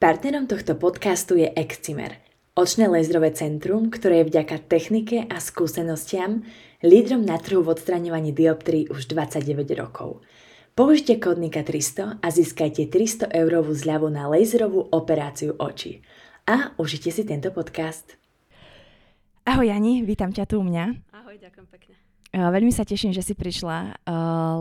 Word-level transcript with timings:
Partnerom 0.00 0.48
tohto 0.48 0.80
podcastu 0.80 1.36
je 1.36 1.52
Excimer, 1.52 2.24
očné 2.56 2.88
lézrové 2.88 3.36
centrum, 3.36 3.92
ktoré 3.92 4.24
je 4.24 4.32
vďaka 4.32 4.64
technike 4.64 5.28
a 5.28 5.36
skúsenostiam 5.36 6.40
lídrom 6.80 7.20
na 7.20 7.36
trhu 7.36 7.60
v 7.60 7.76
odstraňovaní 7.76 8.32
dioptrií 8.32 8.88
už 8.88 9.12
29 9.12 9.60
rokov. 9.76 10.24
Použite 10.72 11.20
kódnika 11.20 11.60
300 11.60 12.16
a 12.16 12.26
získajte 12.32 12.88
300 12.88 13.28
eurovú 13.44 13.76
zľavu 13.76 14.08
na 14.08 14.24
laserovú 14.24 14.88
operáciu 14.88 15.52
očí. 15.60 16.00
A 16.48 16.72
užite 16.80 17.12
si 17.12 17.20
tento 17.28 17.52
podcast. 17.52 18.16
Ahoj 19.44 19.68
Jani, 19.68 20.00
vítam 20.00 20.32
ťa 20.32 20.48
tu 20.48 20.56
u 20.56 20.64
mňa. 20.64 21.12
Ahoj, 21.12 21.36
ďakujem 21.36 21.68
pekne. 21.68 22.09
Veľmi 22.30 22.70
sa 22.70 22.86
teším, 22.86 23.10
že 23.10 23.26
si 23.26 23.34
prišla, 23.34 24.06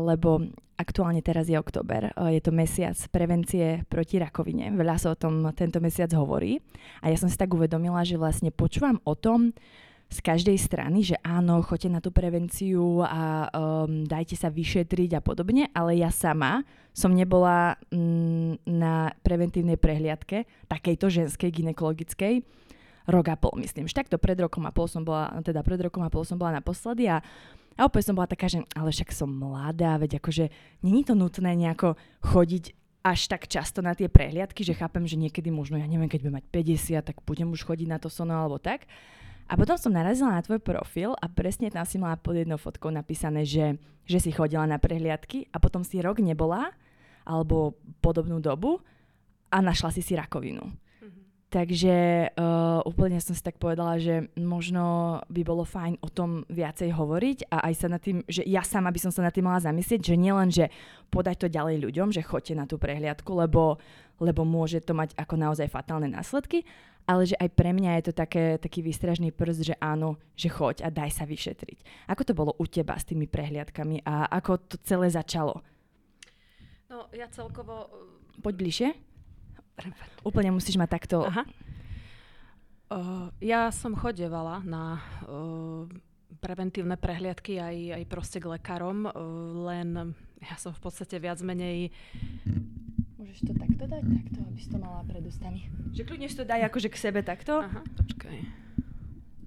lebo 0.02 0.42
aktuálne 0.80 1.22
teraz 1.22 1.46
je 1.46 1.60
október. 1.60 2.10
Je 2.18 2.42
to 2.42 2.50
mesiac 2.50 2.98
prevencie 3.14 3.86
proti 3.86 4.18
rakovine. 4.18 4.74
Veľa 4.74 4.96
sa 4.98 5.14
o 5.14 5.20
tom 5.20 5.46
tento 5.54 5.78
mesiac 5.78 6.10
hovorí. 6.18 6.58
A 7.06 7.14
ja 7.14 7.18
som 7.20 7.30
si 7.30 7.38
tak 7.38 7.54
uvedomila, 7.54 8.02
že 8.02 8.18
vlastne 8.18 8.50
počúvam 8.50 8.98
o 9.06 9.14
tom 9.14 9.54
z 10.10 10.20
každej 10.26 10.58
strany, 10.58 11.06
že 11.06 11.16
áno, 11.22 11.62
choďte 11.62 11.90
na 11.94 12.02
tú 12.02 12.10
prevenciu 12.10 13.06
a 13.06 13.46
um, 13.54 14.02
dajte 14.10 14.34
sa 14.34 14.50
vyšetriť 14.50 15.14
a 15.14 15.22
podobne, 15.22 15.70
ale 15.70 16.02
ja 16.02 16.10
sama 16.10 16.66
som 16.98 17.14
nebola 17.14 17.78
mm, 17.94 18.66
na 18.66 19.14
preventívnej 19.22 19.78
prehliadke, 19.78 20.50
takejto 20.66 21.14
ženskej 21.14 21.62
ginekologickej, 21.62 22.42
rok 23.06 23.26
a 23.30 23.38
pol, 23.38 23.54
myslím. 23.62 23.86
Že 23.86 24.02
takto 24.02 24.18
pred 24.18 24.42
rokom 24.42 24.66
a 24.66 24.74
pol 24.74 24.90
som 24.90 25.06
bola, 25.06 25.30
teda 25.46 25.62
pred 25.62 25.78
rokom 25.78 26.02
a 26.02 26.10
pol 26.10 26.26
som 26.26 26.42
bola 26.42 26.58
naposledy 26.58 27.06
a 27.06 27.22
a 27.80 27.88
opäť 27.88 28.12
som 28.12 28.16
bola 28.20 28.28
taká, 28.28 28.52
že 28.52 28.60
ale 28.76 28.92
však 28.92 29.16
som 29.16 29.32
mladá, 29.32 29.96
veď 29.96 30.20
akože 30.20 30.52
není 30.84 31.08
to 31.08 31.16
nutné 31.16 31.56
nejako 31.56 31.96
chodiť 32.20 32.76
až 33.00 33.32
tak 33.32 33.48
často 33.48 33.80
na 33.80 33.96
tie 33.96 34.12
prehliadky, 34.12 34.68
že 34.68 34.76
chápem, 34.76 35.08
že 35.08 35.16
niekedy 35.16 35.48
možno, 35.48 35.80
ja 35.80 35.88
neviem, 35.88 36.12
keď 36.12 36.28
budem 36.28 36.38
mať 36.44 36.48
50, 36.52 37.08
tak 37.08 37.18
budem 37.24 37.48
už 37.56 37.64
chodiť 37.64 37.88
na 37.88 37.96
to 37.96 38.12
sono 38.12 38.36
alebo 38.36 38.60
tak. 38.60 38.84
A 39.48 39.56
potom 39.56 39.80
som 39.80 39.96
narazila 39.96 40.36
na 40.36 40.44
tvoj 40.44 40.60
profil 40.60 41.16
a 41.16 41.26
presne 41.32 41.72
tam 41.72 41.88
si 41.88 41.96
mala 41.96 42.20
pod 42.20 42.36
jednou 42.36 42.60
fotkou 42.60 42.92
napísané, 42.92 43.48
že, 43.48 43.80
že 44.06 44.20
si 44.20 44.30
chodila 44.30 44.68
na 44.68 44.78
prehliadky 44.78 45.48
a 45.50 45.58
potom 45.58 45.82
si 45.82 46.04
rok 46.04 46.20
nebola 46.20 46.76
alebo 47.24 47.80
podobnú 48.04 48.44
dobu 48.44 48.84
a 49.50 49.58
našla 49.64 49.90
si 49.96 50.04
si 50.04 50.14
rakovinu. 50.14 50.68
Takže 51.50 52.30
uh, 52.38 52.86
úplne 52.86 53.18
som 53.18 53.34
si 53.34 53.42
tak 53.42 53.58
povedala, 53.58 53.98
že 53.98 54.30
možno 54.38 55.18
by 55.34 55.42
bolo 55.42 55.66
fajn 55.66 55.98
o 55.98 56.10
tom 56.14 56.46
viacej 56.46 56.94
hovoriť 56.94 57.50
a 57.50 57.66
aj 57.66 57.74
sa 57.74 57.88
nad 57.90 57.98
tým, 57.98 58.22
že 58.30 58.46
ja 58.46 58.62
sama 58.62 58.94
by 58.94 59.02
som 59.02 59.10
sa 59.10 59.26
nad 59.26 59.34
tým 59.34 59.50
mala 59.50 59.58
zamyslieť, 59.58 60.14
že 60.14 60.14
nielen, 60.14 60.54
že 60.54 60.70
podať 61.10 61.42
to 61.42 61.48
ďalej 61.50 61.82
ľuďom, 61.90 62.14
že 62.14 62.22
choďte 62.22 62.54
na 62.54 62.70
tú 62.70 62.78
prehliadku, 62.78 63.34
lebo, 63.34 63.82
lebo 64.22 64.46
môže 64.46 64.78
to 64.86 64.94
mať 64.94 65.18
ako 65.18 65.42
naozaj 65.42 65.66
fatálne 65.74 66.06
následky, 66.06 66.70
ale 67.10 67.26
že 67.26 67.34
aj 67.42 67.50
pre 67.58 67.74
mňa 67.74 67.98
je 67.98 68.04
to 68.06 68.14
také, 68.14 68.62
taký 68.62 68.86
výstražný 68.86 69.34
prst, 69.34 69.74
že 69.74 69.76
áno, 69.82 70.22
že 70.38 70.54
choď 70.54 70.86
a 70.86 70.94
daj 70.94 71.18
sa 71.18 71.26
vyšetriť. 71.26 72.06
Ako 72.14 72.30
to 72.30 72.38
bolo 72.38 72.54
u 72.62 72.70
teba 72.70 72.94
s 72.94 73.10
tými 73.10 73.26
prehliadkami 73.26 74.06
a 74.06 74.30
ako 74.38 74.70
to 74.70 74.76
celé 74.86 75.10
začalo? 75.10 75.66
No 76.94 77.10
ja 77.10 77.26
celkovo... 77.34 77.90
Poď 78.46 78.54
bližšie. 78.54 79.09
Úplne 80.24 80.56
musíš 80.56 80.76
mať 80.80 80.90
takto... 80.90 81.18
Aha. 81.26 81.44
Uh, 82.90 83.30
ja 83.38 83.70
som 83.70 83.94
chodevala 83.94 84.66
na 84.66 84.98
uh, 85.30 85.86
preventívne 86.42 86.98
prehliadky 86.98 87.62
aj, 87.62 88.02
aj 88.02 88.04
proste 88.10 88.42
k 88.42 88.50
lekárom, 88.50 89.06
uh, 89.06 89.14
len 89.70 90.18
ja 90.42 90.56
som 90.58 90.74
v 90.74 90.82
podstate 90.82 91.22
viac 91.22 91.38
menej... 91.46 91.94
Môžeš 93.22 93.46
to 93.46 93.54
takto 93.54 93.86
dať? 93.86 94.04
Takto, 94.04 94.40
aby 94.42 94.58
si 94.58 94.70
to 94.74 94.78
mala 94.82 95.06
pred 95.06 95.22
ústami. 95.22 95.70
Že 95.94 96.02
kľudne 96.02 96.28
si 96.32 96.38
to 96.40 96.50
daj 96.50 96.66
akože 96.66 96.90
k 96.90 96.98
sebe 96.98 97.22
takto. 97.22 97.62
Aha, 97.62 97.86
počkaj. 97.86 98.38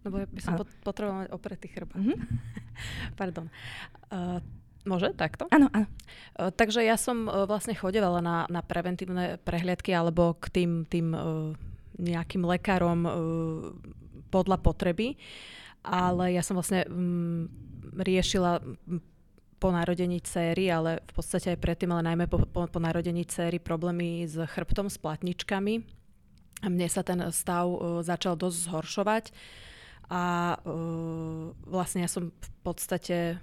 Lebo 0.06 0.14
ja 0.22 0.26
by 0.30 0.40
som 0.42 0.54
pot- 0.58 0.78
potrebovala 0.86 1.30
opretý 1.34 1.66
chrbát. 1.66 1.98
Mm-hmm. 1.98 2.18
Pardon. 3.20 3.50
Uh, 4.06 4.38
Môže 4.82 5.14
takto? 5.14 5.46
Áno, 5.54 5.70
áno. 5.70 5.86
Takže 6.34 6.82
ja 6.82 6.98
som 6.98 7.30
vlastne 7.46 7.78
chodevala 7.78 8.18
na, 8.18 8.50
na 8.50 8.66
preventívne 8.66 9.38
prehliadky 9.46 9.94
alebo 9.94 10.34
k 10.34 10.50
tým, 10.50 10.70
tým 10.90 11.14
nejakým 12.02 12.42
lekárom 12.42 13.06
podľa 14.34 14.58
potreby, 14.58 15.14
ale 15.86 16.34
ja 16.34 16.42
som 16.42 16.58
vlastne 16.58 16.82
riešila 17.94 18.58
po 19.62 19.70
narodení 19.70 20.18
céry, 20.18 20.66
ale 20.66 20.98
v 21.06 21.12
podstate 21.14 21.54
aj 21.54 21.62
predtým, 21.62 21.94
ale 21.94 22.02
najmä 22.10 22.26
po, 22.26 22.42
po, 22.50 22.66
po 22.66 22.78
narodení 22.82 23.22
céry 23.22 23.62
problémy 23.62 24.26
s 24.26 24.34
chrbtom, 24.34 24.90
s 24.90 24.98
platničkami. 24.98 26.02
A 26.62 26.66
mne 26.66 26.86
sa 26.90 27.06
ten 27.06 27.22
stav 27.30 27.70
začal 28.02 28.34
dosť 28.34 28.58
zhoršovať 28.66 29.24
a 30.10 30.54
vlastne 31.66 32.02
ja 32.02 32.10
som 32.10 32.34
v 32.34 32.50
podstate 32.66 33.38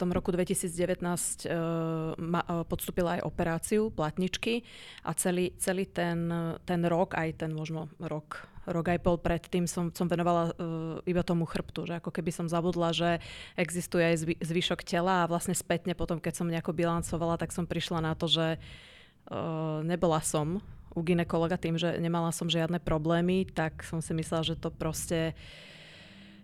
tom 0.00 0.16
roku 0.16 0.32
2019 0.32 1.04
uh, 1.04 2.16
ma, 2.16 2.40
uh, 2.48 2.64
podstúpila 2.64 3.20
aj 3.20 3.28
operáciu 3.28 3.92
platničky 3.92 4.64
a 5.04 5.12
celý, 5.12 5.52
celý 5.60 5.84
ten, 5.84 6.32
ten 6.64 6.80
rok, 6.88 7.12
aj 7.20 7.44
ten 7.44 7.52
možno 7.52 7.92
rok, 8.00 8.48
rok 8.64 8.88
aj 8.88 9.04
pol 9.04 9.20
predtým 9.20 9.68
som, 9.68 9.92
som 9.92 10.08
venovala 10.08 10.56
uh, 10.56 11.04
iba 11.04 11.20
tomu 11.20 11.44
chrbtu, 11.44 11.84
že 11.84 12.00
ako 12.00 12.08
keby 12.08 12.32
som 12.32 12.48
zabudla, 12.48 12.96
že 12.96 13.20
existuje 13.60 14.08
aj 14.08 14.16
zvy, 14.24 14.34
zvyšok 14.40 14.80
tela 14.88 15.22
a 15.22 15.28
vlastne 15.28 15.52
spätne 15.52 15.92
potom, 15.92 16.16
keď 16.16 16.40
som 16.40 16.48
nejako 16.48 16.72
bilancovala, 16.72 17.36
tak 17.36 17.52
som 17.52 17.68
prišla 17.68 18.00
na 18.00 18.16
to, 18.16 18.24
že 18.24 18.56
uh, 18.56 19.84
nebola 19.84 20.24
som 20.24 20.64
u 20.90 21.00
ginekologa 21.04 21.60
tým, 21.60 21.76
že 21.76 22.00
nemala 22.00 22.32
som 22.32 22.48
žiadne 22.48 22.80
problémy, 22.80 23.46
tak 23.46 23.84
som 23.84 24.00
si 24.00 24.16
myslela, 24.16 24.42
že 24.42 24.58
to 24.58 24.74
proste 24.74 25.36
uh, 25.36 25.69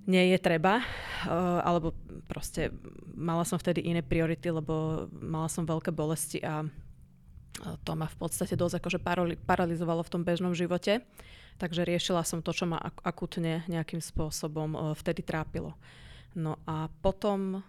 nie 0.07 0.33
je 0.33 0.39
treba, 0.39 0.81
uh, 0.81 1.61
alebo 1.67 1.93
proste 2.31 2.71
mala 3.13 3.43
som 3.43 3.59
vtedy 3.59 3.83
iné 3.83 4.01
priority, 4.07 4.49
lebo 4.51 5.07
mala 5.11 5.51
som 5.51 5.67
veľké 5.67 5.91
bolesti 5.91 6.41
a 6.43 6.67
to 7.57 7.93
ma 7.97 8.05
v 8.05 8.17
podstate 8.21 8.53
dosť 8.53 8.79
akože 8.79 8.99
paralizovalo 9.49 10.05
v 10.05 10.13
tom 10.13 10.23
bežnom 10.23 10.53
živote. 10.53 11.03
Takže 11.57 11.89
riešila 11.89 12.21
som 12.21 12.45
to, 12.45 12.53
čo 12.53 12.69
ma 12.69 12.77
ak- 12.77 13.01
akutne 13.01 13.65
nejakým 13.67 14.05
spôsobom 14.05 14.77
uh, 14.77 14.81
vtedy 14.93 15.25
trápilo. 15.25 15.73
No 16.37 16.61
a 16.69 16.93
potom 17.01 17.65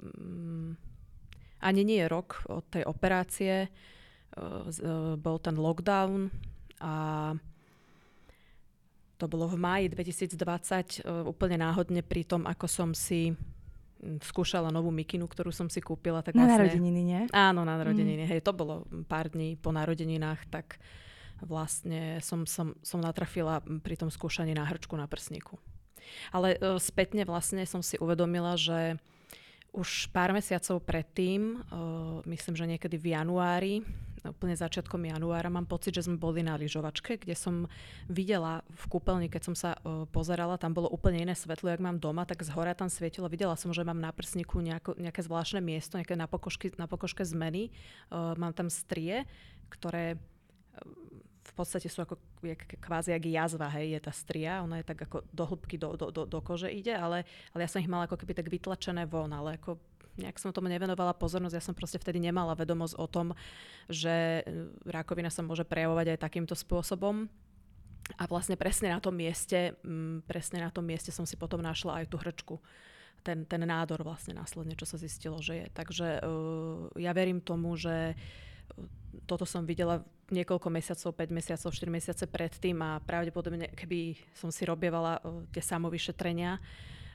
um, 0.00 0.72
ani 1.60 1.82
nie 1.84 2.08
rok 2.08 2.48
od 2.48 2.64
tej 2.72 2.88
operácie, 2.88 3.68
bol 5.20 5.36
ten 5.42 5.58
lockdown 5.58 6.30
a 6.80 6.94
to 9.20 9.28
bolo 9.28 9.44
v 9.44 9.60
máji 9.60 9.86
2020, 9.92 11.04
uh, 11.04 11.28
úplne 11.28 11.60
náhodne 11.60 12.00
pri 12.00 12.24
tom, 12.24 12.48
ako 12.48 12.64
som 12.64 12.90
si 12.96 13.36
skúšala 14.00 14.72
novú 14.72 14.88
mikinu, 14.88 15.28
ktorú 15.28 15.52
som 15.52 15.68
si 15.68 15.84
kúpila. 15.84 16.24
Tak 16.24 16.32
na 16.32 16.48
vlastne, 16.48 16.72
narodeniny, 16.72 17.00
nie? 17.04 17.20
Áno, 17.36 17.68
na 17.68 17.76
narodeniny. 17.76 18.24
Mm. 18.24 18.30
Hej, 18.32 18.40
to 18.40 18.56
bolo 18.56 18.88
pár 19.04 19.28
dní 19.28 19.60
po 19.60 19.76
narodeninách, 19.76 20.48
tak 20.48 20.80
vlastne 21.44 22.16
som, 22.24 22.48
som, 22.48 22.72
som 22.80 23.00
natrafila 23.00 23.60
pri 23.84 24.00
tom 24.00 24.08
skúšaní 24.08 24.56
na 24.56 24.64
hrčku 24.64 24.96
na 24.96 25.04
prsníku. 25.04 25.60
Ale 26.32 26.56
uh, 26.58 26.80
spätne 26.80 27.28
vlastne 27.28 27.62
som 27.68 27.84
si 27.84 28.00
uvedomila, 28.00 28.56
že 28.56 28.96
už 29.70 30.10
pár 30.10 30.34
mesiacov 30.34 30.82
predtým, 30.82 31.62
uh, 31.70 32.20
myslím, 32.26 32.54
že 32.58 32.70
niekedy 32.70 32.96
v 32.98 33.14
januári, 33.14 33.74
úplne 34.20 34.52
začiatkom 34.52 35.00
januára, 35.08 35.48
mám 35.48 35.64
pocit, 35.64 35.96
že 35.96 36.04
sme 36.04 36.20
boli 36.20 36.44
na 36.44 36.52
lyžovačke, 36.60 37.16
kde 37.16 37.32
som 37.32 37.64
videla 38.04 38.60
v 38.68 38.84
kúpeľni, 38.92 39.32
keď 39.32 39.42
som 39.48 39.56
sa 39.56 39.80
uh, 39.80 40.04
pozerala, 40.12 40.60
tam 40.60 40.76
bolo 40.76 40.92
úplne 40.92 41.24
iné 41.24 41.32
svetlo, 41.32 41.72
jak 41.72 41.80
mám 41.80 41.96
doma, 41.96 42.28
tak 42.28 42.44
z 42.44 42.52
hora 42.52 42.76
tam 42.76 42.92
svietilo. 42.92 43.30
Videla 43.32 43.56
som, 43.56 43.72
že 43.72 43.86
mám 43.86 43.96
na 43.96 44.12
prsníku 44.12 44.60
nejako, 44.60 45.00
nejaké 45.00 45.24
zvláštne 45.24 45.64
miesto, 45.64 45.96
nejaké 45.96 46.18
na, 46.18 46.28
pokožky, 46.28 46.74
na 46.76 46.84
pokožke 46.84 47.24
zmeny. 47.24 47.72
Uh, 48.12 48.36
mám 48.36 48.52
tam 48.52 48.68
strie, 48.68 49.24
ktoré 49.72 50.20
v 51.50 51.54
podstate 51.58 51.90
sú 51.90 52.06
ako 52.06 52.14
kvázi 52.78 53.10
jak 53.10 53.26
jazva, 53.26 53.66
hej, 53.74 53.98
je 53.98 54.00
tá 54.06 54.12
stria, 54.14 54.62
ona 54.62 54.78
je 54.78 54.86
tak 54.86 55.02
ako 55.10 55.26
do 55.34 55.44
hĺbky 55.44 55.76
do, 55.76 55.98
do, 55.98 56.06
do, 56.14 56.22
do 56.24 56.40
kože 56.40 56.70
ide, 56.70 56.94
ale, 56.94 57.26
ale 57.50 57.60
ja 57.66 57.68
som 57.68 57.82
ich 57.82 57.90
mala 57.90 58.06
ako 58.06 58.22
keby 58.22 58.38
tak 58.38 58.46
vytlačené 58.46 59.04
von, 59.10 59.34
ale 59.34 59.58
ako 59.58 59.76
nejak 60.20 60.38
som 60.38 60.54
tomu 60.54 60.68
nevenovala 60.70 61.16
pozornosť, 61.16 61.56
ja 61.56 61.64
som 61.64 61.74
proste 61.74 61.98
vtedy 61.98 62.20
nemala 62.20 62.54
vedomosť 62.54 62.94
o 63.00 63.06
tom, 63.08 63.32
že 63.88 64.42
e, 64.42 64.70
rakovina 64.86 65.32
sa 65.32 65.40
môže 65.40 65.64
prejavovať 65.64 66.16
aj 66.16 66.22
takýmto 66.22 66.54
spôsobom. 66.54 67.26
A 68.18 68.26
vlastne 68.26 68.58
presne 68.58 68.90
na 68.90 68.98
tom 68.98 69.14
mieste, 69.14 69.78
m, 69.86 70.18
presne 70.26 70.66
na 70.66 70.70
tom 70.74 70.82
mieste 70.82 71.14
som 71.14 71.22
si 71.22 71.38
potom 71.38 71.62
našla 71.62 72.02
aj 72.02 72.06
tú 72.10 72.18
hrčku. 72.18 72.58
Ten, 73.22 73.46
ten 73.46 73.62
nádor 73.62 74.02
vlastne 74.02 74.34
následne, 74.34 74.74
čo 74.74 74.88
sa 74.88 74.98
zistilo, 74.98 75.38
že 75.38 75.62
je. 75.62 75.66
Takže 75.70 76.24
uh, 76.24 76.88
ja 76.96 77.12
verím 77.12 77.38
tomu, 77.38 77.76
že 77.76 78.16
toto 79.28 79.44
som 79.44 79.68
videla 79.68 80.02
niekoľko 80.30 80.68
mesiacov, 80.70 81.10
5 81.14 81.30
mesiacov, 81.34 81.70
4 81.70 81.90
mesiace 81.90 82.24
predtým 82.26 82.78
a 82.82 83.02
pravdepodobne, 83.02 83.70
keby 83.74 84.18
som 84.34 84.48
si 84.48 84.62
robievala 84.64 85.18
uh, 85.20 85.44
tie 85.50 85.62
samovyšetrenia, 85.62 86.58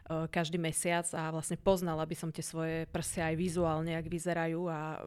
každý 0.06 0.62
mesiac 0.62 1.10
a 1.18 1.34
vlastne 1.34 1.58
poznala 1.58 2.06
by 2.06 2.14
som 2.14 2.30
tie 2.30 2.46
svoje 2.46 2.86
prsia 2.94 3.34
aj 3.34 3.36
vizuálne, 3.42 3.98
ak 3.98 4.06
vyzerajú 4.06 4.70
a 4.70 5.02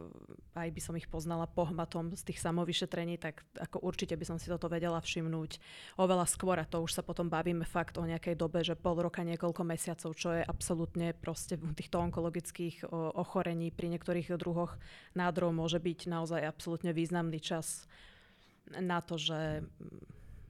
aj 0.59 0.69
by 0.75 0.81
som 0.83 0.99
ich 0.99 1.07
poznala 1.07 1.47
pohmatom 1.47 2.19
z 2.19 2.23
tých 2.27 2.43
samovyšetrení, 2.43 3.15
tak 3.15 3.47
ako 3.55 3.79
určite 3.87 4.19
by 4.19 4.27
som 4.27 4.43
si 4.43 4.51
toto 4.51 4.67
vedela 4.67 4.99
všimnúť 4.99 5.63
oveľa 6.03 6.27
skôr 6.27 6.59
a 6.59 6.67
to 6.67 6.83
už 6.83 6.99
sa 6.99 7.07
potom 7.07 7.31
bavíme 7.31 7.63
fakt 7.63 7.95
o 7.95 8.03
nejakej 8.03 8.35
dobe, 8.35 8.67
že 8.67 8.75
pol 8.75 8.99
roka, 8.99 9.23
niekoľko 9.23 9.63
mesiacov, 9.63 10.11
čo 10.19 10.35
je 10.35 10.43
absolútne 10.43 11.15
proste 11.15 11.55
v 11.55 11.79
týchto 11.79 12.03
onkologických 12.03 12.91
ochorení 13.15 13.71
pri 13.71 13.95
niektorých 13.95 14.35
druhoch 14.35 14.83
nádorov 15.15 15.55
môže 15.55 15.79
byť 15.79 16.11
naozaj 16.11 16.43
absolútne 16.43 16.91
významný 16.91 17.39
čas 17.39 17.87
na 18.75 18.99
to, 18.99 19.15
že 19.15 19.63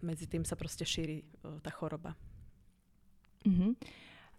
medzi 0.00 0.24
tým 0.24 0.48
sa 0.48 0.56
proste 0.56 0.88
šíri 0.88 1.20
tá 1.60 1.68
choroba. 1.68 2.16
Uh-huh. 3.46 3.76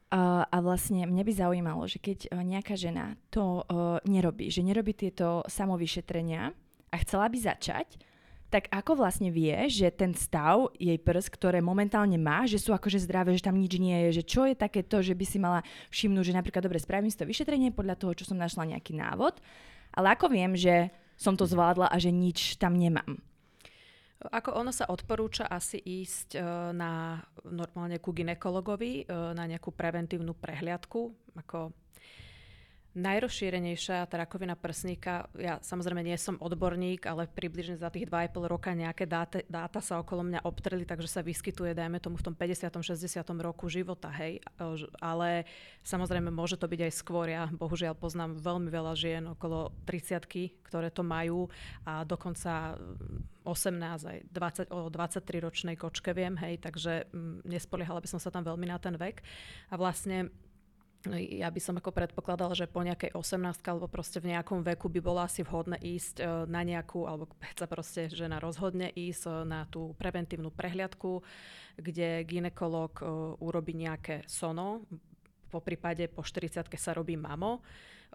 A 0.10 0.58
vlastne 0.66 1.06
mňa 1.06 1.22
by 1.22 1.34
zaujímalo, 1.38 1.86
že 1.86 2.02
keď 2.02 2.34
uh, 2.34 2.42
nejaká 2.42 2.74
žena 2.74 3.14
to 3.30 3.62
uh, 3.62 4.02
nerobí, 4.10 4.50
že 4.50 4.66
nerobí 4.66 4.98
tieto 4.98 5.46
samovyšetrenia 5.46 6.50
a 6.90 6.96
chcela 7.06 7.30
by 7.30 7.38
začať, 7.38 8.02
tak 8.50 8.66
ako 8.74 8.98
vlastne 8.98 9.30
vie, 9.30 9.54
že 9.70 9.94
ten 9.94 10.18
stav 10.18 10.74
jej 10.82 10.98
prs, 10.98 11.30
ktoré 11.30 11.62
momentálne 11.62 12.18
má, 12.18 12.50
že 12.50 12.58
sú 12.58 12.74
akože 12.74 13.06
zdravé, 13.06 13.38
že 13.38 13.46
tam 13.46 13.62
nič 13.62 13.78
nie 13.78 14.10
je, 14.10 14.22
že 14.22 14.24
čo 14.26 14.50
je 14.50 14.58
také 14.58 14.82
to, 14.82 15.06
že 15.06 15.14
by 15.14 15.26
si 15.30 15.38
mala 15.38 15.62
všimnúť, 15.94 16.34
že 16.34 16.38
napríklad 16.42 16.66
dobre 16.66 16.82
spravím 16.82 17.14
si 17.14 17.18
to 17.22 17.30
vyšetrenie 17.30 17.70
podľa 17.70 18.02
toho, 18.02 18.18
čo 18.18 18.26
som 18.26 18.42
našla 18.42 18.74
nejaký 18.74 18.98
návod, 18.98 19.38
ale 19.94 20.18
ako 20.18 20.34
viem, 20.34 20.58
že 20.58 20.90
som 21.14 21.38
to 21.38 21.46
zvládla 21.46 21.94
a 21.94 21.98
že 22.02 22.10
nič 22.10 22.58
tam 22.58 22.74
nemám. 22.74 23.22
Ako 24.20 24.52
ono 24.52 24.76
sa 24.76 24.92
odporúča 24.92 25.48
asi 25.48 25.80
ísť 25.80 26.36
e, 26.36 26.44
na 26.76 27.24
normálne 27.48 28.04
ku 28.04 28.12
ginekologovi, 28.12 29.08
e, 29.08 29.16
na 29.32 29.48
nejakú 29.48 29.72
preventívnu 29.72 30.36
prehliadku, 30.36 31.16
ako 31.40 31.72
Najrozšírenejšia 32.90 34.10
tá 34.10 34.16
rakovina 34.18 34.58
prsníka, 34.58 35.30
ja 35.38 35.62
samozrejme 35.62 36.02
nie 36.02 36.18
som 36.18 36.42
odborník, 36.42 37.06
ale 37.06 37.30
približne 37.30 37.78
za 37.78 37.94
tých 37.94 38.10
2,5 38.10 38.50
roka 38.50 38.74
nejaké 38.74 39.06
dáta, 39.06 39.46
dáta 39.46 39.78
sa 39.78 40.02
okolo 40.02 40.26
mňa 40.26 40.42
obtreli, 40.42 40.90
takže 40.90 41.06
sa 41.06 41.22
vyskytuje, 41.22 41.78
dajme 41.78 42.02
tomu, 42.02 42.18
v 42.18 42.26
tom 42.26 42.36
50. 42.36 42.66
60. 42.82 43.22
roku 43.46 43.70
života, 43.70 44.10
hej. 44.18 44.42
Ale 44.98 45.46
samozrejme 45.86 46.34
môže 46.34 46.58
to 46.58 46.66
byť 46.66 46.82
aj 46.90 46.94
skôr. 46.98 47.30
Ja 47.30 47.46
bohužiaľ 47.54 47.94
poznám 47.94 48.42
veľmi 48.42 48.74
veľa 48.74 48.94
žien 48.98 49.24
okolo 49.38 49.70
30 49.86 50.26
ktoré 50.70 50.94
to 50.94 51.02
majú 51.02 51.50
a 51.86 52.06
dokonca 52.06 52.78
18 53.46 53.82
aj 54.06 54.18
20, 54.30 54.70
o 54.70 54.90
23 54.90 55.46
ročnej 55.46 55.76
kočke 55.78 56.14
viem, 56.14 56.38
hej, 56.38 56.62
takže 56.62 57.10
mm, 57.10 57.50
nespoliehala 57.50 58.02
by 58.02 58.10
som 58.10 58.22
sa 58.22 58.30
tam 58.30 58.46
veľmi 58.46 58.70
na 58.70 58.78
ten 58.78 58.94
vek. 58.94 59.26
A 59.74 59.76
vlastne 59.78 60.30
ja 61.08 61.48
by 61.48 61.62
som 61.64 61.80
ako 61.80 61.96
predpokladala, 61.96 62.52
že 62.52 62.68
po 62.68 62.84
nejakej 62.84 63.16
18 63.16 63.64
alebo 63.72 63.88
proste 63.88 64.20
v 64.20 64.36
nejakom 64.36 64.68
veku 64.68 64.92
by 64.92 65.00
bolo 65.00 65.24
asi 65.24 65.48
vhodné 65.48 65.80
ísť 65.80 66.16
e, 66.20 66.24
na 66.52 66.60
nejakú, 66.68 67.08
alebo 67.08 67.32
sa 67.60 67.72
proste 67.72 68.12
žena 68.12 68.44
rozhodne 68.44 68.92
ísť 68.92 69.24
e, 69.24 69.32
na 69.48 69.64
tú 69.72 69.96
preventívnu 69.96 70.52
prehliadku, 70.52 71.24
kde 71.80 72.28
ginekolog 72.28 72.92
e, 73.00 73.04
urobí 73.40 73.80
nejaké 73.80 74.28
sono, 74.28 74.84
po 75.50 75.64
prípade 75.64 76.12
po 76.12 76.22
40 76.22 76.68
sa 76.78 76.92
robí 76.94 77.16
mamo 77.18 77.64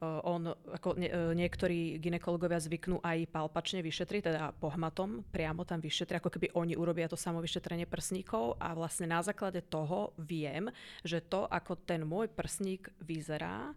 on, 0.03 0.51
ako 0.51 0.99
e, 0.99 1.07
niektorí 1.39 2.03
ginekologovia 2.03 2.59
zvyknú 2.59 2.99
aj 2.99 3.31
palpačne 3.31 3.79
vyšetriť, 3.79 4.23
teda 4.27 4.51
pohmatom, 4.59 5.23
priamo 5.31 5.63
tam 5.63 5.79
vyšetria, 5.79 6.19
ako 6.19 6.35
keby 6.35 6.51
oni 6.59 6.75
urobia 6.75 7.07
to 7.07 7.15
samovyšetrenie 7.15 7.87
prsníkov 7.87 8.59
a 8.59 8.75
vlastne 8.75 9.07
na 9.07 9.23
základe 9.23 9.63
toho 9.63 10.11
viem, 10.19 10.67
že 11.07 11.23
to, 11.23 11.47
ako 11.47 11.79
ten 11.79 12.03
môj 12.03 12.27
prsník 12.27 12.91
vyzerá 12.99 13.71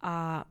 a 0.00 0.48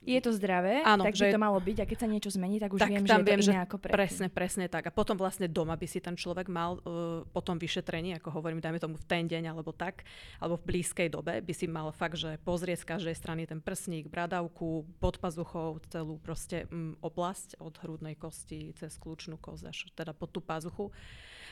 je 0.00 0.16
to 0.24 0.32
zdravé, 0.32 0.80
Áno, 0.80 1.04
tak 1.04 1.12
že... 1.12 1.28
by 1.28 1.36
to 1.36 1.44
malo 1.44 1.60
byť 1.60 1.78
a 1.80 1.84
keď 1.84 1.98
sa 2.00 2.08
niečo 2.08 2.30
zmení, 2.32 2.56
tak 2.56 2.72
už 2.72 2.80
tak 2.80 2.88
viem, 2.88 3.04
tam 3.04 3.20
že 3.20 3.36
je 3.36 3.36
to 3.36 3.52
iné 3.52 3.60
ako 3.60 3.76
predtým. 3.76 4.00
Presne, 4.00 4.26
presne 4.32 4.66
tak. 4.72 4.88
A 4.88 4.92
potom 4.92 5.12
vlastne 5.12 5.44
doma 5.44 5.76
by 5.76 5.84
si 5.84 6.00
ten 6.00 6.16
človek 6.16 6.48
mal 6.48 6.80
uh, 6.80 7.20
po 7.28 7.40
tom 7.44 7.60
vyšetrení, 7.60 8.16
ako 8.16 8.32
hovorím, 8.32 8.64
dajme 8.64 8.80
tomu 8.80 8.96
v 8.96 9.04
ten 9.04 9.28
deň 9.28 9.52
alebo 9.52 9.76
tak, 9.76 10.08
alebo 10.40 10.56
v 10.56 10.72
blízkej 10.72 11.12
dobe, 11.12 11.44
by 11.44 11.52
si 11.52 11.68
mal 11.68 11.92
fakt, 11.92 12.16
že 12.16 12.40
pozrieť 12.40 12.88
z 12.88 12.88
každej 12.96 13.14
strany 13.14 13.44
ten 13.44 13.60
prsník, 13.60 14.08
bradavku, 14.08 14.88
pod 15.04 15.20
pazuchou, 15.20 15.76
celú 15.92 16.16
proste 16.16 16.64
um, 16.72 16.96
oblasť 17.04 17.60
od 17.60 17.76
hrudnej 17.84 18.16
kosti 18.16 18.72
cez 18.80 18.96
kľúčnú 18.96 19.36
kosť 19.36 19.64
až 19.68 19.78
teda 19.92 20.16
pod 20.16 20.32
tú 20.32 20.40
pazuchu 20.40 20.88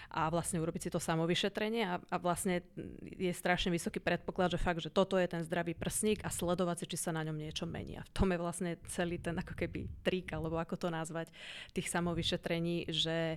a 0.08 0.32
vlastne 0.32 0.56
urobiť 0.56 0.88
si 0.88 0.90
to 0.90 0.96
samovyšetrenie 0.96 1.84
a, 1.84 2.00
a 2.00 2.16
vlastne 2.16 2.64
je 3.04 3.28
strašne 3.32 3.68
vysoký 3.68 4.00
predpoklad, 4.00 4.56
že 4.56 4.60
fakt, 4.60 4.80
že 4.80 4.88
toto 4.88 5.20
je 5.20 5.28
ten 5.28 5.44
zdravý 5.44 5.76
prsník 5.76 6.24
a 6.24 6.32
sledovať 6.32 6.84
si, 6.84 6.96
či 6.96 6.96
sa 6.96 7.12
na 7.12 7.20
ňom 7.24 7.36
niečo 7.36 7.68
mení. 7.68 8.00
A 8.00 8.06
v 8.06 8.12
tom 8.16 8.32
je 8.32 8.40
vlastne 8.40 8.70
celý 8.88 9.20
ten 9.20 9.36
ako 9.36 9.52
keby 9.52 9.84
trik, 10.00 10.32
alebo 10.32 10.56
ako 10.56 10.80
to 10.80 10.88
nazvať, 10.88 11.28
tých 11.76 11.92
samovyšetrení, 11.92 12.88
že 12.88 13.36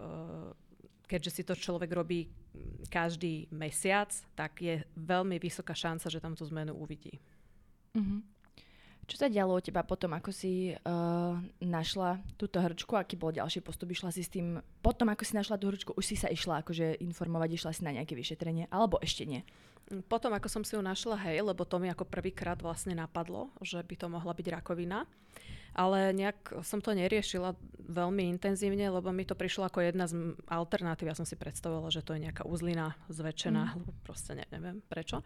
uh, 0.00 0.56
keďže 1.04 1.30
si 1.30 1.42
to 1.44 1.54
človek 1.54 1.92
robí 1.92 2.32
každý 2.88 3.46
mesiac, 3.52 4.08
tak 4.32 4.58
je 4.64 4.82
veľmi 4.96 5.36
vysoká 5.36 5.76
šanca, 5.76 6.08
že 6.08 6.22
tam 6.22 6.32
tú 6.32 6.48
zmenu 6.48 6.72
uvidí. 6.74 7.20
Mm-hmm. 7.92 8.35
Čo 9.06 9.22
sa 9.22 9.30
dialo 9.30 9.54
u 9.54 9.62
teba 9.62 9.86
potom, 9.86 10.18
ako 10.18 10.34
si 10.34 10.74
uh, 10.74 11.38
našla 11.62 12.18
túto 12.34 12.58
hrčku? 12.58 12.98
Aký 12.98 13.14
bol 13.14 13.30
ďalší 13.30 13.62
postup? 13.62 13.94
Išla 13.94 14.10
si 14.10 14.26
s 14.26 14.30
tým, 14.34 14.58
potom 14.82 15.06
ako 15.06 15.22
si 15.22 15.38
našla 15.38 15.62
tú 15.62 15.70
hrčku, 15.70 15.94
už 15.94 16.02
si 16.02 16.18
sa 16.18 16.26
išla 16.26 16.66
akože 16.66 16.98
informovať, 16.98 17.54
išla 17.54 17.70
si 17.70 17.86
na 17.86 17.94
nejaké 17.94 18.18
vyšetrenie, 18.18 18.66
alebo 18.66 18.98
ešte 18.98 19.22
nie? 19.22 19.46
Potom, 20.10 20.34
ako 20.34 20.50
som 20.50 20.66
si 20.66 20.74
ju 20.74 20.82
našla, 20.82 21.14
hej, 21.30 21.46
lebo 21.46 21.62
to 21.62 21.78
mi 21.78 21.86
ako 21.86 22.02
prvýkrát 22.02 22.58
vlastne 22.58 22.98
napadlo, 22.98 23.54
že 23.62 23.78
by 23.78 23.94
to 23.94 24.10
mohla 24.10 24.34
byť 24.34 24.46
rakovina 24.50 25.06
ale 25.76 26.16
nejak 26.16 26.64
som 26.64 26.80
to 26.80 26.96
neriešila 26.96 27.52
veľmi 27.86 28.32
intenzívne, 28.32 28.88
lebo 28.88 29.12
mi 29.12 29.28
to 29.28 29.36
prišlo 29.36 29.68
ako 29.68 29.84
jedna 29.84 30.08
z 30.08 30.34
alternatív. 30.48 31.12
Ja 31.12 31.16
som 31.16 31.28
si 31.28 31.36
predstavovala, 31.36 31.92
že 31.92 32.00
to 32.00 32.16
je 32.16 32.24
nejaká 32.24 32.48
uzlina 32.48 32.96
zväčšená, 33.12 33.76
mm. 33.76 34.02
proste 34.02 34.34
ne, 34.34 34.44
neviem 34.48 34.80
prečo. 34.88 35.20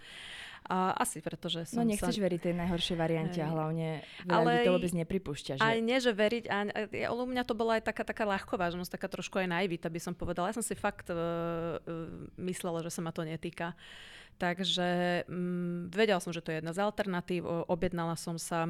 A 0.69 0.93
asi 0.93 1.25
preto, 1.25 1.49
že 1.49 1.65
som 1.65 1.81
No 1.81 1.89
nechceš 1.89 2.21
sa... 2.21 2.25
veriť 2.27 2.41
tej 2.51 2.55
najhoršej 2.61 2.97
variante 3.01 3.41
a 3.41 3.49
hlavne 3.49 4.05
ale 4.29 4.67
to 4.67 4.77
vôbec 4.77 4.93
nepripúšťa. 4.93 5.57
Že... 5.57 5.65
Aj 5.65 5.79
nie, 5.81 5.99
že 6.03 6.13
veriť, 6.13 6.45
a, 6.53 6.59
a, 6.69 7.09
u 7.15 7.25
mňa 7.25 7.43
to 7.49 7.55
bola 7.57 7.81
aj 7.81 7.89
taká, 7.89 8.05
taká 8.05 8.29
ľahkovážnosť, 8.29 8.93
taká 8.93 9.09
trošku 9.09 9.41
aj 9.41 9.49
naivita 9.49 9.89
by 9.89 10.01
som 10.03 10.13
povedala. 10.13 10.53
Ja 10.53 10.61
som 10.61 10.67
si 10.67 10.77
fakt 10.77 11.09
uh, 11.09 11.17
uh, 11.17 11.81
myslela, 12.37 12.85
že 12.85 12.93
sa 12.93 13.01
ma 13.01 13.15
to 13.15 13.25
netýka. 13.25 13.73
Takže 14.37 15.25
um, 15.29 15.89
vedela 15.89 16.21
som, 16.21 16.33
že 16.33 16.45
to 16.45 16.53
je 16.53 16.61
jedna 16.61 16.77
z 16.77 16.81
alternatív. 16.85 17.45
Objednala 17.69 18.17
som 18.21 18.37
sa 18.37 18.69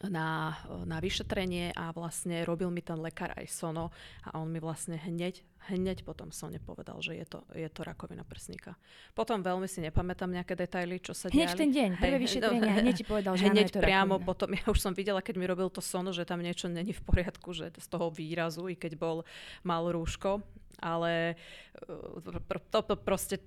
na, 0.00 0.56
na 0.88 0.98
vyšetrenie 1.04 1.76
a 1.76 1.92
vlastne 1.92 2.48
robil 2.48 2.72
mi 2.72 2.80
ten 2.80 2.96
lekár 2.96 3.36
aj 3.36 3.44
sono 3.52 3.92
a 4.24 4.40
on 4.40 4.48
mi 4.48 4.56
vlastne 4.56 4.96
hneď, 4.96 5.44
hneď 5.68 6.00
potom 6.08 6.32
sone 6.32 6.56
povedal, 6.56 6.96
že 7.04 7.12
je 7.20 7.26
to, 7.28 7.44
je 7.52 7.68
to 7.68 7.84
rakovina 7.84 8.24
prsníka. 8.24 8.72
Potom 9.12 9.44
veľmi 9.44 9.68
si 9.68 9.84
nepamätám 9.84 10.32
nejaké 10.32 10.56
detaily, 10.56 10.96
čo 10.96 11.12
sa 11.12 11.28
diali. 11.28 11.44
Hneď 11.44 11.60
ten 11.60 11.70
deň, 11.76 11.90
prvé 12.00 12.16
vyšetrenie, 12.16 12.72
no, 12.72 12.80
hneď 12.80 12.94
ti 12.96 13.04
povedal, 13.04 13.36
že 13.36 13.52
hneď 13.52 13.68
áno, 13.68 13.68
je 13.68 13.76
to 13.76 13.84
priamo 13.84 14.14
rakovina. 14.16 14.28
potom, 14.32 14.48
ja 14.56 14.64
už 14.72 14.80
som 14.80 14.92
videla, 14.96 15.20
keď 15.20 15.34
mi 15.36 15.44
robil 15.44 15.68
to 15.68 15.84
sono, 15.84 16.08
že 16.08 16.24
tam 16.24 16.40
niečo 16.40 16.72
není 16.72 16.96
v 16.96 17.02
poriadku, 17.04 17.52
že 17.52 17.68
z 17.76 17.86
toho 17.92 18.08
výrazu, 18.08 18.72
i 18.72 18.76
keď 18.80 18.96
bol 18.96 19.28
mal 19.60 19.84
rúško, 19.92 20.40
ale 20.80 21.36
e, 21.84 22.48
to, 22.72 22.80
to 22.80 22.94
proste, 22.96 23.44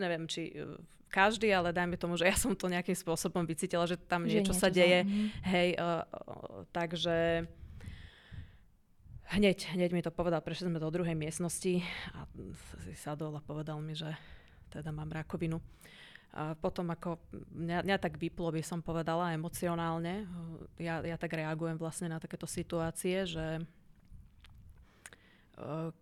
neviem, 0.00 0.24
či 0.24 0.56
e, 0.56 0.72
každý, 1.10 1.50
ale 1.50 1.74
dajme 1.74 1.98
tomu, 1.98 2.14
že 2.14 2.30
ja 2.30 2.38
som 2.38 2.54
to 2.54 2.70
nejakým 2.70 2.94
spôsobom 2.94 3.42
vycítila, 3.42 3.84
že 3.84 3.98
tam 3.98 4.24
že 4.24 4.38
niečo, 4.38 4.54
niečo 4.54 4.62
sa 4.62 4.70
deje. 4.70 5.02
Za... 5.02 5.10
Mhm. 5.10 5.26
Hej, 5.42 5.68
uh, 5.76 6.02
uh, 6.06 6.62
takže 6.70 7.16
hneď, 9.34 9.74
hneď 9.74 9.90
mi 9.90 10.02
to 10.02 10.14
povedal, 10.14 10.38
prešli 10.42 10.70
sme 10.70 10.82
do 10.82 10.90
druhej 10.90 11.18
miestnosti 11.18 11.82
a 12.14 12.26
si 12.86 12.94
sadol 12.94 13.34
a 13.34 13.42
povedal 13.42 13.82
mi, 13.82 13.98
že 13.98 14.10
teda 14.70 14.94
mám 14.94 15.10
rakovinu. 15.10 15.58
A 16.30 16.54
potom 16.54 16.86
ako 16.94 17.18
mňa, 17.58 17.82
mňa 17.82 17.96
tak 17.98 18.14
vyplo, 18.14 18.54
by 18.54 18.62
som 18.62 18.78
povedala, 18.78 19.34
emocionálne. 19.34 20.30
Ja, 20.78 21.02
ja 21.02 21.18
tak 21.18 21.34
reagujem 21.34 21.74
vlastne 21.74 22.06
na 22.06 22.22
takéto 22.22 22.46
situácie, 22.46 23.26
že 23.26 23.66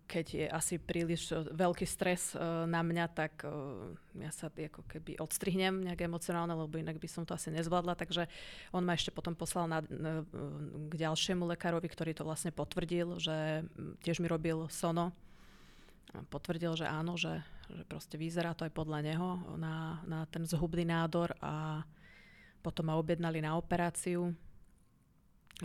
keď 0.07 0.25
je 0.25 0.45
asi 0.47 0.75
príliš 0.79 1.31
e, 1.31 1.43
veľký 1.51 1.83
stres 1.83 2.33
e, 2.33 2.39
na 2.67 2.79
mňa, 2.79 3.05
tak 3.11 3.43
e, 3.43 3.51
ja 4.23 4.31
sa 4.31 4.47
ako 4.47 4.85
keby 4.87 5.19
odstrihnem 5.19 5.83
nejak 5.83 6.07
emocionálne, 6.07 6.55
lebo 6.55 6.79
inak 6.79 6.97
by 6.97 7.09
som 7.09 7.23
to 7.27 7.35
asi 7.35 7.51
nezvládla. 7.51 7.95
Takže 7.99 8.27
on 8.71 8.83
ma 8.87 8.95
ešte 8.95 9.11
potom 9.11 9.35
poslal 9.35 9.67
na, 9.67 9.83
k 9.83 10.93
ďalšiemu 10.93 11.43
lekárovi, 11.55 11.87
ktorý 11.87 12.11
to 12.15 12.27
vlastne 12.27 12.55
potvrdil, 12.55 13.19
že 13.19 13.67
tiež 14.03 14.23
mi 14.23 14.27
robil 14.27 14.67
sono. 14.71 15.11
Potvrdil, 16.33 16.73
že 16.73 16.89
áno, 16.89 17.19
že, 17.19 17.45
že 17.69 17.85
proste 17.85 18.17
vyzerá 18.17 18.57
to 18.57 18.65
aj 18.65 18.73
podľa 18.73 19.05
neho 19.05 19.29
na, 19.61 20.01
na 20.09 20.25
ten 20.25 20.41
zhubný 20.41 20.81
nádor 20.81 21.37
a 21.37 21.85
potom 22.65 22.89
ma 22.89 22.97
objednali 22.97 23.39
na 23.39 23.55
operáciu 23.55 24.33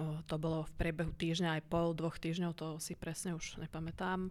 to 0.02 0.34
bolo 0.36 0.66
v 0.66 0.72
priebehu 0.74 1.14
týždňa 1.14 1.60
aj 1.60 1.62
pol, 1.70 1.94
dvoch 1.94 2.18
týždňov, 2.18 2.52
to 2.58 2.68
si 2.82 2.98
presne 2.98 3.38
už 3.38 3.62
nepamätám. 3.62 4.30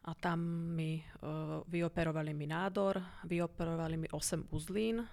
a 0.00 0.10
tam 0.16 0.40
mi 0.74 0.98
uh, 0.98 1.60
vyoperovali 1.68 2.32
mi 2.32 2.48
nádor, 2.48 2.98
vyoperovali 3.28 3.96
mi 4.00 4.08
8 4.08 4.48
uzlín 4.50 5.04
uh, 5.04 5.06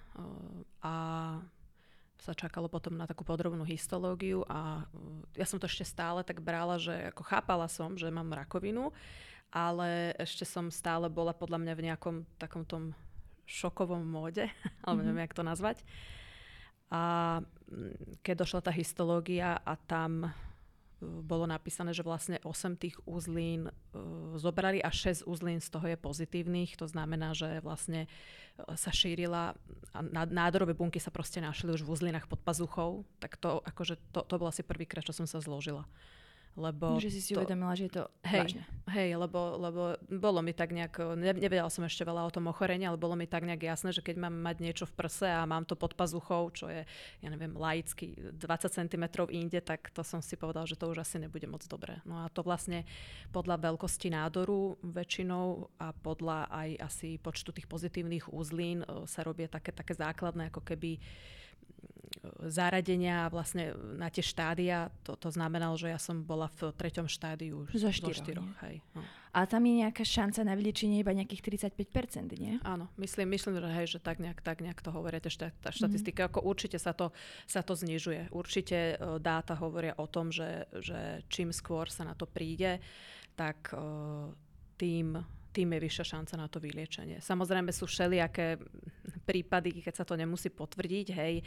a 0.82 0.94
sa 2.18 2.34
čakalo 2.34 2.66
potom 2.66 2.98
na 2.98 3.06
takú 3.06 3.22
podrobnú 3.22 3.62
histológiu 3.62 4.42
a 4.50 4.82
ja 5.38 5.46
som 5.46 5.62
to 5.62 5.70
ešte 5.70 5.86
stále 5.86 6.26
tak 6.26 6.42
brala, 6.42 6.74
že 6.74 7.14
ako 7.14 7.22
chápala 7.22 7.70
som, 7.70 7.94
že 7.94 8.10
mám 8.10 8.34
rakovinu, 8.34 8.90
ale 9.54 10.12
ešte 10.18 10.42
som 10.42 10.66
stále 10.68 11.06
bola 11.06 11.30
podľa 11.30 11.62
mňa 11.62 11.74
v 11.78 11.84
nejakom 11.88 12.16
takom 12.36 12.66
tom 12.66 12.90
šokovom 13.46 14.02
móde, 14.02 14.50
alebo 14.84 15.00
neviem, 15.06 15.24
mm-hmm. 15.24 15.30
jak 15.30 15.38
to 15.38 15.44
nazvať. 15.46 15.78
A 16.88 17.38
mm, 17.68 18.22
keď 18.24 18.34
došla 18.44 18.60
tá 18.64 18.72
histológia 18.72 19.60
a 19.60 19.76
tam 19.76 20.32
bolo 21.00 21.46
napísané, 21.46 21.94
že 21.94 22.02
vlastne 22.02 22.42
8 22.42 22.74
tých 22.74 22.98
uzlín 23.06 23.70
uh, 23.70 24.34
zobrali 24.34 24.82
a 24.82 24.90
6 24.90 25.30
uzlín 25.30 25.62
z 25.62 25.70
toho 25.70 25.86
je 25.86 25.94
pozitívnych. 25.94 26.74
To 26.74 26.90
znamená, 26.90 27.38
že 27.38 27.62
vlastne 27.62 28.10
sa 28.74 28.90
šírila 28.90 29.54
a 29.94 29.98
nádorové 30.26 30.74
bunky 30.74 30.98
sa 30.98 31.14
proste 31.14 31.38
našli 31.38 31.70
už 31.70 31.86
v 31.86 31.92
uzlinách 31.94 32.26
pod 32.26 32.42
pazuchou. 32.42 33.06
Tak 33.22 33.38
to, 33.38 33.62
akože 33.62 33.94
to, 34.10 34.26
to 34.26 34.34
bol 34.34 34.50
asi 34.50 34.66
prvýkrát, 34.66 35.06
čo 35.06 35.14
som 35.14 35.30
sa 35.30 35.38
zložila. 35.38 35.86
Lebo 36.58 36.98
že 36.98 37.12
si 37.12 37.22
si 37.22 37.32
to, 37.34 37.42
uvedomila, 37.42 37.76
že 37.78 37.86
je 37.86 38.02
to 38.02 38.04
hej, 38.26 38.40
vážne. 38.42 38.62
Hej, 38.88 39.10
lebo, 39.20 39.40
lebo 39.60 39.82
bolo 40.08 40.40
mi 40.42 40.50
tak 40.50 40.74
nejak, 40.74 41.14
ne, 41.14 41.30
nevedela 41.36 41.70
som 41.70 41.86
ešte 41.86 42.02
veľa 42.02 42.26
o 42.26 42.34
tom 42.34 42.50
ochorení, 42.50 42.82
ale 42.88 42.98
bolo 42.98 43.14
mi 43.14 43.30
tak 43.30 43.46
nejak 43.46 43.62
jasné, 43.62 43.94
že 43.94 44.02
keď 44.02 44.26
mám 44.26 44.34
mať 44.34 44.56
niečo 44.64 44.84
v 44.88 44.96
prse 44.98 45.28
a 45.28 45.46
mám 45.46 45.68
to 45.68 45.78
pod 45.78 45.94
pazuchou, 45.94 46.50
čo 46.50 46.66
je, 46.66 46.82
ja 47.22 47.28
neviem, 47.28 47.54
laicky 47.54 48.16
20 48.34 48.40
cm 48.74 49.04
inde, 49.30 49.60
tak 49.62 49.92
to 49.94 50.02
som 50.02 50.18
si 50.18 50.34
povedal, 50.34 50.66
že 50.66 50.74
to 50.74 50.90
už 50.90 51.04
asi 51.04 51.22
nebude 51.22 51.46
moc 51.46 51.62
dobré. 51.68 52.02
No 52.02 52.24
a 52.24 52.32
to 52.32 52.42
vlastne 52.42 52.82
podľa 53.30 53.62
veľkosti 53.62 54.10
nádoru 54.10 54.80
väčšinou 54.82 55.78
a 55.78 55.94
podľa 55.94 56.50
aj 56.50 56.70
asi 56.82 57.08
počtu 57.22 57.54
tých 57.54 57.70
pozitívnych 57.70 58.32
úzlín 58.34 58.82
e, 58.82 59.06
sa 59.06 59.22
robia 59.22 59.46
také, 59.46 59.70
také 59.70 59.94
základné 59.94 60.50
ako 60.50 60.64
keby 60.64 60.98
zaradenia 62.46 63.30
vlastne 63.30 63.74
na 63.96 64.10
tie 64.10 64.22
štádia, 64.22 64.90
to, 65.06 65.14
to 65.14 65.28
znamenalo, 65.30 65.78
že 65.78 65.92
ja 65.92 66.00
som 66.00 66.22
bola 66.22 66.50
v 66.58 66.74
treťom 66.74 67.06
štádiu. 67.06 67.66
Zo 67.72 67.90
štyroch, 67.90 68.18
zo 68.18 68.22
štyroch 68.24 68.50
hej, 68.66 68.82
no. 68.92 69.02
A 69.36 69.44
tam 69.44 69.62
je 69.68 69.84
nejaká 69.84 70.02
šanca 70.02 70.40
na 70.42 70.56
vyliečenie 70.56 71.04
iba 71.04 71.12
nejakých 71.12 71.68
35%, 71.70 72.32
nie? 72.40 72.56
Áno, 72.64 72.88
myslím, 72.96 73.36
myslím 73.36 73.60
že, 73.60 73.70
hej, 73.70 73.86
že 73.86 73.98
tak 74.00 74.18
nejak, 74.18 74.40
tak 74.40 74.64
nejak 74.64 74.80
to 74.80 74.90
hovoria 74.90 75.20
tie 75.20 75.30
štát, 75.30 75.54
tá 75.60 75.70
štatistika. 75.70 76.26
Mm. 76.26 76.28
Ako 76.32 76.40
určite 76.48 76.80
sa 76.80 76.96
to, 76.96 77.12
sa 77.44 77.60
to 77.60 77.76
znižuje. 77.76 78.32
Určite 78.32 78.96
uh, 78.96 79.20
dáta 79.20 79.54
hovoria 79.54 79.94
o 80.00 80.08
tom, 80.08 80.32
že, 80.32 80.66
že 80.80 81.22
čím 81.28 81.52
skôr 81.52 81.92
sa 81.92 82.08
na 82.08 82.16
to 82.16 82.24
príde, 82.24 82.80
tak 83.36 83.70
uh, 83.76 84.32
tým 84.80 85.20
tým 85.52 85.74
je 85.76 85.84
vyššia 85.84 86.04
šanca 86.16 86.34
na 86.36 86.46
to 86.46 86.58
vyliečenie. 86.60 87.18
Samozrejme 87.18 87.72
sú 87.72 87.88
všelijaké 87.88 88.60
prípady, 89.28 89.84
keď 89.84 89.94
sa 90.00 90.04
to 90.08 90.16
nemusí 90.16 90.48
potvrdiť. 90.48 91.06
Hej, 91.12 91.44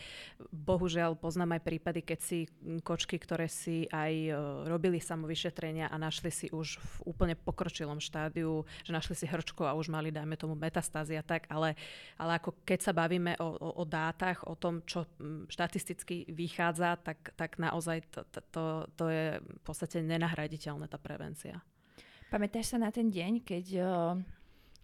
bohužiaľ 0.53 1.17
poznám 1.17 1.57
aj 1.57 1.61
prípady, 1.65 2.05
keď 2.05 2.19
si 2.21 2.39
kočky, 2.85 3.17
ktoré 3.17 3.49
si 3.49 3.89
aj 3.89 4.13
e, 4.13 4.31
robili 4.69 5.01
samovyšetrenia 5.01 5.89
a 5.89 5.95
našli 5.97 6.29
si 6.29 6.47
už 6.53 6.77
v 6.77 6.93
úplne 7.09 7.33
pokročilom 7.33 7.97
štádiu, 7.97 8.61
že 8.85 8.93
našli 8.93 9.17
si 9.17 9.25
hrčku 9.25 9.65
a 9.65 9.73
už 9.73 9.89
mali, 9.89 10.13
dajme 10.13 10.37
tomu, 10.37 10.53
metastázy 10.53 11.17
tak, 11.25 11.49
ale, 11.49 11.77
ale 12.17 12.37
ako 12.37 12.61
keď 12.65 12.79
sa 12.81 12.93
bavíme 12.93 13.37
o, 13.41 13.49
o, 13.57 13.69
o 13.81 13.83
dátach, 13.85 14.45
o 14.45 14.57
tom, 14.57 14.81
čo 14.85 15.05
štatisticky 15.49 16.29
vychádza, 16.29 16.97
tak, 17.01 17.33
tak 17.37 17.57
naozaj 17.61 18.05
to, 18.09 18.21
to, 18.49 18.63
to 18.97 19.05
je 19.09 19.25
v 19.41 19.61
podstate 19.65 20.01
nenahraditeľné 20.01 20.89
tá 20.89 20.97
prevencia. 20.97 21.61
Pamätáš 22.31 22.71
sa 22.71 22.77
na 22.79 22.87
ten 22.95 23.11
deň, 23.11 23.43
keď 23.43 23.65
uh, 23.83 24.15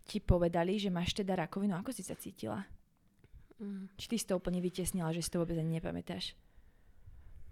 ti 0.03 0.19
povedali, 0.19 0.75
že 0.75 0.91
máš 0.91 1.15
teda 1.15 1.39
rakovinu? 1.39 1.79
Ako 1.79 1.95
si 1.95 2.03
sa 2.03 2.19
cítila? 2.19 2.67
Mm. 3.63 3.87
Či 3.95 4.05
ty 4.11 4.15
si 4.19 4.27
to 4.27 4.35
úplne 4.35 4.59
vytesnila, 4.59 5.15
že 5.15 5.23
si 5.23 5.31
to 5.31 5.39
vôbec 5.39 5.55
ani 5.55 5.79
nepamätáš? 5.79 6.35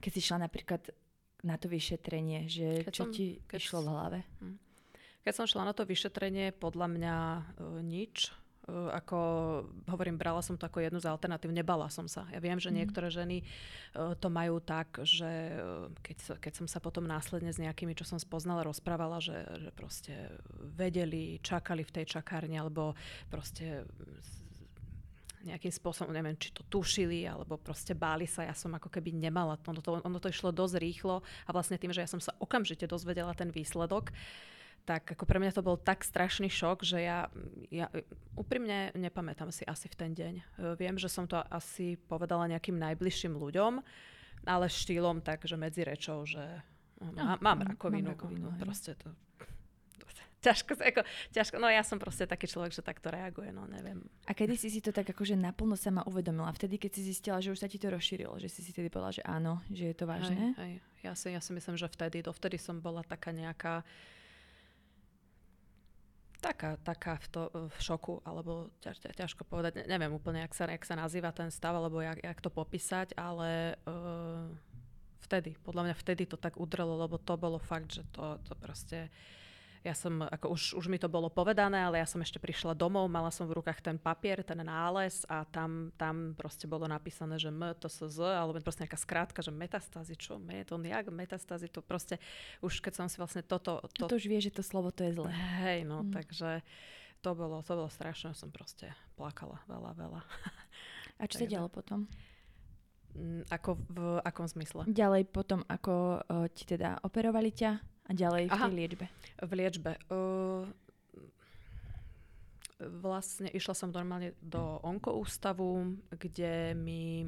Keď 0.04 0.12
si 0.12 0.20
šla 0.20 0.52
napríklad 0.52 0.92
na 1.48 1.56
to 1.56 1.72
vyšetrenie, 1.72 2.52
že 2.52 2.84
keď 2.84 2.92
čo 2.92 3.06
som, 3.08 3.14
ti 3.16 3.40
keď 3.48 3.60
išlo 3.64 3.80
v 3.82 3.88
hlave? 3.88 4.20
Mm. 4.44 4.58
Keď 5.24 5.34
som 5.34 5.48
šla 5.48 5.64
na 5.64 5.74
to 5.74 5.88
vyšetrenie, 5.88 6.52
podľa 6.52 6.88
mňa 6.92 7.16
uh, 7.16 7.80
nič 7.80 8.36
ako 8.70 9.18
hovorím, 9.86 10.18
brala 10.18 10.42
som 10.42 10.58
to 10.58 10.66
ako 10.66 10.82
jednu 10.82 10.98
z 10.98 11.06
alternatív, 11.06 11.54
nebala 11.54 11.86
som 11.94 12.10
sa. 12.10 12.26
Ja 12.34 12.42
viem, 12.42 12.58
že 12.58 12.74
mm. 12.74 12.76
niektoré 12.82 13.14
ženy 13.14 13.46
uh, 13.46 14.18
to 14.18 14.34
majú 14.34 14.58
tak, 14.58 15.06
že 15.06 15.54
uh, 15.54 15.90
keď, 16.02 16.42
keď 16.42 16.54
som 16.58 16.68
sa 16.70 16.82
potom 16.82 17.06
následne 17.06 17.54
s 17.54 17.62
nejakými, 17.62 17.94
čo 17.94 18.10
som 18.10 18.18
spoznala, 18.18 18.66
rozprávala, 18.66 19.22
že, 19.22 19.38
že 19.62 19.70
proste 19.70 20.14
vedeli, 20.58 21.38
čakali 21.46 21.86
v 21.86 21.94
tej 22.02 22.06
čakárni, 22.18 22.58
alebo 22.58 22.98
proste 23.30 23.86
nejakým 25.46 25.70
spôsobom, 25.70 26.10
neviem, 26.10 26.34
či 26.42 26.50
to 26.50 26.66
tušili, 26.66 27.30
alebo 27.30 27.62
proste 27.62 27.94
báli 27.94 28.26
sa, 28.26 28.42
ja 28.42 28.58
som 28.58 28.74
ako 28.74 28.90
keby 28.90 29.14
nemala. 29.14 29.62
Ono 29.62 29.78
to, 29.78 30.02
ono 30.02 30.18
to 30.18 30.34
išlo 30.34 30.50
dosť 30.50 30.82
rýchlo 30.82 31.22
a 31.22 31.50
vlastne 31.54 31.78
tým, 31.78 31.94
že 31.94 32.02
ja 32.02 32.10
som 32.10 32.18
sa 32.18 32.34
okamžite 32.42 32.90
dozvedela 32.90 33.38
ten 33.38 33.54
výsledok, 33.54 34.10
tak 34.86 35.18
ako 35.18 35.26
pre 35.26 35.42
mňa 35.42 35.52
to 35.58 35.66
bol 35.66 35.76
tak 35.82 36.06
strašný 36.06 36.48
šok, 36.48 36.86
že 36.86 37.02
ja, 37.02 37.26
ja 37.74 37.90
úprimne 38.38 38.94
nepamätám 38.94 39.50
si 39.50 39.66
asi 39.66 39.90
v 39.90 39.98
ten 39.98 40.12
deň. 40.14 40.34
Viem, 40.78 41.02
že 41.02 41.10
som 41.10 41.26
to 41.26 41.42
asi 41.50 41.98
povedala 41.98 42.46
nejakým 42.46 42.78
najbližším 42.78 43.34
ľuďom, 43.34 43.82
ale 44.46 44.66
štýlom 44.70 45.26
tak, 45.26 45.50
že 45.50 45.58
medzi 45.58 45.82
rečou, 45.82 46.22
že 46.30 46.62
no, 47.02 47.12
má, 47.18 47.36
mám 47.42 47.66
rakovinu. 47.66 48.14
Mám 48.14 48.16
rakovinu 48.16 48.48
no, 48.54 48.62
proste 48.62 48.94
to, 48.94 49.10
ťažko, 50.46 50.78
ako, 50.78 51.02
ťažko, 51.34 51.56
no 51.58 51.66
ja 51.66 51.82
som 51.82 51.98
proste 51.98 52.30
taký 52.30 52.46
človek, 52.46 52.70
že 52.70 52.86
takto 52.86 53.10
reaguje, 53.10 53.50
no 53.50 53.66
neviem. 53.66 54.06
A 54.30 54.38
kedy 54.38 54.54
si 54.54 54.70
si 54.70 54.86
to 54.86 54.94
tak 54.94 55.10
akože 55.10 55.34
naplno 55.34 55.74
sama 55.74 56.06
uvedomila? 56.06 56.54
Vtedy, 56.54 56.78
keď 56.78 56.92
si 56.94 57.02
zistila, 57.10 57.42
že 57.42 57.50
už 57.50 57.66
sa 57.66 57.68
ti 57.68 57.82
to 57.82 57.90
rozšírilo, 57.90 58.38
že 58.38 58.54
si 58.54 58.62
si 58.62 58.70
tedy 58.70 58.94
povedala, 58.94 59.18
že 59.18 59.26
áno, 59.26 59.66
že 59.74 59.90
je 59.90 59.96
to 59.98 60.06
vážne? 60.06 60.54
Hej, 60.54 60.62
hej. 60.62 60.74
Ja, 61.02 61.14
si, 61.18 61.34
ja 61.34 61.42
si 61.42 61.52
myslím, 61.54 61.76
že 61.78 61.90
vtedy, 61.90 62.22
dovtedy 62.22 62.62
som 62.62 62.78
bola 62.78 63.02
taká 63.02 63.34
nejaká 63.34 63.82
taká, 66.46 66.78
taká 66.86 67.18
v, 67.18 67.28
to, 67.34 67.42
v 67.50 67.78
šoku, 67.82 68.22
alebo 68.22 68.70
ťaž, 68.86 69.10
ťažko 69.18 69.50
povedať, 69.50 69.90
neviem 69.90 70.14
úplne, 70.14 70.46
jak 70.46 70.54
sa, 70.54 70.70
jak 70.70 70.86
sa 70.86 70.94
nazýva 70.94 71.34
ten 71.34 71.50
stav, 71.50 71.74
alebo 71.74 71.98
jak, 72.06 72.22
jak 72.22 72.38
to 72.38 72.54
popísať, 72.54 73.18
ale 73.18 73.74
uh, 73.90 74.46
vtedy, 75.26 75.58
podľa 75.66 75.90
mňa 75.90 75.96
vtedy 75.98 76.30
to 76.30 76.38
tak 76.38 76.62
udrelo, 76.62 77.02
lebo 77.02 77.18
to 77.18 77.34
bolo 77.34 77.58
fakt, 77.58 77.98
že 77.98 78.06
to, 78.14 78.38
to 78.46 78.54
proste 78.62 79.10
ja 79.86 79.94
som, 79.94 80.26
ako 80.26 80.58
už, 80.58 80.82
už 80.82 80.86
mi 80.90 80.98
to 80.98 81.06
bolo 81.06 81.30
povedané, 81.30 81.86
ale 81.86 82.02
ja 82.02 82.10
som 82.10 82.18
ešte 82.18 82.42
prišla 82.42 82.74
domov, 82.74 83.06
mala 83.06 83.30
som 83.30 83.46
v 83.46 83.62
rukách 83.62 83.86
ten 83.86 84.02
papier, 84.02 84.42
ten 84.42 84.58
nález 84.66 85.22
a 85.30 85.46
tam, 85.46 85.94
tam 85.94 86.34
proste 86.34 86.66
bolo 86.66 86.90
napísané, 86.90 87.38
že 87.38 87.54
M, 87.54 87.70
to 87.78 87.86
sa 87.86 88.10
Z, 88.10 88.34
alebo 88.34 88.58
proste 88.66 88.82
nejaká 88.82 88.98
skrátka, 88.98 89.46
že 89.46 89.54
metastázy, 89.54 90.18
čo, 90.18 90.42
me, 90.42 90.66
to 90.66 90.82
jak 90.82 91.06
metastázy, 91.14 91.70
to 91.70 91.86
proste, 91.86 92.18
už 92.66 92.82
keď 92.82 92.94
som 92.98 93.06
si 93.06 93.22
vlastne 93.22 93.46
toto... 93.46 93.86
To, 94.02 94.10
to 94.10 94.18
už 94.18 94.26
vie, 94.26 94.42
že 94.42 94.50
to 94.50 94.66
slovo 94.66 94.90
to 94.90 95.06
je 95.06 95.14
zlé. 95.14 95.30
Hej, 95.62 95.86
no, 95.86 96.02
mm. 96.02 96.18
takže 96.18 96.66
to 97.22 97.38
bolo, 97.38 97.62
to 97.62 97.78
bolo 97.78 97.90
strašné, 97.94 98.34
som 98.34 98.50
proste 98.50 98.90
plakala 99.14 99.62
veľa, 99.70 99.92
veľa. 99.94 100.22
A 101.22 101.30
čo 101.30 101.42
sa 101.42 101.46
dialo 101.46 101.70
potom? 101.70 102.10
Mm, 103.14 103.46
ako 103.54 103.78
v 103.86 104.00
akom 104.26 104.50
zmysle? 104.50 104.90
Ďalej 104.90 105.30
potom, 105.30 105.62
ako 105.70 106.26
uh, 106.26 106.50
ti 106.52 106.66
teda 106.66 107.00
operovali 107.06 107.54
ťa? 107.54 107.95
A 108.06 108.12
ďalej 108.14 108.50
v 108.50 108.54
Aha, 108.54 108.66
tej 108.70 108.76
liečbe? 108.78 109.06
V 109.42 109.52
liečbe. 109.58 109.92
Uh, 110.14 110.70
vlastne 113.02 113.50
išla 113.50 113.74
som 113.74 113.90
normálne 113.90 114.38
do 114.38 114.78
onkoústavu, 114.86 115.98
kde 116.14 116.78
mi 116.78 117.26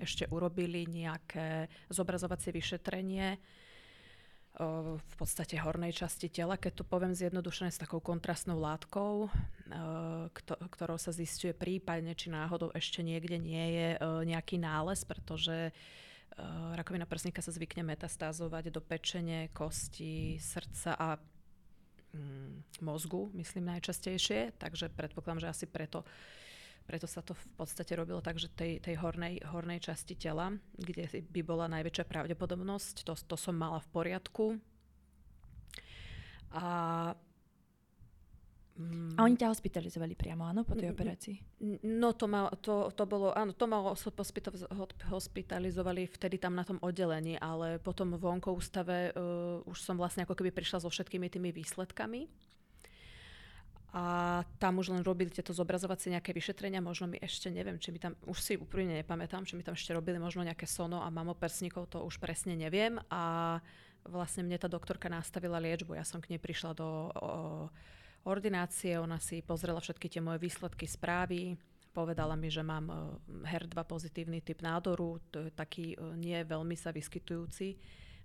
ešte 0.00 0.26
urobili 0.32 0.88
nejaké 0.88 1.68
zobrazovacie 1.92 2.50
vyšetrenie 2.50 3.38
uh, 3.38 4.98
v 4.98 5.14
podstate 5.14 5.62
hornej 5.62 5.94
časti 5.94 6.26
tela, 6.26 6.58
keď 6.58 6.82
to 6.82 6.84
poviem 6.88 7.14
zjednodušené, 7.14 7.70
s 7.70 7.78
takou 7.78 8.02
kontrastnou 8.02 8.58
látkou, 8.58 9.30
uh, 9.30 10.26
ktorou 10.74 10.98
sa 10.98 11.14
zistuje 11.14 11.54
prípadne, 11.54 12.18
či 12.18 12.34
náhodou 12.34 12.74
ešte 12.74 13.06
niekde 13.06 13.38
nie 13.38 13.66
je 13.78 13.88
nejaký 14.26 14.58
nález, 14.58 15.06
pretože 15.06 15.70
Eh, 15.70 15.76
rakovina 16.76 17.06
prsníka 17.06 17.42
sa 17.42 17.52
zvykne 17.52 17.82
metastázovať 17.82 18.70
do 18.70 18.80
pečene, 18.80 19.50
kosti, 19.52 20.38
srdca 20.38 20.94
a 20.96 21.08
mm, 22.14 22.80
mozgu, 22.84 23.30
myslím 23.34 23.70
najčastejšie, 23.76 24.56
takže 24.56 24.92
predpokladám, 24.94 25.42
že 25.44 25.52
asi 25.52 25.66
preto, 25.66 26.06
preto 26.86 27.06
sa 27.06 27.20
to 27.20 27.34
v 27.34 27.46
podstate 27.58 27.92
robilo 27.98 28.22
tak, 28.22 28.38
že 28.38 28.48
tej, 28.52 28.80
tej 28.80 28.96
hornej, 28.98 29.42
hornej 29.44 29.82
časti 29.82 30.16
tela, 30.16 30.54
kde 30.78 31.06
by 31.28 31.40
bola 31.42 31.66
najväčšia 31.68 32.04
pravdepodobnosť, 32.06 33.04
to, 33.04 33.12
to 33.14 33.36
som 33.36 33.54
mala 33.56 33.82
v 33.82 33.88
poriadku. 33.90 34.44
A 36.50 36.66
a 39.16 39.28
oni 39.28 39.36
ťa 39.36 39.52
hospitalizovali 39.52 40.16
priamo, 40.16 40.48
áno, 40.48 40.64
po 40.64 40.72
tej 40.72 40.96
operácii? 40.96 41.36
No 41.84 42.16
to, 42.16 42.24
ma, 42.24 42.48
to, 42.64 42.88
to 42.96 43.04
bolo, 43.04 43.28
áno, 43.36 43.52
to 43.52 43.68
ma 43.68 43.92
hospitalizovali 45.12 46.08
vtedy 46.08 46.40
tam 46.40 46.56
na 46.56 46.64
tom 46.64 46.80
oddelení, 46.80 47.36
ale 47.36 47.76
potom 47.76 48.16
v 48.16 48.24
onkoústave 48.40 49.12
uh, 49.12 49.60
už 49.68 49.84
som 49.84 50.00
vlastne 50.00 50.24
ako 50.24 50.32
keby 50.32 50.48
prišla 50.54 50.80
so 50.80 50.88
všetkými 50.88 51.28
tými 51.28 51.52
výsledkami. 51.52 52.24
a 53.90 54.04
tam 54.62 54.78
už 54.78 54.94
len 54.94 55.02
robili 55.02 55.34
tieto 55.34 55.50
zobrazovacie 55.50 56.14
nejaké 56.14 56.30
vyšetrenia, 56.30 56.78
možno 56.78 57.10
mi 57.10 57.18
ešte 57.18 57.50
neviem, 57.50 57.74
či 57.74 57.90
mi 57.90 57.98
tam, 57.98 58.14
už 58.22 58.38
si 58.38 58.54
úprimne 58.54 58.94
nepamätám, 59.02 59.42
či 59.42 59.58
mi 59.58 59.66
tam 59.66 59.74
ešte 59.74 59.90
robili 59.90 60.14
možno 60.22 60.46
nejaké 60.46 60.62
sono 60.62 61.02
a 61.02 61.10
mamoprsníkov, 61.10 61.90
to 61.90 61.98
už 62.06 62.22
presne 62.22 62.54
neviem 62.54 63.02
a 63.10 63.58
vlastne 64.06 64.46
mne 64.46 64.62
tá 64.62 64.70
doktorka 64.70 65.10
nastavila 65.10 65.58
liečbu, 65.58 65.98
ja 65.98 66.06
som 66.06 66.22
k 66.22 66.30
nej 66.32 66.40
prišla 66.40 66.70
do 66.78 66.86
o, 66.86 67.66
ordinácie, 68.24 69.00
ona 69.00 69.16
si 69.20 69.40
pozrela 69.40 69.80
všetky 69.80 70.08
tie 70.08 70.20
moje 70.20 70.40
výsledky 70.42 70.84
správy, 70.84 71.56
povedala 71.90 72.38
mi, 72.38 72.46
že 72.52 72.62
mám 72.62 73.18
HER2 73.26 73.74
pozitívny 73.82 74.38
typ 74.40 74.62
nádoru, 74.62 75.18
to 75.34 75.48
je 75.48 75.52
taký 75.52 75.98
nie 76.14 76.38
veľmi 76.46 76.78
sa 76.78 76.94
vyskytujúci, 76.94 77.74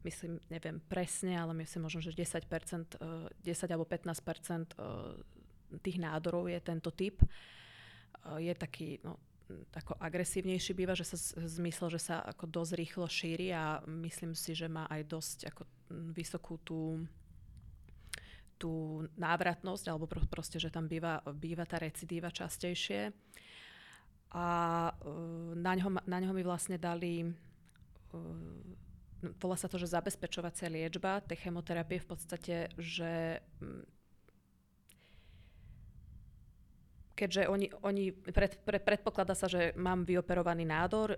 myslím, 0.05 0.37
neviem 0.53 0.77
presne, 0.85 1.33
ale 1.33 1.57
myslím 1.57 1.89
možno, 1.89 2.05
že 2.05 2.13
10%, 2.13 2.45
10 2.45 3.73
alebo 3.73 3.85
15% 3.89 5.81
tých 5.81 5.97
nádorov 5.97 6.45
je 6.45 6.59
tento 6.61 6.93
typ. 6.93 7.25
Je 8.37 8.53
taký, 8.53 9.01
no, 9.01 9.17
ako 9.73 9.97
agresívnejší 9.97 10.77
býva, 10.77 10.93
že 10.93 11.05
sa 11.05 11.17
zmysel, 11.45 11.89
že 11.89 12.01
sa 12.01 12.21
ako 12.21 12.45
dosť 12.49 12.71
rýchlo 12.77 13.05
šíri 13.09 13.49
a 13.53 13.81
myslím 13.85 14.37
si, 14.37 14.53
že 14.53 14.69
má 14.69 14.85
aj 14.89 15.01
dosť 15.09 15.37
ako 15.49 15.61
vysokú 16.13 16.61
tú 16.61 17.01
tú 18.55 19.03
návratnosť, 19.19 19.85
alebo 19.91 20.07
proste, 20.07 20.59
že 20.59 20.71
tam 20.71 20.87
býva, 20.87 21.19
býva 21.35 21.67
tá 21.67 21.79
recidíva 21.79 22.31
častejšie. 22.31 23.11
A 24.35 24.47
uh, 24.91 25.55
na, 25.55 25.75
ňo, 25.75 25.89
na 26.07 26.17
ňo 26.19 26.35
mi 26.35 26.43
vlastne 26.43 26.75
dali, 26.75 27.23
uh, 27.23 27.31
volá 29.39 29.55
sa 29.55 29.71
to, 29.71 29.79
že 29.79 29.91
zabezpečovacia 29.91 30.67
liečba 30.67 31.23
tej 31.23 31.47
chemoterapie 31.47 32.03
v 32.03 32.07
podstate, 32.07 32.55
že 32.75 33.39
keďže 37.15 37.47
oni, 37.47 37.71
oni 37.79 38.11
pred, 38.11 38.59
pred, 38.67 38.83
predpokladá 38.83 39.33
sa, 39.33 39.47
že 39.47 39.71
mám 39.79 40.03
vyoperovaný 40.03 40.67
nádor, 40.67 41.15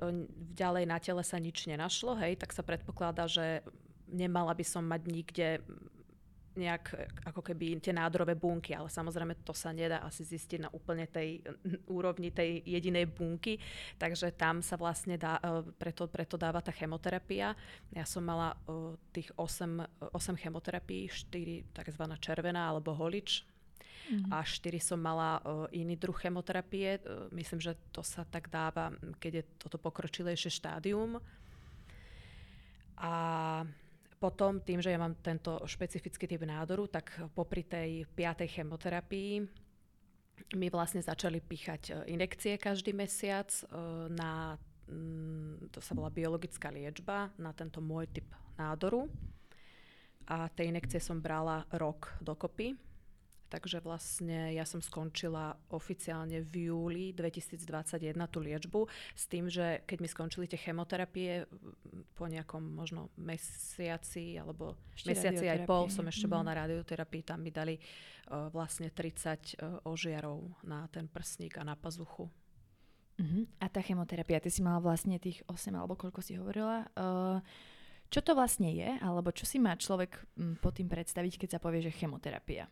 ďalej 0.54 0.86
na 0.86 1.02
tele 1.02 1.26
sa 1.26 1.42
nič 1.42 1.66
nenašlo, 1.66 2.14
hej, 2.22 2.38
tak 2.38 2.54
sa 2.54 2.62
predpokladá, 2.62 3.26
že 3.26 3.66
nemala 4.08 4.54
by 4.54 4.64
som 4.64 4.86
mať 4.86 5.02
nikde 5.10 5.50
nejak 6.58 6.86
ako 7.30 7.46
keby 7.46 7.78
tie 7.78 7.94
nádorové 7.94 8.34
bunky, 8.34 8.74
ale 8.74 8.90
samozrejme 8.90 9.46
to 9.46 9.54
sa 9.54 9.70
nedá 9.70 10.02
asi 10.02 10.26
zistiť 10.26 10.66
na 10.66 10.70
úplne 10.74 11.06
tej 11.06 11.46
úrovni 11.98 12.34
tej 12.34 12.66
jedinej 12.66 13.06
bunky, 13.08 13.62
takže 14.02 14.34
tam 14.34 14.66
sa 14.66 14.76
vlastne 14.76 15.16
dá, 15.16 15.38
e, 15.38 15.64
preto, 15.78 16.10
preto 16.10 16.36
dáva 16.36 16.60
tá 16.60 16.74
chemoterapia. 16.74 17.54
Ja 17.94 18.04
som 18.04 18.26
mala 18.26 18.58
e, 18.66 18.98
tých 19.14 19.30
8, 19.38 20.12
8 20.12 20.42
chemoterapií, 20.42 21.08
4 21.08 21.78
tzv. 21.78 22.04
červená 22.18 22.74
alebo 22.74 22.98
holič, 22.98 23.46
Mm-hmm. 24.08 24.32
A 24.32 24.40
štyri 24.40 24.80
som 24.80 25.04
mala 25.04 25.44
uh, 25.44 25.68
iný 25.76 26.00
druh 26.00 26.16
chemoterapie. 26.16 27.04
Uh, 27.04 27.28
myslím, 27.36 27.60
že 27.60 27.76
to 27.92 28.00
sa 28.00 28.24
tak 28.24 28.48
dáva, 28.48 28.96
keď 29.20 29.32
je 29.36 29.44
toto 29.60 29.76
pokročilejšie 29.76 30.48
štádium. 30.48 31.20
A 32.98 33.14
potom 34.18 34.60
tým, 34.66 34.82
že 34.82 34.90
ja 34.94 35.00
mám 35.00 35.18
tento 35.22 35.62
špecifický 35.66 36.26
typ 36.26 36.42
nádoru, 36.42 36.90
tak 36.90 37.14
popri 37.38 37.66
tej 37.66 38.10
piatej 38.10 38.50
chemoterapii 38.50 39.34
mi 40.58 40.68
vlastne 40.70 41.02
začali 41.02 41.42
píchať 41.42 42.08
injekcie 42.08 42.62
každý 42.62 42.94
mesiac 42.94 43.50
na, 44.14 44.56
mm, 44.88 45.74
to 45.74 45.82
sa 45.82 45.98
volá 45.98 46.14
biologická 46.14 46.70
liečba, 46.70 47.34
na 47.42 47.52
tento 47.52 47.82
môj 47.82 48.08
typ 48.10 48.28
nádoru. 48.56 49.10
A 50.28 50.52
tie 50.52 50.68
injekcie 50.68 51.00
som 51.00 51.24
brala 51.24 51.64
rok 51.72 52.20
dokopy. 52.20 52.76
Takže 53.48 53.80
vlastne 53.80 54.52
ja 54.52 54.68
som 54.68 54.84
skončila 54.84 55.56
oficiálne 55.72 56.44
v 56.44 56.68
júli 56.68 57.06
2021 57.16 58.16
tú 58.28 58.40
liečbu 58.44 58.84
s 59.16 59.24
tým, 59.32 59.48
že 59.48 59.88
keď 59.88 59.98
mi 60.04 60.08
skončili 60.12 60.46
tie 60.52 60.60
chemoterapie 60.60 61.48
po 62.12 62.28
nejakom 62.28 62.60
možno 62.60 63.08
mesiaci 63.16 64.36
alebo 64.36 64.76
ešte 64.92 65.16
mesiaci 65.16 65.46
aj 65.48 65.64
pol 65.64 65.88
som 65.88 66.04
ešte 66.12 66.28
mm. 66.28 66.32
bola 66.32 66.44
mhm. 66.44 66.50
na 66.52 66.58
radioterapii, 66.68 67.24
tam 67.24 67.40
mi 67.40 67.52
dali 67.56 67.80
uh, 67.80 68.52
vlastne 68.52 68.92
30 68.92 69.00
uh, 69.64 69.88
ožiarov 69.88 70.44
na 70.68 70.92
ten 70.92 71.08
prsník 71.08 71.56
a 71.56 71.64
na 71.64 71.80
pazuchu. 71.80 72.28
Uh-huh. 73.18 73.50
A 73.58 73.66
tá 73.66 73.82
chemoterapia, 73.82 74.38
ty 74.38 74.54
si 74.54 74.62
mala 74.62 74.78
vlastne 74.78 75.18
tých 75.18 75.42
8 75.50 75.74
alebo 75.74 75.98
koľko 75.98 76.22
si 76.22 76.38
hovorila. 76.38 76.86
Uh, 76.94 77.42
čo 78.08 78.24
to 78.24 78.38
vlastne 78.38 78.72
je, 78.72 78.88
alebo 79.04 79.36
čo 79.36 79.44
si 79.44 79.60
má 79.60 79.76
človek 79.76 80.16
m, 80.40 80.56
pod 80.56 80.80
tým 80.80 80.88
predstaviť, 80.88 81.44
keď 81.44 81.50
sa 81.58 81.60
povie, 81.60 81.84
že 81.84 81.92
chemoterapia? 81.92 82.72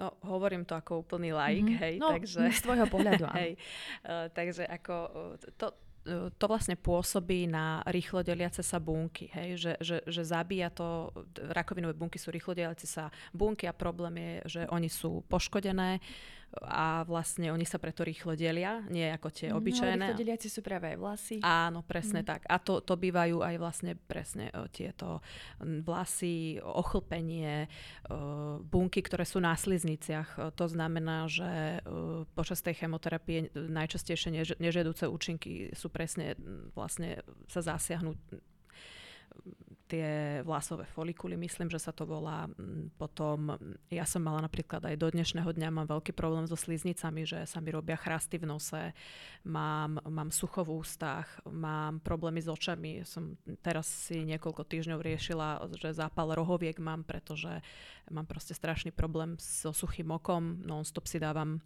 No, 0.00 0.16
hovorím 0.24 0.64
to 0.64 0.72
ako 0.72 1.04
úplný 1.04 1.36
like, 1.36 1.60
mm-hmm. 1.60 1.82
hej, 1.84 1.94
no, 2.00 2.08
takže... 2.16 2.40
z 2.48 2.60
tvojho 2.64 2.88
pohľadu, 2.88 3.28
hej, 3.36 3.60
uh, 4.08 4.32
takže 4.32 4.64
ako 4.64 4.94
uh, 5.12 5.36
to, 5.60 5.66
uh, 6.08 6.32
to 6.32 6.44
vlastne 6.48 6.72
pôsobí 6.80 7.44
na 7.44 7.84
rýchlo 7.84 8.24
deliace 8.24 8.64
sa 8.64 8.80
bunky, 8.80 9.28
hej, 9.28 9.60
že, 9.60 9.72
že, 9.84 9.96
že 10.08 10.22
zabíja 10.24 10.72
to, 10.72 11.12
rakovinové 11.52 11.92
bunky 11.92 12.16
sú 12.16 12.32
rýchlo 12.32 12.56
deliace 12.56 12.88
sa 12.88 13.12
bunky 13.36 13.68
a 13.68 13.76
problém 13.76 14.16
je, 14.16 14.32
že 14.56 14.62
oni 14.72 14.88
sú 14.88 15.20
poškodené, 15.28 16.00
uh, 16.00 16.39
a 16.66 17.06
vlastne 17.06 17.54
oni 17.54 17.62
sa 17.62 17.78
preto 17.78 18.02
rýchlo 18.02 18.34
delia, 18.34 18.82
nie 18.90 19.06
ako 19.06 19.30
tie 19.30 19.48
no, 19.54 19.62
obyčajné. 19.62 20.06
No, 20.10 20.18
deliaci 20.18 20.50
sú 20.50 20.66
práve 20.66 20.90
aj 20.94 20.98
vlasy. 20.98 21.36
Áno, 21.46 21.86
presne 21.86 22.20
mm. 22.22 22.26
tak. 22.26 22.40
A 22.50 22.58
to, 22.58 22.82
to 22.82 22.98
bývajú 22.98 23.38
aj 23.38 23.54
vlastne 23.62 23.94
presne 23.94 24.50
o, 24.58 24.66
tieto 24.66 25.22
vlasy, 25.62 26.58
ochlpenie, 26.58 27.70
o, 28.10 28.58
bunky, 28.66 28.98
ktoré 28.98 29.22
sú 29.22 29.38
na 29.38 29.54
slizniciach. 29.54 30.58
To 30.58 30.66
znamená, 30.66 31.30
že 31.30 31.78
o, 31.86 32.26
počas 32.34 32.58
tej 32.66 32.82
chemoterapie 32.82 33.54
najčastejšie 33.54 34.30
než, 34.34 34.48
nežedúce 34.58 35.06
účinky 35.06 35.70
sú 35.78 35.86
presne 35.86 36.34
vlastne 36.74 37.22
sa 37.46 37.62
zasiahnuť 37.62 38.18
tie 39.90 40.38
vlasové 40.46 40.86
folikuly, 40.86 41.34
myslím, 41.34 41.66
že 41.66 41.82
sa 41.82 41.90
to 41.90 42.06
volá. 42.06 42.46
Potom 42.94 43.58
ja 43.90 44.06
som 44.06 44.22
mala 44.22 44.46
napríklad 44.46 44.86
aj 44.86 44.94
do 44.94 45.10
dnešného 45.10 45.50
dňa 45.50 45.68
mám 45.74 45.90
veľký 45.90 46.14
problém 46.14 46.46
so 46.46 46.54
sliznicami, 46.54 47.26
že 47.26 47.42
sa 47.50 47.58
mi 47.58 47.74
robia 47.74 47.98
chrasty 47.98 48.38
v 48.38 48.46
nose, 48.46 48.94
mám, 49.42 49.98
mám 50.06 50.30
sucho 50.30 50.62
v 50.62 50.78
ústach, 50.78 51.26
mám 51.50 51.98
problémy 51.98 52.38
s 52.38 52.46
očami. 52.46 53.02
Som 53.02 53.34
teraz 53.66 53.90
si 53.90 54.22
niekoľko 54.22 54.62
týždňov 54.62 55.02
riešila, 55.02 55.66
že 55.74 55.90
zápal 55.98 56.38
rohoviek 56.38 56.78
mám, 56.78 57.02
pretože 57.02 57.58
mám 58.14 58.30
proste 58.30 58.54
strašný 58.54 58.94
problém 58.94 59.34
so 59.42 59.74
suchým 59.74 60.14
okom. 60.14 60.62
Non-stop 60.62 61.10
si 61.10 61.18
dávam 61.18 61.58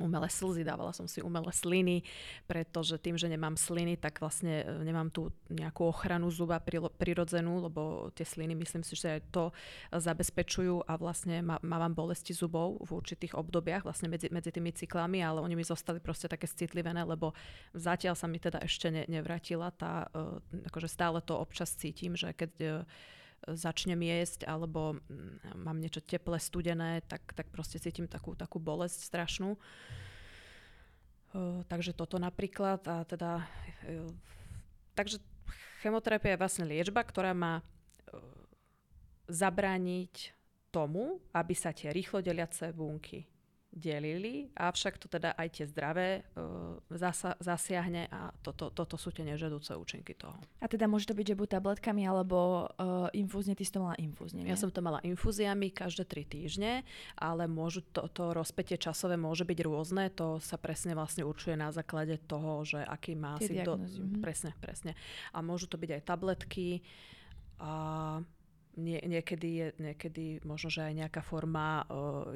umelé 0.00 0.24
slzy, 0.32 0.64
dávala 0.64 0.96
som 0.96 1.04
si 1.04 1.20
umelé 1.20 1.52
sliny, 1.52 2.00
pretože 2.48 2.96
tým, 2.96 3.20
že 3.20 3.28
nemám 3.28 3.60
sliny, 3.60 4.00
tak 4.00 4.24
vlastne 4.24 4.64
e, 4.64 4.88
nemám 4.88 5.12
tu 5.12 5.28
nejakú 5.52 5.84
ochranu 5.84 6.32
zuba 6.32 6.56
prirodzenú, 6.96 7.60
lebo 7.60 8.08
tie 8.16 8.24
sliny 8.24 8.56
myslím 8.56 8.80
si, 8.80 8.96
že 8.96 9.20
aj 9.20 9.22
to 9.28 9.44
zabezpečujú 9.92 10.88
a 10.88 10.96
vlastne 10.96 11.44
má, 11.44 11.60
mám 11.60 11.92
bolesti 11.92 12.32
zubov 12.32 12.80
v 12.88 12.90
určitých 12.96 13.36
obdobiach, 13.36 13.84
vlastne 13.84 14.08
medzi, 14.08 14.32
medzi 14.32 14.48
tými 14.48 14.72
cyklami, 14.72 15.20
ale 15.20 15.44
oni 15.44 15.60
mi 15.60 15.64
zostali 15.66 16.00
proste 16.00 16.24
také 16.24 16.48
citlivené, 16.48 17.04
lebo 17.04 17.36
zatiaľ 17.76 18.16
sa 18.16 18.24
mi 18.24 18.40
teda 18.40 18.64
ešte 18.64 18.88
ne, 18.88 19.04
nevrátila 19.12 19.68
tá, 19.76 20.08
uh, 20.16 20.40
akože 20.72 20.88
stále 20.88 21.20
to 21.20 21.36
občas 21.36 21.76
cítim, 21.76 22.16
že 22.16 22.32
keď 22.32 22.52
uh, 22.64 22.70
začnem 23.48 23.98
jesť 23.98 24.46
alebo 24.46 24.98
mm, 25.08 25.62
mám 25.66 25.78
niečo 25.82 25.98
teplé, 26.04 26.38
studené, 26.38 27.02
tak, 27.10 27.34
tak 27.34 27.50
proste 27.50 27.82
cítim 27.82 28.06
takú, 28.06 28.38
takú 28.38 28.62
bolesť 28.62 29.02
strašnú. 29.02 29.58
Uh, 31.32 31.64
takže 31.66 31.96
toto 31.96 32.20
napríklad 32.20 32.84
a 32.84 33.08
teda 33.08 33.40
uh, 33.88 34.12
takže 34.92 35.16
chemoterapia 35.80 36.36
je 36.36 36.42
vlastne 36.44 36.64
liečba, 36.68 37.00
ktorá 37.00 37.32
má 37.32 37.58
uh, 37.58 37.64
zabrániť 39.32 40.36
tomu, 40.68 41.24
aby 41.32 41.54
sa 41.56 41.72
tie 41.72 41.88
rýchlo 41.88 42.20
deliace 42.20 42.68
bunky 42.76 43.31
delili, 43.72 44.52
avšak 44.52 45.00
to 45.00 45.08
teda 45.08 45.32
aj 45.32 45.48
tie 45.48 45.64
zdravé 45.64 46.20
uh, 46.36 46.76
zasa, 46.92 47.32
zasiahne 47.40 48.04
a 48.12 48.28
toto, 48.44 48.68
toto 48.68 49.00
sú 49.00 49.08
tie 49.08 49.24
nežadúce 49.24 49.72
účinky 49.72 50.12
toho. 50.12 50.36
A 50.60 50.68
teda 50.68 50.84
môže 50.84 51.08
to 51.08 51.16
byť, 51.16 51.32
že 51.32 51.38
buď 51.40 51.48
tabletkami 51.56 52.04
alebo 52.04 52.68
uh, 52.68 53.08
infúzne, 53.16 53.56
ty 53.56 53.64
si 53.64 53.72
to 53.72 53.80
mala 53.80 53.96
infúzne, 53.96 54.44
Ja 54.44 54.60
som 54.60 54.68
to 54.68 54.84
mala 54.84 55.00
infúziami 55.00 55.72
každé 55.72 56.04
tri 56.04 56.28
týždne, 56.28 56.84
ale 57.16 57.48
môžu 57.48 57.80
to, 57.96 58.04
to 58.12 58.36
rozpätie 58.36 58.76
časové 58.76 59.16
môže 59.16 59.48
byť 59.48 59.58
rôzne, 59.64 60.12
to 60.12 60.36
sa 60.44 60.60
presne 60.60 60.92
vlastne 60.92 61.24
určuje 61.24 61.56
na 61.56 61.72
základe 61.72 62.20
toho, 62.28 62.60
že 62.68 62.84
aký 62.84 63.16
má 63.16 63.40
tie 63.40 63.48
si 63.48 63.54
do, 63.64 63.80
mhm. 63.80 64.20
Presne, 64.20 64.52
presne. 64.60 64.92
A 65.32 65.40
môžu 65.40 65.64
to 65.64 65.80
byť 65.80 65.90
aj 65.96 66.02
tabletky, 66.04 66.84
a 67.62 68.18
nie, 68.76 68.96
niekedy 69.04 69.48
je 69.48 69.66
niekedy 69.76 70.24
možno, 70.48 70.72
že 70.72 70.88
aj 70.88 70.94
nejaká 71.04 71.20
forma 71.20 71.84
uh, 71.86 72.32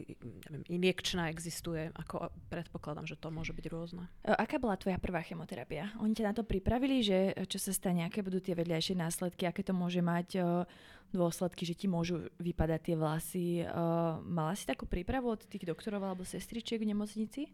neviem, 0.49 0.65
injekčná 0.69 1.33
existuje. 1.33 1.89
Ako 1.97 2.29
predpokladám, 2.53 3.09
že 3.09 3.17
to 3.17 3.33
môže 3.33 3.57
byť 3.57 3.67
rôzne. 3.73 4.05
Aká 4.25 4.61
bola 4.61 4.77
tvoja 4.77 5.01
prvá 5.01 5.25
chemoterapia? 5.25 5.93
Oni 6.01 6.13
ťa 6.13 6.29
na 6.29 6.35
to 6.37 6.45
pripravili, 6.45 7.01
že 7.01 7.33
čo 7.49 7.57
sa 7.57 7.73
stane, 7.73 8.05
aké 8.05 8.21
budú 8.21 8.41
tie 8.41 8.53
vedľajšie 8.53 9.01
následky, 9.01 9.49
aké 9.49 9.65
to 9.65 9.73
môže 9.73 10.05
mať 10.05 10.29
uh, 10.41 10.69
dôsledky, 11.15 11.65
že 11.65 11.79
ti 11.79 11.87
môžu 11.89 12.29
vypadať 12.37 12.81
tie 12.93 12.97
vlasy. 12.99 13.49
Uh, 13.65 14.21
mala 14.27 14.53
si 14.53 14.69
takú 14.69 14.85
prípravu 14.85 15.33
od 15.33 15.43
tých 15.47 15.65
doktorov 15.65 16.05
alebo 16.05 16.27
sestričiek 16.27 16.83
v 16.83 16.93
nemocnici? 16.93 17.49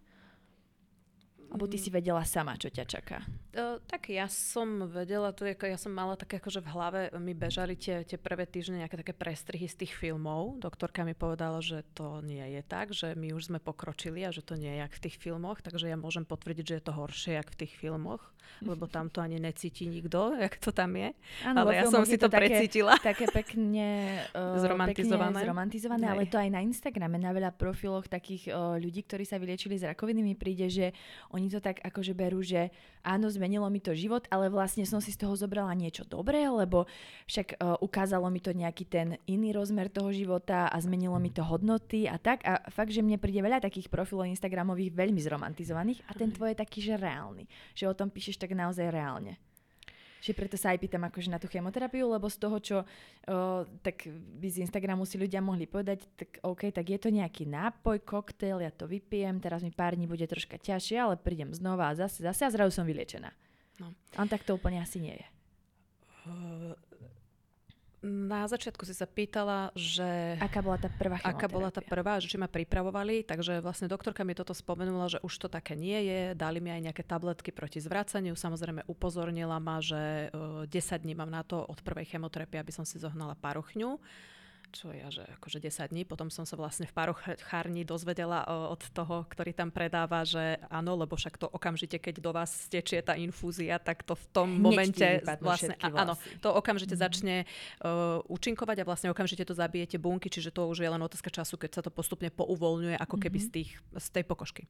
Alebo 1.52 1.68
ty 1.68 1.76
si 1.76 1.92
vedela 1.92 2.24
sama, 2.24 2.56
čo 2.56 2.72
ťa 2.72 2.84
čaká? 2.88 3.20
Uh, 3.52 3.76
tak 3.84 4.08
ja 4.08 4.24
som 4.24 4.88
vedela, 4.88 5.36
to 5.36 5.44
je, 5.44 5.52
ja 5.52 5.76
som 5.76 5.92
mala 5.92 6.16
také 6.16 6.40
akože 6.40 6.64
v 6.64 6.72
hlave, 6.72 7.00
mi 7.20 7.36
bežali 7.36 7.76
tie, 7.76 8.08
tie 8.08 8.16
prvé 8.16 8.48
týždne 8.48 8.80
nejaké 8.80 8.96
také 8.96 9.12
prestrihy 9.12 9.68
z 9.68 9.84
tých 9.84 9.92
filmov. 9.92 10.56
Doktorka 10.64 11.04
mi 11.04 11.12
povedala, 11.12 11.60
že 11.60 11.84
to 11.92 12.24
nie 12.24 12.56
je 12.56 12.64
tak, 12.64 12.96
že 12.96 13.12
my 13.12 13.36
už 13.36 13.52
sme 13.52 13.60
pokročili 13.60 14.24
a 14.24 14.32
že 14.32 14.40
to 14.40 14.56
nie 14.56 14.72
je 14.72 14.80
jak 14.80 14.96
v 14.96 15.02
tých 15.04 15.16
filmoch, 15.20 15.60
takže 15.60 15.92
ja 15.92 16.00
môžem 16.00 16.24
potvrdiť, 16.24 16.64
že 16.64 16.76
je 16.80 16.84
to 16.88 16.96
horšie, 16.96 17.36
jak 17.36 17.52
v 17.52 17.58
tých 17.60 17.76
filmoch, 17.76 18.32
lebo 18.64 18.88
tam 18.88 19.12
to 19.12 19.20
ani 19.20 19.36
necíti 19.36 19.84
nikto, 19.84 20.32
jak 20.48 20.56
to 20.56 20.72
tam 20.72 20.96
je. 20.96 21.12
Áno, 21.44 21.68
ale 21.68 21.76
ja 21.76 21.84
som 21.92 22.08
si 22.08 22.16
to, 22.16 22.32
to 22.32 22.40
precítila. 22.40 22.96
Také 23.12 23.28
pekne, 23.28 24.16
uh, 24.32 24.56
zromantizované. 24.56 25.36
Pekne 25.36 25.44
zromantizované, 25.44 26.04
ale 26.08 26.24
to 26.24 26.40
aj 26.40 26.48
na 26.48 26.64
Instagrame, 26.64 27.20
na 27.20 27.36
veľa 27.36 27.52
profiloch 27.52 28.08
takých 28.08 28.48
uh, 28.48 28.80
ľudí, 28.80 29.04
ktorí 29.04 29.28
sa 29.28 29.36
vyliečili 29.36 29.76
z 29.76 29.92
rakoviny 29.92 30.24
mi 30.24 30.32
príde, 30.32 30.72
že 30.72 30.96
oni 31.28 31.42
oni 31.42 31.50
to 31.50 31.58
tak 31.58 31.82
akože 31.82 32.14
berú, 32.14 32.38
že 32.38 32.70
áno, 33.02 33.28
zmenilo 33.28 33.66
mi 33.68 33.82
to 33.82 33.94
život, 33.94 34.24
ale 34.32 34.48
vlastne 34.48 34.86
som 34.88 34.98
si 34.98 35.14
z 35.14 35.20
toho 35.22 35.34
zobrala 35.36 35.74
niečo 35.74 36.02
dobré, 36.06 36.46
lebo 36.48 36.86
však 37.30 37.58
uh, 37.58 37.78
ukázalo 37.82 38.26
mi 38.30 38.40
to 38.40 38.54
nejaký 38.54 38.88
ten 38.88 39.20
iný 39.28 39.54
rozmer 39.54 39.90
toho 39.92 40.10
života 40.10 40.70
a 40.70 40.76
zmenilo 40.80 41.18
mi 41.18 41.30
to 41.30 41.42
hodnoty 41.44 42.10
a 42.10 42.16
tak. 42.16 42.42
A 42.48 42.62
fakt, 42.70 42.94
že 42.94 43.04
mne 43.04 43.20
príde 43.20 43.42
veľa 43.42 43.60
takých 43.62 43.92
profilov 43.92 44.30
Instagramových 44.30 44.94
veľmi 44.94 45.20
zromantizovaných 45.20 46.02
a 46.08 46.16
ten 46.16 46.32
tvoj 46.32 46.54
je 46.54 46.62
taký, 46.62 46.78
že 46.80 46.94
reálny. 46.96 47.44
Že 47.76 47.84
o 47.92 47.98
tom 47.98 48.08
píšeš 48.08 48.40
tak 48.40 48.56
naozaj 48.56 48.88
reálne. 48.88 49.36
Že 50.22 50.38
preto 50.38 50.54
sa 50.54 50.70
aj 50.70 50.78
pýtam 50.78 51.02
akože 51.02 51.34
na 51.34 51.42
tú 51.42 51.50
chemoterapiu, 51.50 52.06
lebo 52.06 52.30
z 52.30 52.38
toho, 52.38 52.56
čo 52.62 52.76
o, 52.78 52.86
tak 53.82 54.06
by 54.38 54.46
z 54.46 54.62
Instagramu 54.62 55.02
si 55.02 55.18
ľudia 55.18 55.42
mohli 55.42 55.66
povedať, 55.66 56.06
tak 56.14 56.38
OK, 56.46 56.70
tak 56.70 56.86
je 56.86 56.98
to 57.02 57.10
nejaký 57.10 57.50
nápoj, 57.50 57.98
koktail, 58.06 58.62
ja 58.62 58.70
to 58.70 58.86
vypijem, 58.86 59.42
teraz 59.42 59.66
mi 59.66 59.74
pár 59.74 59.98
dní 59.98 60.06
bude 60.06 60.22
troška 60.30 60.62
ťažšie, 60.62 60.96
ale 61.02 61.18
prídem 61.18 61.50
znova 61.50 61.90
a 61.90 61.98
zase, 61.98 62.22
zase 62.22 62.46
a 62.46 62.54
zrazu 62.54 62.70
som 62.70 62.86
vyliečená. 62.86 63.34
No. 63.82 63.90
A 64.14 64.22
tak 64.30 64.46
to 64.46 64.54
úplne 64.54 64.78
asi 64.78 65.02
nie 65.02 65.18
je. 65.18 65.26
Uh, 66.22 66.78
na 68.02 68.50
začiatku 68.50 68.82
si 68.82 68.92
sa 68.98 69.06
pýtala, 69.06 69.70
že... 69.78 70.34
Aká 70.42 70.58
bola 70.58 70.74
tá 70.74 70.90
prvá 70.90 71.22
Aká 71.22 71.46
bola 71.46 71.70
tá 71.70 71.78
prvá, 71.78 72.18
že 72.18 72.26
či 72.26 72.34
ma 72.34 72.50
pripravovali, 72.50 73.22
takže 73.22 73.62
vlastne 73.62 73.86
doktorka 73.86 74.26
mi 74.26 74.34
toto 74.34 74.50
spomenula, 74.50 75.06
že 75.06 75.18
už 75.22 75.46
to 75.46 75.48
také 75.48 75.78
nie 75.78 75.96
je, 76.10 76.20
dali 76.34 76.58
mi 76.58 76.74
aj 76.74 76.90
nejaké 76.90 77.02
tabletky 77.06 77.54
proti 77.54 77.78
zvracaniu, 77.78 78.34
samozrejme 78.34 78.90
upozornila 78.90 79.62
ma, 79.62 79.78
že 79.78 80.34
10 80.34 80.68
dní 81.06 81.14
mám 81.14 81.30
na 81.30 81.46
to 81.46 81.62
od 81.62 81.78
prvej 81.86 82.10
chemoterapie, 82.10 82.58
aby 82.58 82.74
som 82.74 82.82
si 82.82 82.98
zohnala 82.98 83.38
parochňu 83.38 84.02
čo 84.72 84.88
ja, 84.90 85.12
že 85.12 85.28
akože 85.38 85.60
10 85.60 85.92
dní, 85.92 86.02
potom 86.08 86.32
som 86.32 86.48
sa 86.48 86.56
vlastne 86.56 86.88
v 86.88 86.96
parochárni 86.96 87.84
dozvedela 87.84 88.42
od 88.48 88.80
toho, 88.96 89.28
ktorý 89.28 89.52
tam 89.52 89.68
predáva, 89.68 90.24
že 90.24 90.56
áno, 90.72 90.96
lebo 90.96 91.12
však 91.14 91.36
to 91.36 91.46
okamžite, 91.52 92.00
keď 92.00 92.24
do 92.24 92.32
vás 92.32 92.48
stečie 92.48 93.04
tá 93.04 93.12
infúzia, 93.14 93.76
tak 93.76 94.00
to 94.00 94.16
v 94.16 94.24
tom 94.32 94.48
Hneď 94.56 94.64
momente 94.64 95.08
vlastne, 95.44 95.76
áno, 95.84 96.16
to 96.40 96.48
okamžite 96.48 96.96
mm-hmm. 96.96 97.04
začne 97.04 97.36
uh, 97.84 98.24
účinkovať 98.32 98.82
a 98.82 98.88
vlastne 98.88 99.12
okamžite 99.12 99.44
to 99.44 99.52
zabijete 99.52 100.00
bunky, 100.00 100.32
čiže 100.32 100.50
to 100.50 100.64
už 100.64 100.80
je 100.80 100.88
len 100.88 101.02
otázka 101.04 101.28
času, 101.28 101.60
keď 101.60 101.70
sa 101.78 101.82
to 101.84 101.92
postupne 101.92 102.32
pouvoľňuje 102.32 102.96
ako 102.96 103.16
keby 103.20 103.38
mm-hmm. 103.38 103.52
z, 103.52 103.56
tých, 103.60 103.70
z 104.00 104.06
tej 104.08 104.24
pokožky. 104.24 104.64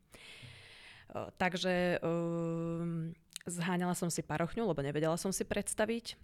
Uh, 1.15 1.31
takže 1.39 2.03
uh, 2.03 3.15
zháňala 3.47 3.95
som 3.95 4.11
si 4.11 4.27
parochňu, 4.27 4.67
lebo 4.67 4.83
nevedela 4.83 5.15
som 5.15 5.31
si 5.31 5.47
predstaviť, 5.47 6.19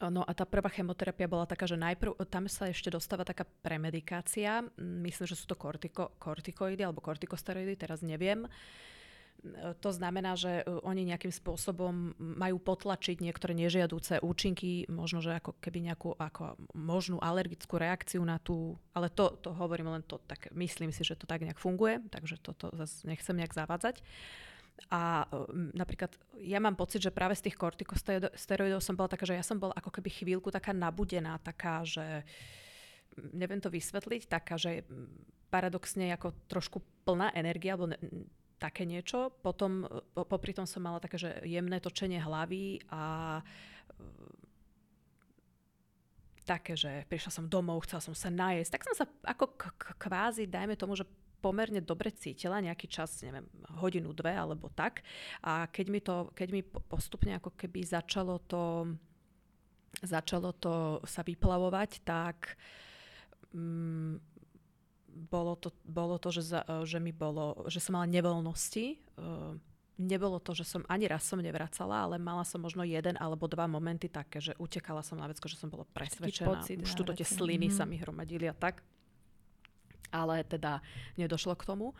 No 0.00 0.24
a 0.24 0.32
tá 0.32 0.48
prvá 0.48 0.72
chemoterapia 0.72 1.28
bola 1.28 1.44
taká, 1.44 1.68
že 1.68 1.76
najprv 1.76 2.16
tam 2.32 2.48
sa 2.48 2.72
ešte 2.72 2.88
dostáva 2.88 3.20
taká 3.20 3.44
premedikácia. 3.60 4.64
Myslím, 4.80 5.28
že 5.28 5.36
sú 5.36 5.44
to 5.44 5.60
kortiko, 5.60 6.16
kortikoidy 6.16 6.80
alebo 6.80 7.04
kortikosteroidy, 7.04 7.76
teraz 7.76 8.00
neviem. 8.00 8.48
To 9.80 9.90
znamená, 9.92 10.36
že 10.36 10.60
e, 10.60 10.62
oni 10.84 11.08
nejakým 11.08 11.32
spôsobom 11.32 12.12
majú 12.16 12.60
potlačiť 12.60 13.24
niektoré 13.24 13.56
nežiadúce 13.56 14.20
účinky, 14.20 14.84
možno, 14.92 15.24
že 15.24 15.32
ako 15.40 15.56
keby 15.64 15.88
nejakú 15.88 16.12
ako 16.12 16.60
možnú 16.76 17.16
alergickú 17.24 17.80
reakciu 17.80 18.20
na 18.20 18.36
tú, 18.36 18.76
ale 18.92 19.08
to, 19.08 19.32
to 19.40 19.56
hovorím 19.56 19.96
len 19.96 20.04
to 20.04 20.20
tak, 20.28 20.52
myslím 20.52 20.92
si, 20.92 21.08
že 21.08 21.16
to 21.16 21.24
tak 21.24 21.40
nejak 21.40 21.56
funguje, 21.56 22.04
takže 22.12 22.36
toto 22.36 22.68
zase 22.76 23.08
nechcem 23.08 23.32
nejak 23.32 23.56
zavádzať. 23.56 24.04
A 24.88 25.28
um, 25.28 25.68
napríklad 25.76 26.16
ja 26.40 26.56
mám 26.56 26.74
pocit, 26.74 27.04
že 27.04 27.12
práve 27.12 27.36
z 27.36 27.50
tých 27.50 27.60
kortikosteroidov 27.60 28.80
som 28.80 28.96
bola 28.96 29.12
taká, 29.12 29.28
že 29.28 29.36
ja 29.36 29.44
som 29.44 29.60
bola 29.60 29.76
ako 29.76 29.92
keby 30.00 30.08
chvíľku 30.08 30.48
taká 30.48 30.72
nabudená, 30.72 31.36
taká, 31.44 31.84
že 31.84 32.24
neviem 33.36 33.60
to 33.60 33.68
vysvetliť, 33.68 34.30
taká, 34.30 34.56
že 34.56 34.88
paradoxne 35.50 36.14
ako 36.14 36.32
trošku 36.46 36.78
plná 37.04 37.34
energia, 37.36 37.74
alebo 37.74 37.90
ne, 37.92 37.98
také 38.56 38.86
niečo. 38.86 39.34
Potom 39.42 39.84
po, 40.14 40.22
popri 40.24 40.54
tom 40.54 40.64
som 40.64 40.84
mala 40.84 41.02
také, 41.02 41.18
že 41.18 41.42
jemné 41.44 41.82
točenie 41.82 42.22
hlavy 42.22 42.80
a 42.88 43.02
také, 46.44 46.74
že 46.74 47.06
prišla 47.06 47.30
som 47.30 47.46
domov, 47.46 47.86
chcela 47.86 48.02
som 48.02 48.14
sa 48.16 48.26
najesť. 48.26 48.74
Tak 48.74 48.82
som 48.90 48.94
sa 48.98 49.06
ako 49.22 49.54
k- 49.54 49.94
kvázi, 50.02 50.50
dajme 50.50 50.74
tomu, 50.74 50.98
že 50.98 51.06
pomerne 51.40 51.80
dobre 51.80 52.12
cítila 52.12 52.60
nejaký 52.60 52.86
čas, 52.86 53.24
neviem, 53.24 53.48
hodinu, 53.80 54.12
dve 54.12 54.36
alebo 54.36 54.68
tak. 54.68 55.00
A 55.40 55.66
keď 55.66 55.86
mi 55.88 56.00
to, 56.04 56.28
keď 56.36 56.48
mi 56.52 56.62
postupne 56.64 57.34
ako 57.40 57.56
keby 57.56 57.80
začalo 57.82 58.38
to, 58.44 58.94
začalo 60.04 60.52
to 60.54 61.00
sa 61.08 61.24
vyplavovať, 61.24 62.04
tak 62.04 62.60
mm, 63.56 64.20
bolo 65.10 65.58
to, 65.58 65.74
bolo 65.82 66.20
to 66.20 66.30
že, 66.30 66.42
za, 66.54 66.60
že 66.86 67.02
mi 67.02 67.10
bolo, 67.10 67.66
že 67.66 67.82
som 67.82 67.98
mala 67.98 68.06
nevoľnosti. 68.06 69.00
Uh, 69.18 69.58
nebolo 70.00 70.40
to, 70.40 70.56
že 70.56 70.64
som 70.64 70.82
ani 70.88 71.04
raz 71.04 71.28
som 71.28 71.36
nevracala, 71.36 72.08
ale 72.08 72.16
mala 72.16 72.46
som 72.46 72.62
možno 72.62 72.86
jeden 72.88 73.20
alebo 73.20 73.44
dva 73.44 73.68
momenty 73.68 74.08
také, 74.08 74.40
že 74.40 74.56
utekala 74.56 75.04
som 75.04 75.20
na 75.20 75.28
vecko, 75.28 75.44
že 75.44 75.60
som 75.60 75.68
bola 75.68 75.84
presvedčená. 75.92 76.48
Pocit, 76.48 76.80
už 76.80 76.92
tuto 76.96 77.12
tie 77.12 77.26
sliny 77.26 77.68
mm. 77.68 77.74
sa 77.74 77.84
mi 77.84 78.00
hromadili 78.00 78.48
a 78.48 78.56
tak 78.56 78.80
ale 80.14 80.44
teda 80.46 80.82
nedošlo 81.16 81.56
k 81.56 81.66
tomu. 81.66 81.94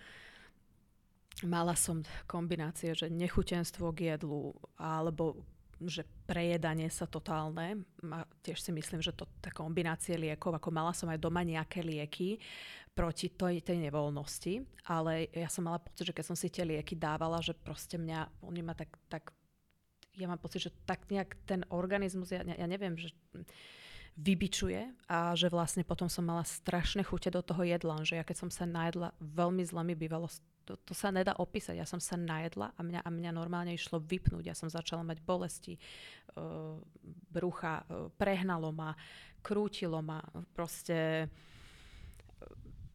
Mala 1.47 1.73
som 1.79 2.05
kombinácie, 2.29 2.93
že 2.93 3.09
nechutenstvo 3.09 3.95
k 3.97 4.15
jedlu 4.15 4.53
alebo 4.77 5.41
že 5.81 6.05
prejedanie 6.29 6.93
sa 6.93 7.09
totálne. 7.09 7.81
A 8.05 8.29
tiež 8.45 8.61
si 8.61 8.69
myslím, 8.69 9.01
že 9.01 9.17
to 9.17 9.25
tá 9.41 9.49
kombinácie 9.49 10.13
liekov, 10.21 10.53
ako 10.53 10.69
mala 10.69 10.93
som 10.93 11.09
aj 11.09 11.17
doma 11.17 11.41
nejaké 11.41 11.81
lieky 11.81 12.37
proti 12.93 13.33
tej, 13.33 13.65
tej 13.65 13.81
nevoľnosti, 13.89 14.85
ale 14.85 15.33
ja 15.33 15.49
som 15.49 15.65
mala 15.65 15.81
pocit, 15.81 16.05
že 16.05 16.13
keď 16.13 16.25
som 16.27 16.37
si 16.37 16.53
tie 16.53 16.69
lieky 16.69 16.99
dávala, 16.99 17.41
že 17.41 17.57
proste 17.57 17.97
mňa, 17.97 18.45
oni 18.45 18.61
ma 18.61 18.77
tak, 18.77 18.93
tak 19.09 19.33
ja 20.19 20.29
mám 20.29 20.43
pocit, 20.43 20.69
že 20.69 20.75
tak 20.85 21.09
nejak 21.09 21.39
ten 21.49 21.65
organizmus, 21.73 22.35
ja, 22.35 22.45
ja 22.45 22.67
neviem, 22.69 22.99
že 22.99 23.15
vybičuje 24.19 24.91
a 25.07 25.33
že 25.39 25.49
vlastne 25.49 25.87
potom 25.87 26.11
som 26.11 26.27
mala 26.27 26.43
strašné 26.43 27.07
chute 27.07 27.31
do 27.31 27.41
toho 27.41 27.63
jedla, 27.63 28.03
že 28.03 28.19
ja 28.19 28.25
keď 28.27 28.47
som 28.47 28.51
sa 28.51 28.67
najedla, 28.67 29.15
veľmi 29.21 29.63
zle 29.65 29.83
mi 29.87 29.95
bývalo, 29.95 30.27
to, 30.67 30.77
to 30.83 30.93
sa 30.95 31.11
nedá 31.11 31.35
opísať, 31.39 31.79
ja 31.79 31.87
som 31.89 31.99
sa 32.03 32.19
najedla 32.19 32.75
a 32.75 32.81
mňa, 32.83 33.01
a 33.03 33.11
mňa 33.11 33.31
normálne 33.33 33.73
išlo 33.75 34.03
vypnúť, 34.03 34.51
ja 34.51 34.55
som 34.55 34.69
začala 34.69 35.07
mať 35.07 35.19
bolesti, 35.25 35.75
uh, 36.37 36.79
brucha, 37.31 37.87
uh, 37.87 38.11
prehnalo 38.15 38.71
ma, 38.75 38.93
krútilo 39.41 40.05
ma, 40.05 40.21
proste 40.53 41.31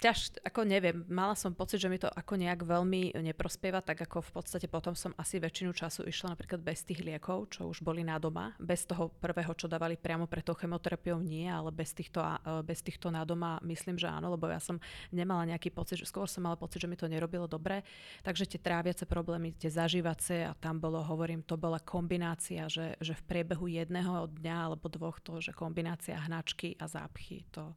ťaž, 0.05 0.37
ako 0.45 0.69
neviem, 0.69 1.01
mala 1.09 1.33
som 1.33 1.49
pocit, 1.49 1.81
že 1.81 1.89
mi 1.89 1.97
to 1.97 2.05
ako 2.05 2.37
nejak 2.37 2.61
veľmi 2.61 3.17
neprospieva, 3.25 3.81
tak 3.81 4.05
ako 4.05 4.21
v 4.21 4.31
podstate 4.37 4.69
potom 4.69 4.93
som 4.93 5.17
asi 5.17 5.41
väčšinu 5.41 5.73
času 5.73 6.05
išla 6.05 6.37
napríklad 6.37 6.61
bez 6.61 6.85
tých 6.85 7.01
liekov, 7.01 7.49
čo 7.49 7.65
už 7.65 7.81
boli 7.81 8.05
na 8.05 8.21
doma, 8.21 8.53
bez 8.61 8.85
toho 8.85 9.09
prvého, 9.17 9.49
čo 9.57 9.65
dávali 9.65 9.97
priamo 9.97 10.29
pre 10.29 10.45
tou 10.45 10.53
chemoterapiou 10.53 11.17
nie, 11.25 11.49
ale 11.49 11.73
bez 11.73 11.97
týchto, 11.97 12.21
bez 12.61 12.85
týchto 12.85 13.09
na 13.09 13.25
doma 13.25 13.57
myslím, 13.65 13.97
že 13.97 14.05
áno, 14.05 14.29
lebo 14.29 14.45
ja 14.45 14.61
som 14.61 14.77
nemala 15.09 15.49
nejaký 15.49 15.73
pocit, 15.73 15.97
že 15.97 16.05
skôr 16.05 16.29
som 16.29 16.45
mala 16.45 16.59
pocit, 16.59 16.85
že 16.85 16.89
mi 16.91 16.93
to 16.93 17.09
nerobilo 17.09 17.49
dobre, 17.49 17.81
takže 18.21 18.45
tie 18.45 18.61
tráviace 18.61 19.09
problémy, 19.09 19.57
tie 19.57 19.73
zažívace 19.73 20.45
a 20.45 20.53
tam 20.53 20.77
bolo, 20.77 21.01
hovorím, 21.01 21.41
to 21.41 21.57
bola 21.57 21.81
kombinácia, 21.81 22.69
že, 22.69 22.93
že 23.01 23.17
v 23.17 23.25
priebehu 23.25 23.65
jedného 23.65 24.29
dňa 24.29 24.69
alebo 24.69 24.85
dvoch 24.85 25.17
to, 25.25 25.41
že 25.41 25.49
kombinácia 25.49 26.13
hnačky 26.13 26.77
a 26.77 26.85
zápchy, 26.85 27.41
to 27.49 27.73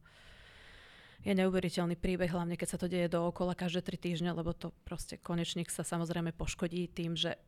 je 1.19 1.35
neuveriteľný 1.35 1.99
príbeh, 1.99 2.31
hlavne 2.31 2.55
keď 2.55 2.67
sa 2.71 2.79
to 2.79 2.87
deje 2.87 3.11
dookola 3.11 3.51
každé 3.51 3.83
tri 3.83 3.99
týždne, 3.99 4.31
lebo 4.31 4.55
to 4.55 4.71
proste 4.87 5.19
konečník 5.19 5.67
sa 5.67 5.83
samozrejme 5.83 6.31
poškodí 6.31 6.87
tým, 6.87 7.19
že 7.19 7.35
e, 7.35 7.39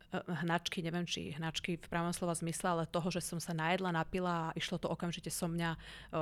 hnačky, 0.44 0.84
neviem 0.84 1.08
či 1.08 1.32
hnačky 1.32 1.80
v 1.80 1.88
pravom 1.88 2.12
slova 2.12 2.36
zmysle, 2.36 2.68
ale 2.68 2.84
toho, 2.92 3.08
že 3.08 3.24
som 3.24 3.40
sa 3.40 3.56
najedla, 3.56 3.96
napila 3.96 4.52
a 4.52 4.54
išlo 4.60 4.76
to 4.76 4.92
okamžite 4.92 5.32
so 5.32 5.48
mňa 5.48 5.70
e, 5.72 5.78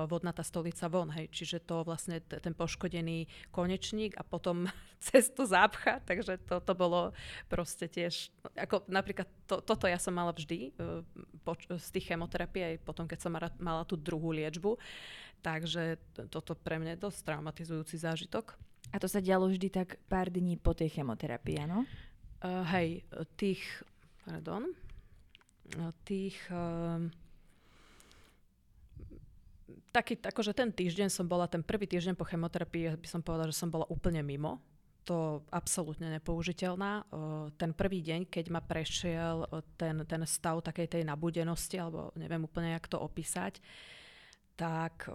vodná 0.07 0.31
tá 0.31 0.47
stolica 0.47 0.87
von, 0.87 1.11
hej. 1.11 1.27
Čiže 1.35 1.67
to 1.67 1.83
vlastne 1.83 2.23
t- 2.23 2.39
ten 2.39 2.55
poškodený 2.55 3.27
konečník 3.51 4.15
a 4.15 4.23
potom 4.23 4.71
cez 5.03 5.27
to 5.35 5.43
zápcha, 5.43 5.99
takže 6.07 6.39
to, 6.47 6.63
to 6.63 6.73
bolo 6.79 7.11
proste 7.51 7.91
tiež, 7.91 8.31
ako 8.55 8.87
napríklad 8.87 9.27
to, 9.51 9.59
toto 9.59 9.91
ja 9.91 9.99
som 9.99 10.15
mala 10.15 10.31
vždy 10.31 10.71
e, 10.71 10.87
z 11.83 11.89
tých 11.91 12.15
chemoterapií 12.15 12.63
aj 12.63 12.87
potom, 12.87 13.11
keď 13.11 13.19
som 13.19 13.35
mala 13.59 13.83
tú 13.83 13.99
druhú 13.99 14.31
liečbu, 14.31 14.79
Takže 15.40 15.96
toto 16.29 16.53
pre 16.53 16.76
mňa 16.76 16.96
je 16.96 17.05
dosť 17.09 17.18
traumatizujúci 17.24 17.96
zážitok. 17.96 18.61
A 18.92 19.00
to 19.00 19.09
sa 19.09 19.24
dialo 19.24 19.48
vždy 19.48 19.72
tak 19.72 19.96
pár 20.11 20.29
dní 20.29 20.61
po 20.61 20.76
tej 20.76 20.92
chemoterapii, 20.92 21.64
áno? 21.64 21.88
Uh, 22.40 22.64
hej, 22.74 23.05
tých, 23.37 23.62
pardon, 24.24 24.72
tých, 26.05 26.37
uh, 26.50 26.98
taký, 29.92 30.18
akože 30.18 30.57
ten 30.57 30.72
týždeň 30.72 31.09
som 31.12 31.29
bola, 31.29 31.46
ten 31.46 31.62
prvý 31.62 31.87
týždeň 31.87 32.16
po 32.16 32.26
chemoterapii, 32.26 32.96
by 32.98 33.09
som 33.09 33.20
povedala, 33.22 33.53
že 33.53 33.61
som 33.61 33.70
bola 33.70 33.87
úplne 33.88 34.24
mimo. 34.24 34.59
To 35.09 35.42
absolútne 35.50 36.12
nepoužiteľná. 36.20 37.09
Ten 37.57 37.72
prvý 37.72 38.05
deň, 38.05 38.29
keď 38.31 38.53
ma 38.53 38.61
prešiel 38.61 39.48
ten, 39.74 40.05
ten 40.05 40.22
stav 40.29 40.61
takej 40.61 40.87
tej 40.87 41.03
nabudenosti, 41.09 41.81
alebo 41.81 42.12
neviem 42.14 42.44
úplne, 42.44 42.76
jak 42.76 42.87
to 42.87 43.00
opísať, 43.00 43.59
tak 44.61 45.09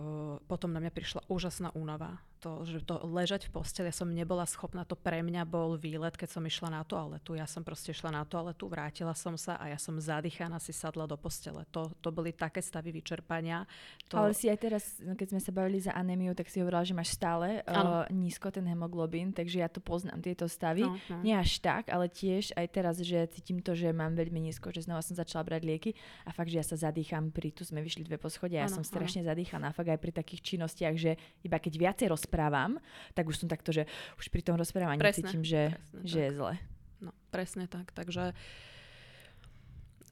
potom 0.49 0.73
na 0.73 0.81
mňa 0.81 0.89
prišla 0.89 1.21
úžasná 1.29 1.69
únava 1.77 2.17
to, 2.39 2.61
že 2.67 2.83
to 2.83 3.01
ležať 3.07 3.49
v 3.49 3.59
posteli, 3.59 3.87
ja 3.89 3.95
som 3.95 4.11
nebola 4.11 4.45
schopná, 4.45 4.85
to 4.85 4.93
pre 4.93 5.23
mňa 5.25 5.43
bol 5.47 5.75
výlet, 5.75 6.13
keď 6.13 6.29
som 6.37 6.43
išla 6.45 6.69
na 6.71 6.81
toaletu. 6.85 7.33
Ja 7.33 7.49
som 7.49 7.65
proste 7.65 7.91
išla 7.91 8.13
na 8.13 8.23
toaletu, 8.23 8.69
vrátila 8.69 9.15
som 9.17 9.35
sa 9.35 9.57
a 9.57 9.71
ja 9.71 9.79
som 9.79 9.97
zadýchaná 9.97 10.61
si 10.61 10.71
sadla 10.71 11.09
do 11.09 11.17
postele. 11.19 11.65
To, 11.73 11.91
to 11.99 12.09
boli 12.09 12.31
také 12.31 12.61
stavy 12.61 12.95
vyčerpania. 12.95 13.67
To... 14.11 14.21
Ale 14.21 14.37
si 14.37 14.47
aj 14.47 14.57
teraz, 14.59 14.83
no 15.01 15.13
keď 15.13 15.35
sme 15.35 15.41
sa 15.41 15.51
bavili 15.51 15.79
za 15.81 15.93
anémiu, 15.93 16.35
tak 16.37 16.49
si 16.49 16.61
hovorila, 16.63 16.85
že 16.85 16.97
máš 16.97 17.15
stále 17.15 17.61
uh, 17.65 18.05
nízko 18.13 18.53
ten 18.53 18.65
hemoglobín, 18.65 19.33
takže 19.33 19.61
ja 19.61 19.69
to 19.71 19.81
poznám, 19.81 20.21
tieto 20.21 20.45
stavy. 20.45 20.85
No, 20.85 20.97
no. 21.09 21.21
Nie 21.25 21.41
až 21.41 21.59
tak, 21.59 21.89
ale 21.89 22.07
tiež 22.07 22.55
aj 22.55 22.67
teraz, 22.71 22.95
že 23.01 23.25
cítim 23.33 23.59
to, 23.59 23.73
že 23.73 23.89
mám 23.91 24.13
veľmi 24.13 24.49
nízko, 24.51 24.69
že 24.69 24.85
znova 24.85 25.01
som 25.01 25.17
začala 25.17 25.45
brať 25.45 25.61
lieky 25.65 25.91
a 26.23 26.35
fakt, 26.35 26.51
že 26.51 26.59
ja 26.61 26.65
sa 26.65 26.77
zadýcham 26.77 27.33
pri, 27.33 27.51
tu 27.51 27.65
sme 27.65 27.81
vyšli 27.81 28.05
dve 28.05 28.21
poschodia, 28.21 28.63
ja 28.63 28.71
som 28.71 28.85
strašne 28.85 29.25
ano. 29.25 29.33
zadýchaná, 29.33 29.67
fakt 29.73 29.89
aj 29.89 29.99
pri 29.99 30.11
takých 30.13 30.41
činnostiach, 30.53 30.95
že 30.95 31.17
iba 31.41 31.57
keď 31.57 31.73
viacej 31.79 32.07
rozprávam, 32.11 32.34
rozprávam, 32.35 32.83
tak 33.15 33.31
už 33.31 33.39
som 33.39 33.47
takto, 33.47 33.71
že 33.71 33.87
už 34.19 34.27
pri 34.27 34.43
tom 34.43 34.59
rozprávaní 34.59 34.99
presne, 34.99 35.23
cítim, 35.23 35.41
že, 35.47 35.71
presne 35.71 36.03
že 36.03 36.19
je 36.19 36.31
zle. 36.35 36.53
No, 36.99 37.11
presne 37.31 37.65
tak. 37.71 37.95
Takže 37.95 38.35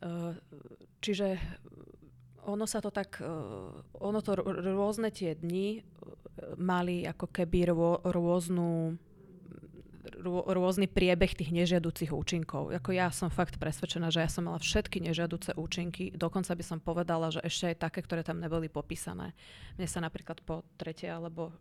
uh, 0.07 0.31
čiže 1.03 1.35
ono 2.47 2.63
sa 2.63 2.79
to 2.79 2.95
tak, 2.95 3.19
uh, 3.19 3.75
ono 3.99 4.19
to 4.23 4.39
rôzne 4.71 5.11
tie 5.11 5.35
dni 5.35 5.83
mali 6.55 7.03
ako 7.03 7.27
keby 7.27 7.75
rô, 7.75 7.99
rôznu 8.07 8.95
rôzny 10.23 10.87
priebeh 10.87 11.31
tých 11.31 11.51
nežiaducich 11.51 12.11
účinkov. 12.11 12.75
Ako 12.75 12.91
ja 12.91 13.07
som 13.11 13.31
fakt 13.31 13.55
presvedčená, 13.55 14.11
že 14.11 14.23
ja 14.23 14.29
som 14.31 14.47
mala 14.47 14.59
všetky 14.59 14.99
nežiaduce 14.99 15.55
účinky, 15.55 16.11
dokonca 16.11 16.51
by 16.55 16.63
som 16.63 16.79
povedala, 16.83 17.31
že 17.31 17.39
ešte 17.43 17.71
aj 17.71 17.77
také, 17.87 17.99
ktoré 18.03 18.21
tam 18.23 18.39
neboli 18.39 18.67
popísané. 18.67 19.31
Mne 19.79 19.87
sa 19.87 20.03
napríklad 20.03 20.43
po 20.43 20.67
tretie 20.75 21.07
alebo 21.07 21.55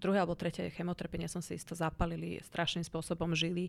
druhé 0.00 0.18
alebo 0.18 0.32
tretie 0.32 0.72
chemotrpenie 0.72 1.28
som 1.28 1.44
si 1.44 1.54
isto 1.54 1.76
zapalili 1.76 2.40
strašným 2.40 2.82
spôsobom 2.82 3.36
žili, 3.36 3.68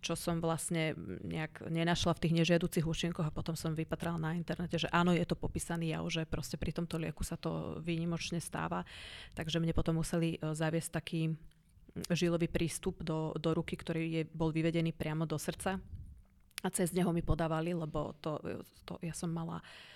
čo 0.00 0.16
som 0.16 0.40
vlastne 0.40 0.96
nejak 1.22 1.68
nenašla 1.68 2.16
v 2.16 2.22
tých 2.24 2.36
nežiaducich 2.42 2.88
účinkoch 2.88 3.28
a 3.28 3.34
potom 3.34 3.52
som 3.52 3.76
vypatrala 3.76 4.16
na 4.16 4.32
internete, 4.32 4.80
že 4.80 4.88
áno, 4.88 5.12
je 5.12 5.28
to 5.28 5.36
popísaný 5.36 5.92
jav, 5.92 6.04
že 6.08 6.24
proste 6.24 6.56
pri 6.56 6.72
tomto 6.72 6.96
lieku 6.96 7.20
sa 7.20 7.36
to 7.36 7.76
výnimočne 7.84 8.40
stáva. 8.40 8.88
Takže 9.36 9.60
mne 9.60 9.76
potom 9.76 10.00
museli 10.00 10.40
e, 10.40 10.56
zaviesť 10.56 10.90
taký 10.90 11.36
žilový 12.12 12.48
prístup 12.48 13.00
do, 13.00 13.32
do 13.36 13.56
ruky, 13.56 13.76
ktorý 13.76 14.02
je, 14.08 14.22
bol 14.28 14.52
vyvedený 14.52 14.92
priamo 14.92 15.24
do 15.24 15.40
srdca 15.40 15.80
a 16.60 16.68
cez 16.68 16.92
neho 16.92 17.08
mi 17.12 17.24
podávali, 17.24 17.72
lebo 17.72 18.12
to, 18.20 18.36
to 18.84 19.00
ja 19.00 19.16
som 19.16 19.32
mala 19.32 19.64
uh, 19.64 19.95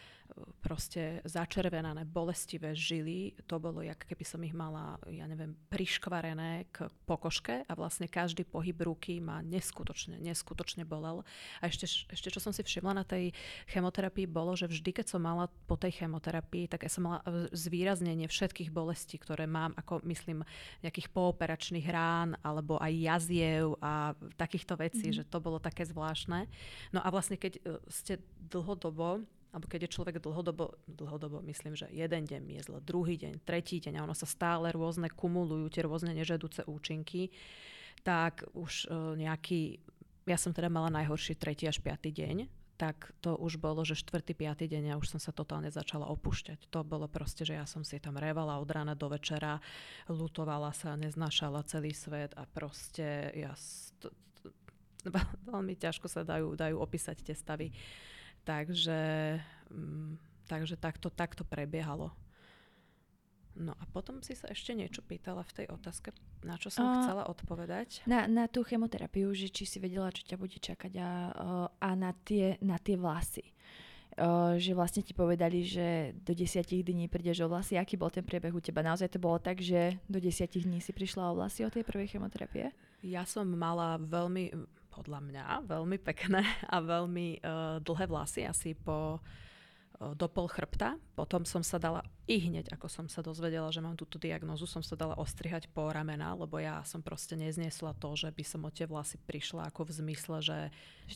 proste 0.61 1.21
začervenané, 1.25 2.05
bolestivé 2.05 2.77
žily. 2.77 3.35
To 3.49 3.59
bolo, 3.59 3.83
jak 3.83 4.07
keby 4.07 4.25
som 4.25 4.41
ich 4.45 4.55
mala, 4.55 5.01
ja 5.09 5.27
neviem, 5.27 5.57
priškvarené 5.69 6.71
k 6.71 6.87
pokožke 7.09 7.65
a 7.67 7.73
vlastne 7.75 8.07
každý 8.07 8.47
pohyb 8.47 8.77
ruky 8.81 9.19
ma 9.19 9.43
neskutočne, 9.43 10.21
neskutočne 10.21 10.87
bolel. 10.87 11.27
A 11.61 11.69
ešte, 11.69 11.89
ešte 12.11 12.29
čo 12.31 12.41
som 12.41 12.55
si 12.55 12.63
všimla 12.63 13.03
na 13.03 13.05
tej 13.05 13.35
chemoterapii 13.71 14.29
bolo, 14.31 14.55
že 14.55 14.71
vždy, 14.71 14.91
keď 14.91 15.07
som 15.17 15.23
mala 15.25 15.49
po 15.67 15.75
tej 15.75 16.05
chemoterapii, 16.05 16.71
tak 16.71 16.87
ja 16.87 16.91
som 16.93 17.09
mala 17.09 17.21
zvýraznenie 17.51 18.31
všetkých 18.31 18.71
bolestí, 18.71 19.19
ktoré 19.19 19.51
mám, 19.51 19.75
ako 19.75 20.05
myslím, 20.07 20.47
nejakých 20.85 21.11
pooperačných 21.11 21.87
rán 21.91 22.39
alebo 22.47 22.79
aj 22.79 22.93
jaziev 22.95 23.75
a 23.83 24.15
takýchto 24.37 24.79
vecí, 24.79 25.11
mm. 25.11 25.17
že 25.23 25.25
to 25.27 25.43
bolo 25.43 25.59
také 25.59 25.83
zvláštne. 25.85 26.47
No 26.95 27.01
a 27.03 27.09
vlastne 27.11 27.37
keď 27.41 27.59
e, 27.59 27.81
ste 27.91 28.23
dlhodobo 28.51 29.25
alebo 29.51 29.67
keď 29.67 29.87
je 29.87 29.95
človek 29.99 30.23
dlhodobo, 30.23 30.79
dlhodobo 30.87 31.43
myslím, 31.47 31.75
že 31.75 31.91
jeden 31.91 32.23
deň 32.27 32.43
je 32.59 32.63
zle, 32.63 32.79
druhý 32.83 33.19
deň, 33.19 33.43
tretí 33.43 33.83
deň 33.83 33.99
a 33.99 34.05
ono 34.07 34.15
sa 34.15 34.27
stále 34.27 34.71
rôzne 34.71 35.11
kumulujú, 35.11 35.67
tie 35.71 35.83
rôzne 35.83 36.15
nežedúce 36.15 36.63
účinky, 36.71 37.35
tak 38.07 38.47
už 38.55 38.87
uh, 38.87 39.19
nejaký, 39.19 39.83
ja 40.25 40.39
som 40.39 40.55
teda 40.55 40.71
mala 40.71 40.89
najhorší 40.89 41.35
tretí 41.35 41.67
až 41.67 41.83
piatý 41.83 42.15
deň, 42.15 42.37
tak 42.81 43.13
to 43.21 43.37
už 43.37 43.61
bolo, 43.61 43.85
že 43.85 43.93
štvrtý, 43.93 44.33
piatý 44.33 44.65
deň 44.65 44.97
a 44.97 44.99
už 45.03 45.13
som 45.13 45.21
sa 45.21 45.37
totálne 45.37 45.69
začala 45.69 46.09
opúšťať. 46.09 46.73
To 46.73 46.81
bolo 46.81 47.13
proste, 47.13 47.45
že 47.45 47.53
ja 47.53 47.69
som 47.69 47.85
si 47.85 48.01
tam 48.01 48.17
revala 48.17 48.57
od 48.57 48.71
rána 48.73 48.97
do 48.97 49.13
večera, 49.13 49.61
lutovala 50.09 50.73
sa, 50.73 50.97
neznášala 50.97 51.61
celý 51.69 51.93
svet 51.93 52.33
a 52.41 52.49
proste 52.49 53.37
ja... 53.37 53.53
To, 54.01 54.09
veľmi 55.49 55.77
ťažko 55.81 56.09
sa 56.09 56.25
dajú, 56.25 56.57
dajú 56.57 56.77
opísať 56.81 57.25
tie 57.25 57.37
stavy. 57.37 57.73
Takže, 58.45 59.01
mm, 59.71 60.17
takže 60.49 60.77
takto, 60.81 61.13
takto 61.13 61.45
prebiehalo. 61.45 62.11
No 63.61 63.75
a 63.77 63.85
potom 63.91 64.23
si 64.23 64.33
sa 64.39 64.49
ešte 64.49 64.73
niečo 64.73 65.03
pýtala 65.03 65.43
v 65.43 65.53
tej 65.63 65.67
otázke, 65.69 66.15
na 66.47 66.57
čo 66.57 66.71
som 66.73 66.87
uh, 66.87 67.03
chcela 67.03 67.29
odpovedať. 67.29 68.07
Na, 68.07 68.25
na 68.25 68.47
tú 68.47 68.63
chemoterapiu, 68.65 69.35
že 69.35 69.51
či 69.51 69.67
si 69.67 69.83
vedela, 69.83 70.15
čo 70.15 70.23
ťa 70.25 70.37
bude 70.39 70.57
čakať 70.57 70.93
a, 70.97 71.11
a 71.77 71.89
na, 71.99 72.15
tie, 72.25 72.57
na 72.63 72.81
tie 72.81 72.97
vlasy. 72.97 73.53
Uh, 74.19 74.59
že 74.59 74.75
vlastne 74.75 75.07
ti 75.07 75.15
povedali, 75.15 75.63
že 75.63 76.17
do 76.25 76.35
desiatich 76.35 76.83
dní 76.83 77.07
prídeš 77.07 77.47
o 77.47 77.51
vlasy. 77.51 77.79
Aký 77.79 77.95
bol 77.95 78.11
ten 78.11 78.27
priebeh 78.27 78.55
u 78.55 78.63
teba? 78.63 78.83
Naozaj 78.83 79.19
to 79.19 79.23
bolo 79.23 79.39
tak, 79.39 79.63
že 79.63 79.99
do 80.11 80.19
desiatich 80.19 80.67
dní 80.67 80.83
si 80.83 80.91
prišla 80.91 81.31
o 81.31 81.37
vlasy 81.39 81.63
od 81.67 81.75
tej 81.75 81.85
prvej 81.87 82.17
chemoterapie? 82.17 82.75
Ja 83.05 83.23
som 83.25 83.49
mala 83.51 83.97
veľmi, 84.01 84.57
podľa 84.91 85.21
mňa, 85.23 85.45
veľmi 85.71 85.99
pekné 86.03 86.43
a 86.67 86.83
veľmi 86.83 87.41
uh, 87.41 87.79
dlhé 87.81 88.05
vlasy, 88.11 88.45
asi 88.45 88.75
po 88.75 89.23
do 90.01 90.27
pol 90.33 90.49
chrbta. 90.49 90.97
Potom 91.21 91.45
som 91.45 91.61
sa 91.61 91.77
dala 91.77 92.01
i 92.25 92.41
hneď, 92.41 92.73
ako 92.73 92.89
som 92.89 93.07
sa 93.13 93.21
dozvedela, 93.21 93.69
že 93.69 93.85
mám 93.85 93.93
túto 93.93 94.17
diagnozu, 94.17 94.65
som 94.65 94.81
sa 94.81 94.97
dala 94.97 95.21
ostrihať 95.21 95.69
po 95.69 95.85
ramena, 95.93 96.33
lebo 96.33 96.57
ja 96.57 96.81
som 96.89 97.05
proste 97.05 97.37
nezniesla 97.37 97.93
to, 98.01 98.17
že 98.17 98.33
by 98.33 98.41
som 98.41 98.65
o 98.65 98.73
tie 98.73 98.89
vlasy 98.89 99.21
prišla 99.21 99.69
ako 99.69 99.85
v 99.85 99.93
zmysle, 100.01 100.37
že 100.41 100.59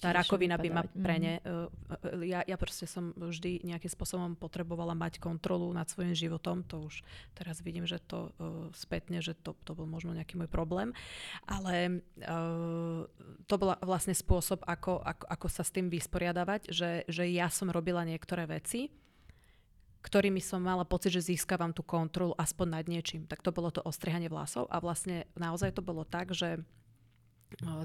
tá 0.05 0.13
rakovina 0.13 0.61
by 0.61 0.69
ma 0.69 0.85
pre 0.85 1.17
ne... 1.17 1.35
Mm. 1.41 2.29
Ja, 2.29 2.45
ja 2.45 2.57
proste 2.61 2.85
som 2.85 3.17
vždy 3.17 3.65
nejakým 3.65 3.89
spôsobom 3.89 4.37
potrebovala 4.37 4.93
mať 4.93 5.23
kontrolu 5.25 5.73
nad 5.73 5.89
svojim 5.89 6.13
životom. 6.13 6.61
To 6.69 6.91
už 6.93 7.01
teraz 7.33 7.65
vidím, 7.65 7.89
že 7.89 8.03
to 8.05 8.29
uh, 8.37 8.69
spätne, 8.77 9.25
že 9.25 9.33
to, 9.39 9.57
to 9.65 9.73
bol 9.73 9.89
možno 9.89 10.13
nejaký 10.13 10.37
môj 10.37 10.53
problém. 10.53 10.93
Ale 11.49 12.05
uh, 12.27 13.09
to 13.49 13.55
bol 13.57 13.73
vlastne 13.81 14.13
spôsob, 14.13 14.67
ako, 14.69 15.01
ako, 15.01 15.25
ako 15.31 15.47
sa 15.49 15.63
s 15.65 15.73
tým 15.73 15.89
vysporiadavať, 15.89 16.75
že, 16.75 17.07
že 17.09 17.25
ja 17.31 17.49
som 17.49 17.73
robila 17.73 18.03
niektoré 18.03 18.51
veci, 18.51 18.91
ktorými 20.05 20.39
som 20.45 20.61
mala 20.61 20.85
pocit, 20.85 21.17
že 21.17 21.33
získavam 21.33 21.73
tú 21.73 21.81
kontrolu 21.81 22.37
aspoň 22.37 22.67
nad 22.77 22.85
niečím. 22.85 23.25
Tak 23.25 23.41
to 23.41 23.57
bolo 23.57 23.73
to 23.73 23.81
ostrihanie 23.81 24.29
vlasov 24.29 24.69
a 24.69 24.77
vlastne 24.77 25.25
naozaj 25.33 25.73
to 25.73 25.81
bolo 25.81 26.05
tak, 26.05 26.37
že 26.37 26.61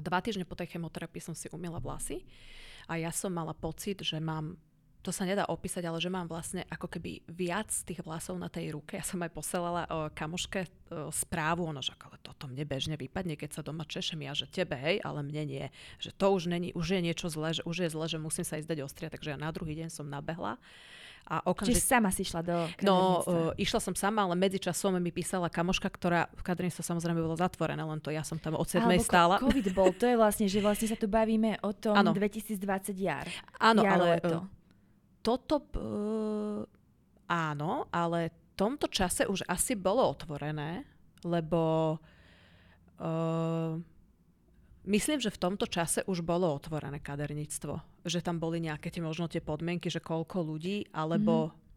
dva 0.04 0.20
týždne 0.20 0.44
po 0.44 0.58
tej 0.58 0.76
chemoterapii 0.76 1.22
som 1.24 1.32
si 1.32 1.48
umila 1.48 1.80
vlasy 1.80 2.28
a 2.90 3.00
ja 3.00 3.08
som 3.08 3.32
mala 3.32 3.56
pocit, 3.56 4.04
že 4.04 4.20
mám 4.20 4.60
to 5.00 5.16
sa 5.16 5.24
nedá 5.24 5.48
opísať, 5.48 5.80
ale 5.88 5.96
že 5.96 6.12
mám 6.12 6.28
vlastne 6.28 6.68
ako 6.68 6.84
keby 6.84 7.24
viac 7.24 7.72
tých 7.72 8.04
vlasov 8.04 8.36
na 8.36 8.52
tej 8.52 8.76
ruke. 8.76 9.00
Ja 9.00 9.04
som 9.04 9.16
aj 9.24 9.32
posielala 9.32 9.88
o, 9.88 10.12
kamoške 10.12 10.60
o, 10.68 10.68
správu, 11.08 11.64
ono, 11.64 11.80
že 11.80 11.96
ale 11.96 12.20
toto 12.20 12.44
mne 12.44 12.68
bežne 12.68 13.00
vypadne, 13.00 13.32
keď 13.40 13.50
sa 13.56 13.62
doma 13.64 13.88
češem 13.88 14.20
ja, 14.20 14.36
že 14.36 14.44
tebe, 14.44 14.76
hej, 14.76 15.00
ale 15.00 15.24
mne 15.24 15.42
nie. 15.48 15.66
Že 16.04 16.10
to 16.20 16.26
už, 16.36 16.42
není, 16.52 16.76
už 16.76 16.84
je 16.84 17.00
niečo 17.00 17.32
zlé, 17.32 17.56
že 17.56 17.64
už 17.64 17.76
je 17.80 17.88
zlé, 17.88 18.06
že 18.12 18.20
musím 18.20 18.44
sa 18.44 18.60
ísť 18.60 18.68
dať 18.68 18.80
ostria, 18.84 19.08
takže 19.08 19.32
ja 19.32 19.38
na 19.40 19.48
druhý 19.48 19.72
deň 19.72 19.88
som 19.88 20.04
nabehla. 20.04 20.60
A 21.30 21.46
okamžite... 21.46 21.78
Čiže 21.78 21.86
sama 21.86 22.10
si 22.10 22.26
išla 22.26 22.42
do 22.42 22.66
No, 22.82 23.22
uh, 23.22 23.54
išla 23.54 23.78
som 23.78 23.94
sama, 23.94 24.26
ale 24.26 24.34
medzičasom 24.34 24.98
mi 24.98 25.14
písala 25.14 25.46
kamoška, 25.46 25.86
ktorá 25.86 26.26
v 26.34 26.42
sa 26.74 26.82
samozrejme 26.82 27.22
bolo 27.22 27.38
zatvorené, 27.38 27.78
len 27.78 28.02
to 28.02 28.10
ja 28.10 28.26
som 28.26 28.34
tam 28.34 28.58
od 28.58 28.66
7 28.66 28.82
Alebo 28.82 29.06
stála. 29.06 29.38
COVID 29.38 29.70
bol, 29.70 29.94
to 29.94 30.10
je 30.10 30.18
vlastne, 30.18 30.50
že 30.50 30.58
vlastne 30.58 30.90
sa 30.90 30.98
tu 30.98 31.06
bavíme 31.06 31.62
o 31.62 31.70
tom 31.70 31.94
ano. 31.94 32.10
2020 32.10 32.58
jar. 32.98 33.30
Áno, 33.62 33.86
ale 33.86 34.18
to. 34.18 34.42
toto 35.22 35.54
uh, 35.78 36.66
áno, 37.30 37.86
ale 37.94 38.34
v 38.34 38.38
tomto 38.58 38.90
čase 38.90 39.30
už 39.30 39.46
asi 39.46 39.78
bolo 39.78 40.02
otvorené, 40.10 40.82
lebo 41.22 41.94
uh, 42.98 43.78
Myslím, 44.90 45.22
že 45.22 45.30
v 45.30 45.38
tomto 45.38 45.70
čase 45.70 46.02
už 46.10 46.26
bolo 46.26 46.50
otvorené 46.50 46.98
kaderníctvo. 46.98 48.02
Že 48.02 48.26
tam 48.26 48.42
boli 48.42 48.58
nejaké 48.58 48.90
tie 48.90 48.98
možno 48.98 49.30
tie 49.30 49.38
podmienky, 49.38 49.86
že 49.86 50.02
koľko 50.02 50.42
ľudí, 50.42 50.90
alebo 50.90 51.54
mm-hmm. 51.54 51.69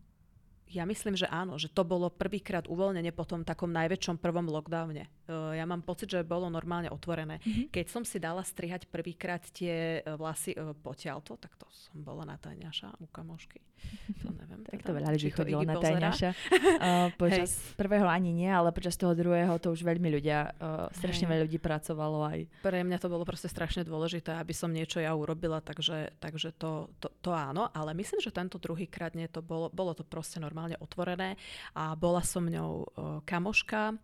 Ja 0.74 0.84
myslím, 0.90 1.14
že 1.14 1.30
áno, 1.30 1.62
že 1.62 1.70
to 1.70 1.86
bolo 1.86 2.10
prvýkrát 2.10 2.66
uvoľnenie 2.66 3.14
po 3.14 3.28
tom 3.30 3.46
takom 3.46 3.70
najväčšom 3.70 4.18
prvom 4.18 4.50
lockdowne. 4.50 5.06
Uh, 5.30 5.54
ja 5.54 5.64
mám 5.70 5.86
pocit, 5.86 6.10
že 6.10 6.26
bolo 6.26 6.50
normálne 6.50 6.90
otvorené. 6.90 7.40
Mm-hmm. 7.46 7.70
Keď 7.70 7.86
som 7.88 8.04
si 8.04 8.18
dala 8.18 8.42
strihať 8.42 8.90
prvýkrát 8.90 9.40
tie 9.54 10.02
e, 10.04 10.18
vlasy 10.18 10.58
uh, 10.58 10.76
potiaľto, 10.76 11.38
tak 11.40 11.56
to 11.56 11.64
som 11.72 12.02
bola 12.02 12.28
na 12.28 12.36
tajňaša 12.36 13.00
u 13.00 13.08
kamošky. 13.08 13.62
To 14.24 14.34
neviem. 14.34 14.64
tak 14.68 14.82
to 14.82 14.92
teda, 14.92 14.98
veľa 15.00 15.10
ľudí 15.14 15.30
chodilo 15.30 15.62
na 15.64 15.76
tajňaša. 15.78 16.30
uh, 16.34 17.08
počas 17.22 17.54
Hej. 17.54 17.78
prvého 17.78 18.08
ani 18.10 18.34
nie, 18.34 18.50
ale 18.50 18.74
počas 18.74 18.98
toho 18.98 19.14
druhého 19.14 19.54
to 19.62 19.72
už 19.72 19.86
veľmi 19.86 20.10
ľudia, 20.10 20.58
uh, 20.58 20.90
strašne 20.96 21.30
veľa 21.30 21.46
ľudí 21.48 21.60
pracovalo 21.62 22.20
aj. 22.34 22.40
Pre 22.66 22.80
mňa 22.82 22.98
to 22.98 23.08
bolo 23.14 23.24
proste 23.24 23.48
strašne 23.48 23.86
dôležité, 23.86 24.36
aby 24.42 24.52
som 24.52 24.74
niečo 24.74 24.98
ja 25.00 25.14
urobila, 25.14 25.62
takže, 25.62 26.18
takže 26.18 26.56
to, 26.58 26.90
to, 26.98 27.14
to 27.22 27.32
áno, 27.32 27.70
ale 27.72 27.94
myslím, 27.96 28.20
že 28.20 28.34
tento 28.34 28.58
druhýkrát 28.58 29.14
nie, 29.14 29.30
to 29.30 29.46
bolo, 29.46 29.70
bolo 29.70 29.94
to 29.94 30.02
proste 30.04 30.42
normálne 30.42 30.53
otvorené 30.80 31.36
a 31.74 31.98
bola 31.98 32.22
som 32.22 32.46
ňou 32.46 32.72
uh, 32.86 32.86
kamoška 33.26 33.98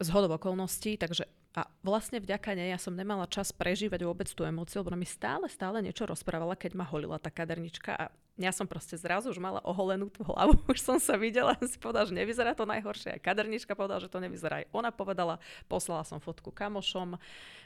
z 0.00 0.08
hodov 0.10 0.40
okolností, 0.40 0.96
takže 0.96 1.28
a 1.50 1.66
vlastne 1.82 2.22
vďaka 2.22 2.54
nej 2.54 2.70
ja 2.70 2.78
som 2.78 2.94
nemala 2.94 3.26
čas 3.26 3.50
prežívať 3.50 4.06
vôbec 4.06 4.30
tú 4.30 4.46
emóciu, 4.46 4.86
lebo 4.86 4.94
mi 4.94 5.02
stále, 5.02 5.50
stále 5.50 5.82
niečo 5.82 6.06
rozprávala, 6.06 6.54
keď 6.54 6.78
ma 6.78 6.86
holila 6.86 7.18
tá 7.18 7.26
kadernička 7.26 7.90
a 7.98 8.04
ja 8.38 8.54
som 8.54 8.64
proste 8.64 8.94
zrazu 8.94 9.28
už 9.34 9.42
mala 9.42 9.60
oholenú 9.66 10.08
tú 10.08 10.22
hlavu, 10.22 10.56
už 10.72 10.78
som 10.78 10.96
sa 11.02 11.18
videla, 11.18 11.58
si 11.66 11.76
povedala, 11.76 12.06
že 12.06 12.14
nevyzerá 12.14 12.54
to 12.54 12.64
najhoršie. 12.64 13.18
Aj 13.18 13.20
kadernička 13.20 13.74
povedala, 13.74 13.98
že 13.98 14.08
to 14.08 14.22
nevyzerá. 14.22 14.62
Aj 14.62 14.66
ona 14.70 14.94
povedala, 14.94 15.42
poslala 15.66 16.06
som 16.06 16.22
fotku 16.22 16.54
kamošom, 16.54 17.18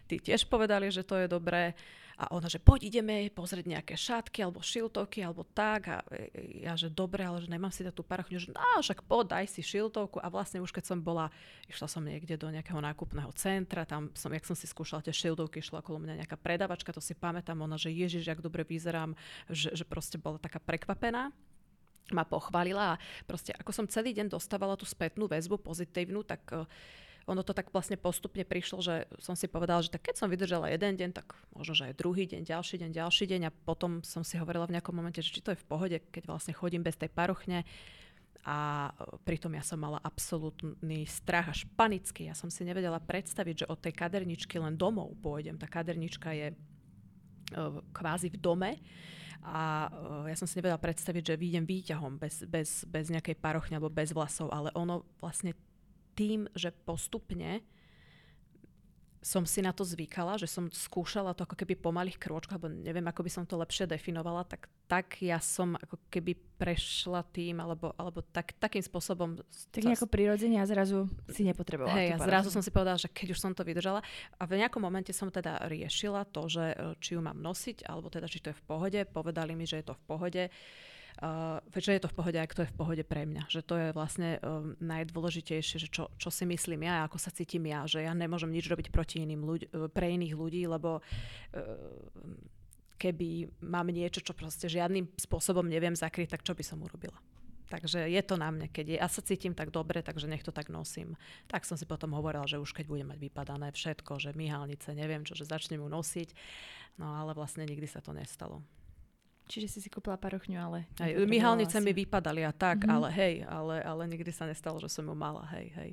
tí 0.09 0.17
tiež 0.17 0.49
povedali, 0.49 0.89
že 0.89 1.05
to 1.05 1.21
je 1.21 1.29
dobré. 1.29 1.77
A 2.15 2.31
ona, 2.31 2.47
že 2.47 2.63
poď 2.63 2.87
ideme 2.87 3.27
pozrieť 3.31 3.67
nejaké 3.67 3.95
šatky 3.99 4.47
alebo 4.47 4.63
šiltovky 4.63 5.27
alebo 5.27 5.43
tak. 5.43 5.81
A 5.91 5.97
ja, 6.63 6.79
že 6.79 6.87
dobre, 6.87 7.27
ale 7.27 7.43
že 7.43 7.51
nemám 7.51 7.75
si 7.75 7.83
dať 7.83 7.95
tú 7.95 8.07
parochňu. 8.07 8.39
Že 8.39 8.55
no, 8.55 8.63
však 8.79 9.03
poď, 9.07 9.51
si 9.51 9.67
šiltovku. 9.67 10.23
A 10.23 10.31
vlastne 10.31 10.63
už 10.63 10.71
keď 10.71 10.95
som 10.95 10.99
bola, 11.03 11.35
išla 11.67 11.91
som 11.91 12.07
niekde 12.07 12.39
do 12.39 12.47
nejakého 12.55 12.79
nákupného 12.79 13.35
centra, 13.35 13.83
tam 13.83 14.15
som, 14.15 14.31
jak 14.31 14.47
som 14.47 14.55
si 14.55 14.71
skúšala 14.71 15.03
tie 15.03 15.15
šiltovky, 15.15 15.59
išla 15.59 15.83
okolo 15.83 15.99
mňa 16.07 16.23
nejaká 16.23 16.39
predavačka, 16.39 16.95
to 16.95 17.03
si 17.03 17.19
pamätám, 17.19 17.59
ona, 17.59 17.75
že 17.75 17.91
ježiš, 17.91 18.31
jak 18.31 18.39
dobre 18.39 18.63
vyzerám, 18.63 19.19
že, 19.51 19.75
že 19.75 19.83
proste 19.83 20.21
bola 20.21 20.39
taká 20.39 20.63
prekvapená 20.63 21.35
ma 22.13 22.21
pochválila 22.21 22.97
a 22.97 23.01
proste 23.25 23.57
ako 23.57 23.73
som 23.73 23.89
celý 23.89 24.13
deň 24.13 24.29
dostávala 24.29 24.77
tú 24.77 24.85
spätnú 24.85 25.25
väzbu 25.25 25.57
pozitívnu, 25.57 26.21
tak 26.21 26.45
uh, 26.53 26.69
ono 27.25 27.41
to 27.41 27.57
tak 27.57 27.73
vlastne 27.73 27.97
postupne 27.97 28.45
prišlo, 28.45 28.85
že 28.85 28.95
som 29.17 29.33
si 29.33 29.49
povedala, 29.49 29.81
že 29.81 29.93
tak 29.93 30.05
keď 30.05 30.15
som 30.21 30.29
vydržala 30.29 30.69
jeden 30.69 30.97
deň, 30.97 31.11
tak 31.17 31.33
možno, 31.57 31.73
že 31.73 31.89
aj 31.89 31.99
druhý 31.99 32.29
deň, 32.29 32.45
ďalší 32.45 32.77
deň, 32.85 32.91
ďalší 32.93 33.25
deň 33.25 33.41
a 33.49 33.55
potom 33.65 34.05
som 34.05 34.21
si 34.21 34.37
hovorila 34.37 34.69
v 34.69 34.77
nejakom 34.77 34.93
momente, 34.93 35.25
že 35.25 35.33
či 35.33 35.41
to 35.41 35.57
je 35.57 35.61
v 35.61 35.69
pohode, 35.69 35.97
keď 36.13 36.29
vlastne 36.29 36.53
chodím 36.53 36.85
bez 36.85 37.01
tej 37.01 37.09
parochne 37.09 37.65
a 38.45 38.93
e, 38.93 39.17
pritom 39.25 39.57
ja 39.57 39.65
som 39.65 39.81
mala 39.81 39.97
absolútny 40.05 41.09
strach, 41.09 41.49
až 41.49 41.65
panický. 41.75 42.29
Ja 42.29 42.37
som 42.37 42.53
si 42.53 42.61
nevedela 42.63 43.01
predstaviť, 43.01 43.65
že 43.65 43.71
od 43.73 43.81
tej 43.81 43.97
kaderničky 43.97 44.61
len 44.61 44.77
domov 44.77 45.17
pôjdem. 45.25 45.57
Tá 45.57 45.65
kadernička 45.65 46.37
je 46.37 46.53
e, 46.53 46.57
kvázi 47.97 48.29
v 48.29 48.37
dome 48.37 48.73
a 49.41 49.89
e, 49.89 50.29
ja 50.29 50.37
som 50.37 50.45
si 50.45 50.61
nevedela 50.61 50.77
predstaviť, 50.77 51.33
že 51.35 51.41
výjdem 51.41 51.65
výťahom 51.65 52.21
bez, 52.21 52.45
bez, 52.45 52.85
bez 52.85 53.09
nejakej 53.09 53.41
parochne 53.41 53.81
alebo 53.81 53.89
bez 53.89 54.13
vlasov, 54.13 54.53
ale 54.53 54.69
ono 54.77 55.09
vlastne 55.25 55.57
tým, 56.15 56.47
že 56.55 56.71
postupne 56.71 57.61
som 59.25 59.49
si 59.49 59.65
na 59.65 59.73
to 59.73 59.89
zvykala, 59.89 60.37
že 60.37 60.45
som 60.45 60.69
skúšala 60.69 61.33
to 61.33 61.49
ako 61.49 61.57
keby 61.57 61.81
po 61.81 61.89
malých 61.89 62.21
krôčkoch, 62.21 62.61
alebo 62.61 62.69
neviem, 62.69 63.09
ako 63.09 63.25
by 63.25 63.31
som 63.33 63.45
to 63.49 63.57
lepšie 63.57 63.89
definovala, 63.89 64.45
tak, 64.45 64.69
tak 64.85 65.17
ja 65.25 65.41
som 65.41 65.81
ako 65.81 65.97
keby 66.13 66.37
prešla 66.61 67.25
tým, 67.33 67.57
alebo, 67.57 67.97
alebo 67.97 68.21
tak, 68.21 68.53
takým 68.61 68.85
spôsobom. 68.85 69.41
Tak 69.73 69.81
nejako 69.81 70.13
prirodzene 70.13 70.61
a 70.61 70.69
zrazu 70.69 71.09
si 71.33 71.41
nepotrebovala. 71.41 71.97
Hej, 71.97 72.09
a 72.15 72.17
zrazu 72.21 72.53
som 72.53 72.61
si 72.61 72.69
povedala, 72.69 73.01
že 73.01 73.09
keď 73.09 73.33
už 73.33 73.41
som 73.41 73.57
to 73.57 73.65
vydržala. 73.65 74.05
A 74.37 74.45
v 74.45 74.61
nejakom 74.61 74.85
momente 74.85 75.17
som 75.17 75.33
teda 75.33 75.73
riešila 75.73 76.29
to, 76.29 76.45
že 76.53 76.77
e, 76.77 76.93
či 77.01 77.17
ju 77.17 77.25
mám 77.25 77.41
nosiť, 77.41 77.89
alebo 77.89 78.13
teda 78.13 78.29
či 78.29 78.45
to 78.45 78.53
je 78.53 78.61
v 78.61 78.65
pohode. 78.69 79.01
Povedali 79.09 79.57
mi, 79.57 79.65
že 79.65 79.81
je 79.81 79.89
to 79.89 79.97
v 79.97 80.05
pohode. 80.05 80.45
Uh, 80.53 80.93
uh, 81.23 81.61
že 81.75 81.95
je 81.95 82.03
to 82.03 82.11
v 82.11 82.17
pohode, 82.17 82.39
ak 82.39 82.55
to 82.57 82.63
je 82.65 82.73
v 82.73 82.79
pohode 82.79 83.05
pre 83.07 83.29
mňa. 83.29 83.47
Že 83.51 83.61
to 83.63 83.75
je 83.77 83.89
vlastne 83.95 84.29
um, 84.41 84.75
najdôležitejšie, 84.81 85.77
že 85.85 85.89
čo, 85.93 86.11
čo 86.19 86.29
si 86.33 86.49
myslím 86.49 86.89
ja, 86.89 87.05
ako 87.07 87.21
sa 87.21 87.35
cítim 87.35 87.67
ja, 87.69 87.85
že 87.85 88.03
ja 88.03 88.17
nemôžem 88.17 88.51
nič 88.51 88.67
robiť 88.67 88.91
proti 88.91 89.23
iným 89.23 89.43
ľudí, 89.45 89.67
uh, 89.71 89.87
pre 89.93 90.11
iných 90.15 90.35
ľudí, 90.35 90.67
lebo 90.67 90.99
uh, 90.99 91.63
keby 92.99 93.51
mám 93.61 93.91
niečo, 93.93 94.25
čo 94.25 94.33
proste 94.33 94.71
žiadnym 94.71 95.11
spôsobom 95.21 95.67
neviem 95.67 95.93
zakryť, 95.93 96.39
tak 96.39 96.43
čo 96.47 96.57
by 96.57 96.65
som 96.65 96.81
urobila. 96.81 97.19
Takže 97.75 98.07
je 98.07 98.23
to 98.23 98.37
na 98.37 98.53
mne, 98.53 98.69
keď 98.71 99.03
ja 99.03 99.09
sa 99.09 99.25
cítim 99.25 99.57
tak 99.57 99.73
dobre, 99.73 100.05
takže 100.05 100.29
nech 100.29 100.45
to 100.45 100.55
tak 100.55 100.71
nosím. 100.71 101.17
Tak 101.51 101.65
som 101.65 101.75
si 101.75 101.89
potom 101.89 102.13
hovorila, 102.13 102.47
že 102.47 102.61
už 102.61 102.71
keď 102.77 102.87
budem 102.87 103.09
mať 103.11 103.19
vypadané 103.19 103.73
všetko, 103.73 104.21
že 104.21 104.37
myhalnice, 104.37 104.95
neviem 104.95 105.25
čo, 105.25 105.35
že 105.35 105.49
začnem 105.49 105.81
ju 105.81 105.89
nosiť. 105.89 106.29
No 107.01 107.19
ale 107.19 107.35
vlastne 107.35 107.67
nikdy 107.67 107.89
sa 107.89 108.05
to 108.05 108.15
nestalo. 108.15 108.63
Čiže 109.45 109.67
si 109.69 109.79
si 109.85 109.89
kúpila 109.93 110.17
parochňu, 110.17 110.57
ale... 110.57 110.79
Aj, 110.97 111.13
myhalnice 111.29 111.77
mi 111.85 111.93
vypadali 111.93 112.49
a 112.49 112.53
tak, 112.53 112.85
mm-hmm. 112.85 112.95
ale 112.97 113.09
hej, 113.13 113.35
ale, 113.45 113.77
ale 113.85 114.03
nikdy 114.09 114.33
sa 114.33 114.49
nestalo, 114.49 114.81
že 114.81 114.89
som 114.89 115.05
ju 115.05 115.13
mala, 115.13 115.45
hej, 115.53 115.69
hej. 115.77 115.91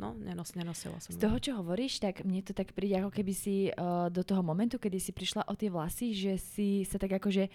No, 0.00 0.16
nenos, 0.18 0.56
nenosila 0.58 0.98
som. 0.98 1.14
Z 1.14 1.20
toho, 1.20 1.36
čo 1.38 1.52
hovoríš, 1.62 2.02
tak 2.02 2.26
mne 2.26 2.42
to 2.42 2.56
tak 2.56 2.74
príde, 2.74 2.98
ako 2.98 3.12
keby 3.12 3.32
si 3.36 3.70
uh, 3.70 4.10
do 4.10 4.26
toho 4.26 4.42
momentu, 4.42 4.80
kedy 4.80 4.98
si 4.98 5.12
prišla 5.14 5.46
o 5.46 5.54
tie 5.54 5.70
vlasy, 5.70 6.10
že 6.16 6.32
si 6.40 6.82
sa 6.82 6.98
tak 6.98 7.22
akože 7.22 7.46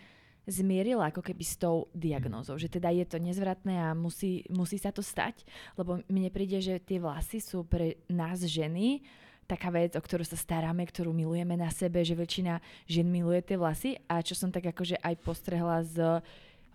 zmierila 0.48 1.12
ako 1.12 1.20
keby 1.20 1.44
s 1.44 1.60
tou 1.60 1.92
diagnózou, 1.92 2.56
že 2.56 2.72
teda 2.72 2.88
je 2.96 3.04
to 3.04 3.20
nezvratné 3.20 3.84
a 3.84 3.92
musí, 3.92 4.48
musí 4.48 4.80
sa 4.80 4.96
to 4.96 5.04
stať, 5.04 5.44
lebo 5.76 6.00
mne 6.08 6.32
príde, 6.32 6.64
že 6.64 6.80
tie 6.80 7.04
vlasy 7.04 7.44
sú 7.44 7.68
pre 7.68 8.00
nás 8.08 8.40
ženy 8.40 9.04
taká 9.48 9.72
vec, 9.72 9.96
o 9.96 10.04
ktorú 10.04 10.28
sa 10.28 10.36
staráme, 10.36 10.84
ktorú 10.84 11.16
milujeme 11.16 11.56
na 11.56 11.72
sebe, 11.72 12.04
že 12.04 12.14
väčšina 12.14 12.60
žien 12.86 13.08
miluje 13.08 13.40
tie 13.42 13.56
vlasy 13.56 13.96
a 14.12 14.20
čo 14.20 14.36
som 14.36 14.52
tak 14.52 14.68
akože 14.70 15.00
aj 15.00 15.16
postrehla 15.24 15.82
z 15.88 16.20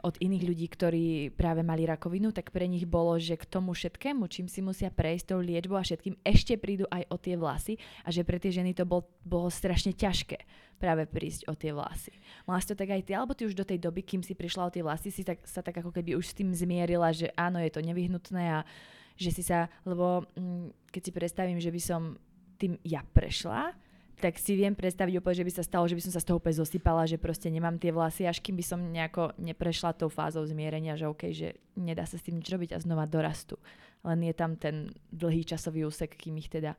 od 0.02 0.18
iných 0.18 0.44
ľudí, 0.44 0.66
ktorí 0.66 1.06
práve 1.30 1.62
mali 1.62 1.86
rakovinu, 1.86 2.34
tak 2.34 2.50
pre 2.50 2.66
nich 2.66 2.82
bolo, 2.84 3.14
že 3.22 3.38
k 3.38 3.46
tomu 3.46 3.70
všetkému, 3.70 4.26
čím 4.26 4.50
si 4.50 4.58
musia 4.58 4.90
prejsť 4.90 5.30
tou 5.30 5.38
liečbou 5.38 5.78
a 5.78 5.86
všetkým, 5.86 6.18
ešte 6.26 6.58
prídu 6.58 6.90
aj 6.90 7.06
o 7.08 7.16
tie 7.16 7.38
vlasy 7.38 7.78
a 8.02 8.10
že 8.10 8.26
pre 8.26 8.42
tie 8.42 8.50
ženy 8.50 8.74
to 8.74 8.82
bol, 8.82 9.06
bolo 9.22 9.46
strašne 9.46 9.94
ťažké 9.94 10.42
práve 10.82 11.06
prísť 11.06 11.46
o 11.46 11.54
tie 11.54 11.70
vlasy. 11.70 12.10
Mala 12.42 12.58
si 12.58 12.74
to 12.74 12.76
tak 12.76 12.90
aj 12.90 13.06
ty, 13.06 13.14
alebo 13.14 13.38
ty 13.38 13.46
už 13.46 13.54
do 13.54 13.62
tej 13.62 13.78
doby, 13.78 14.02
kým 14.02 14.26
si 14.26 14.34
prišla 14.34 14.66
o 14.66 14.74
tie 14.74 14.82
vlasy, 14.82 15.14
si 15.14 15.22
tak, 15.22 15.38
sa 15.46 15.62
tak 15.62 15.78
ako 15.78 15.94
keby 15.94 16.18
už 16.18 16.34
s 16.34 16.36
tým 16.36 16.50
zmierila, 16.50 17.14
že 17.14 17.30
áno, 17.38 17.62
je 17.62 17.70
to 17.70 17.78
nevyhnutné 17.78 18.58
a 18.58 18.66
že 19.14 19.30
si 19.30 19.46
sa, 19.46 19.70
lebo 19.86 20.26
mm, 20.34 20.90
keď 20.90 21.02
si 21.06 21.12
predstavím, 21.14 21.62
že 21.62 21.70
by 21.70 21.80
som 21.80 22.18
tým 22.62 22.78
ja 22.86 23.02
prešla, 23.02 23.74
tak 24.22 24.38
si 24.38 24.54
viem 24.54 24.70
predstaviť 24.70 25.18
úplne, 25.18 25.42
že 25.42 25.46
by 25.50 25.52
sa 25.58 25.66
stalo, 25.66 25.90
že 25.90 25.98
by 25.98 26.02
som 26.06 26.14
sa 26.14 26.22
z 26.22 26.30
toho 26.30 26.38
úplne 26.38 26.54
zosypala, 26.62 27.10
že 27.10 27.18
proste 27.18 27.50
nemám 27.50 27.74
tie 27.74 27.90
vlasy, 27.90 28.22
až 28.22 28.38
kým 28.38 28.54
by 28.54 28.62
som 28.62 28.78
nejako 28.78 29.34
neprešla 29.42 29.98
tou 29.98 30.06
fázou 30.06 30.46
zmierenia, 30.46 30.94
že 30.94 31.10
OK, 31.10 31.34
že 31.34 31.58
nedá 31.74 32.06
sa 32.06 32.14
s 32.14 32.22
tým 32.22 32.38
nič 32.38 32.46
robiť 32.46 32.70
a 32.70 32.78
znova 32.78 33.10
dorastu. 33.10 33.58
Len 34.06 34.22
je 34.22 34.34
tam 34.38 34.54
ten 34.54 34.94
dlhý 35.10 35.42
časový 35.42 35.90
úsek, 35.90 36.14
kým 36.14 36.38
ich 36.38 36.46
teda 36.46 36.78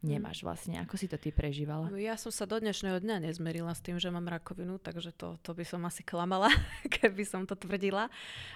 nemáš 0.00 0.40
vlastne. 0.40 0.80
Ako 0.80 0.96
si 0.96 1.06
to 1.06 1.20
ty 1.20 1.28
prežívala? 1.28 1.92
No, 1.92 2.00
ja 2.00 2.16
som 2.16 2.32
sa 2.32 2.48
do 2.48 2.56
dnešného 2.56 3.00
dňa 3.00 3.28
nezmerila 3.28 3.72
s 3.76 3.84
tým, 3.84 4.00
že 4.00 4.08
mám 4.08 4.24
rakovinu, 4.28 4.80
takže 4.80 5.12
to, 5.12 5.36
to 5.44 5.52
by 5.52 5.64
som 5.64 5.84
asi 5.84 6.00
klamala, 6.00 6.48
keby 7.00 7.24
som 7.28 7.44
to 7.44 7.52
tvrdila. 7.52 8.08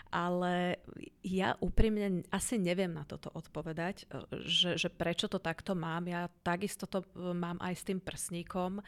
Ale 0.08 0.80
ja 1.20 1.56
úprimne 1.60 2.24
asi 2.32 2.56
neviem 2.56 2.92
na 2.92 3.04
toto 3.04 3.28
odpovedať, 3.32 4.08
že, 4.44 4.80
že 4.80 4.88
prečo 4.88 5.28
to 5.28 5.36
takto 5.36 5.76
mám. 5.76 6.08
Ja 6.08 6.32
takisto 6.42 6.88
to 6.88 7.04
e, 7.04 7.36
mám 7.36 7.60
aj 7.60 7.74
s 7.76 7.86
tým 7.86 8.00
prsníkom. 8.00 8.80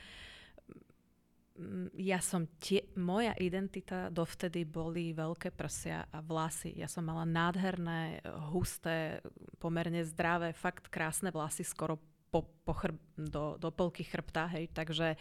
Ja 1.97 2.21
som 2.21 2.45
tie, 2.61 2.85
moja 3.01 3.33
identita 3.41 4.13
dovtedy 4.13 4.69
boli 4.69 5.17
veľké 5.17 5.57
prsia 5.57 6.05
a 6.13 6.21
vlasy. 6.21 6.77
Ja 6.77 6.85
som 6.85 7.09
mala 7.09 7.25
nádherné, 7.25 8.21
husté, 8.53 9.25
pomerne 9.57 10.05
zdravé, 10.05 10.53
fakt 10.53 10.93
krásne 10.93 11.33
vlasy, 11.33 11.65
skoro 11.65 11.97
po, 12.37 12.45
po 12.69 12.73
chrb, 12.77 13.01
do, 13.17 13.57
do 13.57 13.73
polky 13.73 14.05
chrbta, 14.05 14.45
hej, 14.53 14.69
takže 14.77 15.17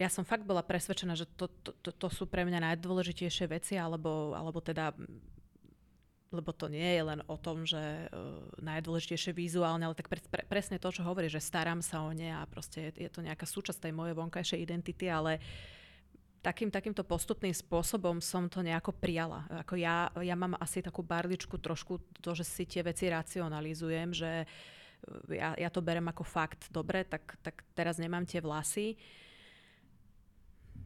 ja 0.00 0.08
som 0.08 0.24
fakt 0.24 0.42
bola 0.48 0.64
presvedčená, 0.64 1.12
že 1.12 1.28
to, 1.36 1.46
to, 1.60 1.70
to, 1.84 1.90
to 1.92 2.08
sú 2.08 2.24
pre 2.24 2.42
mňa 2.48 2.72
najdôležitejšie 2.72 3.46
veci, 3.46 3.76
alebo, 3.76 4.32
alebo 4.32 4.58
teda 4.64 4.96
lebo 6.34 6.50
to 6.50 6.66
nie 6.66 6.98
je 6.98 7.02
len 7.06 7.22
o 7.30 7.38
tom, 7.38 7.62
že 7.62 7.78
uh, 7.78 8.42
najdôležitejšie 8.58 9.30
vizuálne, 9.30 9.86
ale 9.86 9.94
tak 9.94 10.10
pre, 10.10 10.18
pre, 10.18 10.42
presne 10.42 10.82
to, 10.82 10.90
čo 10.90 11.06
hovorí, 11.06 11.30
že 11.30 11.38
starám 11.38 11.78
sa 11.78 12.02
o 12.02 12.10
ne 12.10 12.34
a 12.34 12.42
proste 12.50 12.90
je, 12.90 13.06
je 13.06 13.10
to 13.14 13.22
nejaká 13.22 13.46
súčasť 13.46 13.86
tej 13.86 13.94
mojej 13.94 14.18
vonkajšej 14.18 14.58
identity, 14.58 15.06
ale 15.06 15.38
takým, 16.42 16.74
takýmto 16.74 17.06
postupným 17.06 17.54
spôsobom 17.54 18.18
som 18.18 18.50
to 18.50 18.66
nejako 18.66 18.90
prijala. 18.98 19.46
Ako 19.62 19.78
ja, 19.78 20.10
ja 20.18 20.34
mám 20.34 20.58
asi 20.58 20.82
takú 20.82 21.06
barličku 21.06 21.54
trošku 21.62 22.02
to, 22.18 22.34
že 22.34 22.42
si 22.42 22.66
tie 22.66 22.82
veci 22.82 23.06
racionalizujem, 23.06 24.10
že 24.10 24.42
uh, 24.42 24.82
ja, 25.30 25.54
ja 25.56 25.68
to 25.70 25.84
berem 25.84 26.06
ako 26.08 26.24
fakt. 26.24 26.68
Dobre, 26.72 27.04
tak, 27.04 27.36
tak 27.44 27.64
teraz 27.76 28.00
nemám 28.00 28.24
tie 28.24 28.40
vlasy. 28.40 28.98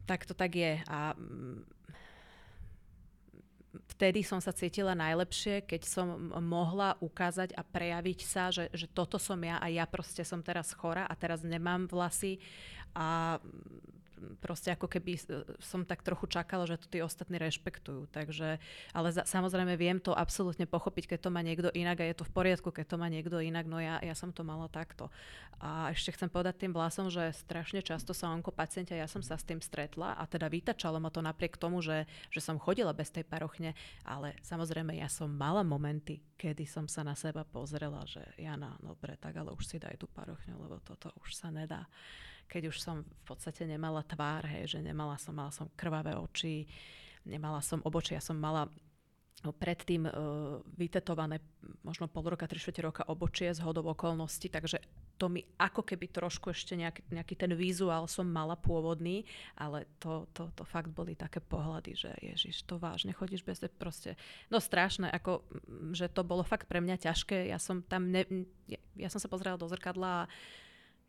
Tak 0.05 0.25
to 0.25 0.33
tak 0.33 0.55
je. 0.55 0.81
A 0.89 1.13
mm, 1.13 1.63
vtedy 3.95 4.25
som 4.25 4.41
sa 4.41 4.55
cítila 4.55 4.97
najlepšie, 4.97 5.65
keď 5.65 5.81
som 5.85 6.31
mohla 6.41 6.97
ukázať 7.03 7.53
a 7.53 7.61
prejaviť 7.61 8.19
sa, 8.25 8.49
že, 8.49 8.71
že 8.73 8.89
toto 8.89 9.21
som 9.21 9.37
ja 9.43 9.61
a 9.61 9.67
ja 9.69 9.85
proste 9.85 10.25
som 10.25 10.41
teraz 10.41 10.73
chora 10.73 11.05
a 11.05 11.13
teraz 11.13 11.45
nemám 11.45 11.85
vlasy 11.85 12.41
a 12.97 13.37
proste 14.43 14.73
ako 14.73 14.87
keby 14.87 15.19
som 15.59 15.83
tak 15.83 16.03
trochu 16.03 16.27
čakala, 16.29 16.67
že 16.67 16.79
to 16.79 16.87
tí 16.87 16.99
ostatní 16.99 17.39
rešpektujú. 17.39 18.11
Takže, 18.11 18.59
ale 18.93 19.07
za, 19.09 19.23
samozrejme 19.25 19.75
viem 19.75 19.97
to 19.99 20.15
absolútne 20.15 20.67
pochopiť, 20.67 21.15
keď 21.15 21.19
to 21.25 21.33
má 21.33 21.41
niekto 21.41 21.69
inak 21.73 21.99
a 22.01 22.07
je 22.07 22.15
to 22.17 22.27
v 22.27 22.35
poriadku, 22.35 22.69
keď 22.71 22.85
to 22.85 22.97
má 22.99 23.07
niekto 23.07 23.37
inak, 23.39 23.65
no 23.65 23.79
ja, 23.79 23.97
ja 23.99 24.13
som 24.13 24.31
to 24.31 24.45
mala 24.45 24.67
takto. 24.67 25.11
A 25.59 25.91
ešte 25.91 26.15
chcem 26.15 26.31
povedať 26.31 26.63
tým 26.63 26.71
vlasom, 26.71 27.11
že 27.11 27.35
strašne 27.35 27.83
často 27.83 28.15
sa 28.15 28.31
onko 28.31 28.55
pacientia, 28.55 28.95
ja 28.95 29.11
som 29.11 29.19
sa 29.19 29.35
s 29.35 29.43
tým 29.43 29.59
stretla 29.59 30.15
a 30.15 30.23
teda 30.23 30.47
vytačalo 30.47 31.03
ma 31.03 31.11
to 31.11 31.19
napriek 31.19 31.59
tomu, 31.59 31.83
že, 31.83 32.07
že 32.31 32.39
som 32.39 32.55
chodila 32.55 32.95
bez 32.95 33.11
tej 33.11 33.27
parochne, 33.27 33.75
ale 34.07 34.39
samozrejme 34.45 34.95
ja 34.95 35.11
som 35.11 35.27
mala 35.27 35.63
momenty, 35.67 36.23
kedy 36.39 36.63
som 36.63 36.87
sa 36.87 37.03
na 37.03 37.15
seba 37.15 37.43
pozrela, 37.43 38.07
že 38.07 38.23
Jana, 38.39 38.79
dobre, 38.79 39.19
tak 39.19 39.35
ale 39.35 39.51
už 39.51 39.67
si 39.67 39.77
daj 39.79 39.99
tú 39.99 40.07
parochňu, 40.07 40.55
lebo 40.55 40.79
toto 40.79 41.11
už 41.19 41.35
sa 41.35 41.51
nedá 41.51 41.83
keď 42.49 42.73
už 42.73 42.77
som 42.81 43.05
v 43.05 43.23
podstate 43.23 43.69
nemala 43.69 44.01
tvár, 44.01 44.49
hej, 44.49 44.75
že 44.75 44.79
nemala 44.81 45.15
som, 45.21 45.37
mala 45.37 45.53
som 45.53 45.69
krvavé 45.77 46.17
oči, 46.17 46.65
nemala 47.29 47.61
som 47.61 47.79
obočie, 47.85 48.17
ja 48.17 48.23
som 48.25 48.35
mala 48.41 48.65
no, 49.45 49.53
predtým 49.53 50.09
uh, 50.09 50.59
vytetované 50.75 51.39
možno 51.85 52.09
pol 52.09 52.25
roka, 52.25 52.49
tri 52.49 52.59
roka 52.81 53.05
obočie 53.07 53.53
z 53.53 53.61
hodov 53.61 53.93
okolností, 53.93 54.49
takže 54.49 54.81
to 55.19 55.27
mi 55.27 55.43
ako 55.59 55.83
keby 55.83 56.07
trošku 56.07 56.55
ešte 56.55 56.79
nejaký, 56.79 57.03
nejaký 57.11 57.35
ten 57.35 57.51
vizuál 57.51 58.07
som 58.07 58.23
mala 58.23 58.55
pôvodný, 58.55 59.27
ale 59.59 59.83
to, 59.99 60.31
to, 60.31 60.47
to 60.55 60.63
fakt 60.63 60.95
boli 60.95 61.11
také 61.11 61.43
pohľady, 61.43 61.91
že 61.91 62.11
ježiš, 62.23 62.63
to 62.63 62.79
vážne 62.79 63.11
chodíš 63.11 63.43
bez 63.43 63.59
proste, 63.75 64.15
no 64.47 64.63
strašné, 64.63 65.11
ako, 65.11 65.43
že 65.91 66.07
to 66.07 66.23
bolo 66.23 66.47
fakt 66.47 66.71
pre 66.71 66.79
mňa 66.79 67.03
ťažké, 67.03 67.51
ja 67.51 67.59
som 67.59 67.83
tam, 67.83 68.07
ne, 68.07 68.23
ja, 68.71 68.79
ja 68.95 69.11
som 69.11 69.19
sa 69.19 69.27
pozerala 69.27 69.59
do 69.59 69.67
zrkadla 69.67 70.23
a 70.23 70.29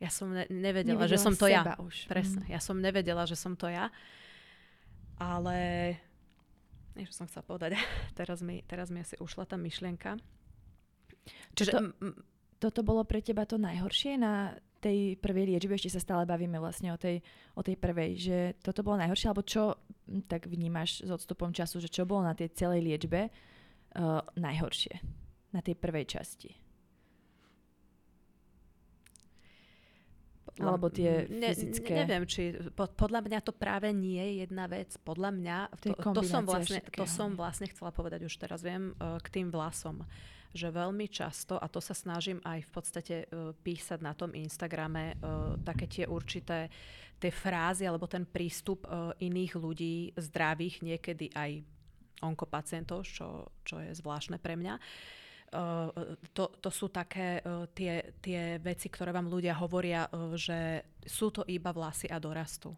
ja 0.00 0.08
som 0.08 0.32
ne- 0.32 0.48
nevedela, 0.48 1.04
nevedela, 1.04 1.12
že 1.12 1.18
som 1.20 1.36
to 1.36 1.46
ja. 1.46 1.62
Už. 1.76 2.08
Presne, 2.08 2.48
mm. 2.48 2.50
ja 2.56 2.60
som 2.60 2.76
nevedela, 2.80 3.28
že 3.28 3.36
som 3.36 3.52
to 3.52 3.68
ja. 3.68 3.92
Ale 5.20 5.56
niečo 6.96 7.12
som 7.12 7.28
chcela 7.28 7.44
povedať. 7.44 7.76
teraz, 8.18 8.40
mi, 8.40 8.64
teraz 8.64 8.88
mi 8.88 9.04
asi 9.04 9.20
ušla 9.20 9.44
tá 9.44 9.60
myšlienka. 9.60 10.16
Čiže, 11.52 11.70
to, 11.76 11.80
toto 12.56 12.80
bolo 12.80 13.04
pre 13.04 13.20
teba 13.20 13.44
to 13.44 13.60
najhoršie 13.60 14.16
na 14.16 14.56
tej 14.80 15.20
prvej 15.20 15.52
liečbe, 15.52 15.76
ešte 15.76 15.92
sa 15.92 16.00
stále 16.00 16.24
bavíme 16.24 16.56
vlastne 16.56 16.96
o 16.96 16.98
tej, 16.98 17.20
o 17.52 17.60
tej 17.60 17.76
prvej, 17.76 18.10
že 18.16 18.38
toto 18.64 18.80
bolo 18.80 18.96
najhoršie, 19.04 19.28
alebo 19.28 19.44
čo 19.44 19.76
tak 20.24 20.48
vnímaš 20.48 21.04
s 21.04 21.10
odstupom 21.12 21.52
času, 21.52 21.84
že 21.84 21.92
čo 21.92 22.08
bolo 22.08 22.24
na 22.24 22.32
tej 22.32 22.56
celej 22.56 22.80
liečbe 22.88 23.28
uh, 23.28 24.24
najhoršie, 24.40 24.96
na 25.52 25.60
tej 25.60 25.76
prvej 25.76 26.08
časti? 26.08 26.69
Alebo 30.58 30.90
tie 30.90 31.28
fyzické... 31.30 31.94
Ne, 31.94 32.08
neviem, 32.08 32.26
či 32.26 32.56
pod, 32.74 32.90
podľa 32.98 33.22
mňa 33.22 33.38
to 33.44 33.54
práve 33.54 33.92
nie 33.94 34.18
je 34.18 34.34
jedna 34.48 34.66
vec. 34.66 34.96
Podľa 35.06 35.30
mňa, 35.30 35.56
to, 35.78 35.94
to, 35.94 36.22
som, 36.26 36.42
vlastne, 36.42 36.80
to 36.90 37.06
som 37.06 37.38
vlastne 37.38 37.70
chcela 37.70 37.94
povedať 37.94 38.26
už 38.26 38.34
teraz, 38.40 38.64
viem, 38.64 38.96
uh, 38.98 39.20
k 39.22 39.28
tým 39.30 39.48
vlasom. 39.54 40.02
Že 40.50 40.74
veľmi 40.74 41.06
často, 41.06 41.54
a 41.54 41.70
to 41.70 41.78
sa 41.78 41.94
snažím 41.94 42.42
aj 42.42 42.66
v 42.66 42.70
podstate 42.74 43.16
uh, 43.30 43.54
písať 43.54 44.02
na 44.02 44.16
tom 44.18 44.34
Instagrame, 44.34 45.14
uh, 45.20 45.54
také 45.62 45.86
tie 45.86 46.04
určité 46.08 46.72
tie 47.20 47.28
frázy 47.28 47.84
alebo 47.84 48.08
ten 48.08 48.24
prístup 48.24 48.88
iných 49.20 49.52
ľudí, 49.60 50.16
zdravých, 50.16 50.80
niekedy 50.80 51.28
aj 51.36 51.60
onkopacientov, 52.24 53.04
čo, 53.04 53.52
čo 53.60 53.76
je 53.76 53.92
zvláštne 53.92 54.40
pre 54.40 54.56
mňa, 54.56 54.80
uh, 54.80 55.19
to, 56.30 56.44
to 56.62 56.70
sú 56.70 56.94
také 56.94 57.42
uh, 57.42 57.66
tie, 57.74 58.14
tie 58.22 58.62
veci, 58.62 58.86
ktoré 58.86 59.10
vám 59.10 59.26
ľudia 59.26 59.58
hovoria, 59.58 60.06
uh, 60.06 60.34
že 60.38 60.86
sú 61.02 61.34
to 61.34 61.42
iba 61.50 61.74
vlasy 61.74 62.06
a 62.06 62.22
dorastú. 62.22 62.74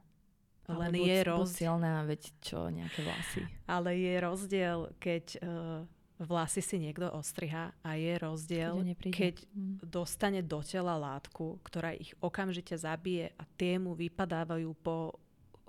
Len 0.72 0.94
je 0.94 1.20
rozdiel. 1.26 1.76
silná, 1.76 2.06
veď 2.06 2.22
čo, 2.40 2.70
nejaké 2.72 3.04
vlasy. 3.04 3.42
Ale 3.68 3.98
je 3.98 4.14
rozdiel, 4.22 4.78
keď 4.96 5.24
uh, 5.42 5.84
vlasy 6.22 6.62
si 6.62 6.78
niekto 6.78 7.10
ostriha 7.12 7.74
a 7.82 7.90
je 7.98 8.14
rozdiel, 8.16 8.80
keď, 8.96 9.12
keď 9.12 9.34
hm. 9.52 9.74
dostane 9.82 10.40
do 10.40 10.62
tela 10.62 10.94
látku, 10.96 11.58
ktorá 11.66 11.92
ich 11.92 12.14
okamžite 12.22 12.78
zabije 12.78 13.34
a 13.36 13.42
tie 13.58 13.76
mu 13.76 13.92
vypadávajú 13.92 14.70
po 14.80 15.18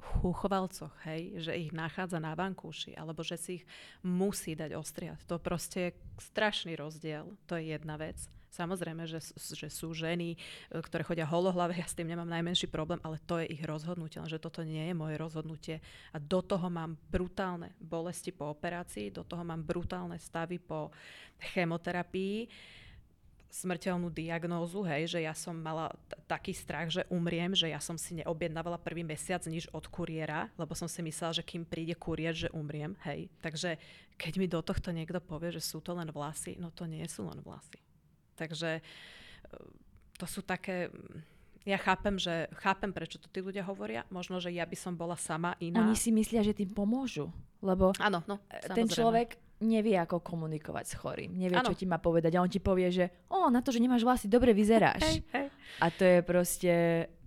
chuchovalcoch, 0.04 0.94
hej, 1.08 1.40
že 1.40 1.56
ich 1.56 1.72
nachádza 1.72 2.20
na 2.20 2.36
vankúši, 2.36 2.96
alebo 2.96 3.24
že 3.24 3.40
si 3.40 3.52
ich 3.62 3.66
musí 4.04 4.54
dať 4.54 4.76
ostriať. 4.76 5.20
To 5.28 5.40
proste 5.40 5.80
je 5.80 5.96
strašný 6.20 6.76
rozdiel. 6.76 7.28
To 7.48 7.56
je 7.56 7.74
jedna 7.74 7.96
vec. 7.96 8.20
Samozrejme, 8.54 9.10
že, 9.10 9.18
že 9.34 9.66
sú 9.66 9.98
ženy, 9.98 10.38
e, 10.38 10.38
ktoré 10.78 11.02
chodia 11.02 11.26
holohlave, 11.26 11.74
ja 11.74 11.90
s 11.90 11.98
tým 11.98 12.06
nemám 12.06 12.30
najmenší 12.30 12.70
problém, 12.70 13.02
ale 13.02 13.18
to 13.26 13.42
je 13.42 13.50
ich 13.50 13.66
rozhodnutie, 13.66 14.22
že 14.30 14.38
toto 14.38 14.62
nie 14.62 14.86
je 14.86 14.94
moje 14.94 15.18
rozhodnutie. 15.18 15.82
A 16.14 16.22
do 16.22 16.46
toho 16.46 16.70
mám 16.70 16.94
brutálne 17.10 17.74
bolesti 17.82 18.30
po 18.30 18.54
operácii, 18.54 19.10
do 19.10 19.26
toho 19.26 19.42
mám 19.42 19.66
brutálne 19.66 20.22
stavy 20.22 20.62
po 20.62 20.94
chemoterapii 21.58 22.46
smrteľnú 23.54 24.10
diagnózu, 24.10 24.82
hej, 24.82 25.14
že 25.14 25.20
ja 25.22 25.38
som 25.38 25.54
mala 25.54 25.94
t- 26.10 26.18
taký 26.26 26.58
strach, 26.58 26.90
že 26.90 27.06
umriem, 27.14 27.54
že 27.54 27.70
ja 27.70 27.78
som 27.78 28.02
si 28.02 28.18
neobjednávala 28.18 28.82
prvý 28.82 29.06
mesiac 29.06 29.46
nič 29.46 29.70
od 29.70 29.86
kuriéra, 29.94 30.50
lebo 30.58 30.74
som 30.74 30.90
si 30.90 31.06
myslela, 31.06 31.38
že 31.38 31.46
kým 31.46 31.62
príde 31.62 31.94
kuriér, 31.94 32.34
že 32.34 32.50
umriem, 32.50 32.98
hej. 33.06 33.30
Takže 33.46 33.78
keď 34.18 34.34
mi 34.42 34.50
do 34.50 34.66
tohto 34.66 34.90
niekto 34.90 35.22
povie, 35.22 35.54
že 35.54 35.62
sú 35.62 35.86
to 35.86 35.94
len 35.94 36.10
vlasy, 36.10 36.58
no 36.58 36.74
to 36.74 36.90
nie 36.90 37.06
sú 37.06 37.30
len 37.30 37.38
vlasy. 37.46 37.78
Takže 38.34 38.82
e, 38.82 38.84
to 40.18 40.26
sú 40.26 40.42
také 40.42 40.90
ja 41.64 41.80
chápem, 41.80 42.20
že 42.20 42.52
chápem, 42.60 42.92
prečo 42.92 43.16
to 43.16 43.32
tí 43.32 43.40
ľudia 43.40 43.64
hovoria. 43.64 44.04
Možno, 44.12 44.44
že 44.44 44.52
ja 44.52 44.68
by 44.68 44.76
som 44.76 45.00
bola 45.00 45.16
sama 45.16 45.56
iná. 45.64 45.80
Oni 45.80 45.96
si 45.96 46.12
myslia, 46.12 46.44
že 46.44 46.52
tým 46.52 46.76
pomôžu. 46.76 47.32
Lebo 47.64 47.96
Áno, 48.04 48.20
no, 48.28 48.44
ten 48.76 48.92
človek 48.92 49.40
nevie, 49.64 49.96
ako 49.98 50.20
komunikovať 50.22 50.86
s 50.86 50.94
chorým. 51.00 51.32
Nevie, 51.34 51.58
ano. 51.58 51.72
čo 51.72 51.80
ti 51.80 51.88
má 51.88 51.98
povedať. 51.98 52.36
A 52.36 52.44
on 52.44 52.52
ti 52.52 52.60
povie, 52.60 52.92
že 52.92 53.26
o, 53.32 53.50
na 53.50 53.64
to, 53.64 53.72
že 53.72 53.82
nemáš 53.82 54.04
vlasy, 54.06 54.30
dobre 54.30 54.52
vyzeráš. 54.52 55.02
Hej, 55.02 55.18
hej. 55.32 55.48
A 55.82 55.86
to 55.90 56.04
je 56.04 56.20
proste 56.22 56.74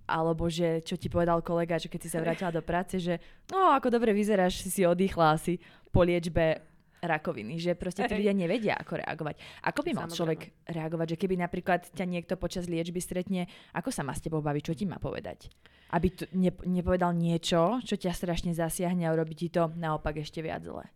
alebo 0.07 0.47
že 0.47 0.87
čo 0.87 0.95
ti 0.95 1.11
povedal 1.11 1.43
kolega, 1.43 1.83
že 1.83 1.91
keď 1.91 2.01
si 2.07 2.13
sa 2.15 2.23
vrátila 2.23 2.55
do 2.55 2.63
práce, 2.63 3.03
že 3.03 3.19
no 3.51 3.75
ako 3.75 3.91
dobre 3.91 4.15
vyzeráš, 4.15 4.63
si 4.63 4.71
si 4.71 4.83
oddychla 4.87 5.35
asi 5.35 5.59
po 5.91 6.07
liečbe 6.07 6.63
rakoviny, 7.03 7.61
že 7.61 7.77
proste 7.77 8.07
tí 8.09 8.15
ľudia 8.17 8.33
nevedia, 8.33 8.75
ako 8.79 9.03
reagovať. 9.03 9.35
Ako 9.67 9.81
by 9.85 9.91
mal 9.93 10.09
človek 10.09 10.65
reagovať, 10.65 11.07
že 11.15 11.21
keby 11.21 11.35
napríklad 11.37 11.81
ťa 11.93 12.07
niekto 12.07 12.35
počas 12.41 12.71
liečby 12.71 12.99
stretne, 13.03 13.51
ako 13.77 13.93
sa 13.93 14.03
má 14.07 14.17
s 14.17 14.25
tebou 14.25 14.41
baviť, 14.41 14.63
čo 14.73 14.75
ti 14.75 14.85
má 14.89 14.97
povedať? 14.97 15.53
Aby 15.93 16.09
tu 16.15 16.25
ne, 16.35 16.51
nepovedal 16.67 17.15
niečo, 17.15 17.79
čo 17.85 17.95
ťa 17.95 18.13
strašne 18.17 18.57
zasiahne 18.57 19.07
a 19.07 19.15
urobí 19.15 19.39
ti 19.39 19.53
to 19.53 19.71
naopak 19.77 20.19
ešte 20.19 20.43
viac 20.43 20.67
zle. 20.67 20.87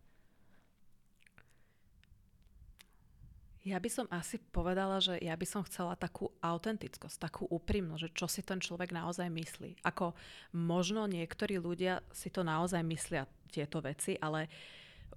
Ja 3.61 3.77
by 3.77 3.91
som 3.93 4.07
asi 4.09 4.41
povedala, 4.41 5.05
že 5.05 5.21
ja 5.21 5.37
by 5.37 5.45
som 5.45 5.61
chcela 5.69 5.93
takú 5.93 6.33
autentickosť, 6.41 7.17
takú 7.21 7.45
úprimnosť, 7.45 8.01
že 8.09 8.15
čo 8.17 8.25
si 8.25 8.41
ten 8.41 8.57
človek 8.57 8.89
naozaj 8.89 9.29
myslí. 9.29 9.85
Ako 9.85 10.17
možno 10.57 11.05
niektorí 11.05 11.61
ľudia 11.61 12.01
si 12.09 12.33
to 12.33 12.41
naozaj 12.41 12.81
myslia 12.81 13.29
tieto 13.53 13.85
veci, 13.85 14.17
ale 14.17 14.49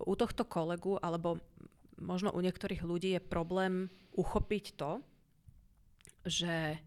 u 0.03 0.11
tohto 0.19 0.43
kolegu 0.43 0.99
alebo 0.99 1.39
možno 2.03 2.35
u 2.35 2.43
niektorých 2.43 2.83
ľudí 2.83 3.15
je 3.15 3.23
problém 3.23 3.87
uchopiť 4.11 4.65
to, 4.75 4.99
že 6.27 6.83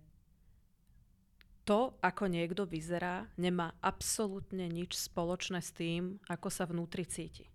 to, 1.67 1.97
ako 1.99 2.31
niekto 2.31 2.63
vyzerá, 2.69 3.27
nemá 3.35 3.75
absolútne 3.83 4.69
nič 4.71 4.95
spoločné 5.09 5.59
s 5.59 5.75
tým, 5.75 6.23
ako 6.31 6.47
sa 6.53 6.69
vnútri 6.69 7.03
cíti. 7.09 7.49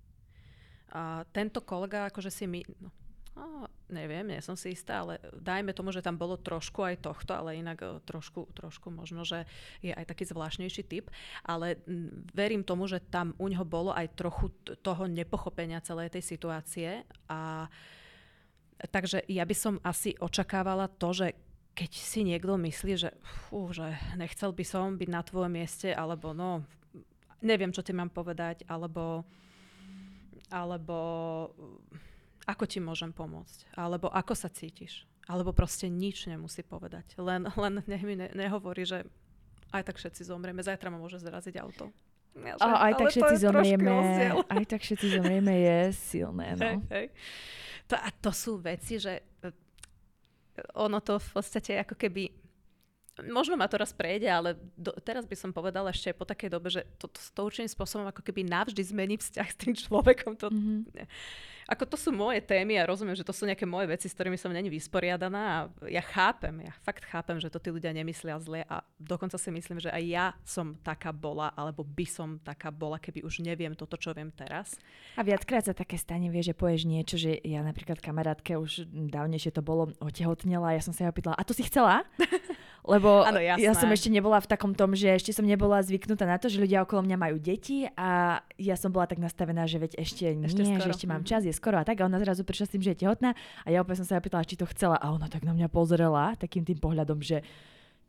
A 0.92 1.24
tento 1.32 1.64
kolega 1.64 2.12
akože 2.12 2.28
si 2.28 2.44
my, 2.44 2.60
no, 2.84 2.92
No, 3.42 3.66
neviem, 3.90 4.30
nie 4.30 4.38
som 4.38 4.54
si 4.54 4.78
istá, 4.78 5.02
ale 5.02 5.18
dajme 5.34 5.74
tomu, 5.74 5.90
že 5.90 6.06
tam 6.06 6.14
bolo 6.14 6.38
trošku 6.38 6.86
aj 6.86 7.02
tohto, 7.02 7.34
ale 7.34 7.58
inak 7.58 7.82
e, 7.82 7.98
trošku, 8.06 8.54
trošku 8.54 8.94
možno, 8.94 9.26
že 9.26 9.50
je 9.82 9.90
aj 9.90 10.06
taký 10.06 10.30
zvláštnejší 10.30 10.86
typ. 10.86 11.10
Ale 11.42 11.82
verím 12.38 12.62
tomu, 12.62 12.86
že 12.86 13.02
tam 13.02 13.34
u 13.42 13.50
neho 13.50 13.66
bolo 13.66 13.98
aj 13.98 14.14
trochu 14.14 14.54
toho 14.86 15.10
nepochopenia 15.10 15.82
celej 15.82 16.14
tej 16.14 16.22
situácie. 16.22 17.02
A 17.26 17.66
takže 18.94 19.26
ja 19.26 19.42
by 19.42 19.56
som 19.58 19.82
asi 19.82 20.14
očakávala 20.22 20.86
to, 20.86 21.10
že 21.10 21.28
keď 21.74 21.92
si 21.98 22.22
niekto 22.22 22.62
myslí, 22.62 22.94
že, 22.94 23.10
fú, 23.26 23.74
že 23.74 23.98
nechcel 24.22 24.54
by 24.54 24.66
som 24.70 25.02
byť 25.02 25.10
na 25.10 25.26
tvojom 25.26 25.50
mieste, 25.50 25.90
alebo 25.90 26.30
no, 26.38 26.62
neviem, 27.42 27.74
čo 27.74 27.82
ti 27.82 27.90
mám 27.90 28.14
povedať, 28.14 28.70
alebo, 28.70 29.26
alebo 30.54 30.98
ako 32.50 32.64
ti 32.66 32.80
môžem 32.82 33.14
pomôcť, 33.14 33.78
alebo 33.78 34.10
ako 34.10 34.34
sa 34.34 34.50
cítiš, 34.50 35.06
alebo 35.30 35.54
proste 35.54 35.92
nič 35.92 36.26
nemusí 36.26 36.66
povedať. 36.66 37.18
Len, 37.18 37.46
len 37.64 37.74
nech 37.86 38.04
mi 38.06 38.18
ne, 38.18 38.32
nehovorí, 38.34 38.86
že 38.86 39.06
aj 39.72 39.88
tak 39.88 39.96
všetci 40.02 40.28
zomrieme, 40.28 40.66
zajtra 40.66 40.92
ma 40.92 41.00
môže 41.00 41.22
zraziť 41.22 41.56
auto. 41.62 41.94
Ja, 42.32 42.56
že, 42.56 42.64
aj 42.64 42.94
tak 42.96 43.08
všetci 43.12 43.36
zomrieme, 43.44 43.92
aj 44.56 44.64
tak 44.68 44.82
všetci 44.88 45.08
zomrieme 45.20 45.52
je 45.52 45.78
silné, 45.92 46.56
no. 46.56 46.64
Hej, 46.64 46.76
hej. 46.96 47.08
To, 47.92 47.96
a 48.00 48.08
to 48.24 48.32
sú 48.32 48.56
veci, 48.64 48.96
že 49.04 49.20
e, 49.20 49.52
ono 50.80 51.04
to 51.04 51.20
v 51.20 51.30
podstate 51.36 51.76
ako 51.82 51.96
keby 52.00 52.32
Možno 53.28 53.60
ma 53.60 53.68
to 53.68 53.78
raz 53.78 53.92
prejde, 53.92 54.26
ale 54.26 54.56
do, 54.74 54.96
teraz 55.04 55.28
by 55.28 55.36
som 55.36 55.52
povedala 55.52 55.92
ešte 55.92 56.16
po 56.16 56.24
takej 56.24 56.48
dobe, 56.48 56.72
že 56.72 56.88
to, 56.96 57.12
to, 57.12 57.20
to 57.20 57.40
určitým 57.44 57.70
spôsobom 57.70 58.08
ako 58.08 58.24
keby 58.24 58.48
navždy 58.48 58.82
zmení 58.82 59.20
vzťah 59.20 59.48
s 59.52 59.58
tým 59.60 59.76
človekom. 59.78 60.40
To, 60.42 60.48
mm-hmm 60.50 61.06
ako 61.72 61.88
to 61.88 61.96
sú 61.96 62.12
moje 62.12 62.44
témy 62.44 62.76
a 62.76 62.84
rozumiem, 62.84 63.16
že 63.16 63.24
to 63.24 63.32
sú 63.32 63.48
nejaké 63.48 63.64
moje 63.64 63.88
veci, 63.88 64.12
s 64.12 64.16
ktorými 64.20 64.36
som 64.36 64.52
není 64.52 64.68
vysporiadaná 64.68 65.40
a 65.40 65.58
ja 65.88 66.04
chápem, 66.04 66.68
ja 66.68 66.76
fakt 66.84 67.08
chápem, 67.08 67.40
že 67.40 67.48
to 67.48 67.64
tí 67.64 67.72
ľudia 67.72 67.96
nemyslia 67.96 68.36
zle 68.44 68.68
a 68.68 68.84
dokonca 69.00 69.40
si 69.40 69.48
myslím, 69.56 69.80
že 69.80 69.88
aj 69.88 70.04
ja 70.04 70.26
som 70.44 70.76
taká 70.84 71.16
bola, 71.16 71.56
alebo 71.56 71.88
by 71.88 72.04
som 72.04 72.44
taká 72.44 72.76
bola, 72.76 73.00
keby 73.00 73.24
už 73.24 73.40
neviem 73.40 73.72
toto, 73.72 73.96
čo 73.96 74.12
viem 74.12 74.28
teraz. 74.36 74.76
A 75.16 75.24
viackrát 75.24 75.64
sa 75.64 75.72
také 75.72 75.96
stane, 75.96 76.28
vie, 76.28 76.44
že 76.44 76.52
povieš 76.52 76.84
niečo, 76.84 77.16
že 77.16 77.40
ja 77.40 77.64
napríklad 77.64 78.04
kamarátke 78.04 78.60
už 78.60 78.92
dávnejšie 78.92 79.56
to 79.56 79.64
bolo, 79.64 79.96
otehotnela 80.04 80.76
ja 80.76 80.84
som 80.84 80.92
sa 80.92 81.08
jej 81.08 81.12
opýtala, 81.16 81.40
a 81.40 81.48
to 81.48 81.56
si 81.56 81.64
chcela? 81.64 82.04
Lebo 82.82 83.22
ano, 83.22 83.38
ja 83.38 83.78
som 83.78 83.88
ešte 83.94 84.10
nebola 84.10 84.42
v 84.42 84.50
takom 84.50 84.74
tom, 84.74 84.98
že 84.98 85.14
ešte 85.14 85.30
som 85.30 85.46
nebola 85.46 85.86
zvyknutá 85.86 86.26
na 86.26 86.42
to, 86.42 86.50
že 86.50 86.58
ľudia 86.58 86.82
okolo 86.82 87.06
mňa 87.06 87.18
majú 87.18 87.38
deti 87.38 87.86
a 87.94 88.42
ja 88.58 88.74
som 88.74 88.90
bola 88.90 89.06
tak 89.06 89.22
nastavená, 89.22 89.70
že 89.70 89.78
veď 89.78 90.02
ešte, 90.02 90.26
ešte 90.34 90.62
nie, 90.66 90.82
skoro. 90.82 90.90
že 90.90 90.94
ešte 90.98 91.06
mám 91.06 91.22
čas, 91.22 91.46
je 91.46 91.54
skoro 91.62 91.78
a 91.78 91.86
tak. 91.86 92.02
A 92.02 92.10
ona 92.10 92.18
zrazu 92.18 92.42
prišla 92.42 92.66
s 92.66 92.74
tým, 92.74 92.82
že 92.82 92.98
je 92.98 93.06
tehotná 93.06 93.38
a 93.38 93.68
ja 93.70 93.86
opäť 93.86 94.02
som 94.02 94.10
sa 94.10 94.18
opýtala, 94.18 94.42
či 94.42 94.58
to 94.58 94.66
chcela 94.74 94.98
a 94.98 95.14
ona 95.14 95.30
tak 95.30 95.46
na 95.46 95.54
mňa 95.54 95.70
pozrela 95.70 96.34
takým 96.42 96.66
tým 96.66 96.82
pohľadom, 96.82 97.22
že 97.22 97.46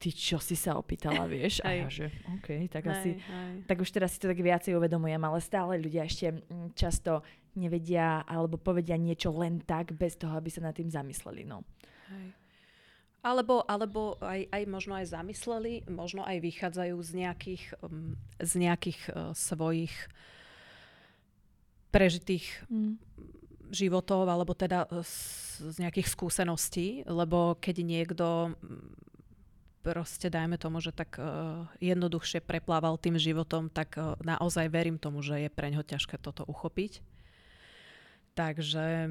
ty 0.00 0.10
čo 0.10 0.42
si 0.42 0.58
sa 0.58 0.74
opýtala, 0.74 1.30
vieš? 1.30 1.62
A 1.62 1.78
ja, 1.78 1.86
že 1.86 2.10
OK, 2.40 2.66
tak 2.66 2.88
aj, 2.88 2.92
asi, 2.96 3.10
aj. 3.22 3.70
tak 3.70 3.78
už 3.78 3.90
teraz 3.94 4.16
si 4.16 4.18
to 4.18 4.26
tak 4.26 4.40
viacej 4.40 4.74
uvedomujem, 4.74 5.22
ale 5.22 5.38
stále 5.38 5.78
ľudia 5.78 6.02
ešte 6.08 6.34
mm, 6.34 6.74
často 6.74 7.22
nevedia 7.54 8.26
alebo 8.26 8.58
povedia 8.58 8.98
niečo 8.98 9.30
len 9.30 9.62
tak, 9.62 9.94
bez 9.94 10.18
toho, 10.18 10.34
aby 10.34 10.50
sa 10.50 10.64
nad 10.64 10.74
tým 10.74 10.90
zamysleli, 10.90 11.46
no. 11.46 11.62
Alebo, 13.22 13.62
alebo 13.70 14.18
aj, 14.18 14.50
aj 14.50 14.62
možno 14.66 14.98
aj 14.98 15.14
zamysleli, 15.14 15.86
možno 15.86 16.26
aj 16.26 16.42
vychádzajú 16.42 16.96
z 16.98 17.10
nejakých, 17.22 17.64
um, 17.86 18.18
z 18.42 18.52
nejakých 18.58 19.00
uh, 19.14 19.30
svojich 19.30 19.94
prežitých 21.94 22.66
mm. 22.66 22.98
Životov, 23.72 24.28
alebo 24.28 24.52
teda 24.52 24.86
uh, 24.86 25.02
z, 25.02 25.80
nejakých 25.80 26.12
skúseností, 26.12 27.02
lebo 27.08 27.56
keď 27.56 27.76
niekto 27.82 28.52
mm, 28.52 28.94
proste 29.82 30.28
dajme 30.30 30.60
tomu, 30.60 30.78
že 30.78 30.92
tak 30.94 31.16
uh, 31.16 31.66
jednoduchšie 31.82 32.44
preplával 32.44 33.00
tým 33.00 33.16
životom, 33.16 33.72
tak 33.72 33.96
uh, 33.96 34.14
naozaj 34.22 34.68
verím 34.68 35.00
tomu, 35.00 35.24
že 35.24 35.42
je 35.42 35.50
pre 35.50 35.72
ňo 35.72 35.82
ťažké 35.82 36.20
toto 36.20 36.44
uchopiť. 36.44 37.00
Takže 38.32 39.08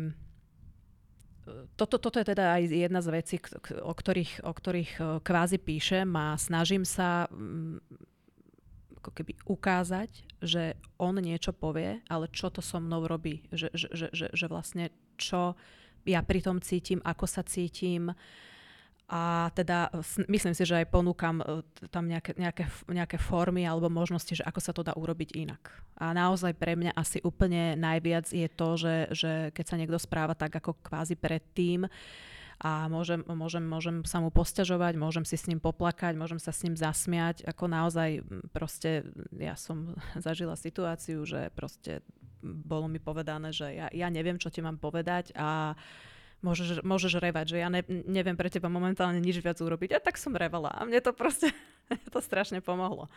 toto, 1.76 1.98
toto 1.98 2.22
je 2.22 2.28
teda 2.28 2.58
aj 2.58 2.64
jedna 2.70 3.02
z 3.02 3.10
vecí, 3.10 3.36
o 3.82 3.94
ktorých, 3.94 4.46
o 4.46 4.54
ktorých 4.54 4.92
e, 4.98 5.02
kvázi 5.26 5.58
píšem 5.58 6.08
a 6.14 6.38
snažím 6.38 6.86
sa 6.86 7.26
mm, 7.30 7.82
ako 9.02 9.10
keby 9.18 9.34
ukázať, 9.50 10.10
že 10.46 10.78
on 11.02 11.18
niečo 11.18 11.52
povie, 11.52 12.06
ale 12.06 12.30
čo 12.30 12.54
to 12.54 12.62
so 12.62 12.78
mnou 12.78 13.10
robí. 13.10 13.42
Že, 13.50 13.68
že, 13.74 13.88
že, 13.92 14.08
že, 14.14 14.28
že 14.30 14.46
vlastne 14.46 14.94
čo 15.18 15.58
ja 16.06 16.22
pri 16.22 16.40
tom 16.46 16.62
cítim, 16.62 17.02
ako 17.02 17.26
sa 17.26 17.42
cítim, 17.42 18.14
a 19.12 19.52
teda 19.52 19.92
myslím 20.32 20.56
si, 20.56 20.64
že 20.64 20.80
aj 20.80 20.88
ponúkam 20.88 21.44
e, 21.44 21.68
tam 21.92 22.08
nejaké, 22.08 22.32
nejaké, 22.40 22.64
nejaké 22.88 23.20
formy 23.20 23.68
alebo 23.68 23.92
možnosti, 23.92 24.40
že 24.40 24.48
ako 24.48 24.60
sa 24.64 24.72
to 24.72 24.88
dá 24.88 24.96
urobiť 24.96 25.36
inak. 25.36 25.68
A 26.00 26.16
naozaj 26.16 26.56
pre 26.56 26.80
mňa 26.80 26.96
asi 26.96 27.20
úplne 27.20 27.76
najviac 27.76 28.32
je 28.32 28.48
to, 28.48 28.80
že, 28.80 28.96
že 29.12 29.32
keď 29.52 29.66
sa 29.68 29.76
niekto 29.76 30.00
správa 30.00 30.32
tak 30.32 30.56
ako 30.56 30.80
kvázi 30.80 31.20
predtým, 31.20 31.92
a 32.62 32.86
môžem, 32.86 33.26
môžem, 33.26 33.66
môžem 33.66 34.06
sa 34.06 34.22
mu 34.22 34.30
posťažovať, 34.30 34.94
môžem 34.94 35.26
si 35.26 35.34
s 35.34 35.50
ním 35.50 35.58
poplakať, 35.58 36.14
môžem 36.14 36.38
sa 36.38 36.54
s 36.54 36.62
ním 36.62 36.78
zasmiať. 36.78 37.42
Ako 37.50 37.66
naozaj 37.66 38.22
proste 38.54 39.10
ja 39.34 39.58
som 39.58 39.98
zažila 40.26 40.54
situáciu, 40.54 41.26
že 41.26 41.50
proste 41.58 42.06
bolo 42.42 42.86
mi 42.86 43.02
povedané, 43.02 43.50
že 43.50 43.66
ja, 43.74 43.90
ja 43.90 44.08
neviem, 44.14 44.38
čo 44.38 44.54
ti 44.54 44.62
mám 44.62 44.78
povedať 44.78 45.34
a 45.34 45.74
môžeš, 46.46 46.86
môžeš 46.86 47.18
revať, 47.18 47.58
že 47.58 47.58
ja 47.66 47.70
ne, 47.74 47.82
neviem 48.06 48.38
pre 48.38 48.54
teba 48.54 48.70
momentálne 48.70 49.18
nič 49.18 49.42
viac 49.42 49.58
urobiť. 49.58 49.98
A 49.98 50.04
tak 50.04 50.22
som 50.22 50.38
revala 50.38 50.70
a 50.70 50.86
mne 50.86 51.02
to 51.02 51.18
proste 51.18 51.50
to 52.14 52.22
strašne 52.22 52.62
pomohlo. 52.62 53.10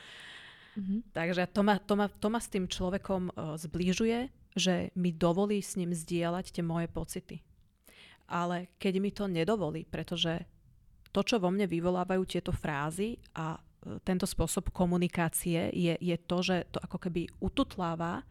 Mm-hmm. 0.80 1.12
Takže 1.12 1.52
to 1.52 1.60
ma, 1.60 1.76
to, 1.84 1.94
ma, 2.00 2.08
to 2.08 2.28
ma 2.32 2.40
s 2.40 2.48
tým 2.48 2.64
človekom 2.64 3.28
uh, 3.28 3.60
zbližuje, 3.60 4.32
že 4.56 4.88
mi 4.96 5.12
dovolí 5.12 5.60
s 5.60 5.76
ním 5.76 5.92
zdieľať 5.92 6.48
tie 6.48 6.64
moje 6.64 6.88
pocity. 6.88 7.44
Ale 8.28 8.72
keď 8.80 8.94
mi 9.00 9.10
to 9.12 9.28
nedovolí, 9.28 9.84
pretože 9.84 10.44
to, 11.14 11.20
čo 11.22 11.38
vo 11.38 11.52
mne 11.52 11.70
vyvolávajú 11.70 12.22
tieto 12.26 12.50
frázy 12.50 13.20
a 13.36 13.54
uh, 13.54 13.98
tento 14.02 14.26
spôsob 14.26 14.72
komunikácie 14.74 15.70
je, 15.70 15.94
je 16.00 16.16
to, 16.24 16.38
že 16.42 16.56
to 16.74 16.78
ako 16.80 16.98
keby 16.98 17.28
ututláva 17.38 18.24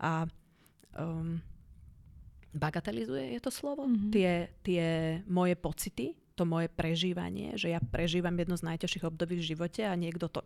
a 0.00 0.26
um, 0.98 1.38
bagatelizuje, 2.54 3.34
je 3.34 3.40
to 3.42 3.50
slovo, 3.50 3.86
mm-hmm. 3.86 4.10
tie, 4.14 4.32
tie 4.62 4.86
moje 5.26 5.54
pocity, 5.58 6.14
to 6.34 6.42
moje 6.42 6.66
prežívanie, 6.70 7.54
že 7.54 7.70
ja 7.70 7.78
prežívam 7.78 8.34
jedno 8.34 8.58
z 8.58 8.66
najťažších 8.74 9.06
období 9.06 9.38
v 9.38 9.48
živote 9.54 9.86
a 9.86 9.94
niekto 9.94 10.26
to 10.26 10.42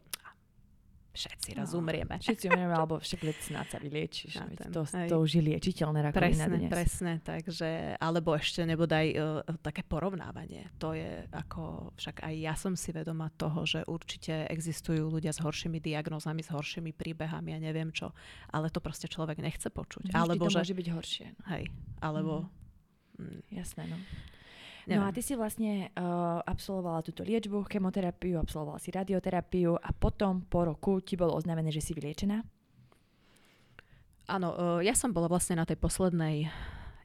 všetci 1.19 1.51
raz 1.59 1.75
no, 1.75 1.83
umrieme. 1.83 2.15
Všetci 2.23 2.47
umrieme, 2.47 2.75
alebo 2.79 3.03
však 3.03 3.21
veď 3.27 3.37
snáď 3.43 3.67
sa 3.75 3.79
vyliečíš. 3.83 4.33
to, 4.71 4.83
to 4.87 5.17
už 5.19 5.31
je 5.35 5.43
liečiteľné 5.43 5.99
rakovina 6.07 6.47
presne, 6.47 6.59
dnes. 6.63 6.71
Presne, 6.71 7.13
takže, 7.27 7.69
alebo 7.99 8.39
ešte 8.39 8.63
nebodaj 8.63 9.07
uh, 9.19 9.43
také 9.59 9.83
porovnávanie. 9.83 10.71
To 10.79 10.95
je 10.95 11.27
ako, 11.35 11.91
však 11.99 12.23
aj 12.23 12.35
ja 12.39 12.55
som 12.55 12.79
si 12.79 12.95
vedoma 12.95 13.27
toho, 13.35 13.67
že 13.67 13.83
určite 13.91 14.47
existujú 14.47 15.11
ľudia 15.11 15.35
s 15.35 15.43
horšími 15.43 15.83
diagnózami, 15.83 16.47
s 16.47 16.55
horšími 16.55 16.95
príbehami 16.95 17.53
a 17.53 17.59
neviem 17.59 17.91
čo, 17.91 18.15
ale 18.55 18.71
to 18.71 18.79
proste 18.79 19.11
človek 19.11 19.43
nechce 19.43 19.67
počuť. 19.75 20.09
Vždy 20.09 20.15
alebo 20.15 20.47
to 20.47 20.55
že, 20.55 20.59
môže 20.63 20.75
byť 20.79 20.89
horšie. 20.95 21.27
No. 21.35 21.43
Hej, 21.51 21.65
alebo... 21.99 22.47
Mm. 22.47 22.59
Mm. 23.19 23.43
Jasné, 23.51 23.83
no. 23.91 23.99
No 24.97 25.05
a 25.05 25.13
ty 25.13 25.21
si 25.21 25.37
vlastne 25.37 25.93
uh, 25.93 26.41
absolvovala 26.49 27.05
túto 27.05 27.21
liečbu, 27.21 27.69
chemoterapiu, 27.69 28.41
absolvovala 28.41 28.81
si 28.81 28.89
radioterapiu 28.89 29.77
a 29.77 29.91
potom 29.93 30.49
po 30.49 30.65
roku 30.65 31.05
ti 31.05 31.13
bolo 31.13 31.37
oznámené, 31.37 31.69
že 31.69 31.85
si 31.85 31.93
vyliečená? 31.93 32.41
Áno, 34.33 34.49
uh, 34.57 34.81
ja 34.81 34.97
som 34.97 35.13
bola 35.13 35.29
vlastne 35.29 35.61
na 35.61 35.69
tej 35.69 35.77
poslednej 35.77 36.49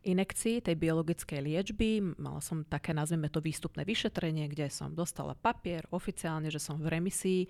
inekcii 0.03 0.63
tej 0.63 0.75
biologickej 0.75 1.39
liečby. 1.39 2.19
Mala 2.19 2.43
som 2.43 2.67
také, 2.67 2.91
nazvime 2.91 3.31
to, 3.31 3.39
výstupné 3.39 3.88
vyšetrenie, 3.88 4.51
kde 4.51 4.67
som 4.67 4.91
dostala 4.91 5.31
papier 5.36 5.88
oficiálne, 5.95 6.51
že 6.51 6.59
som 6.59 6.75
v 6.75 6.99
remisii. 6.99 7.41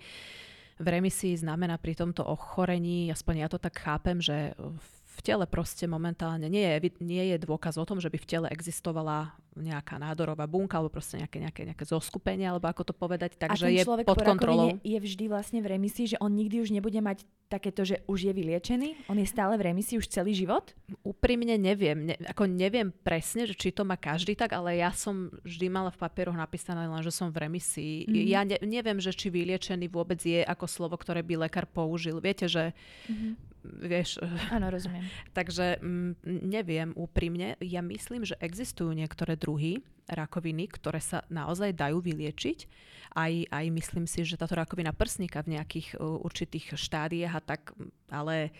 V 0.78 0.86
remisii 0.86 1.38
znamená 1.38 1.78
pri 1.78 1.94
tomto 1.94 2.26
ochorení, 2.26 3.10
aspoň 3.10 3.34
ja 3.46 3.48
to 3.50 3.58
tak 3.62 3.78
chápem, 3.78 4.18
že 4.18 4.54
v 4.58 5.03
tele 5.22 5.44
proste 5.46 5.84
momentálne 5.86 6.48
nie 6.50 6.64
je, 6.64 6.90
nie 7.04 7.34
je 7.34 7.36
dôkaz 7.38 7.78
o 7.78 7.84
tom, 7.86 8.02
že 8.02 8.10
by 8.10 8.18
v 8.18 8.26
tele 8.26 8.46
existovala 8.50 9.36
nejaká 9.54 10.02
nádorová 10.02 10.50
bunka 10.50 10.82
alebo 10.82 10.98
proste 10.98 11.22
nejaké, 11.22 11.38
nejaké, 11.38 11.62
nejaké 11.62 11.84
zoskupenie, 11.86 12.50
alebo 12.50 12.66
ako 12.66 12.90
to 12.90 12.94
povedať, 12.94 13.38
takže 13.38 13.70
je 13.70 13.86
pod 14.02 14.18
kontrolou. 14.18 14.74
je 14.82 14.98
vždy 14.98 15.30
vlastne 15.30 15.62
v 15.62 15.78
remisii, 15.78 16.14
že 16.14 16.16
on 16.18 16.34
nikdy 16.34 16.58
už 16.58 16.74
nebude 16.74 16.98
mať 16.98 17.22
takéto, 17.46 17.86
že 17.86 18.02
už 18.10 18.26
je 18.26 18.32
vyliečený? 18.34 19.06
On 19.06 19.14
je 19.14 19.28
stále 19.30 19.54
v 19.54 19.70
remisii 19.70 20.02
už 20.02 20.10
celý 20.10 20.34
život? 20.34 20.74
Úprimne 21.06 21.54
neviem. 21.54 22.10
Ne, 22.10 22.14
ako 22.26 22.50
neviem 22.50 22.90
presne, 22.90 23.46
že 23.46 23.54
či 23.54 23.70
to 23.70 23.86
má 23.86 23.94
každý 23.94 24.34
tak, 24.34 24.50
ale 24.50 24.82
ja 24.82 24.90
som 24.90 25.30
vždy 25.46 25.70
mala 25.70 25.94
v 25.94 26.02
papieroch 26.02 26.34
napísané 26.34 26.90
len, 26.90 27.02
že 27.06 27.14
som 27.14 27.30
v 27.30 27.46
remisii. 27.46 28.10
Mm-hmm. 28.10 28.26
Ja 28.26 28.42
ne, 28.42 28.58
neviem, 28.66 28.98
že 28.98 29.14
či 29.14 29.30
vyliečený 29.30 29.86
vôbec 29.86 30.18
je 30.18 30.42
ako 30.42 30.66
slovo, 30.66 30.98
ktoré 30.98 31.22
by 31.22 31.46
lekár 31.46 31.70
použil. 31.70 32.18
Viete, 32.18 32.50
že 32.50 32.74
mm-hmm 33.06 33.53
vieš. 33.64 34.20
Áno, 34.54 34.68
rozumiem. 34.68 35.04
Takže 35.32 35.80
m, 35.80 36.14
mm, 36.20 36.40
neviem 36.44 36.90
úprimne. 36.94 37.56
Ja 37.64 37.80
myslím, 37.80 38.28
že 38.28 38.36
existujú 38.38 38.92
niektoré 38.92 39.34
druhy 39.34 39.80
rakoviny, 40.04 40.68
ktoré 40.68 41.00
sa 41.00 41.24
naozaj 41.32 41.72
dajú 41.72 42.04
vyliečiť. 42.04 42.68
Aj, 43.16 43.32
aj 43.32 43.64
myslím 43.72 44.04
si, 44.04 44.22
že 44.26 44.36
táto 44.36 44.54
rakovina 44.58 44.92
prsníka 44.92 45.40
v 45.40 45.56
nejakých 45.56 45.96
uh, 45.96 46.20
určitých 46.20 46.76
štádiách 46.76 47.34
a 47.34 47.42
tak, 47.42 47.72
ale... 48.12 48.52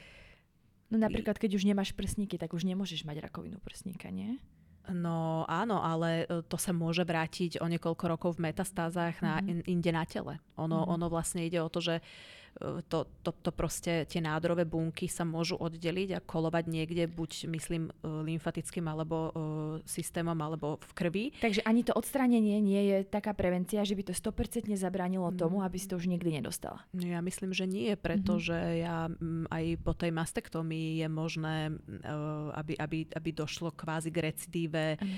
No 0.89 1.01
napríklad, 1.01 1.41
keď 1.41 1.59
už 1.59 1.67
nemáš 1.67 1.91
prsníky, 1.97 2.39
tak 2.39 2.55
už 2.55 2.65
nemôžeš 2.65 3.03
mať 3.03 3.27
rakovinu 3.27 3.59
prsníka, 3.59 4.15
nie? 4.15 4.39
No 4.93 5.49
áno, 5.49 5.81
ale 5.81 6.29
e, 6.29 6.45
to 6.45 6.61
sa 6.61 6.77
môže 6.77 7.09
vrátiť 7.09 7.57
o 7.57 7.67
niekoľko 7.73 8.05
rokov 8.05 8.31
v 8.37 8.53
metastázach 8.53 9.17
mm-hmm. 9.17 9.25
na, 9.25 9.35
mhm. 9.41 9.49
in, 9.49 9.59
inde 9.81 9.91
na 9.97 10.05
tele. 10.05 10.37
Ono, 10.61 10.85
mm-hmm. 10.85 10.95
ono 10.95 11.07
vlastne 11.09 11.41
ide 11.49 11.57
o 11.65 11.73
to, 11.73 11.81
že 11.81 12.05
to, 12.89 12.99
to, 13.27 13.31
to 13.35 13.51
proste, 13.51 14.07
tie 14.07 14.21
nádorové 14.23 14.63
bunky 14.63 15.11
sa 15.11 15.27
môžu 15.27 15.59
oddeliť 15.59 16.09
a 16.15 16.21
kolovať 16.23 16.65
niekde, 16.71 17.11
buď 17.11 17.51
myslím 17.51 17.91
lymfatickým 18.03 18.87
alebo 18.87 19.35
systémom, 19.83 20.39
alebo 20.39 20.79
v 20.79 20.93
krvi. 20.95 21.25
Takže 21.43 21.67
ani 21.67 21.83
to 21.83 21.93
odstránenie 21.99 22.63
nie 22.63 22.83
je 22.95 22.99
taká 23.05 23.35
prevencia, 23.35 23.83
že 23.83 23.99
by 23.99 24.07
to 24.07 24.15
100% 24.15 24.71
zabránilo 24.79 25.35
mm. 25.35 25.37
tomu, 25.39 25.67
aby 25.67 25.77
si 25.77 25.91
to 25.91 25.99
už 25.99 26.07
nikdy 26.07 26.39
nedostala. 26.39 26.87
No 26.95 27.03
ja 27.03 27.19
myslím, 27.19 27.51
že 27.51 27.67
nie, 27.67 27.91
pretože 27.99 28.55
mm-hmm. 28.55 28.83
ja 28.87 29.11
aj 29.51 29.65
po 29.83 29.93
tej 29.99 30.11
mastektomii 30.15 31.03
je 31.03 31.09
možné, 31.11 31.57
aby, 32.55 32.79
aby, 32.79 32.99
aby 33.11 33.31
došlo 33.35 33.75
kvázi 33.75 34.15
k 34.15 34.31
recidíve, 34.31 34.95
mm. 34.95 35.17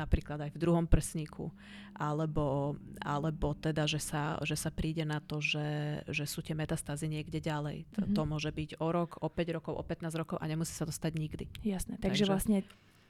napríklad 0.00 0.48
aj 0.48 0.50
v 0.56 0.60
druhom 0.60 0.88
prsníku, 0.88 1.52
alebo, 2.00 2.80
alebo 3.04 3.52
teda, 3.52 3.84
že 3.84 4.00
sa, 4.00 4.40
že 4.40 4.56
sa 4.56 4.72
príde 4.72 5.04
na 5.04 5.20
to, 5.20 5.44
že, 5.44 6.00
že 6.08 6.24
sú 6.24 6.40
tie 6.40 6.56
metastázy 6.56 7.12
niekde 7.12 7.44
ďalej. 7.44 7.84
Mm-hmm. 7.84 8.16
To, 8.16 8.16
to 8.16 8.22
môže 8.24 8.48
byť 8.48 8.80
o 8.80 8.88
rok, 8.88 9.20
o 9.20 9.28
5 9.28 9.56
rokov, 9.60 9.72
o 9.76 9.84
15 9.84 10.16
rokov 10.16 10.36
a 10.40 10.48
nemusí 10.48 10.72
sa 10.72 10.88
to 10.88 10.94
stať 10.96 11.20
nikdy. 11.20 11.44
Jasné, 11.60 12.00
takže, 12.00 12.24
takže 12.24 12.32
vlastne 12.32 12.58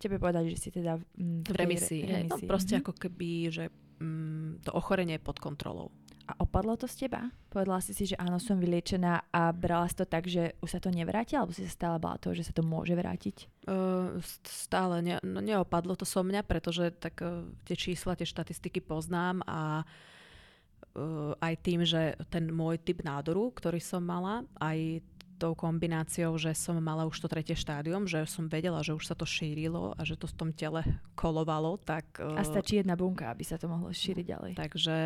tebe 0.03 0.19
povedať, 0.19 0.51
že 0.51 0.59
si 0.59 0.69
teda 0.75 0.99
mm, 0.99 1.47
v 1.47 1.55
remisii. 1.55 2.03
Re, 2.03 2.27
remisii. 2.27 2.31
No 2.35 2.51
proste 2.51 2.75
mm-hmm. 2.75 2.91
ako 2.91 2.93
keby, 2.99 3.31
že 3.55 3.65
mm, 4.03 4.67
to 4.67 4.71
ochorenie 4.75 5.21
je 5.21 5.23
pod 5.23 5.39
kontrolou. 5.39 5.95
A 6.31 6.39
opadlo 6.39 6.79
to 6.79 6.87
z 6.87 7.07
teba? 7.07 7.35
Povedala 7.51 7.83
si 7.83 7.91
si, 7.91 8.07
že 8.07 8.15
áno, 8.15 8.39
som 8.39 8.55
vyliečená 8.55 9.35
a 9.35 9.51
brala 9.51 9.91
si 9.91 9.99
to 9.99 10.07
tak, 10.07 10.31
že 10.31 10.55
už 10.63 10.79
sa 10.79 10.79
to 10.79 10.95
nevráti, 10.95 11.35
alebo 11.35 11.51
si 11.51 11.67
sa 11.67 11.75
stále 11.75 11.97
bala 11.99 12.23
toho, 12.23 12.39
že 12.39 12.47
sa 12.47 12.55
to 12.55 12.63
môže 12.63 12.95
vrátiť? 12.95 13.67
Uh, 13.67 14.23
stále 14.47 15.03
ne, 15.03 15.19
no, 15.27 15.43
neopadlo 15.43 15.99
to 15.99 16.07
so 16.07 16.23
mňa, 16.23 16.47
pretože 16.47 16.95
tak 17.03 17.19
uh, 17.19 17.43
tie 17.67 17.75
čísla, 17.75 18.15
tie 18.15 18.31
štatistiky 18.31 18.79
poznám 18.79 19.43
a 19.43 19.83
uh, 19.83 21.35
aj 21.43 21.55
tým, 21.67 21.83
že 21.83 22.15
ten 22.31 22.47
môj 22.47 22.79
typ 22.79 23.03
nádoru, 23.03 23.51
ktorý 23.51 23.83
som 23.83 24.07
mala, 24.07 24.47
aj 24.63 25.03
tou 25.41 25.57
kombináciou, 25.57 26.37
že 26.37 26.53
som 26.53 26.77
mala 26.77 27.09
už 27.09 27.17
to 27.17 27.33
tretie 27.33 27.57
štádium, 27.57 28.05
že 28.05 28.29
som 28.29 28.45
vedela, 28.45 28.85
že 28.85 28.93
už 28.93 29.09
sa 29.09 29.17
to 29.17 29.25
šírilo 29.25 29.97
a 29.97 30.05
že 30.05 30.21
to 30.21 30.29
v 30.29 30.37
tom 30.37 30.51
tele 30.53 30.85
kolovalo, 31.17 31.81
tak... 31.81 32.21
A 32.21 32.45
stačí 32.45 32.77
jedna 32.77 32.93
bunka, 32.93 33.33
aby 33.33 33.41
sa 33.41 33.57
to 33.57 33.65
mohlo 33.65 33.89
šíriť 33.89 34.27
ďalej. 34.29 34.53
Takže 34.61 34.97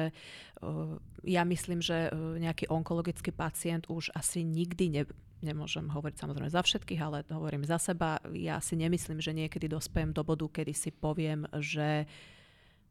ja 1.22 1.43
myslím, 1.47 1.78
že 1.78 2.11
nejaký 2.43 2.66
onkologický 2.66 3.30
pacient 3.30 3.87
už 3.87 4.11
asi 4.11 4.43
nikdy 4.43 4.85
ne, 4.91 5.03
nemôžem 5.45 5.87
hovoriť 5.87 6.16
samozrejme 6.18 6.51
za 6.51 6.66
všetkých, 6.66 7.01
ale 7.05 7.22
hovorím 7.30 7.62
za 7.62 7.78
seba. 7.78 8.18
Ja 8.35 8.59
si 8.59 8.74
nemyslím, 8.74 9.22
že 9.22 9.37
niekedy 9.37 9.70
dospejem 9.70 10.11
do 10.11 10.26
bodu, 10.26 10.51
kedy 10.51 10.74
si 10.74 10.91
poviem, 10.91 11.47
že 11.62 12.11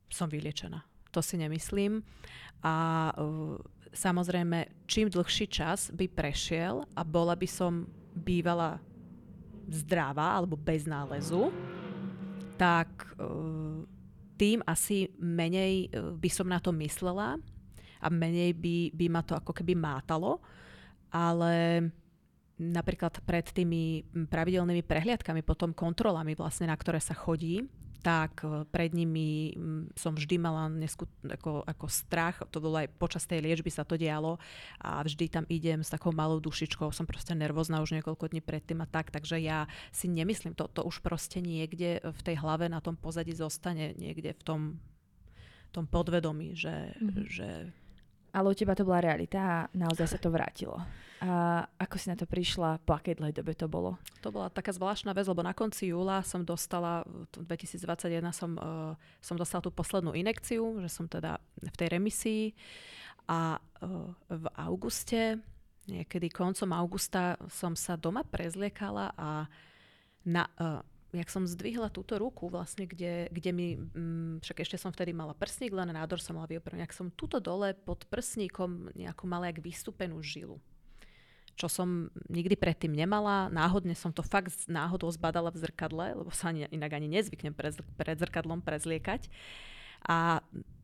som 0.07 0.29
vyliečená. 0.29 0.92
To 1.13 1.21
si 1.21 1.37
nemyslím. 1.37 2.01
A 2.65 2.75
samozrejme, 3.93 4.89
čím 4.89 5.13
dlhší 5.13 5.45
čas 5.45 5.93
by 5.93 6.09
prešiel 6.09 6.81
a 6.97 7.01
bola 7.05 7.37
by 7.37 7.45
som 7.45 7.85
bývala 8.17 8.81
zdravá 9.69 10.41
alebo 10.41 10.57
bez 10.57 10.89
nálezu, 10.89 11.53
tak 12.59 12.89
uh, 13.17 13.85
tým 14.35 14.59
asi 14.67 15.07
menej 15.21 15.87
uh, 15.89 16.13
by 16.17 16.29
som 16.29 16.49
na 16.49 16.59
to 16.59 16.75
myslela 16.75 17.39
a 18.03 18.07
menej 18.11 18.51
by, 18.57 18.91
by 18.91 19.05
ma 19.07 19.21
to 19.23 19.33
ako 19.37 19.55
keby 19.55 19.73
mátalo. 19.77 20.43
Ale 21.13 21.87
napríklad 22.57 23.21
pred 23.23 23.45
tými 23.53 24.03
pravidelnými 24.27 24.83
prehliadkami, 24.83 25.45
potom 25.45 25.73
kontrolami 25.73 26.33
vlastne, 26.33 26.69
na 26.69 26.77
ktoré 26.77 26.99
sa 26.99 27.13
chodí, 27.13 27.63
tak 28.03 28.43
e, 28.43 28.67
pred 28.67 28.91
nimi 28.91 29.55
som 29.95 30.11
vždy 30.11 30.35
mala 30.35 30.67
neskut, 30.67 31.07
ako, 31.23 31.63
ako 31.63 31.85
strach, 31.87 32.43
to 32.51 32.59
bolo 32.59 32.75
aj 32.83 32.91
počas 32.99 33.23
tej 33.23 33.39
liečby 33.39 33.71
sa 33.71 33.87
to 33.87 33.95
dialo 33.95 34.35
a 34.83 34.99
vždy 34.99 35.31
tam 35.31 35.47
idem 35.47 35.79
s 35.79 35.89
takou 35.89 36.11
malou 36.11 36.43
dušičkou, 36.43 36.91
som 36.91 37.07
proste 37.07 37.31
nervózna 37.31 37.79
už 37.79 37.95
niekoľko 37.95 38.35
dní 38.35 38.43
predtým 38.43 38.83
a 38.83 38.87
tak, 38.91 39.09
takže 39.09 39.39
ja 39.39 39.71
si 39.95 40.11
nemyslím, 40.11 40.51
to, 40.53 40.67
to 40.67 40.83
už 40.83 40.99
proste 40.99 41.39
niekde 41.39 42.03
v 42.03 42.21
tej 42.21 42.35
hlave 42.43 42.67
na 42.67 42.83
tom 42.83 42.99
pozadí 42.99 43.31
zostane, 43.31 43.95
niekde 43.95 44.35
v 44.35 44.43
tom, 44.43 44.61
tom 45.71 45.87
podvedomí, 45.87 46.53
že, 46.59 46.93
mm-hmm. 46.99 47.25
že 47.31 47.49
ale 48.33 48.49
u 48.49 48.55
teba 48.57 48.73
to 48.73 48.81
bola 48.81 49.05
realita 49.05 49.39
a 49.39 49.57
naozaj 49.77 50.17
sa 50.17 50.19
to 50.19 50.33
vrátilo. 50.33 50.81
A 51.23 51.63
ako 51.79 51.95
si 51.95 52.11
na 52.11 52.19
to 52.19 52.27
prišla? 52.27 52.83
Po 52.83 52.99
akej 52.99 53.15
dlhej 53.15 53.31
dobe 53.31 53.55
to 53.55 53.71
bolo? 53.71 53.95
To 54.19 54.33
bola 54.33 54.51
taká 54.51 54.75
zvláštna 54.75 55.15
vec, 55.15 55.23
lebo 55.23 55.39
na 55.39 55.55
konci 55.55 55.95
júla 55.95 56.19
som 56.25 56.43
dostala, 56.43 57.07
2021 57.31 58.19
som, 58.35 58.59
uh, 58.59 58.91
som 59.23 59.39
dostala 59.39 59.63
tú 59.63 59.71
poslednú 59.71 60.11
inekciu, 60.11 60.83
že 60.83 60.89
som 60.91 61.07
teda 61.07 61.39
v 61.63 61.75
tej 61.79 61.87
remisii 61.95 62.43
a 63.31 63.55
uh, 63.55 64.11
v 64.27 64.45
auguste, 64.59 65.39
niekedy 65.87 66.27
koncom 66.27 66.75
augusta 66.75 67.39
som 67.47 67.71
sa 67.71 67.95
doma 67.95 68.27
prezliekala 68.27 69.15
a 69.15 69.47
na, 70.27 70.43
uh, 70.59 70.83
jak 71.13 71.29
som 71.29 71.45
zdvihla 71.45 71.93
túto 71.93 72.17
ruku, 72.17 72.49
vlastne, 72.49 72.89
kde, 72.89 73.29
kde 73.29 73.51
mi, 73.53 73.77
mm, 73.77 74.41
však 74.41 74.65
ešte 74.65 74.81
som 74.81 74.89
vtedy 74.89 75.13
mala 75.13 75.37
prsník, 75.37 75.69
len 75.69 75.93
nádor 75.93 76.17
som 76.17 76.33
mala 76.33 76.49
vyoperovať, 76.49 76.81
jak 76.81 76.97
som 76.97 77.13
túto 77.13 77.37
dole 77.37 77.77
pod 77.77 78.09
prsníkom 78.09 78.89
nejakú 78.97 79.29
mala 79.29 79.53
jak 79.53 79.61
vystúpenú 79.61 80.17
žilu. 80.25 80.57
Čo 81.53 81.69
som 81.69 82.09
nikdy 82.33 82.57
predtým 82.57 82.89
nemala. 82.89 83.45
Náhodne 83.53 83.93
som 83.93 84.09
to 84.09 84.25
fakt 84.25 84.65
náhodou 84.65 85.05
zbadala 85.13 85.53
v 85.53 85.61
zrkadle, 85.61 86.17
lebo 86.17 86.33
sa 86.33 86.49
ani, 86.49 86.65
inak 86.73 86.97
ani 86.97 87.05
nezvyknem 87.13 87.53
pred, 87.53 87.77
pred 87.93 88.17
zrkadlom 88.17 88.65
prezliekať. 88.65 89.29
A 90.09 90.41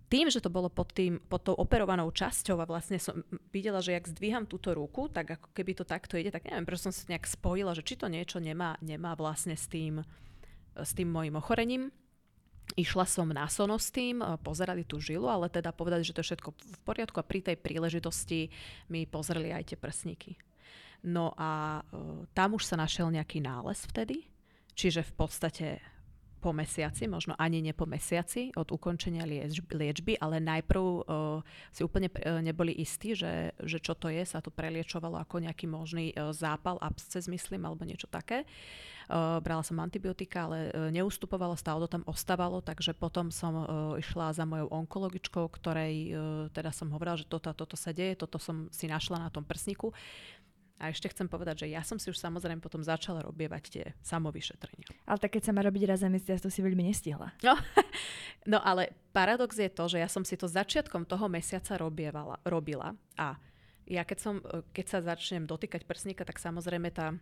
tým, 0.09 0.27
že 0.33 0.41
to 0.41 0.49
bolo 0.49 0.73
pod, 0.73 0.89
tým, 0.91 1.21
pod 1.29 1.45
tou 1.45 1.53
operovanou 1.53 2.09
časťou 2.09 2.57
a 2.57 2.65
vlastne 2.65 2.97
som 2.97 3.21
videla, 3.53 3.77
že 3.77 3.93
jak 3.93 4.09
zdvíham 4.09 4.49
túto 4.49 4.73
ruku, 4.73 5.05
tak 5.05 5.37
ako 5.37 5.53
keby 5.53 5.77
to 5.77 5.85
takto 5.85 6.17
ide, 6.17 6.33
tak 6.33 6.49
neviem, 6.49 6.65
prečo 6.65 6.89
som 6.89 6.93
sa 6.93 7.05
nejak 7.05 7.29
spojila, 7.29 7.77
že 7.77 7.85
či 7.85 7.93
to 7.93 8.09
niečo 8.09 8.41
nemá, 8.41 8.73
nemá 8.81 9.13
vlastne 9.13 9.53
s 9.53 9.69
tým, 9.69 10.01
s 10.73 10.91
tým 10.97 11.13
mojim 11.13 11.37
ochorením. 11.37 11.93
Išla 12.73 13.05
som 13.05 13.29
na 13.29 13.49
sono 13.49 13.77
s 13.77 13.89
tým, 13.89 14.21
pozerali 14.45 14.85
tú 14.85 15.01
žilu, 15.01 15.25
ale 15.25 15.49
teda 15.49 15.73
povedali, 15.73 16.05
že 16.05 16.13
to 16.13 16.21
je 16.21 16.33
všetko 16.33 16.49
v 16.53 16.79
poriadku 16.85 17.17
a 17.21 17.25
pri 17.25 17.41
tej 17.41 17.57
príležitosti 17.57 18.49
mi 18.89 19.09
pozreli 19.09 19.53
aj 19.53 19.73
tie 19.73 19.77
prsníky. 19.77 20.37
No 21.05 21.33
a 21.33 21.81
uh, 21.81 22.27
tam 22.35 22.59
už 22.59 22.67
sa 22.67 22.75
našiel 22.75 23.09
nejaký 23.09 23.39
nález 23.41 23.79
vtedy, 23.87 24.27
čiže 24.75 25.01
v 25.01 25.13
podstate 25.15 25.67
po 26.39 26.55
mesiaci, 26.55 27.05
možno 27.05 27.35
ani 27.35 27.59
nie 27.59 27.75
po 27.75 27.83
mesiaci 27.83 28.55
od 28.55 28.71
ukončenia 28.71 29.27
liečby, 29.69 30.15
ale 30.17 30.39
najprv 30.39 30.83
uh, 30.83 31.03
si 31.69 31.83
úplne 31.83 32.07
uh, 32.07 32.39
neboli 32.39 32.71
istí, 32.79 33.13
že, 33.13 33.51
že 33.59 33.77
čo 33.83 33.93
to 33.93 34.07
je, 34.07 34.23
sa 34.23 34.39
to 34.39 34.49
preliečovalo 34.49 35.19
ako 35.19 35.43
nejaký 35.43 35.67
možný 35.67 36.15
uh, 36.15 36.31
zápal, 36.31 36.79
absces 36.79 37.27
myslím, 37.27 37.67
alebo 37.67 37.83
niečo 37.83 38.07
také. 38.07 38.47
Uh, 39.09 39.41
brala 39.41 39.65
som 39.65 39.81
antibiotika, 39.81 40.45
ale 40.45 40.69
uh, 40.69 40.93
neustupovalo, 40.93 41.57
stále 41.57 41.81
to 41.89 41.97
tam 41.97 42.05
ostávalo, 42.05 42.61
takže 42.61 42.93
potom 42.93 43.33
som 43.33 43.53
uh, 43.57 43.65
išla 43.97 44.37
za 44.37 44.45
mojou 44.45 44.69
onkologičkou, 44.69 45.49
ktorej 45.49 45.93
uh, 46.13 46.19
teda 46.53 46.69
som 46.69 46.93
hovorila, 46.93 47.17
že 47.17 47.25
toto 47.25 47.49
toto 47.51 47.73
sa 47.73 47.89
deje, 47.89 48.13
toto 48.13 48.37
som 48.37 48.69
si 48.69 48.85
našla 48.85 49.17
na 49.17 49.29
tom 49.33 49.41
prsníku. 49.41 49.91
A 50.79 50.95
ešte 50.95 51.11
chcem 51.11 51.27
povedať, 51.27 51.67
že 51.67 51.75
ja 51.75 51.83
som 51.83 51.99
si 51.99 52.07
už 52.07 52.15
samozrejme 52.15 52.63
potom 52.63 52.79
začala 52.79 53.19
robievať 53.19 53.63
tie 53.67 53.85
samovyšetrenia. 53.99 54.87
Ale 55.03 55.19
tak 55.19 55.35
keď 55.35 55.51
sa 55.51 55.55
má 55.55 55.59
robiť 55.59 55.83
raz 55.91 55.99
za 55.99 56.07
mesiac, 56.07 56.39
to 56.39 56.47
si 56.47 56.63
veľmi 56.63 56.87
nestihla. 56.87 57.35
No, 57.43 57.59
no 58.55 58.63
ale 58.63 58.95
paradox 59.11 59.59
je 59.59 59.67
to, 59.67 59.91
že 59.91 59.99
ja 59.99 60.07
som 60.07 60.23
si 60.23 60.39
to 60.39 60.47
začiatkom 60.47 61.03
toho 61.03 61.27
mesiaca 61.27 61.75
robievala, 61.75 62.39
robila 62.47 62.95
a 63.19 63.35
ja 63.89 64.05
keď, 64.05 64.17
som, 64.21 64.35
keď 64.71 64.85
sa 64.85 64.99
začnem 65.01 65.49
dotýkať 65.49 65.83
prsníka, 65.83 66.21
tak 66.21 66.37
samozrejme 66.37 66.93
tá 66.93 67.17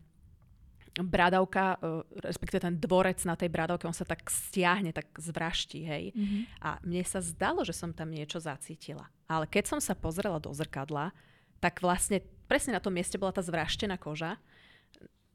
bradavka, 0.99 1.77
e, 1.79 2.03
respektíve 2.25 2.59
ten 2.61 2.75
dvorec 2.75 3.21
na 3.23 3.37
tej 3.37 3.49
bradavke, 3.53 3.85
on 3.85 3.95
sa 3.95 4.03
tak 4.03 4.27
stiahne, 4.27 4.91
tak 4.91 5.07
zvraští, 5.15 5.79
hej. 5.85 6.03
Mm-hmm. 6.11 6.41
A 6.63 6.69
mne 6.81 7.03
sa 7.05 7.21
zdalo, 7.21 7.61
že 7.61 7.75
som 7.75 7.93
tam 7.93 8.09
niečo 8.09 8.41
zacítila. 8.41 9.07
Ale 9.29 9.45
keď 9.45 9.77
som 9.77 9.79
sa 9.79 9.93
pozrela 9.93 10.41
do 10.41 10.49
zrkadla, 10.51 11.13
tak 11.61 11.81
vlastne 11.81 12.21
presne 12.47 12.73
na 12.73 12.81
tom 12.81 12.95
mieste 12.95 13.19
bola 13.19 13.35
tá 13.35 13.43
zvraštená 13.43 13.99
koža 13.99 14.39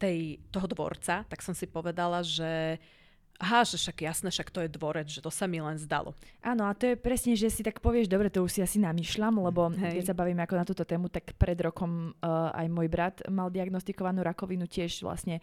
tej, 0.01 0.41
toho 0.51 0.67
dvorca, 0.67 1.23
tak 1.29 1.39
som 1.39 1.55
si 1.55 1.69
povedala, 1.69 2.25
že 2.25 2.81
Aha, 3.41 3.65
že 3.65 3.81
však 3.81 4.05
jasné, 4.05 4.29
však 4.29 4.53
to 4.53 4.61
je 4.61 4.69
dvorec, 4.69 5.09
že 5.09 5.19
to 5.19 5.33
sa 5.33 5.49
mi 5.49 5.57
len 5.57 5.75
zdalo. 5.81 6.13
Áno, 6.45 6.69
a 6.69 6.77
to 6.77 6.93
je 6.93 6.95
presne, 6.95 7.33
že 7.33 7.49
si 7.49 7.65
tak 7.65 7.81
povieš, 7.81 8.05
dobre, 8.05 8.29
to 8.29 8.45
už 8.45 8.55
si 8.55 8.61
asi 8.61 8.77
namýšľam, 8.77 9.41
lebo 9.41 9.67
Hej. 9.73 9.99
keď 9.99 10.03
sa 10.05 10.15
bavíme 10.15 10.45
ako 10.45 10.55
na 10.55 10.67
túto 10.69 10.85
tému, 10.85 11.09
tak 11.09 11.33
pred 11.35 11.57
rokom 11.57 12.13
uh, 12.21 12.53
aj 12.53 12.67
môj 12.69 12.87
brat 12.93 13.25
mal 13.33 13.49
diagnostikovanú 13.49 14.21
rakovinu, 14.21 14.69
tiež 14.69 15.01
vlastne 15.01 15.41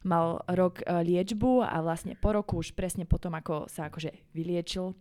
mal 0.00 0.40
rok 0.48 0.80
uh, 0.88 1.04
liečbu 1.04 1.60
a 1.60 1.76
vlastne 1.84 2.16
po 2.16 2.32
roku 2.32 2.56
už 2.56 2.72
presne 2.72 3.04
potom, 3.04 3.36
ako 3.36 3.68
sa 3.68 3.92
akože 3.92 4.32
vyliečil, 4.32 4.96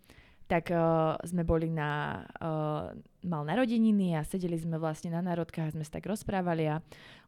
tak 0.45 0.69
uh, 0.75 1.15
sme 1.23 1.47
boli 1.47 1.71
na, 1.71 2.21
uh, 2.43 2.91
mal 3.25 3.41
narodeniny 3.43 4.15
a 4.15 4.21
sedeli 4.21 4.55
sme 4.55 4.77
vlastne 4.77 5.09
na 5.09 5.19
národkách 5.25 5.69
a 5.69 5.73
sme 5.75 5.83
sa 5.83 5.97
tak 5.97 6.05
rozprávali 6.05 6.69
a 6.69 6.79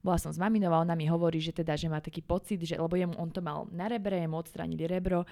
bola 0.05 0.21
som 0.21 0.29
s 0.29 0.37
maminou 0.37 0.69
a 0.71 0.81
ona 0.85 0.93
mi 0.93 1.09
hovorí, 1.09 1.41
že 1.41 1.51
teda, 1.51 1.73
že 1.73 1.89
má 1.89 1.97
taký 1.97 2.21
pocit, 2.21 2.61
že, 2.61 2.77
lebo 2.77 2.93
jemu, 2.93 3.17
on 3.17 3.33
to 3.33 3.41
mal 3.41 3.65
na 3.73 3.89
rebre, 3.89 4.21
mu 4.29 4.37
odstránili 4.37 4.85
rebro 4.85 5.25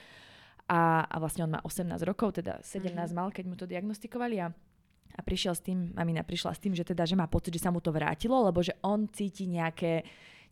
a, 0.65 1.05
a 1.05 1.15
vlastne 1.21 1.45
on 1.45 1.53
má 1.53 1.61
18 1.61 2.01
rokov, 2.03 2.41
teda 2.41 2.59
17 2.65 2.89
mm-hmm. 2.89 3.13
mal, 3.13 3.29
keď 3.29 3.45
mu 3.45 3.55
to 3.55 3.69
diagnostikovali 3.69 4.37
a 4.41 4.49
a 5.15 5.23
prišiel 5.23 5.55
s 5.55 5.63
tým, 5.63 5.95
mamina 5.95 6.27
prišla 6.27 6.51
s 6.51 6.59
tým, 6.59 6.75
že 6.75 6.83
teda, 6.83 7.07
že 7.07 7.15
má 7.15 7.23
pocit, 7.31 7.55
že 7.55 7.63
sa 7.63 7.71
mu 7.71 7.79
to 7.79 7.95
vrátilo, 7.95 8.35
lebo 8.43 8.59
že 8.59 8.75
on 8.83 9.07
cíti 9.07 9.47
nejaké 9.47 10.03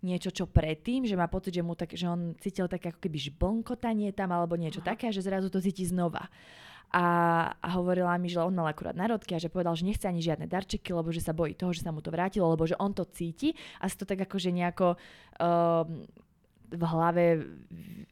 niečo, 0.03 0.31
čo 0.31 0.47
predtým, 0.47 1.07
že 1.07 1.15
má 1.15 1.31
pocit, 1.31 1.55
že, 1.55 1.63
mu 1.63 1.75
tak, 1.75 1.95
že 1.95 2.07
on 2.07 2.35
cítil 2.39 2.67
také 2.67 2.91
ako 2.91 2.99
keby 2.99 3.17
žblnkotanie 3.31 4.11
tam 4.11 4.35
alebo 4.35 4.59
niečo 4.59 4.83
Aha. 4.83 4.95
také 4.95 5.11
že 5.11 5.23
zrazu 5.23 5.47
to 5.51 5.63
cíti 5.63 5.87
znova. 5.87 6.27
A, 6.93 7.05
a 7.57 7.67
hovorila 7.73 8.13
mi, 8.21 8.29
že 8.29 8.37
on 8.37 8.53
mal 8.53 8.69
akurát 8.69 8.93
narodky 8.93 9.33
a 9.33 9.41
že 9.41 9.49
povedal, 9.49 9.73
že 9.73 9.89
nechce 9.89 10.05
ani 10.05 10.21
žiadne 10.21 10.45
darčeky, 10.45 10.93
lebo 10.93 11.09
že 11.09 11.25
sa 11.25 11.33
bojí 11.33 11.57
toho, 11.57 11.73
že 11.73 11.81
sa 11.81 11.89
mu 11.89 12.05
to 12.05 12.13
vrátilo, 12.13 12.45
lebo 12.53 12.69
že 12.69 12.77
on 12.77 12.93
to 12.93 13.01
cíti 13.09 13.57
a 13.81 13.89
si 13.89 13.97
to 13.97 14.05
tak 14.05 14.29
akože 14.29 14.53
nejako 14.53 14.93
um, 15.41 16.05
v 16.71 16.83
hlave 16.83 17.25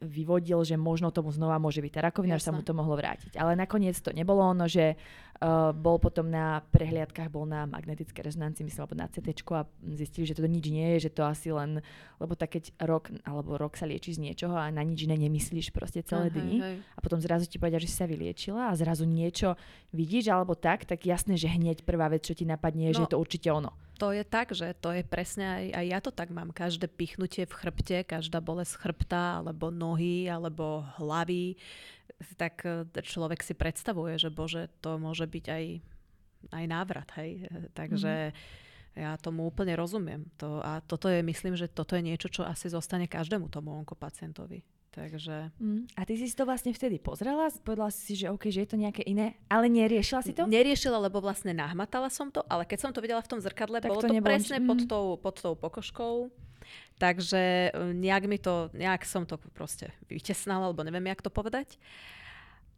vyvodil, 0.02 0.66
že 0.66 0.74
možno 0.74 1.14
tomu 1.14 1.30
znova 1.30 1.62
môže 1.62 1.78
byť 1.78 1.92
tá 1.94 2.00
rakovina, 2.02 2.36
Jasne. 2.36 2.42
že 2.42 2.48
sa 2.50 2.56
mu 2.56 2.62
to 2.66 2.74
mohlo 2.74 2.98
vrátiť. 2.98 3.38
Ale 3.38 3.54
nakoniec 3.54 3.94
to 4.02 4.10
nebolo 4.10 4.42
ono, 4.42 4.66
že 4.66 4.98
uh, 4.98 5.70
bol 5.70 6.02
potom 6.02 6.26
na 6.26 6.58
prehliadkách, 6.74 7.30
bol 7.30 7.46
na 7.46 7.70
magnetické 7.70 8.22
rezonancii, 8.22 8.66
myslím, 8.66 8.82
alebo 8.82 8.98
na 8.98 9.06
CT 9.06 9.28
a 9.54 9.62
zistili, 9.94 10.26
že 10.26 10.34
to 10.34 10.46
nič 10.46 10.66
nie 10.70 10.98
je, 10.98 11.08
že 11.08 11.14
to 11.14 11.22
asi 11.22 11.54
len, 11.54 11.78
lebo 12.18 12.34
tak 12.34 12.58
keď 12.58 12.74
rok, 12.82 13.14
alebo 13.22 13.54
rok 13.54 13.78
sa 13.78 13.86
lieči 13.86 14.18
z 14.18 14.22
niečoho 14.22 14.58
a 14.58 14.70
na 14.74 14.82
nič 14.82 15.06
iné 15.06 15.14
nemyslíš 15.14 15.70
proste 15.70 16.02
celé 16.02 16.30
uh, 16.30 16.34
dni 16.34 16.56
hej. 16.58 16.76
a 16.82 16.98
potom 16.98 17.22
zrazu 17.22 17.46
ti 17.46 17.62
povedia, 17.62 17.78
že 17.78 17.90
si 17.90 17.96
sa 17.98 18.10
vyliečila 18.10 18.74
a 18.74 18.78
zrazu 18.78 19.06
niečo 19.06 19.54
vidíš 19.94 20.34
alebo 20.34 20.58
tak, 20.58 20.82
tak 20.82 21.06
jasné, 21.06 21.38
že 21.38 21.46
hneď 21.46 21.86
prvá 21.86 22.10
vec, 22.10 22.26
čo 22.26 22.34
ti 22.34 22.42
napadne, 22.42 22.90
je, 22.90 22.94
no, 22.94 22.98
že 22.98 23.02
je 23.06 23.12
to 23.14 23.22
určite 23.22 23.48
ono 23.54 23.70
to 24.02 24.10
je 24.10 24.26
tak, 24.26 24.50
že 24.50 24.74
to 24.82 24.90
je 24.90 25.06
presne 25.06 25.46
aj, 25.46 25.64
aj 25.78 25.86
ja 25.86 25.98
to 26.02 26.10
tak 26.10 26.34
mám. 26.34 26.50
Každé 26.50 26.90
pichnutie 26.90 27.46
v 27.46 27.54
chrbte, 27.54 28.02
každá 28.02 28.42
bolesť 28.42 28.82
chrbta, 28.82 29.38
alebo 29.38 29.70
nohy, 29.70 30.26
alebo 30.26 30.82
hlavy, 30.98 31.54
tak 32.34 32.66
e, 32.66 32.82
človek 32.98 33.46
si 33.46 33.54
predstavuje, 33.54 34.18
že 34.18 34.34
bože, 34.34 34.74
to 34.82 34.98
môže 34.98 35.22
byť 35.22 35.44
aj, 35.46 35.64
aj 36.50 36.64
návrat, 36.66 37.14
hej. 37.22 37.46
Takže 37.78 38.34
mm-hmm. 38.34 38.98
ja 39.06 39.14
tomu 39.22 39.46
úplne 39.46 39.78
rozumiem. 39.78 40.26
To, 40.42 40.58
a 40.58 40.82
toto 40.82 41.06
je, 41.06 41.22
myslím, 41.22 41.54
že 41.54 41.70
toto 41.70 41.94
je 41.94 42.02
niečo, 42.02 42.26
čo 42.26 42.42
asi 42.42 42.66
zostane 42.66 43.06
každému 43.06 43.54
tomu 43.54 43.70
onkopacientovi. 43.86 44.66
Takže... 44.92 45.48
Mm. 45.56 45.88
A 45.96 46.04
ty 46.04 46.20
si 46.20 46.28
to 46.36 46.44
vlastne 46.44 46.76
vtedy 46.76 47.00
pozrela? 47.00 47.48
Povedala 47.64 47.88
si 47.88 48.12
že 48.12 48.28
OK, 48.28 48.52
že 48.52 48.68
je 48.68 48.70
to 48.70 48.76
nejaké 48.76 49.00
iné, 49.08 49.40
ale 49.48 49.72
neriešila 49.72 50.20
si 50.20 50.36
to? 50.36 50.44
Neriešila, 50.44 51.00
lebo 51.00 51.24
vlastne 51.24 51.56
nahmatala 51.56 52.12
som 52.12 52.28
to, 52.28 52.44
ale 52.44 52.68
keď 52.68 52.78
som 52.84 52.90
to 52.92 53.00
videla 53.00 53.24
v 53.24 53.30
tom 53.32 53.40
zrkadle, 53.40 53.80
tak 53.80 53.88
bolo 53.88 54.04
to, 54.04 54.12
to 54.12 54.20
presne 54.20 54.60
mm. 54.60 54.68
pod, 54.68 54.80
tou, 54.84 55.04
pod 55.16 55.36
tou 55.40 55.56
pokožkou. 55.56 56.28
Takže 57.00 57.72
e, 57.72 57.90
nejak 57.96 58.24
mi 58.28 58.36
to, 58.36 58.68
nejak 58.76 59.08
som 59.08 59.24
to 59.24 59.40
proste 59.56 59.88
vytesnala, 60.12 60.68
alebo 60.68 60.84
neviem, 60.84 61.08
jak 61.08 61.24
to 61.24 61.32
povedať. 61.32 61.80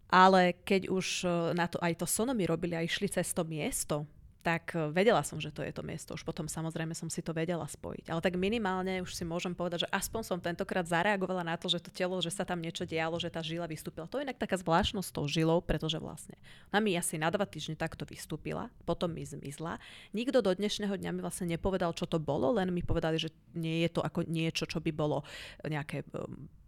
Ale 0.07 0.55
keď 0.63 0.95
už 0.95 1.07
e, 1.27 1.29
na 1.59 1.67
to 1.67 1.83
aj 1.83 1.99
to 1.99 2.07
sonomy 2.07 2.47
robili 2.47 2.79
a 2.79 2.87
išli 2.87 3.11
cez 3.11 3.35
to 3.35 3.43
miesto, 3.43 4.07
tak 4.45 4.77
e, 4.77 4.93
vedela 4.93 5.25
som, 5.25 5.41
že 5.41 5.49
to 5.49 5.65
je 5.65 5.73
to 5.73 5.81
miesto. 5.81 6.13
Už 6.13 6.21
potom 6.21 6.45
samozrejme 6.45 6.93
som 6.93 7.09
si 7.09 7.25
to 7.25 7.33
vedela 7.33 7.65
spojiť. 7.65 8.13
Ale 8.13 8.21
tak 8.21 8.37
minimálne 8.37 9.01
už 9.01 9.17
si 9.17 9.25
môžem 9.25 9.57
povedať, 9.57 9.89
že 9.89 9.91
aspoň 9.91 10.21
som 10.21 10.39
tentokrát 10.39 10.85
zareagovala 10.85 11.41
na 11.41 11.57
to, 11.57 11.73
že 11.73 11.81
to 11.81 11.89
telo, 11.89 12.21
že 12.21 12.29
sa 12.29 12.45
tam 12.45 12.61
niečo 12.61 12.85
dialo, 12.85 13.17
že 13.17 13.33
tá 13.33 13.41
žila 13.41 13.65
vystúpila. 13.65 14.05
To 14.13 14.21
je 14.21 14.29
inak 14.29 14.37
taká 14.37 14.61
zvláštnosť 14.61 15.09
tou 15.09 15.25
žilou, 15.25 15.65
pretože 15.65 15.97
vlastne 15.97 16.37
ona 16.69 16.85
mi 16.85 16.93
asi 16.93 17.17
na 17.17 17.33
dva 17.33 17.49
týždne 17.49 17.81
takto 17.81 18.05
vystúpila, 18.05 18.69
potom 18.85 19.09
mi 19.09 19.25
zmizla. 19.25 19.81
Nikto 20.13 20.45
do 20.45 20.53
dnešného 20.53 20.93
dňa 21.01 21.11
mi 21.17 21.25
vlastne 21.25 21.49
nepovedal, 21.49 21.97
čo 21.97 22.05
to 22.05 22.21
bolo, 22.21 22.53
len 22.53 22.69
mi 22.69 22.85
povedali, 22.85 23.17
že 23.17 23.33
nie 23.57 23.89
je 23.89 23.97
to 23.97 24.05
ako 24.05 24.29
niečo, 24.29 24.69
čo 24.69 24.85
by 24.85 24.93
bolo 24.93 25.25
nejaké, 25.65 26.05
e, 26.05 26.21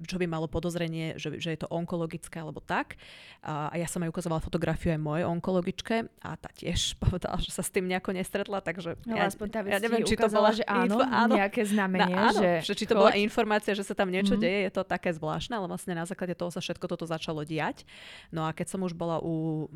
čo 0.05 0.21
by 0.21 0.29
malo 0.29 0.45
podozrenie, 0.45 1.17
že, 1.17 1.41
že 1.41 1.57
je 1.57 1.61
to 1.65 1.69
onkologické 1.73 2.45
alebo 2.45 2.61
tak. 2.61 3.01
A 3.41 3.73
ja 3.73 3.89
som 3.89 4.05
aj 4.05 4.13
ukazovala 4.13 4.45
fotografiu 4.45 4.93
aj 4.93 5.01
mojej 5.01 5.25
onkologičke 5.25 5.97
a 6.21 6.37
tá 6.37 6.51
tiež 6.53 6.95
povedala, 7.03 7.41
že 7.41 7.49
sa 7.49 7.65
s 7.65 7.73
tým 7.73 7.89
nejako 7.89 8.13
nestretla, 8.13 8.61
takže 8.61 9.01
no, 9.09 9.17
ja, 9.17 9.31
aspoň 9.31 9.47
tá 9.49 9.61
ja 9.65 9.81
neviem, 9.81 10.05
či 10.05 10.21
to 10.21 10.29
bola 10.29 10.53
že 10.53 10.65
áno, 10.69 11.01
info, 11.01 11.03
áno, 11.09 11.35
nejaké 11.41 11.63
znamenie, 11.65 12.13
na, 12.13 12.29
áno, 12.29 12.41
že, 12.45 12.51
že 12.69 12.75
či 12.77 12.85
to 12.85 12.93
choď. 12.93 13.01
bola 13.01 13.13
informácia, 13.17 13.73
že 13.73 13.85
sa 13.87 13.97
tam 13.97 14.13
niečo 14.13 14.37
mm-hmm. 14.37 14.45
deje, 14.45 14.59
je 14.69 14.73
to 14.73 14.83
také 14.85 15.11
zvláštne, 15.17 15.57
ale 15.57 15.67
vlastne 15.71 15.97
na 15.97 16.05
základe 16.05 16.37
toho 16.37 16.53
sa 16.53 16.61
všetko 16.61 16.85
toto 16.93 17.09
začalo 17.09 17.41
diať. 17.49 17.89
No 18.29 18.45
a 18.45 18.53
keď 18.53 18.77
som 18.77 18.85
už 18.85 18.93
bola 18.93 19.23
u, 19.25 19.67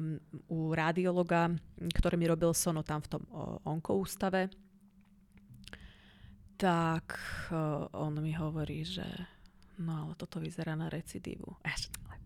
u 0.53 0.59
radiologa, 0.77 1.49
ktorý 1.97 2.21
mi 2.21 2.29
robil 2.29 2.53
sono 2.53 2.85
tam 2.85 3.01
v 3.01 3.09
tom 3.17 3.23
onkoústave, 3.65 4.53
tak 6.61 7.17
on 7.97 8.21
mi 8.21 8.37
hovorí, 8.37 8.85
že 8.85 9.09
no 9.81 9.93
ale 10.07 10.13
toto 10.15 10.39
vyzerá 10.39 10.77
na 10.77 10.93
recidívu. 10.93 11.57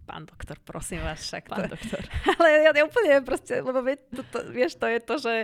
Pán 0.04 0.28
doktor, 0.28 0.60
prosím 0.60 1.00
vás, 1.00 1.24
však 1.24 1.48
Pán 1.48 1.64
to... 1.64 1.80
doktor. 1.80 2.04
Ale 2.36 2.48
ja, 2.60 2.76
ja 2.76 2.84
úplne 2.84 3.24
proste, 3.24 3.64
lebo 3.64 3.80
vie, 3.80 3.96
to, 3.96 4.20
to, 4.28 4.38
vieš, 4.52 4.76
to 4.76 4.84
je 4.84 4.98
to, 5.00 5.14
že 5.16 5.34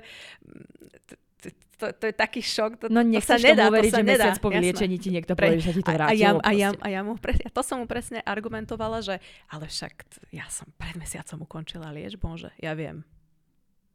to, 1.81 1.87
to 1.97 2.05
je 2.13 2.15
taký 2.15 2.45
šok. 2.45 2.77
To, 2.77 2.87
no 2.93 3.01
nech 3.01 3.25
sa 3.25 3.41
nedá, 3.41 3.73
uveriť, 3.73 3.93
že 3.97 4.05
mesiac 4.05 4.37
po 4.37 4.53
vyliečení 4.53 5.01
ti 5.01 5.09
niekto 5.09 5.33
povie, 5.33 5.65
že 5.65 5.73
sa 5.73 5.75
ti 5.81 5.81
to 5.81 5.97
vrátilo. 5.97 6.13
A, 6.13 6.21
ja, 6.21 6.31
a, 6.37 6.51
ja, 6.53 6.69
a 6.77 6.89
ja 6.93 7.01
mu 7.01 7.17
presne, 7.17 7.49
to 7.49 7.63
som 7.65 7.81
mu 7.81 7.89
presne 7.89 8.21
argumentovala, 8.21 9.01
že 9.01 9.17
ale 9.49 9.65
však 9.65 10.29
ja 10.37 10.45
som 10.53 10.69
pred 10.77 11.01
mesiacom 11.01 11.49
ukončila 11.49 11.89
liečbu, 11.89 12.29
že 12.37 12.53
ja 12.61 12.77
viem. 12.77 13.01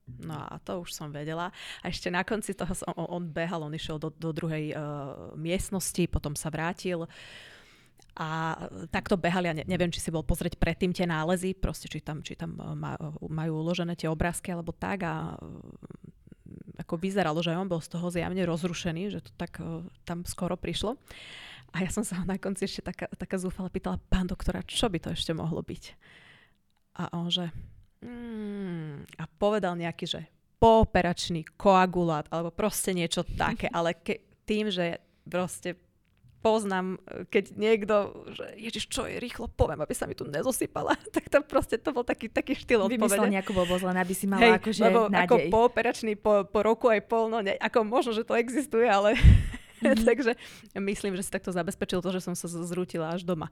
No 0.05 0.37
a 0.37 0.57
to 0.65 0.81
už 0.81 0.97
som 0.97 1.13
vedela. 1.13 1.53
A 1.81 1.85
ešte 1.93 2.09
na 2.09 2.25
konci 2.25 2.57
toho 2.57 2.73
som, 2.73 2.89
on, 2.97 3.21
on 3.21 3.23
behal, 3.29 3.61
on 3.61 3.73
išiel 3.73 4.01
do, 4.01 4.09
do 4.09 4.33
druhej 4.33 4.73
uh, 4.73 5.33
miestnosti, 5.37 6.09
potom 6.09 6.33
sa 6.33 6.49
vrátil. 6.49 7.05
Uh, 7.05 7.09
a 8.15 8.55
takto 8.95 9.19
behali, 9.19 9.51
ja 9.51 9.55
neviem, 9.67 9.91
či 9.91 9.99
si 9.99 10.07
bol 10.07 10.23
pozrieť 10.23 10.55
predtým 10.55 10.95
tie 10.95 11.03
nálezy, 11.03 11.51
proste 11.51 11.91
či 11.91 11.99
tam, 11.99 12.23
či 12.23 12.39
tam 12.39 12.55
e, 12.55 12.63
majú 13.27 13.53
uložené 13.59 13.99
tie 13.99 14.07
obrázky 14.07 14.55
alebo 14.55 14.71
tak 14.71 15.03
a 15.03 15.35
e, 15.35 16.79
ako 16.79 16.95
vyzeralo, 16.95 17.43
že 17.43 17.51
on 17.51 17.67
bol 17.67 17.83
z 17.83 17.91
toho 17.91 18.07
zjavne 18.07 18.39
rozrušený, 18.47 19.11
že 19.11 19.19
to 19.19 19.31
tak 19.35 19.59
e, 19.59 19.83
tam 20.07 20.23
skoro 20.23 20.55
prišlo. 20.55 20.95
A 21.75 21.83
ja 21.83 21.91
som 21.91 22.07
sa 22.07 22.23
na 22.23 22.39
konci 22.39 22.71
ešte 22.71 22.87
taká, 22.87 23.11
taká 23.11 23.35
zúfala 23.35 23.67
pýtala, 23.67 23.99
pán 24.07 24.31
doktora, 24.31 24.63
čo 24.63 24.87
by 24.87 24.95
to 25.03 25.11
ešte 25.11 25.35
mohlo 25.35 25.59
byť? 25.59 25.83
A 27.03 27.11
on 27.19 27.27
že, 27.27 27.51
mm, 27.99 29.19
a 29.19 29.23
povedal 29.35 29.75
nejaký, 29.75 30.07
že 30.07 30.21
pooperačný 30.55 31.43
koagulát, 31.59 32.31
alebo 32.31 32.47
proste 32.55 32.95
niečo 32.95 33.27
také, 33.27 33.67
ale 33.75 33.91
ke, 33.91 34.23
tým, 34.47 34.71
že 34.71 35.03
proste 35.27 35.75
poznám, 36.45 37.01
keď 37.33 37.57
niekto, 37.57 38.13
že 38.29 38.53
ježiš, 38.53 38.85
čo 38.85 39.09
je, 39.09 39.17
rýchlo 39.17 39.49
poviem, 39.49 39.81
aby 39.81 39.97
sa 39.97 40.05
mi 40.05 40.13
tu 40.13 40.29
nezosypala, 40.29 40.93
tak 41.15 41.25
to 41.25 41.41
proste 41.41 41.81
to 41.81 41.89
bol 41.89 42.05
taký, 42.05 42.29
taký 42.29 42.53
štýl 42.53 42.85
odpovede. 42.85 43.01
Vymyslel 43.01 43.33
nejakú 43.33 43.57
blbosť, 43.57 43.83
len 43.89 43.97
aby 43.97 44.13
si 44.13 44.29
mala 44.29 44.45
Hej, 44.45 44.53
akože 44.61 44.81
lebo 44.85 44.99
nádej. 45.09 45.25
ako 45.25 45.35
pooperačný 45.49 46.13
po, 46.21 46.45
po 46.45 46.59
roku 46.61 46.93
aj 46.93 47.01
pol, 47.09 47.33
no 47.33 47.41
ne, 47.41 47.57
ako 47.57 47.81
možno, 47.81 48.13
že 48.13 48.21
to 48.21 48.37
existuje, 48.37 48.85
ale 48.85 49.17
mm-hmm. 49.17 50.05
takže 50.13 50.37
myslím, 50.77 51.17
že 51.17 51.25
si 51.25 51.33
takto 51.33 51.49
zabezpečil 51.49 52.05
to, 52.05 52.13
že 52.13 52.21
som 52.21 52.37
sa 52.37 52.45
zrútila 52.45 53.17
až 53.17 53.25
doma. 53.25 53.49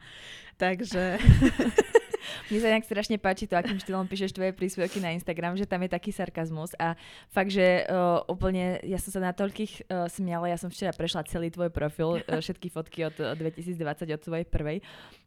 Takže... 0.61 1.17
Mne 2.49 2.59
sa 2.59 2.67
nejak 2.73 2.85
strašne 2.87 3.17
páči 3.21 3.45
to, 3.45 3.55
akým 3.55 3.79
štýlom 3.79 4.07
píšeš 4.07 4.35
tvoje 4.35 4.51
príspevky 4.55 4.99
na 4.99 5.15
Instagram, 5.15 5.55
že 5.55 5.67
tam 5.67 5.81
je 5.85 5.89
taký 5.91 6.11
sarkazmus 6.11 6.73
a 6.81 6.97
fakt, 7.29 7.51
že 7.51 7.85
uh, 7.87 8.23
úplne, 8.27 8.79
ja 8.83 8.99
som 8.99 9.13
sa 9.13 9.21
na 9.21 9.31
toľkých 9.35 9.87
uh, 9.87 10.07
smiala, 10.09 10.51
ja 10.51 10.57
som 10.57 10.71
včera 10.71 10.91
prešla 10.95 11.27
celý 11.27 11.53
tvoj 11.53 11.69
profil, 11.69 12.19
uh, 12.19 12.39
všetky 12.43 12.67
fotky 12.71 13.07
od 13.07 13.15
uh, 13.19 13.35
2020, 13.37 14.09
od 14.09 14.21
tvojej 14.21 14.45
prvej 14.47 14.79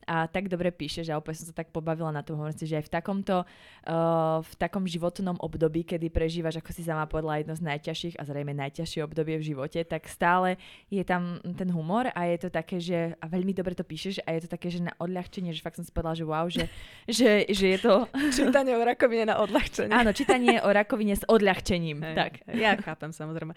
a 0.07 0.31
tak 0.31 0.47
dobre 0.47 0.71
píšeš 0.71 1.11
a 1.11 1.19
úplne 1.19 1.35
som 1.35 1.51
sa 1.51 1.55
tak 1.59 1.75
pobavila 1.75 2.15
na 2.15 2.23
tom, 2.23 2.39
hovorím 2.39 2.55
si, 2.55 2.71
že 2.71 2.79
aj 2.79 2.87
v 2.87 2.93
takomto, 2.95 3.37
uh, 3.43 4.39
v 4.39 4.55
takom 4.55 4.87
životnom 4.87 5.35
období, 5.43 5.83
kedy 5.83 6.15
prežívaš, 6.15 6.63
ako 6.63 6.71
si 6.71 6.87
sama 6.87 7.11
povedala, 7.11 7.43
jedno 7.43 7.59
z 7.59 7.67
najťažších 7.67 8.15
a 8.15 8.23
zrejme 8.23 8.55
najťažšie 8.55 9.03
obdobie 9.03 9.43
v 9.43 9.47
živote, 9.51 9.83
tak 9.83 10.07
stále 10.07 10.63
je 10.95 11.03
tam 11.03 11.43
ten 11.43 11.67
humor 11.75 12.07
a 12.15 12.31
je 12.31 12.39
to 12.47 12.49
také, 12.55 12.79
že 12.79 13.19
a 13.19 13.27
veľmi 13.27 13.51
dobre 13.51 13.75
to 13.75 13.83
píšeš 13.83 14.23
a 14.23 14.39
je 14.39 14.47
to 14.47 14.49
také, 14.55 14.71
že 14.71 14.87
na 14.87 14.95
odľahčenie, 15.03 15.51
že 15.51 15.61
fakt 15.61 15.83
som 15.83 15.85
si 15.85 15.91
povedala, 15.91 16.15
že 16.15 16.25
wow, 16.25 16.47
že, 16.47 16.71
že, 17.19 17.47
že 17.51 17.67
je 17.77 17.79
to... 17.79 18.07
Čítanie 18.37 18.75
o 18.77 18.83
rakovine 18.83 19.31
na 19.31 19.37
odľahčenie. 19.43 19.93
Áno, 19.93 20.11
čítanie 20.11 20.59
o 20.61 20.69
rakovine 20.71 21.15
s 21.15 21.25
odľahčením. 21.27 21.99
Hej, 22.03 22.17
tak. 22.17 22.33
Ja 22.53 22.77
chápem, 22.79 23.11
samozrejme. 23.15 23.55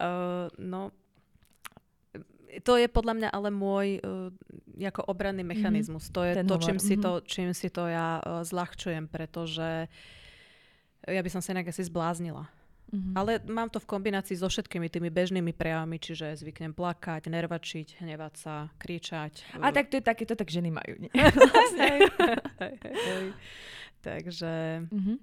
Uh, 0.00 0.48
no, 0.60 0.92
to 2.60 2.76
je 2.76 2.84
podľa 2.84 3.14
mňa 3.16 3.28
ale 3.32 3.48
môj 3.48 3.86
uh, 4.04 4.28
ako 4.76 5.08
obranný 5.08 5.40
mhm. 5.44 5.50
mechanizmus. 5.56 6.10
Mm-hmm. 6.10 6.16
To 6.16 6.22
je 6.28 6.32
Ten 6.36 6.46
to, 6.46 6.56
čím 6.60 6.78
si 6.78 6.94
to, 7.00 7.12
mhm. 7.20 7.24
čím 7.24 7.50
si 7.56 7.68
to 7.72 7.88
ja 7.88 8.20
uh, 8.20 8.44
zľahčujem, 8.44 9.08
pretože 9.08 9.88
ja 11.02 11.20
by 11.20 11.30
som 11.32 11.42
sa 11.42 11.56
inak 11.56 11.72
asi 11.72 11.82
zbláznila. 11.82 12.46
Mm-hmm. 12.92 13.16
Ale 13.16 13.40
mám 13.48 13.72
to 13.72 13.80
v 13.80 13.88
kombinácii 13.88 14.36
so 14.36 14.52
všetkými 14.52 14.92
tými 14.92 15.08
bežnými 15.08 15.56
prejavmi, 15.56 15.96
čiže 15.96 16.36
zvyknem 16.44 16.76
plakať, 16.76 17.24
nervačiť, 17.24 18.04
hnevať 18.04 18.34
sa, 18.36 18.68
kričať. 18.76 19.56
A 19.64 19.72
tak 19.72 19.88
to 19.88 19.96
je 19.96 20.04
také, 20.04 20.28
to 20.28 20.36
tak 20.36 20.52
ženy 20.52 20.68
majú. 20.68 21.00
Takže... 24.04 24.52
Mm-hmm. 24.92 25.16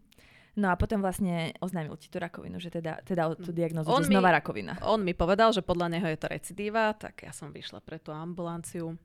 No 0.60 0.74
a 0.74 0.76
potom 0.76 1.00
vlastne 1.00 1.56
oznámil 1.64 1.96
ti 1.96 2.12
tú 2.12 2.20
rakovinu, 2.20 2.60
že 2.60 2.74
teda, 2.74 3.00
teda 3.06 3.38
tú 3.38 3.56
diagnozu, 3.56 3.88
on 3.94 4.04
že 4.04 4.12
mi, 4.12 4.18
znova 4.18 4.34
rakovina. 4.34 4.76
On 4.84 5.00
mi 5.00 5.16
povedal, 5.16 5.56
že 5.56 5.64
podľa 5.64 5.94
neho 5.94 6.08
je 6.10 6.20
to 6.20 6.28
recidíva, 6.28 6.92
tak 6.98 7.24
ja 7.24 7.32
som 7.32 7.54
vyšla 7.54 7.80
pre 7.80 8.02
tú 8.02 8.12
ambulanciu, 8.12 8.98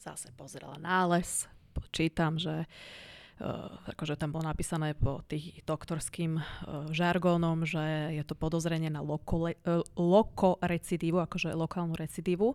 zase 0.00 0.32
pozrela 0.32 0.80
nález, 0.80 1.44
počítam, 1.76 2.40
že 2.40 2.64
akože 3.90 4.14
tam 4.14 4.30
bolo 4.30 4.46
napísané 4.46 4.94
po 4.94 5.18
tých 5.26 5.66
doktorským 5.66 6.38
uh, 6.38 6.44
žargónom, 6.94 7.66
že 7.66 8.14
je 8.14 8.22
to 8.22 8.38
podozrenie 8.38 8.94
na 8.94 9.02
lokole, 9.02 9.58
uh, 9.66 9.82
lokorecidívu, 9.98 11.18
akože 11.18 11.50
lokálnu 11.50 11.98
recidívu. 11.98 12.54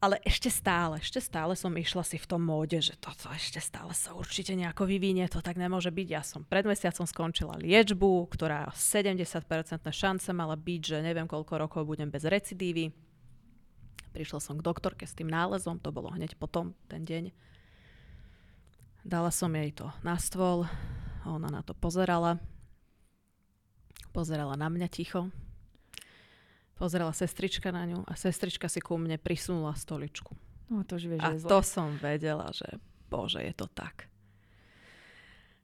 Ale 0.00 0.16
ešte 0.24 0.48
stále, 0.48 0.96
ešte 0.96 1.20
stále 1.20 1.52
som 1.52 1.76
išla 1.76 2.00
si 2.00 2.16
v 2.16 2.24
tom 2.24 2.40
móde, 2.40 2.80
že 2.80 2.96
toto 2.96 3.28
ešte 3.36 3.60
stále 3.60 3.92
sa 3.92 4.16
určite 4.16 4.56
nejako 4.56 4.88
vyvinie, 4.88 5.28
to 5.28 5.44
tak 5.44 5.60
nemôže 5.60 5.92
byť. 5.92 6.08
Ja 6.08 6.24
som 6.24 6.40
pred 6.40 6.64
mesiacom 6.64 7.04
skončila 7.04 7.60
liečbu, 7.60 8.32
ktorá 8.32 8.72
70% 8.72 9.44
šance 9.92 10.32
mala 10.32 10.56
byť, 10.56 10.80
že 10.80 11.04
neviem 11.04 11.28
koľko 11.28 11.60
rokov 11.60 11.84
budem 11.84 12.08
bez 12.08 12.24
recidívy. 12.24 12.96
Prišla 14.16 14.40
som 14.40 14.56
k 14.56 14.64
doktorke 14.64 15.04
s 15.04 15.12
tým 15.12 15.28
nálezom, 15.28 15.76
to 15.76 15.92
bolo 15.92 16.08
hneď 16.16 16.32
potom, 16.40 16.72
ten 16.88 17.04
deň. 17.04 17.50
Dala 19.00 19.32
som 19.32 19.50
jej 19.56 19.72
to 19.72 19.88
na 20.04 20.20
stôl, 20.20 20.68
ona 21.24 21.48
na 21.48 21.64
to 21.64 21.72
pozerala. 21.72 22.36
Pozerala 24.12 24.58
na 24.58 24.66
mňa 24.66 24.88
ticho, 24.90 25.30
Pozerala 26.80 27.12
sestrička 27.12 27.68
na 27.68 27.84
ňu 27.84 28.08
a 28.08 28.16
sestrička 28.16 28.64
si 28.64 28.80
ku 28.80 28.96
mne 28.96 29.20
prisunula 29.20 29.76
stoličku. 29.76 30.32
No 30.72 30.80
to 30.80 30.96
už 30.96 31.12
vieš, 31.12 31.20
a 31.20 31.36
to 31.36 31.60
som 31.60 31.92
vedela, 32.00 32.48
že 32.56 32.80
bože, 33.12 33.44
je 33.44 33.52
to 33.52 33.68
tak. 33.68 34.08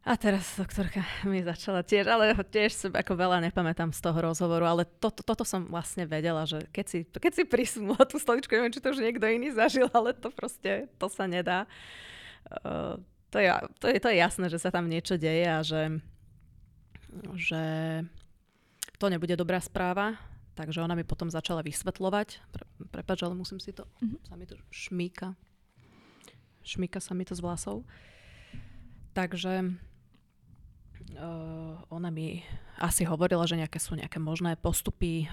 A 0.04 0.12
teraz 0.20 0.44
doktorka 0.60 1.00
mi 1.24 1.40
začala 1.40 1.80
tiež, 1.80 2.04
ale 2.04 2.36
tiež 2.36 2.70
som 2.76 2.92
ako 2.92 3.16
veľa 3.16 3.40
nepamätám 3.48 3.96
z 3.96 4.00
toho 4.04 4.28
rozhovoru, 4.28 4.68
ale 4.68 4.84
to, 4.84 5.08
to, 5.08 5.24
toto 5.24 5.40
som 5.48 5.64
vlastne 5.72 6.04
vedela, 6.04 6.44
že 6.44 6.68
keď 6.68 6.84
si, 6.84 6.98
keď 7.08 7.32
si 7.32 7.42
prisunula 7.48 8.04
tú 8.04 8.20
stoličku, 8.20 8.52
neviem, 8.52 8.76
či 8.76 8.84
to 8.84 8.92
už 8.92 9.00
niekto 9.00 9.24
iný 9.24 9.56
zažil, 9.56 9.88
ale 9.96 10.12
to 10.12 10.28
proste, 10.28 10.84
to 11.00 11.06
sa 11.08 11.24
nedá. 11.24 11.64
Uh, 12.60 13.00
to, 13.30 13.38
je, 13.38 13.48
to, 13.78 13.86
je, 13.90 13.98
to 14.00 14.08
je 14.12 14.16
jasné, 14.16 14.46
že 14.48 14.58
sa 14.62 14.70
tam 14.70 14.86
niečo 14.90 15.18
deje 15.18 15.46
a 15.46 15.60
že, 15.60 16.00
že 17.36 17.62
to 18.96 19.06
nebude 19.12 19.36
dobrá 19.36 19.60
správa 19.60 20.16
Takže 20.56 20.80
ona 20.80 20.96
mi 20.96 21.04
potom 21.04 21.28
začala 21.28 21.60
vysvetľovať. 21.60 22.28
Pre, 22.48 22.64
prepač, 22.88 23.20
ale 23.20 23.36
musím 23.36 23.60
si 23.60 23.76
to... 23.76 23.84
Mm-hmm. 24.00 24.20
Sa 24.24 24.34
mi 24.40 24.48
to 24.48 24.56
šmíka. 24.72 25.36
Šmíka 26.64 26.96
sa 26.96 27.12
mi 27.12 27.28
to 27.28 27.36
z 27.36 27.44
vlasov. 27.44 27.84
Takže 29.12 29.76
ona 31.88 32.10
mi 32.12 32.44
asi 32.76 33.08
hovorila, 33.08 33.48
že 33.48 33.56
nejaké 33.56 33.80
sú 33.80 33.96
nejaké 33.96 34.20
možné 34.20 34.52
postupy, 34.60 35.24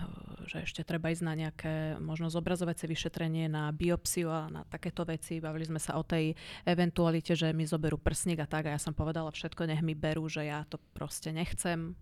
že 0.47 0.63
ešte 0.63 0.81
treba 0.87 1.11
ísť 1.11 1.23
na 1.27 1.33
nejaké 1.35 1.99
možno 1.99 2.31
zobrazovacie 2.31 2.87
vyšetrenie, 2.87 3.51
na 3.51 3.67
biopsiu 3.75 4.31
a 4.31 4.47
na 4.47 4.63
takéto 4.63 5.03
veci. 5.03 5.43
Bavili 5.43 5.67
sme 5.67 5.79
sa 5.79 5.99
o 5.99 6.03
tej 6.07 6.39
eventualite, 6.63 7.35
že 7.35 7.51
mi 7.51 7.67
zoberú 7.67 7.99
prsník 7.99 8.39
a 8.39 8.47
tak 8.47 8.71
a 8.71 8.75
ja 8.75 8.79
som 8.79 8.95
povedala 8.95 9.27
všetko, 9.27 9.67
nech 9.67 9.83
mi 9.83 9.91
berú, 9.91 10.31
že 10.31 10.47
ja 10.47 10.63
to 10.67 10.79
proste 10.95 11.35
nechcem 11.35 11.99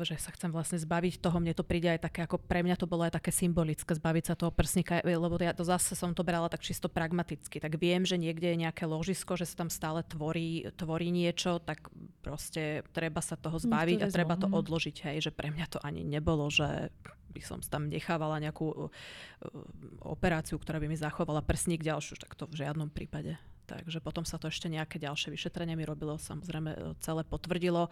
že 0.00 0.16
sa 0.16 0.32
chcem 0.32 0.48
vlastne 0.48 0.80
zbaviť 0.80 1.20
toho, 1.20 1.36
mne 1.36 1.52
to 1.52 1.60
príde 1.60 1.84
aj 1.92 2.08
také, 2.08 2.24
ako 2.24 2.40
pre 2.40 2.64
mňa 2.64 2.76
to 2.80 2.88
bolo 2.88 3.04
aj 3.04 3.20
také 3.20 3.28
symbolické, 3.28 3.92
zbaviť 3.92 4.24
sa 4.32 4.34
toho 4.34 4.48
prsníka, 4.48 5.04
lebo 5.04 5.36
ja 5.36 5.52
to 5.52 5.60
zase 5.60 5.92
som 5.92 6.16
to 6.16 6.24
brala 6.24 6.48
tak 6.48 6.64
čisto 6.64 6.88
pragmaticky, 6.88 7.60
tak 7.60 7.76
viem, 7.76 8.08
že 8.08 8.16
niekde 8.16 8.56
je 8.56 8.62
nejaké 8.64 8.88
ložisko, 8.88 9.36
že 9.36 9.44
sa 9.44 9.64
tam 9.64 9.68
stále 9.68 10.00
tvorí, 10.08 10.72
tvorí 10.72 11.12
niečo, 11.12 11.60
tak 11.60 11.92
proste 12.24 12.80
treba 12.96 13.20
sa 13.20 13.36
toho 13.36 13.60
zbaviť 13.60 14.00
to 14.00 14.04
a 14.08 14.14
treba 14.14 14.40
to 14.40 14.48
mhm. 14.48 14.56
odložiť, 14.56 14.96
hej, 15.12 15.28
že 15.28 15.32
pre 15.36 15.52
mňa 15.52 15.66
to 15.68 15.78
ani 15.84 16.00
nebolo, 16.00 16.48
že 16.48 16.88
by 17.32 17.40
som 17.40 17.58
tam 17.64 17.88
nechávala 17.88 18.40
nejakú 18.40 18.68
uh, 18.68 18.88
operáciu, 20.04 20.60
ktorá 20.60 20.80
by 20.80 20.88
mi 20.88 20.96
zachovala 20.96 21.40
prsník 21.44 21.80
ďalšiu, 21.80 22.20
tak 22.20 22.36
to 22.36 22.44
v 22.48 22.60
žiadnom 22.60 22.92
prípade. 22.92 23.40
Takže 23.64 24.04
potom 24.04 24.28
sa 24.28 24.36
to 24.36 24.52
ešte 24.52 24.68
nejaké 24.68 25.00
ďalšie 25.00 25.32
vyšetrenie 25.32 25.72
mi 25.72 25.88
robilo, 25.88 26.20
samozrejme 26.20 27.00
celé 27.00 27.24
potvrdilo 27.24 27.88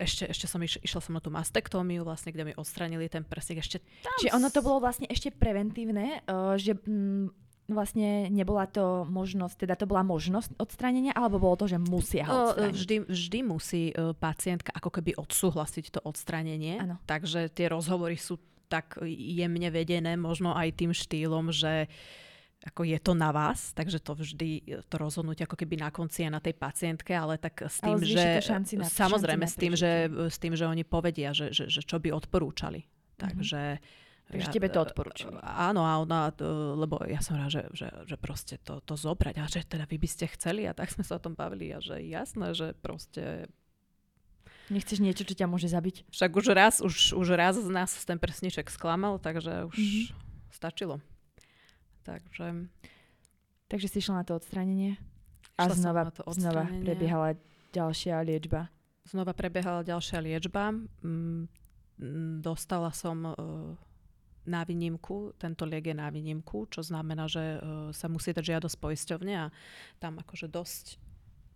ešte, 0.00 0.30
ešte 0.30 0.46
som 0.48 0.60
iš, 0.60 0.80
išla 0.80 1.00
som 1.00 1.12
na 1.16 1.22
tú 1.22 1.30
mastektómiu, 1.30 2.02
vlastne, 2.02 2.32
kde 2.34 2.50
mi 2.50 2.52
odstranili 2.56 3.06
ten 3.08 3.22
prsík. 3.22 3.60
Ešte 3.60 3.80
tam... 4.02 4.16
Čiže 4.20 4.34
ono 4.34 4.48
to 4.50 4.60
bolo 4.60 4.82
vlastne 4.82 5.06
ešte 5.08 5.30
preventívne, 5.30 6.24
uh, 6.26 6.56
že 6.58 6.76
mm, 6.76 7.30
vlastne 7.70 8.28
nebola 8.28 8.68
to 8.68 9.08
možnosť, 9.08 9.64
teda 9.64 9.74
to 9.78 9.88
bola 9.88 10.04
možnosť 10.04 10.56
odstranenia, 10.60 11.16
alebo 11.16 11.40
bolo 11.40 11.64
to, 11.64 11.66
že 11.70 11.78
musia 11.80 12.28
ho 12.28 12.52
odstrániť? 12.52 12.74
Vždy, 12.74 12.96
vždy 13.08 13.38
musí 13.44 13.82
uh, 13.92 14.12
pacientka 14.12 14.70
ako 14.74 14.90
keby 15.00 15.16
odsúhlasiť 15.16 15.96
to 15.96 16.00
odstranenie. 16.04 16.80
Ano. 16.80 17.00
Takže 17.08 17.48
tie 17.52 17.72
rozhovory 17.72 18.20
sú 18.20 18.40
tak 18.68 18.98
jemne 19.06 19.68
vedené, 19.68 20.16
možno 20.16 20.56
aj 20.56 20.72
tým 20.74 20.90
štýlom, 20.96 21.52
že 21.52 21.86
uh, 21.86 22.23
ako 22.64 22.80
je 22.88 22.96
to 22.96 23.12
na 23.12 23.28
vás, 23.28 23.76
takže 23.76 24.00
to 24.00 24.16
vždy, 24.16 24.80
to 24.88 24.96
rozhodnutie 24.96 25.44
ako 25.44 25.60
keby 25.60 25.76
na 25.76 25.92
konci 25.92 26.24
je 26.24 26.30
na 26.32 26.40
tej 26.40 26.56
pacientke, 26.56 27.12
ale 27.12 27.36
tak 27.36 27.60
s 27.68 27.76
tým, 27.84 28.00
že 28.00 28.40
na, 28.80 28.88
samozrejme 28.88 29.44
s 29.44 29.56
tým, 29.60 29.76
že, 29.76 30.08
s 30.08 30.40
tým, 30.40 30.56
že 30.56 30.64
oni 30.64 30.80
povedia, 30.80 31.36
že, 31.36 31.52
že, 31.52 31.68
že 31.68 31.84
čo 31.84 32.00
by 32.00 32.08
odporúčali. 32.16 32.80
Mhm. 32.80 33.20
Takže 33.20 33.62
mm-hmm. 33.76 34.02
Takže 34.24 34.48
ja, 34.48 34.56
tebe 34.56 34.72
to 34.72 34.80
odporúčili. 34.80 35.36
Áno, 35.44 35.84
a 35.84 36.00
ona, 36.00 36.32
lebo 36.80 36.96
ja 37.04 37.20
som 37.20 37.36
rád, 37.36 37.60
že, 37.60 37.62
že, 37.76 37.88
že 38.08 38.16
proste 38.16 38.56
to, 38.56 38.80
to 38.80 38.96
zobrať 38.96 39.36
a 39.36 39.44
že 39.44 39.68
teda 39.68 39.84
vy 39.84 40.00
by 40.00 40.08
ste 40.08 40.24
chceli 40.32 40.64
a 40.64 40.72
tak 40.72 40.88
sme 40.96 41.04
sa 41.04 41.20
o 41.20 41.24
tom 41.24 41.36
bavili 41.36 41.76
a 41.76 41.78
že 41.84 42.00
jasné, 42.00 42.56
že 42.56 42.72
proste 42.80 43.52
Nechceš 44.72 45.04
niečo, 45.04 45.28
čo 45.28 45.36
ťa 45.36 45.44
môže 45.44 45.68
zabiť? 45.68 46.08
Však 46.08 46.30
už 46.40 46.56
raz, 46.56 46.80
už, 46.80 47.12
už 47.12 47.36
raz 47.36 47.60
z 47.60 47.68
nás 47.68 47.92
ten 48.08 48.16
prsniček 48.16 48.72
sklamal, 48.72 49.20
takže 49.20 49.68
už 49.68 49.76
mm-hmm. 49.76 50.04
stačilo. 50.56 51.04
Takže... 52.04 52.68
Takže 53.64 53.86
si 53.88 53.98
išla 53.98 54.22
na 54.22 54.24
to 54.28 54.36
odstranenie 54.36 55.00
a 55.56 55.70
znova, 55.70 56.10
to 56.10 56.22
znova 56.34 56.66
prebiehala 56.66 57.38
ďalšia 57.70 58.22
liečba. 58.26 58.70
Znova 59.06 59.32
prebiehala 59.32 59.86
ďalšia 59.86 60.18
liečba. 60.20 60.74
Mm, 61.02 61.46
dostala 62.42 62.90
som 62.90 63.16
uh, 63.24 63.34
na 64.44 64.60
výnimku, 64.66 65.32
tento 65.38 65.64
liek 65.64 65.90
je 65.90 65.96
na 65.96 66.10
výnimku, 66.10 66.66
čo 66.68 66.82
znamená, 66.82 67.30
že 67.30 67.58
uh, 67.58 67.88
sa 67.94 68.10
musí 68.10 68.34
dať 68.34 68.44
žiadosť 68.44 68.76
poisťovne 68.78 69.34
a 69.38 69.46
tam 70.02 70.18
akože 70.20 70.50
dosť 70.50 70.98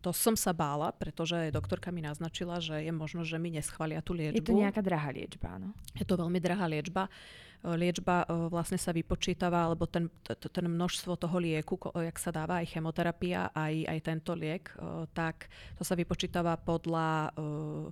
to 0.08 0.16
som 0.16 0.32
sa 0.40 0.56
bála, 0.56 0.88
pretože 0.96 1.52
doktorka 1.52 1.92
mi 1.92 2.00
naznačila, 2.00 2.64
že 2.64 2.80
je 2.80 2.88
možno, 2.88 3.28
že 3.28 3.36
mi 3.36 3.52
neschvália 3.52 4.00
tú 4.00 4.16
liečbu. 4.16 4.40
Je 4.40 4.48
to 4.48 4.56
nejaká 4.56 4.80
drahá 4.80 5.12
liečba, 5.12 5.60
áno? 5.60 5.76
Je 5.92 6.08
to 6.08 6.16
veľmi 6.16 6.40
drahá 6.40 6.64
liečba. 6.64 7.12
E, 7.60 7.76
liečba 7.76 8.24
e, 8.24 8.48
vlastne 8.48 8.80
sa 8.80 8.88
vypočítava, 8.96 9.68
alebo 9.68 9.84
ten, 9.84 10.08
ten 10.24 10.64
množstvo 10.64 11.20
toho 11.20 11.36
lieku, 11.36 11.76
jak 11.92 12.16
sa 12.16 12.32
dáva 12.32 12.64
aj 12.64 12.72
chemoterapia, 12.72 13.52
aj, 13.52 13.84
aj 13.84 13.98
tento 14.00 14.32
liek, 14.32 14.72
e, 14.80 15.04
tak 15.12 15.52
to 15.76 15.84
sa 15.84 15.92
vypočítava 15.92 16.56
podľa 16.56 17.36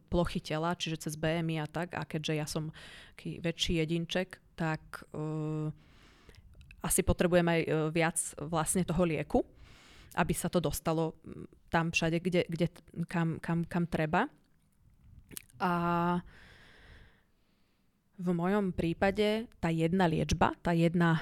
plochy 0.08 0.40
tela, 0.40 0.72
čiže 0.72 1.04
cez 1.04 1.20
BMI 1.20 1.60
a 1.60 1.68
tak. 1.68 1.92
A 2.00 2.08
keďže 2.08 2.32
ja 2.32 2.48
som 2.48 2.72
väčší 3.20 3.84
jedinček, 3.84 4.40
tak 4.56 5.04
asi 6.80 7.00
potrebujem 7.04 7.44
aj 7.44 7.60
viac 7.92 8.16
vlastne 8.40 8.88
toho 8.88 9.04
lieku 9.04 9.44
aby 10.16 10.32
sa 10.32 10.48
to 10.48 10.58
dostalo 10.58 11.20
tam 11.76 11.92
všade, 11.92 12.24
kde, 12.24 12.48
kde, 12.48 12.66
kam, 13.04 13.36
kam, 13.36 13.68
kam 13.68 13.84
treba. 13.84 14.32
A 15.60 15.72
v 18.16 18.28
mojom 18.32 18.72
prípade 18.72 19.44
tá 19.60 19.68
jedna 19.68 20.08
liečba, 20.08 20.56
tá 20.64 20.72
jedna, 20.72 21.20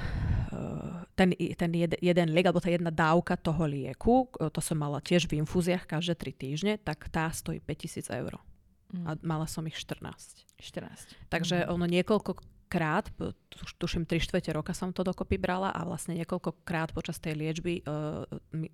eh, 0.55 1.03
ten, 1.19 1.35
ten 1.35 1.71
jed, 1.75 1.99
jeden 1.99 2.31
liek, 2.31 2.47
alebo 2.47 2.63
tá 2.63 2.71
jedna 2.71 2.95
dávka 2.95 3.35
toho 3.35 3.67
lieku, 3.67 4.31
eh, 4.39 4.47
to 4.47 4.63
som 4.63 4.79
mala 4.79 5.03
tiež 5.03 5.27
v 5.27 5.43
infúziách 5.43 5.91
každé 5.91 6.15
3 6.15 6.31
týždne, 6.39 6.73
tak 6.79 7.11
tá 7.11 7.27
stojí 7.35 7.59
5000 7.59 8.15
eur. 8.15 8.39
Mm. 8.95 9.05
A 9.11 9.11
mala 9.27 9.51
som 9.51 9.67
ich 9.67 9.75
14. 9.75 10.47
14. 10.63 11.19
Takže 11.35 11.67
mm. 11.67 11.75
ono 11.75 11.87
niekoľko 11.91 12.39
krát, 12.75 13.07
tuším 13.79 14.03
3 14.03 14.18
štvrte 14.18 14.51
roka 14.51 14.75
som 14.75 14.91
to 14.91 15.07
dokopy 15.07 15.39
brala 15.39 15.70
a 15.70 15.87
vlastne 15.87 16.18
niekoľkokrát 16.18 16.91
počas 16.91 17.22
tej 17.22 17.39
liečby 17.39 17.87
uh, 17.87 18.27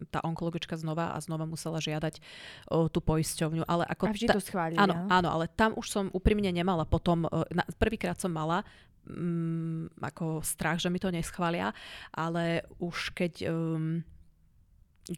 tá 0.09 0.25
onkologička 0.25 0.81
znova 0.81 1.13
a 1.13 1.21
znova 1.21 1.45
musela 1.45 1.77
žiadať 1.85 2.17
uh, 2.17 2.89
tú 2.89 3.05
poisťovňu. 3.05 3.69
Ale 3.69 3.85
ako 3.85 4.05
a 4.09 4.13
vždy 4.17 4.27
ta, 4.33 4.41
to 4.41 4.41
schválili. 4.41 4.81
Áno, 4.81 5.05
áno, 5.13 5.29
ale 5.29 5.53
tam 5.53 5.77
už 5.77 5.87
som 5.93 6.05
úprimne 6.17 6.49
nemala 6.49 6.89
potom, 6.89 7.29
uh, 7.29 7.45
prvýkrát 7.77 8.17
som 8.17 8.33
mala 8.33 8.65
um, 9.05 9.85
ako 10.01 10.41
strach, 10.41 10.81
že 10.81 10.89
mi 10.89 10.97
to 10.97 11.13
neschvália, 11.13 11.77
ale 12.09 12.65
už 12.81 13.13
keď... 13.13 13.53
Um, 13.53 14.01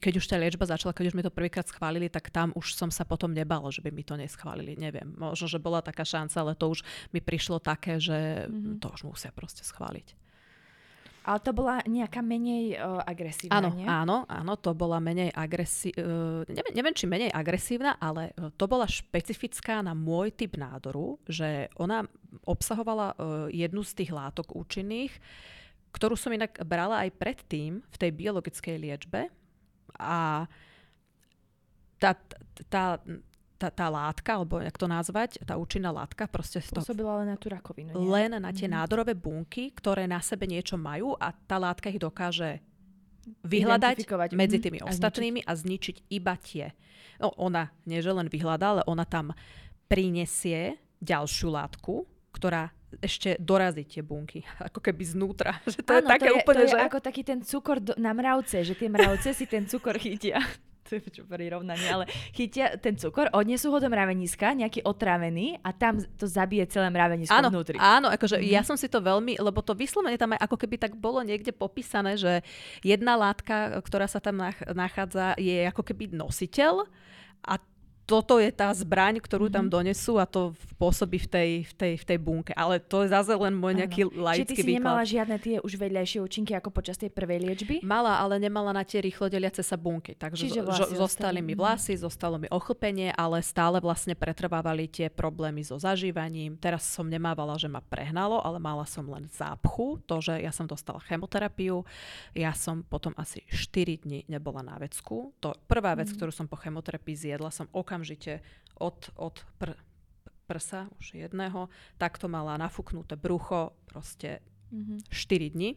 keď 0.01 0.23
už 0.23 0.27
tá 0.29 0.37
liečba 0.41 0.65
začala, 0.65 0.97
keď 0.97 1.13
už 1.13 1.17
mi 1.19 1.25
to 1.27 1.33
prvýkrát 1.33 1.69
schválili, 1.69 2.09
tak 2.09 2.33
tam 2.33 2.55
už 2.57 2.73
som 2.73 2.89
sa 2.89 3.05
potom 3.05 3.33
nebala, 3.33 3.69
že 3.69 3.85
by 3.85 3.91
mi 3.93 4.05
to 4.07 4.17
neschválili. 4.17 4.79
Neviem, 4.79 5.13
možno, 5.19 5.51
že 5.51 5.61
bola 5.61 5.85
taká 5.85 6.07
šanca, 6.07 6.37
ale 6.41 6.53
to 6.57 6.73
už 6.73 6.81
mi 7.13 7.21
prišlo 7.21 7.61
také, 7.61 8.01
že 8.01 8.49
mm-hmm. 8.49 8.81
to 8.81 8.87
už 8.89 9.05
musia 9.05 9.29
proste 9.35 9.67
schváliť. 9.67 10.17
Ale 11.23 11.39
to 11.39 11.55
bola 11.55 11.79
nejaká 11.87 12.19
menej 12.19 12.75
uh, 12.75 12.99
agresívna, 13.07 13.63
áno, 13.63 13.71
nie? 13.79 13.87
Áno, 13.87 14.17
áno, 14.27 14.59
to 14.59 14.75
bola 14.75 14.99
menej 14.99 15.31
agresívna. 15.31 16.03
Uh, 16.03 16.43
neviem, 16.51 16.75
neviem, 16.75 16.95
či 16.99 17.07
menej 17.07 17.31
agresívna, 17.31 17.95
ale 18.03 18.35
uh, 18.35 18.51
to 18.59 18.67
bola 18.67 18.91
špecifická 18.91 19.87
na 19.87 19.95
môj 19.95 20.35
typ 20.35 20.59
nádoru, 20.59 21.23
že 21.31 21.71
ona 21.79 22.03
obsahovala 22.43 23.15
uh, 23.15 23.47
jednu 23.55 23.87
z 23.87 24.03
tých 24.03 24.11
látok 24.11 24.51
účinných, 24.59 25.15
ktorú 25.95 26.19
som 26.19 26.35
inak 26.35 26.59
brala 26.67 27.07
aj 27.07 27.15
predtým 27.15 27.87
v 27.87 27.97
tej 28.03 28.11
biologickej 28.11 28.77
liečbe, 28.83 29.31
A 29.99 30.47
tá, 32.01 32.19
tá, 32.67 32.99
tá, 33.63 33.69
tá 33.71 33.87
látka, 33.87 34.35
alebo 34.35 34.59
jak 34.59 34.75
to 34.75 34.91
nazvať, 34.91 35.39
tá 35.47 35.55
účinná 35.55 35.95
látka 35.95 36.27
proste... 36.27 36.59
Spôsobila 36.59 37.23
len 37.23 37.31
na 37.31 37.39
tú 37.39 37.47
rakovinu. 37.47 37.95
Nie? 37.95 38.03
Len 38.03 38.31
na 38.43 38.51
tie 38.51 38.67
mm-hmm. 38.67 38.83
nádorové 38.83 39.15
bunky, 39.15 39.71
ktoré 39.71 40.11
na 40.11 40.19
sebe 40.19 40.51
niečo 40.51 40.75
majú 40.75 41.15
a 41.15 41.31
tá 41.31 41.63
látka 41.63 41.87
ich 41.93 42.03
dokáže 42.03 42.59
vyhľadať 43.47 44.03
medzi 44.35 44.59
mhm. 44.59 44.65
tými 44.67 44.79
mm-hmm. 44.83 44.93
ostatnými 44.93 45.41
a 45.47 45.55
zničiť. 45.55 46.03
a 46.03 46.03
zničiť 46.03 46.17
iba 46.19 46.35
tie. 46.43 46.67
No, 47.23 47.31
ona 47.39 47.71
nie 47.87 48.03
že 48.03 48.11
len 48.11 48.27
vyhľadá, 48.27 48.79
ale 48.79 48.83
ona 48.91 49.07
tam 49.07 49.31
prinesie 49.87 50.75
ďalšiu 50.99 51.55
látku, 51.55 52.03
ktorá 52.35 52.75
ešte 53.01 53.41
dorazí 53.41 53.87
tie 53.89 54.03
bunky, 54.05 54.45
ako 54.69 54.83
keby 54.83 55.03
znútra. 55.07 55.63
Že 55.71 55.81
to 55.87 55.93
Áno, 55.97 56.09
je 56.09 56.13
také 56.13 56.29
to 56.29 56.35
je, 56.35 56.39
úplne, 56.43 56.57
to 56.59 56.65
je 56.67 56.73
že... 56.75 56.79
ako 56.81 56.99
taký 57.01 57.23
ten 57.25 57.41
cukor 57.41 57.79
do, 57.81 57.93
na 57.97 58.13
mravce, 58.13 58.67
že 58.67 58.75
tie 58.77 58.89
mravce 58.91 59.33
si 59.33 59.45
ten 59.49 59.65
cukor 59.65 59.97
chytia 59.97 60.43
to 60.93 61.01
je 61.01 61.09
čo 61.09 61.25
prirovnanie, 61.25 61.89
ale 61.89 62.05
chytia 62.37 62.77
ten 62.77 63.01
cukor, 63.01 63.33
odnesú 63.33 63.73
ho 63.73 63.79
do 63.81 63.89
mraveniska, 63.89 64.53
nejaký 64.53 64.85
otrávený 64.85 65.57
a 65.65 65.73
tam 65.73 65.97
to 66.21 66.29
zabije 66.29 66.69
celé 66.69 66.93
mravenisko 66.93 67.33
áno, 67.33 67.49
vnútri. 67.49 67.81
Áno, 67.81 68.13
akože 68.13 68.37
mm. 68.37 68.45
ja 68.45 68.61
som 68.61 68.77
si 68.77 68.93
to 68.93 69.01
veľmi, 69.01 69.41
lebo 69.41 69.65
to 69.65 69.73
vyslovene 69.73 70.21
tam 70.21 70.37
aj 70.37 70.45
ako 70.45 70.57
keby 70.61 70.77
tak 70.77 70.93
bolo 70.99 71.25
niekde 71.25 71.55
popísané, 71.55 72.21
že 72.21 72.45
jedna 72.85 73.17
látka, 73.17 73.81
ktorá 73.81 74.05
sa 74.05 74.21
tam 74.21 74.45
nachádza, 74.69 75.33
je 75.41 75.65
ako 75.71 75.81
keby 75.81 76.13
nositeľ 76.13 76.85
a 77.43 77.57
toto 78.13 78.37
je 78.37 78.53
tá 78.53 78.69
zbraň, 78.77 79.25
ktorú 79.25 79.49
mm-hmm. 79.49 79.57
tam 79.57 79.65
mhm. 79.65 79.73
donesú 79.73 80.21
a 80.21 80.29
to 80.29 80.53
pôsobí 80.77 81.17
v 81.25 81.29
tej, 81.33 81.51
v, 81.65 81.73
tej, 81.73 81.93
v 81.97 82.05
tej 82.05 82.19
bunke. 82.21 82.53
Ale 82.53 82.77
to 82.77 83.09
je 83.09 83.09
zase 83.09 83.33
len 83.33 83.57
môj 83.57 83.81
nejaký 83.81 84.13
ano. 84.13 84.29
laický 84.29 84.45
Čiže 84.45 84.53
ty 84.53 84.57
si 84.61 84.69
výklad. 84.69 84.77
nemala 84.85 85.03
žiadne 85.09 85.37
tie 85.41 85.57
už 85.65 85.73
vedľajšie 85.81 86.19
účinky 86.21 86.53
ako 86.53 86.69
počas 86.69 87.01
tej 87.01 87.09
prvej 87.09 87.41
liečby? 87.41 87.81
Mala, 87.81 88.21
ale 88.21 88.37
nemala 88.37 88.77
na 88.77 88.85
tie 88.85 89.01
rýchlo 89.01 89.33
deliace 89.33 89.65
sa 89.65 89.81
bunky. 89.81 90.13
Takže 90.13 90.45
Čiže 90.45 90.61
zo, 90.69 90.85
zostali 90.93 91.41
mi 91.41 91.57
vlasy, 91.57 91.97
zostalo 91.97 92.37
mi 92.37 92.53
ochlpenie, 92.53 93.17
ale 93.17 93.41
stále 93.41 93.81
vlastne 93.81 94.13
pretrvávali 94.13 94.93
tie 94.93 95.09
problémy 95.09 95.65
so 95.65 95.81
zažívaním. 95.81 96.61
Teraz 96.61 96.85
som 96.85 97.09
nemávala, 97.09 97.57
že 97.57 97.73
ma 97.73 97.81
prehnalo, 97.81 98.45
ale 98.45 98.61
mala 98.61 98.85
som 98.85 99.09
len 99.09 99.25
zápchu, 99.33 100.03
to, 100.05 100.21
že 100.21 100.37
ja 100.37 100.53
som 100.53 100.69
dostala 100.69 101.01
chemoterapiu. 101.09 101.87
Ja 102.37 102.53
som 102.53 102.85
potom 102.85 103.17
asi 103.17 103.41
4 103.49 104.05
dní 104.05 104.27
nebola 104.29 104.61
na 104.61 104.77
vecku. 104.77 105.33
To 105.41 105.57
prvá 105.71 105.97
vec, 105.97 106.11
mm. 106.11 106.17
ktorú 106.19 106.33
som 106.35 106.51
po 106.51 106.59
chemoterapii 106.59 107.15
zjedla, 107.15 107.55
som 107.55 107.71
ok 107.71 108.02
okamžite 108.03 108.43
od, 108.83 108.99
od 109.15 109.39
pr, 109.63 109.79
prsa, 110.51 110.91
už 110.99 111.15
jedného, 111.15 111.71
takto 112.03 112.27
mala 112.27 112.59
nafúknuté 112.59 113.15
brucho 113.15 113.79
proste 113.87 114.43
mm-hmm. 114.75 115.07
4 115.07 115.55
dní. 115.55 115.71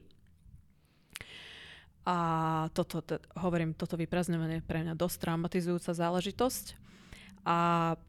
A 2.06 2.18
toto, 2.74 3.06
to, 3.06 3.22
hovorím, 3.38 3.78
toto 3.78 3.94
vyprazňovanie 3.94 4.62
je 4.62 4.66
pre 4.66 4.82
mňa 4.82 4.98
dosť 4.98 5.18
traumatizujúca 5.22 5.94
záležitosť. 5.94 6.66
A 7.46 7.58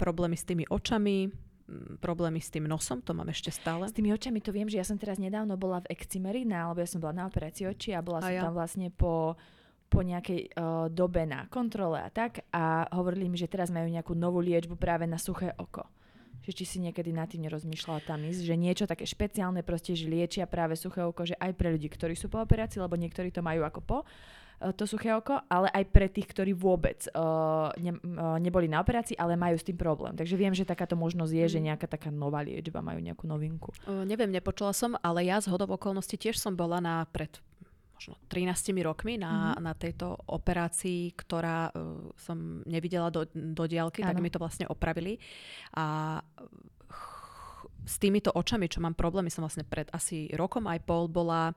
problémy 0.01 0.37
s 0.37 0.49
tými 0.49 0.65
očami, 0.65 1.29
problémy 2.01 2.41
s 2.41 2.49
tým 2.49 2.65
nosom, 2.65 3.05
to 3.05 3.13
mám 3.13 3.29
ešte 3.29 3.53
stále. 3.53 3.85
S 3.85 3.97
tými 3.97 4.13
očami 4.17 4.41
to 4.41 4.49
viem, 4.49 4.69
že 4.69 4.81
ja 4.81 4.85
som 4.85 4.97
teraz 4.97 5.21
nedávno 5.21 5.61
bola 5.61 5.85
v 5.85 5.93
Excimeri, 5.93 6.49
alebo 6.49 6.81
ja 6.81 6.89
som 6.89 7.05
bola 7.05 7.21
na 7.21 7.25
operácii 7.29 7.69
očí 7.69 7.93
a 7.93 8.01
bola 8.01 8.25
a 8.25 8.33
som 8.33 8.37
ja. 8.37 8.45
tam 8.49 8.57
vlastne 8.57 8.89
po 8.93 9.37
po 9.87 10.03
nejakej 10.03 10.53
uh, 10.53 10.91
dobe 10.91 11.23
na 11.25 11.47
kontrole 11.47 12.03
a 12.03 12.11
tak 12.11 12.45
a 12.51 12.87
hovorili 12.95 13.31
mi, 13.31 13.39
že 13.39 13.51
teraz 13.51 13.71
majú 13.71 13.87
nejakú 13.87 14.13
novú 14.19 14.43
liečbu 14.43 14.75
práve 14.75 15.07
na 15.07 15.17
suché 15.17 15.55
oko. 15.57 15.87
Že 16.43 16.53
či 16.63 16.65
si 16.67 16.79
niekedy 16.79 17.11
nad 17.11 17.27
tým 17.27 17.47
nerozmýšľala 17.47 18.07
tam 18.07 18.23
ísť, 18.23 18.43
že 18.47 18.55
niečo 18.55 18.85
také 18.87 19.03
špeciálne 19.03 19.67
proste, 19.67 19.99
že 19.99 20.07
liečia 20.07 20.47
práve 20.47 20.79
suché 20.79 21.03
oko, 21.03 21.27
že 21.27 21.35
aj 21.39 21.55
pre 21.59 21.75
ľudí, 21.75 21.91
ktorí 21.91 22.15
sú 22.15 22.31
po 22.31 22.39
operácii, 22.39 22.79
lebo 22.79 22.95
niektorí 22.95 23.35
to 23.35 23.43
majú 23.43 23.67
ako 23.67 23.81
po 23.83 23.99
uh, 24.03 24.73
to 24.73 24.85
suché 24.89 25.13
oko, 25.13 25.43
ale 25.49 25.69
aj 25.73 25.85
pre 25.93 26.09
tých, 26.09 26.29
ktorí 26.33 26.53
vôbec 26.57 27.07
uh, 27.13 27.71
ne, 27.77 27.93
uh, 27.97 28.39
neboli 28.41 28.67
na 28.71 28.81
operácii, 28.81 29.17
ale 29.19 29.37
majú 29.37 29.57
s 29.59 29.67
tým 29.67 29.77
problém. 29.77 30.17
Takže 30.17 30.35
viem, 30.39 30.55
že 30.57 30.69
takáto 30.69 30.97
možnosť 30.97 31.33
je, 31.33 31.47
mm. 31.47 31.53
že 31.53 31.61
nejaká 31.61 31.87
taká 31.87 32.09
nová 32.09 32.41
liečba, 32.41 32.81
majú 32.81 33.01
nejakú 33.01 33.25
novinku. 33.29 33.71
Uh, 33.85 34.03
neviem, 34.09 34.33
nepočula 34.33 34.73
som, 34.73 34.97
ale 35.05 35.29
ja 35.29 35.39
z 35.39 35.53
hodov 35.53 35.77
okolností 35.77 36.17
tiež 36.17 36.41
som 36.41 36.57
bola 36.57 36.81
na 36.81 37.05
pred 37.11 37.31
možno 37.97 38.15
13 38.29 38.77
rokmi 38.85 39.17
na, 39.17 39.57
mm-hmm. 39.57 39.65
na 39.65 39.73
tejto 39.73 40.07
operácii, 40.29 41.17
ktorá 41.17 41.73
uh, 41.73 42.13
som 42.21 42.61
nevidela 42.69 43.09
do, 43.09 43.25
do 43.33 43.65
diálky, 43.65 44.05
ano. 44.05 44.13
tak 44.13 44.21
mi 44.21 44.29
to 44.29 44.37
vlastne 44.37 44.69
opravili. 44.69 45.17
A 45.75 46.21
ch, 46.93 47.05
s 47.89 47.97
týmito 47.97 48.31
očami, 48.37 48.69
čo 48.69 48.85
mám 48.85 48.93
problémy, 48.93 49.33
som 49.33 49.41
vlastne 49.41 49.65
pred 49.65 49.89
asi 49.97 50.29
rokom 50.37 50.69
aj 50.69 50.85
pol 50.85 51.09
bola 51.09 51.57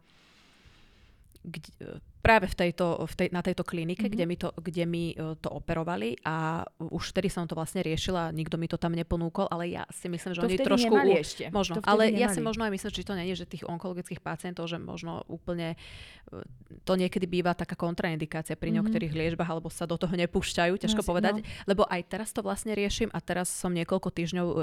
kde, 1.43 1.71
práve 2.20 2.51
v 2.51 2.55
tejto, 2.55 3.07
v 3.07 3.13
tej, 3.15 3.28
na 3.32 3.39
tejto 3.39 3.63
klinike, 3.63 4.07
mm-hmm. 4.07 4.15
kde, 4.15 4.26
mi 4.28 4.36
to, 4.36 4.49
kde 4.59 4.84
mi 4.84 5.05
e, 5.15 5.39
to 5.39 5.47
operovali 5.47 6.20
a 6.28 6.67
už 6.80 7.15
vtedy 7.15 7.32
som 7.32 7.47
to 7.47 7.55
vlastne 7.55 7.80
riešila, 7.80 8.36
nikto 8.36 8.59
mi 8.59 8.67
to 8.67 8.76
tam 8.76 8.91
neponúkol, 8.91 9.47
ale 9.47 9.72
ja 9.72 9.88
si 9.88 10.11
myslím, 10.11 10.36
že 10.36 10.43
to 10.43 10.47
oni 10.51 10.59
trošku... 10.59 10.91
Nemali 10.91 11.15
ešte. 11.15 11.47
Možno, 11.47 11.80
ale 11.88 12.11
nemali. 12.11 12.20
ja 12.20 12.28
si 12.28 12.43
možno 12.43 12.67
aj 12.67 12.72
myslím, 12.76 12.89
že 12.91 13.07
to 13.07 13.15
nie 13.15 13.28
je, 13.32 13.36
že 13.39 13.45
tých 13.47 13.63
onkologických 13.63 14.20
pacientov, 14.20 14.67
že 14.67 14.76
možno 14.76 15.24
úplne 15.32 15.80
e, 16.28 16.43
to 16.84 16.99
niekedy 16.99 17.24
býva 17.24 17.55
taká 17.55 17.80
kontraindikácia 17.80 18.59
pri 18.59 18.76
mm-hmm. 18.76 18.84
niektorých 18.84 19.13
liečbách, 19.15 19.49
alebo 19.49 19.72
sa 19.72 19.88
do 19.88 19.95
toho 19.95 20.11
nepúšťajú, 20.11 20.76
ťažko 20.76 21.01
no, 21.03 21.07
povedať, 21.07 21.34
no. 21.39 21.43
lebo 21.72 21.88
aj 21.88 22.01
teraz 22.11 22.36
to 22.36 22.43
vlastne 22.43 22.76
riešim 22.76 23.07
a 23.15 23.20
teraz 23.24 23.47
som 23.47 23.72
niekoľko 23.72 24.11
týždňov 24.11 24.47
e, 24.51 24.55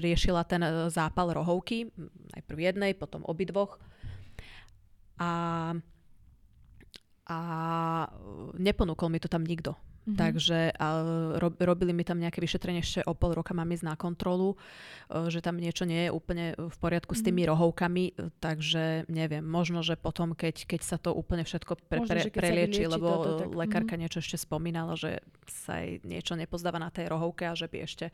riešila 0.00 0.48
ten 0.48 0.64
zápal 0.88 1.36
rohovky, 1.36 1.92
najprv 2.32 2.58
jednej, 2.72 2.96
potom 2.96 3.20
obidvoch. 3.28 3.76
A 5.20 5.76
a 7.32 7.38
neponúkol 8.60 9.08
mi 9.08 9.16
to 9.16 9.32
tam 9.32 9.44
nikto. 9.44 9.72
Mm-hmm. 10.02 10.18
Takže 10.18 10.74
a, 10.74 10.86
ro, 11.38 11.54
robili 11.62 11.94
mi 11.94 12.02
tam 12.02 12.18
nejaké 12.18 12.42
vyšetrenie 12.42 12.82
ešte 12.82 13.06
o 13.06 13.14
pol 13.14 13.38
roka 13.38 13.54
mám 13.54 13.70
ísť 13.70 13.86
na 13.86 13.94
kontrolu, 13.94 14.58
e, 15.06 15.30
že 15.30 15.38
tam 15.38 15.62
niečo 15.62 15.86
nie 15.86 16.06
je 16.06 16.10
úplne 16.10 16.58
v 16.58 16.76
poriadku 16.82 17.14
mm-hmm. 17.14 17.22
s 17.22 17.26
tými 17.30 17.42
mhm. 17.46 17.48
rohovkami, 17.54 18.04
takže 18.42 19.06
neviem, 19.06 19.46
možno, 19.46 19.86
že 19.86 19.94
potom, 19.94 20.34
keď, 20.34 20.66
keď 20.66 20.80
sa 20.82 20.98
to 20.98 21.14
úplne 21.14 21.46
všetko 21.46 21.78
pre, 21.86 22.02
možno, 22.02 22.18
pre, 22.18 22.34
prelieči, 22.34 22.82
lebo 22.90 23.06
toto, 23.14 23.46
tak, 23.46 23.54
lekárka 23.54 23.94
mm-hmm. 23.94 24.02
niečo 24.02 24.18
ešte 24.18 24.42
spomínala, 24.42 24.98
že 24.98 25.22
sa 25.46 25.78
jej 25.78 26.02
niečo 26.02 26.34
nepozdáva 26.34 26.82
na 26.82 26.90
tej 26.90 27.06
rohovke 27.06 27.46
a 27.46 27.54
že 27.54 27.70
by 27.70 27.86
ešte 27.86 28.10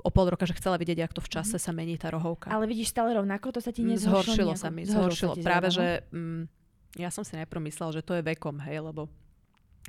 o 0.00 0.08
pol 0.08 0.32
roka, 0.32 0.48
že 0.48 0.56
chcela 0.56 0.80
vidieť, 0.80 1.04
ako 1.04 1.20
to 1.20 1.22
v 1.28 1.32
čase 1.36 1.60
mm-hmm. 1.60 1.68
sa 1.68 1.76
mení 1.76 2.00
tá 2.00 2.08
rohovka. 2.08 2.48
Ale 2.48 2.64
vidíš 2.64 2.96
stále 2.96 3.12
rovnako, 3.12 3.52
to 3.52 3.60
sa 3.60 3.68
ti 3.68 3.84
mm, 3.84 4.00
nezhoršilo? 4.00 4.48
Zhoršilo 4.48 4.54
sa 4.56 4.68
mi, 4.72 4.88
zhoršilo. 4.88 5.36
zhoršilo. 5.36 5.44
Práve, 5.44 5.68
že... 5.68 6.08
Mm, 6.08 6.48
ja 6.96 7.12
som 7.12 7.26
si 7.26 7.36
najprv 7.36 7.60
myslela, 7.68 7.92
že 7.92 8.06
to 8.06 8.16
je 8.16 8.24
vekom, 8.24 8.62
hej, 8.64 8.80
lebo 8.80 9.12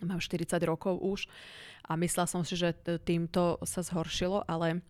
mám 0.03 0.19
40 0.19 0.59
rokov 0.67 0.99
už 0.99 1.27
a 1.87 1.95
myslela 1.95 2.27
som 2.27 2.43
si, 2.43 2.59
že 2.59 2.75
týmto 3.03 3.59
sa 3.63 3.83
zhoršilo, 3.85 4.43
ale 4.47 4.83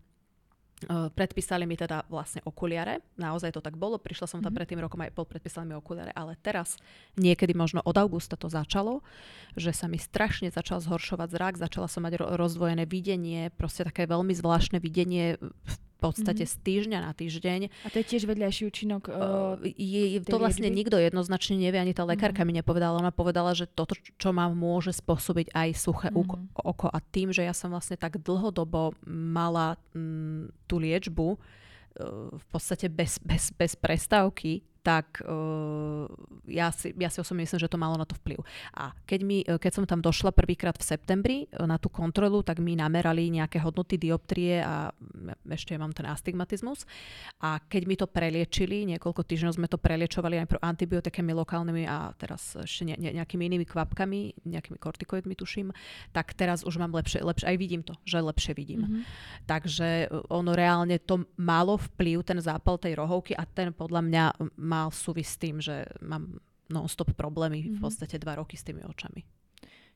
Uh, 0.88 1.12
predpísali 1.12 1.68
mi 1.68 1.76
teda 1.76 2.08
vlastne 2.08 2.40
okuliare. 2.48 3.04
Naozaj 3.20 3.52
to 3.52 3.60
tak 3.60 3.76
bolo. 3.76 4.00
Prišla 4.00 4.24
som 4.24 4.40
tam 4.40 4.48
mm-hmm. 4.48 4.56
pred 4.56 4.64
tým 4.64 4.80
rokom 4.80 5.04
aj 5.04 5.12
bol 5.12 5.28
predpísali 5.28 5.68
mi 5.68 5.76
okuliare, 5.76 6.08
ale 6.16 6.40
teraz 6.40 6.80
niekedy 7.20 7.52
možno 7.52 7.84
od 7.84 7.92
augusta 8.00 8.32
to 8.32 8.48
začalo, 8.48 9.04
že 9.60 9.76
sa 9.76 9.92
mi 9.92 10.00
strašne 10.00 10.48
začal 10.48 10.80
zhoršovať 10.80 11.28
zrak, 11.36 11.60
začala 11.60 11.84
som 11.84 12.00
mať 12.08 12.24
ro- 12.24 12.32
rozdvojené 12.32 12.88
videnie, 12.88 13.52
proste 13.60 13.84
také 13.84 14.08
veľmi 14.08 14.32
zvláštne 14.32 14.80
videnie 14.80 15.36
v 15.36 15.74
podstate 16.00 16.48
mm-hmm. 16.48 16.56
z 16.56 16.64
týždňa 16.64 16.98
na 17.04 17.12
týždeň. 17.12 17.60
A 17.84 17.88
to 17.92 18.00
je 18.00 18.06
tiež 18.08 18.24
vedľajší 18.24 18.62
účinok? 18.64 19.12
Uh, 19.12 19.60
je, 19.76 20.24
to 20.24 20.40
vlastne 20.40 20.66
liečby? 20.66 20.78
nikto 20.80 20.96
jednoznačne 20.96 21.60
nevie, 21.60 21.76
ani 21.76 21.92
tá 21.92 22.08
lekárka 22.08 22.40
mm-hmm. 22.40 22.56
mi 22.56 22.60
nepovedala. 22.64 22.98
Ona 23.04 23.12
povedala, 23.12 23.52
že 23.52 23.68
toto, 23.68 23.92
čo 23.94 24.32
ma 24.32 24.48
môže 24.48 24.96
spôsobiť 24.96 25.52
aj 25.52 25.68
suché 25.76 26.08
mm-hmm. 26.08 26.56
oko. 26.64 26.86
A 26.88 26.98
tým, 26.98 27.30
že 27.30 27.44
ja 27.44 27.52
som 27.52 27.68
vlastne 27.68 28.00
tak 28.00 28.16
dlhodobo 28.16 28.96
mala 29.06 29.76
m, 29.92 30.48
mm, 30.48 30.66
tú 30.66 30.80
liečbu, 30.80 31.36
v 32.32 32.46
podstate 32.50 32.86
bez, 32.86 33.18
bez, 33.18 33.50
bez 33.50 33.74
prestávky, 33.74 34.62
tak 34.80 35.20
uh, 35.28 36.08
ja, 36.48 36.72
si, 36.72 36.96
ja 36.96 37.12
si 37.12 37.20
osobne 37.20 37.44
myslím, 37.44 37.60
že 37.60 37.70
to 37.70 37.80
malo 37.80 38.00
na 38.00 38.08
to 38.08 38.16
vplyv. 38.16 38.40
A 38.76 38.96
keď, 39.04 39.20
mi, 39.22 39.38
e, 39.44 39.56
keď 39.60 39.72
som 39.80 39.84
tam 39.84 40.00
došla 40.00 40.32
prvýkrát 40.32 40.76
v 40.76 40.84
septembri 40.84 41.36
e, 41.44 41.46
na 41.64 41.76
tú 41.76 41.92
kontrolu, 41.92 42.40
tak 42.40 42.58
mi 42.58 42.74
namerali 42.74 43.28
nejaké 43.28 43.60
hodnoty 43.60 44.00
dioptrie 44.00 44.60
a 44.64 44.90
ešte 45.48 45.76
mám 45.76 45.92
ten 45.92 46.08
astigmatizmus. 46.08 46.88
A 47.44 47.60
keď 47.60 47.82
mi 47.84 47.96
to 47.96 48.08
preliečili, 48.08 48.88
niekoľko 48.88 49.22
týždňov 49.24 49.56
sme 49.56 49.68
to 49.68 49.76
preliečovali 49.76 50.40
aj 50.40 50.46
pro 50.48 50.60
antibiotikami 50.60 51.32
lokálnymi 51.36 51.84
a 51.86 52.12
teraz 52.16 52.56
ešte 52.56 52.88
ne, 52.88 52.94
ne, 52.96 53.10
nejakými 53.20 53.46
inými 53.46 53.66
kvapkami, 53.68 54.48
nejakými 54.48 54.78
kortikoidmi 54.80 55.36
tuším, 55.36 55.70
tak 56.10 56.32
teraz 56.34 56.64
už 56.64 56.80
mám 56.80 56.96
lepšie, 56.96 57.20
lepšie 57.20 57.46
aj 57.46 57.56
vidím 57.60 57.82
to, 57.84 57.94
že 58.08 58.20
lepšie 58.20 58.52
vidím. 58.56 58.80
Mm-hmm. 58.84 59.02
Takže 59.44 59.88
ono 60.32 60.52
reálne 60.56 60.96
to 61.02 61.24
malo 61.36 61.76
vplyv, 61.76 62.24
ten 62.24 62.38
zápal 62.40 62.80
tej 62.80 62.96
rohovky 62.96 63.36
a 63.36 63.44
ten 63.44 63.72
podľa 63.74 64.00
mňa 64.06 64.24
mal 64.70 64.94
súvisť 64.94 65.30
s 65.34 65.40
tým, 65.42 65.56
že 65.58 65.82
mám 65.98 66.38
non-stop 66.70 67.10
problémy 67.18 67.66
mm-hmm. 67.66 67.74
v 67.74 67.78
mhm. 67.82 67.82
podstate 67.82 68.16
dva 68.22 68.38
roky 68.38 68.54
s 68.54 68.62
tými 68.62 68.86
očami. 68.86 69.26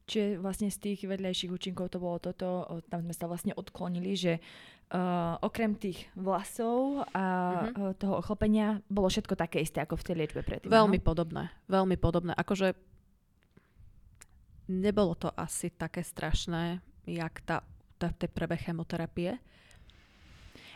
Čiže 0.04 0.36
vlastne 0.36 0.68
z 0.68 0.78
tých 0.84 1.00
vedľajších 1.08 1.48
účinkov 1.48 1.88
to 1.88 1.96
bolo 1.96 2.20
toto, 2.20 2.68
tam 2.92 3.08
sme 3.08 3.14
sa 3.16 3.24
vlastne 3.24 3.56
odklonili, 3.56 4.12
že 4.12 4.36
uh, 4.36 5.40
okrem 5.40 5.72
tých 5.80 6.12
vlasov 6.12 7.08
a 7.16 7.24
mm-hmm. 7.24 7.96
toho 7.96 8.20
ochlpenia 8.20 8.84
bolo 8.92 9.08
všetko 9.08 9.32
také 9.32 9.64
isté 9.64 9.80
ako 9.80 9.96
v 9.96 10.04
tej 10.04 10.16
liečbe 10.20 10.44
predtým. 10.44 10.68
Veľmi 10.68 11.00
no? 11.00 11.04
podobné, 11.08 11.44
veľmi 11.72 11.96
podobné. 11.96 12.36
Akože 12.36 12.76
nebolo 14.68 15.16
to 15.16 15.32
asi 15.32 15.72
také 15.72 16.04
strašné, 16.04 16.84
jak 17.08 17.40
tá, 17.48 17.64
tá, 17.96 18.12
tie 18.12 18.28
prvé 18.28 18.60
chemoterapie. 18.60 19.40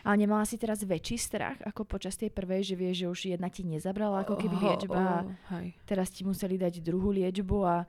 Ale 0.03 0.15
nemala 0.15 0.45
si 0.47 0.55
teraz 0.55 0.83
väčší 0.83 1.17
strach 1.19 1.57
ako 1.63 1.83
počas 1.83 2.15
tej 2.15 2.31
prvej, 2.31 2.63
že 2.63 2.75
vieš, 2.75 2.95
že 2.95 3.07
už 3.07 3.19
jedna 3.35 3.49
ti 3.51 3.67
nezabrala 3.67 4.23
ako 4.23 4.39
keby 4.39 4.55
liečba. 4.55 5.27
Oh, 5.27 5.57
hej. 5.59 5.75
Teraz 5.83 6.09
ti 6.13 6.23
museli 6.23 6.55
dať 6.55 6.79
druhú 6.79 7.11
liečbu 7.11 7.57
a... 7.65 7.83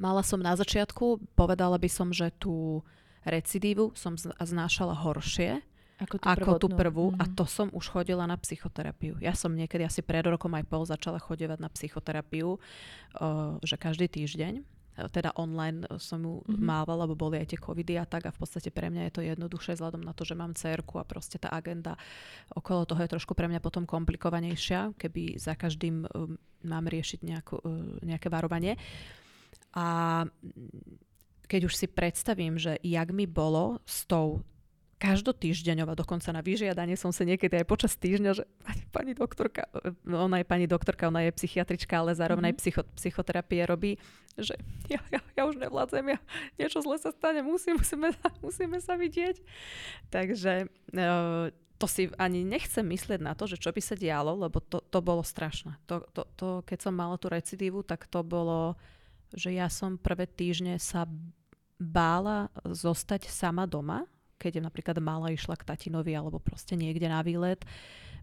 Mala 0.00 0.24
som 0.24 0.40
na 0.40 0.56
začiatku, 0.56 1.36
povedala 1.36 1.76
by 1.78 1.86
som, 1.86 2.10
že 2.10 2.32
tú 2.34 2.82
recidívu 3.22 3.94
som 3.94 4.18
znášala 4.18 4.98
horšie, 4.98 5.62
ako 6.02 6.16
tú, 6.18 6.26
ako 6.26 6.50
tú 6.58 6.68
prvú 6.74 7.06
mm. 7.14 7.18
a 7.22 7.24
to 7.30 7.46
som 7.46 7.70
už 7.70 7.86
chodila 7.86 8.26
na 8.26 8.34
psychoterapiu. 8.34 9.14
Ja 9.22 9.38
som 9.38 9.54
niekedy 9.54 9.86
asi 9.86 10.02
pred 10.02 10.26
rokom 10.26 10.50
aj 10.58 10.66
pol 10.66 10.82
začala 10.82 11.22
chodevať 11.22 11.62
na 11.62 11.70
psychoterapiu, 11.70 12.58
uh, 12.58 13.62
že 13.62 13.78
každý 13.78 14.10
týždeň 14.10 14.81
teda 14.92 15.32
online 15.40 15.88
som 15.96 16.20
ju 16.20 16.44
mm-hmm. 16.44 16.60
mávala, 16.60 17.08
lebo 17.08 17.16
boli 17.16 17.40
aj 17.40 17.56
tie 17.56 17.60
covidy 17.60 17.96
a 17.96 18.04
tak 18.04 18.28
a 18.28 18.34
v 18.34 18.38
podstate 18.38 18.68
pre 18.68 18.92
mňa 18.92 19.08
je 19.08 19.14
to 19.16 19.22
jednoduché 19.24 19.72
vzhľadom 19.72 20.04
na 20.04 20.12
to, 20.12 20.28
že 20.28 20.36
mám 20.36 20.52
cerku 20.52 21.00
a 21.00 21.08
proste 21.08 21.40
tá 21.40 21.48
agenda 21.48 21.96
okolo 22.52 22.84
toho 22.84 23.00
je 23.00 23.12
trošku 23.16 23.32
pre 23.32 23.48
mňa 23.48 23.64
potom 23.64 23.88
komplikovanejšia, 23.88 24.92
keby 25.00 25.40
za 25.40 25.56
každým 25.56 26.04
um, 26.12 26.36
mám 26.68 26.84
riešiť 26.84 27.20
nejakú, 27.24 27.56
uh, 27.64 28.04
nejaké 28.04 28.28
varovanie. 28.28 28.76
A 29.72 30.22
keď 31.48 31.60
už 31.68 31.74
si 31.76 31.88
predstavím, 31.88 32.60
že 32.60 32.76
jak 32.84 33.08
mi 33.12 33.24
bolo 33.24 33.80
s 33.88 34.04
tou 34.04 34.44
každotýždeňová, 35.02 35.98
dokonca 35.98 36.30
na 36.30 36.38
vyžiadanie 36.38 36.94
som 36.94 37.10
sa 37.10 37.26
niekedy 37.26 37.58
aj 37.58 37.66
počas 37.66 37.98
týždňa, 37.98 38.30
že 38.38 38.46
pani, 38.62 38.84
pani 38.94 39.12
doktorka, 39.18 39.66
no 40.06 40.30
ona 40.30 40.38
je 40.38 40.46
pani 40.46 40.70
doktorka, 40.70 41.10
ona 41.10 41.26
je 41.26 41.34
psychiatrička, 41.34 41.98
ale 41.98 42.14
zároveň 42.14 42.54
mm-hmm. 42.54 42.54
aj 42.54 42.62
psycho, 42.62 42.82
psychoterapie 42.94 43.66
robí, 43.66 43.98
že 44.38 44.54
ja, 44.86 45.02
ja, 45.10 45.18
ja 45.34 45.42
už 45.50 45.58
nevládzem, 45.58 46.06
ja, 46.14 46.18
niečo 46.54 46.78
zle 46.86 47.02
sa 47.02 47.10
stane, 47.10 47.42
musí, 47.42 47.74
musíme, 47.74 48.14
musíme 48.46 48.78
sa 48.78 48.94
vidieť. 48.94 49.42
Takže 50.14 50.70
uh, 50.70 51.50
to 51.82 51.86
si 51.90 52.06
ani 52.14 52.46
nechcem 52.46 52.86
myslieť 52.86 53.26
na 53.26 53.34
to, 53.34 53.50
že 53.50 53.58
čo 53.58 53.74
by 53.74 53.82
sa 53.82 53.98
dialo, 53.98 54.38
lebo 54.38 54.62
to, 54.62 54.78
to 54.86 55.02
bolo 55.02 55.26
strašné. 55.26 55.82
To, 55.90 56.06
to, 56.14 56.22
to, 56.38 56.48
keď 56.62 56.78
som 56.78 56.94
mala 56.94 57.18
tú 57.18 57.26
recidívu, 57.26 57.82
tak 57.82 58.06
to 58.06 58.22
bolo, 58.22 58.78
že 59.34 59.50
ja 59.50 59.66
som 59.66 59.98
prvé 59.98 60.30
týždne 60.30 60.78
sa 60.78 61.10
bála 61.82 62.54
zostať 62.62 63.26
sama 63.26 63.66
doma, 63.66 64.06
keď 64.42 64.58
napríklad 64.58 64.98
mala 64.98 65.30
išla 65.30 65.54
k 65.54 65.62
tatinovi 65.62 66.10
alebo 66.18 66.42
proste 66.42 66.74
niekde 66.74 67.06
na 67.06 67.22
výlet 67.22 67.62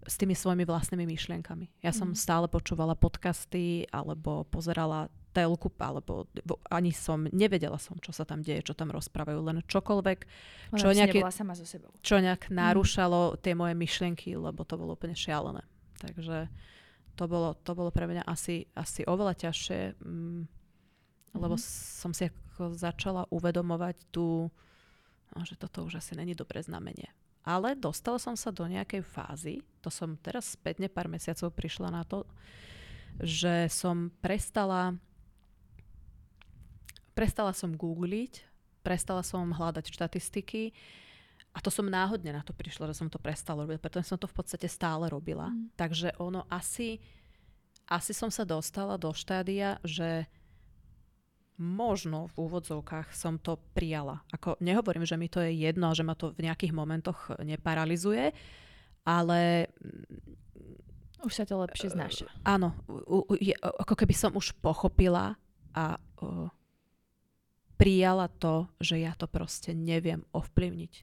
s 0.04 0.20
tými 0.20 0.36
svojimi 0.36 0.68
vlastnými 0.68 1.08
myšlienkami. 1.08 1.80
Ja 1.80 1.96
som 1.96 2.12
mm. 2.12 2.20
stále 2.20 2.48
počúvala 2.52 3.00
podcasty 3.00 3.88
alebo 3.88 4.44
pozerala 4.48 5.08
telku, 5.32 5.70
alebo 5.80 6.26
ani 6.74 6.90
som, 6.90 7.30
nevedela 7.30 7.78
som, 7.78 7.96
čo 8.02 8.10
sa 8.10 8.26
tam 8.26 8.42
deje, 8.42 8.66
čo 8.66 8.74
tam 8.74 8.90
rozprávajú, 8.90 9.40
len 9.46 9.62
čokoľvek, 9.62 10.20
čo, 10.74 10.90
nejaké, 10.90 11.22
sama 11.30 11.54
so 11.54 11.64
sebou. 11.64 11.94
čo 12.02 12.18
nejak 12.18 12.50
mm. 12.50 12.56
narúšalo 12.56 13.38
tie 13.38 13.54
moje 13.54 13.78
myšlienky, 13.78 14.34
lebo 14.36 14.66
to 14.66 14.76
bolo 14.76 14.98
úplne 14.98 15.14
šialené. 15.14 15.62
Takže 16.02 16.50
to 17.14 17.24
bolo, 17.28 17.54
to 17.62 17.72
bolo 17.76 17.92
pre 17.92 18.08
mňa 18.10 18.26
asi, 18.26 18.66
asi 18.74 19.06
oveľa 19.06 19.38
ťažšie, 19.38 20.02
mm, 20.02 20.42
lebo 21.38 21.56
mm. 21.60 21.64
som 22.02 22.12
si 22.16 22.26
ako 22.32 22.74
začala 22.74 23.30
uvedomovať 23.30 24.10
tú, 24.10 24.50
že 25.46 25.56
toto 25.60 25.86
už 25.86 26.02
asi 26.02 26.18
není 26.18 26.34
dobré 26.34 26.62
znamenie. 26.62 27.10
Ale 27.46 27.74
dostala 27.74 28.20
som 28.20 28.36
sa 28.36 28.52
do 28.52 28.68
nejakej 28.68 29.02
fázy, 29.02 29.64
to 29.80 29.88
som 29.88 30.20
teraz 30.20 30.54
spätne 30.54 30.92
pár 30.92 31.08
mesiacov 31.08 31.56
prišla 31.56 31.90
na 31.90 32.04
to, 32.04 32.28
že 33.20 33.68
som 33.72 34.12
prestala 34.22 34.96
prestala 37.18 37.52
som 37.52 37.76
googliť, 37.76 38.48
prestala 38.80 39.20
som 39.28 39.52
hľadať 39.52 39.92
štatistiky 39.92 40.72
a 41.52 41.60
to 41.60 41.68
som 41.68 41.90
náhodne 41.90 42.32
na 42.32 42.40
to 42.46 42.56
prišla, 42.56 42.96
že 42.96 43.04
som 43.04 43.12
to 43.12 43.20
prestala 43.20 43.68
robiť, 43.68 43.82
pretože 43.82 44.08
som 44.08 44.20
to 44.22 44.30
v 44.30 44.38
podstate 44.40 44.72
stále 44.72 45.12
robila. 45.12 45.52
Mm. 45.52 45.68
Takže 45.76 46.16
ono 46.16 46.48
asi, 46.48 47.02
asi 47.92 48.16
som 48.16 48.32
sa 48.32 48.48
dostala 48.48 48.96
do 48.96 49.12
štádia, 49.12 49.84
že 49.84 50.30
možno 51.60 52.32
v 52.32 52.48
úvodzovkách 52.48 53.12
som 53.12 53.36
to 53.36 53.60
prijala. 53.76 54.24
Ako 54.32 54.56
nehovorím, 54.64 55.04
že 55.04 55.20
mi 55.20 55.28
to 55.28 55.44
je 55.44 55.52
jedno 55.52 55.92
že 55.92 56.08
ma 56.08 56.16
to 56.16 56.32
v 56.32 56.48
nejakých 56.48 56.72
momentoch 56.72 57.36
neparalizuje, 57.44 58.32
ale... 59.04 59.68
Mm, 59.84 60.40
už 61.20 61.36
sa 61.36 61.44
to 61.44 61.60
lepšie 61.60 61.92
znáša. 61.92 62.32
Uh, 62.32 62.56
áno, 62.56 62.72
je, 63.44 63.52
ako 63.60 63.92
keby 63.92 64.16
som 64.16 64.32
už 64.40 64.56
pochopila 64.64 65.36
a 65.76 66.00
uh, 66.00 66.48
prijala 67.76 68.32
to, 68.40 68.72
že 68.80 69.04
ja 69.04 69.12
to 69.20 69.28
proste 69.28 69.76
neviem 69.76 70.24
ovplyvniť. 70.32 70.94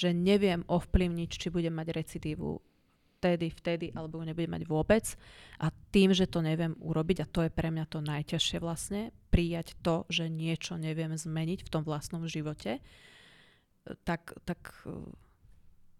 Že 0.00 0.16
neviem 0.16 0.64
ovplyvniť, 0.64 1.30
či 1.36 1.52
budem 1.52 1.76
mať 1.76 1.92
recidívu 1.92 2.56
vtedy, 3.20 3.52
vtedy, 3.52 3.86
alebo 3.92 4.16
ju 4.16 4.32
nebudem 4.32 4.56
mať 4.56 4.64
vôbec. 4.64 5.04
A 5.60 5.68
tým, 5.92 6.16
že 6.16 6.24
to 6.24 6.40
neviem 6.40 6.72
urobiť, 6.80 7.20
a 7.20 7.28
to 7.28 7.44
je 7.44 7.52
pre 7.52 7.68
mňa 7.68 7.84
to 7.92 8.00
najťažšie 8.00 8.58
vlastne, 8.64 9.12
prijať 9.28 9.76
to, 9.84 10.08
že 10.08 10.32
niečo 10.32 10.80
neviem 10.80 11.12
zmeniť 11.12 11.68
v 11.68 11.68
tom 11.68 11.84
vlastnom 11.84 12.24
živote, 12.24 12.80
tak... 14.08 14.32
tak 14.48 14.88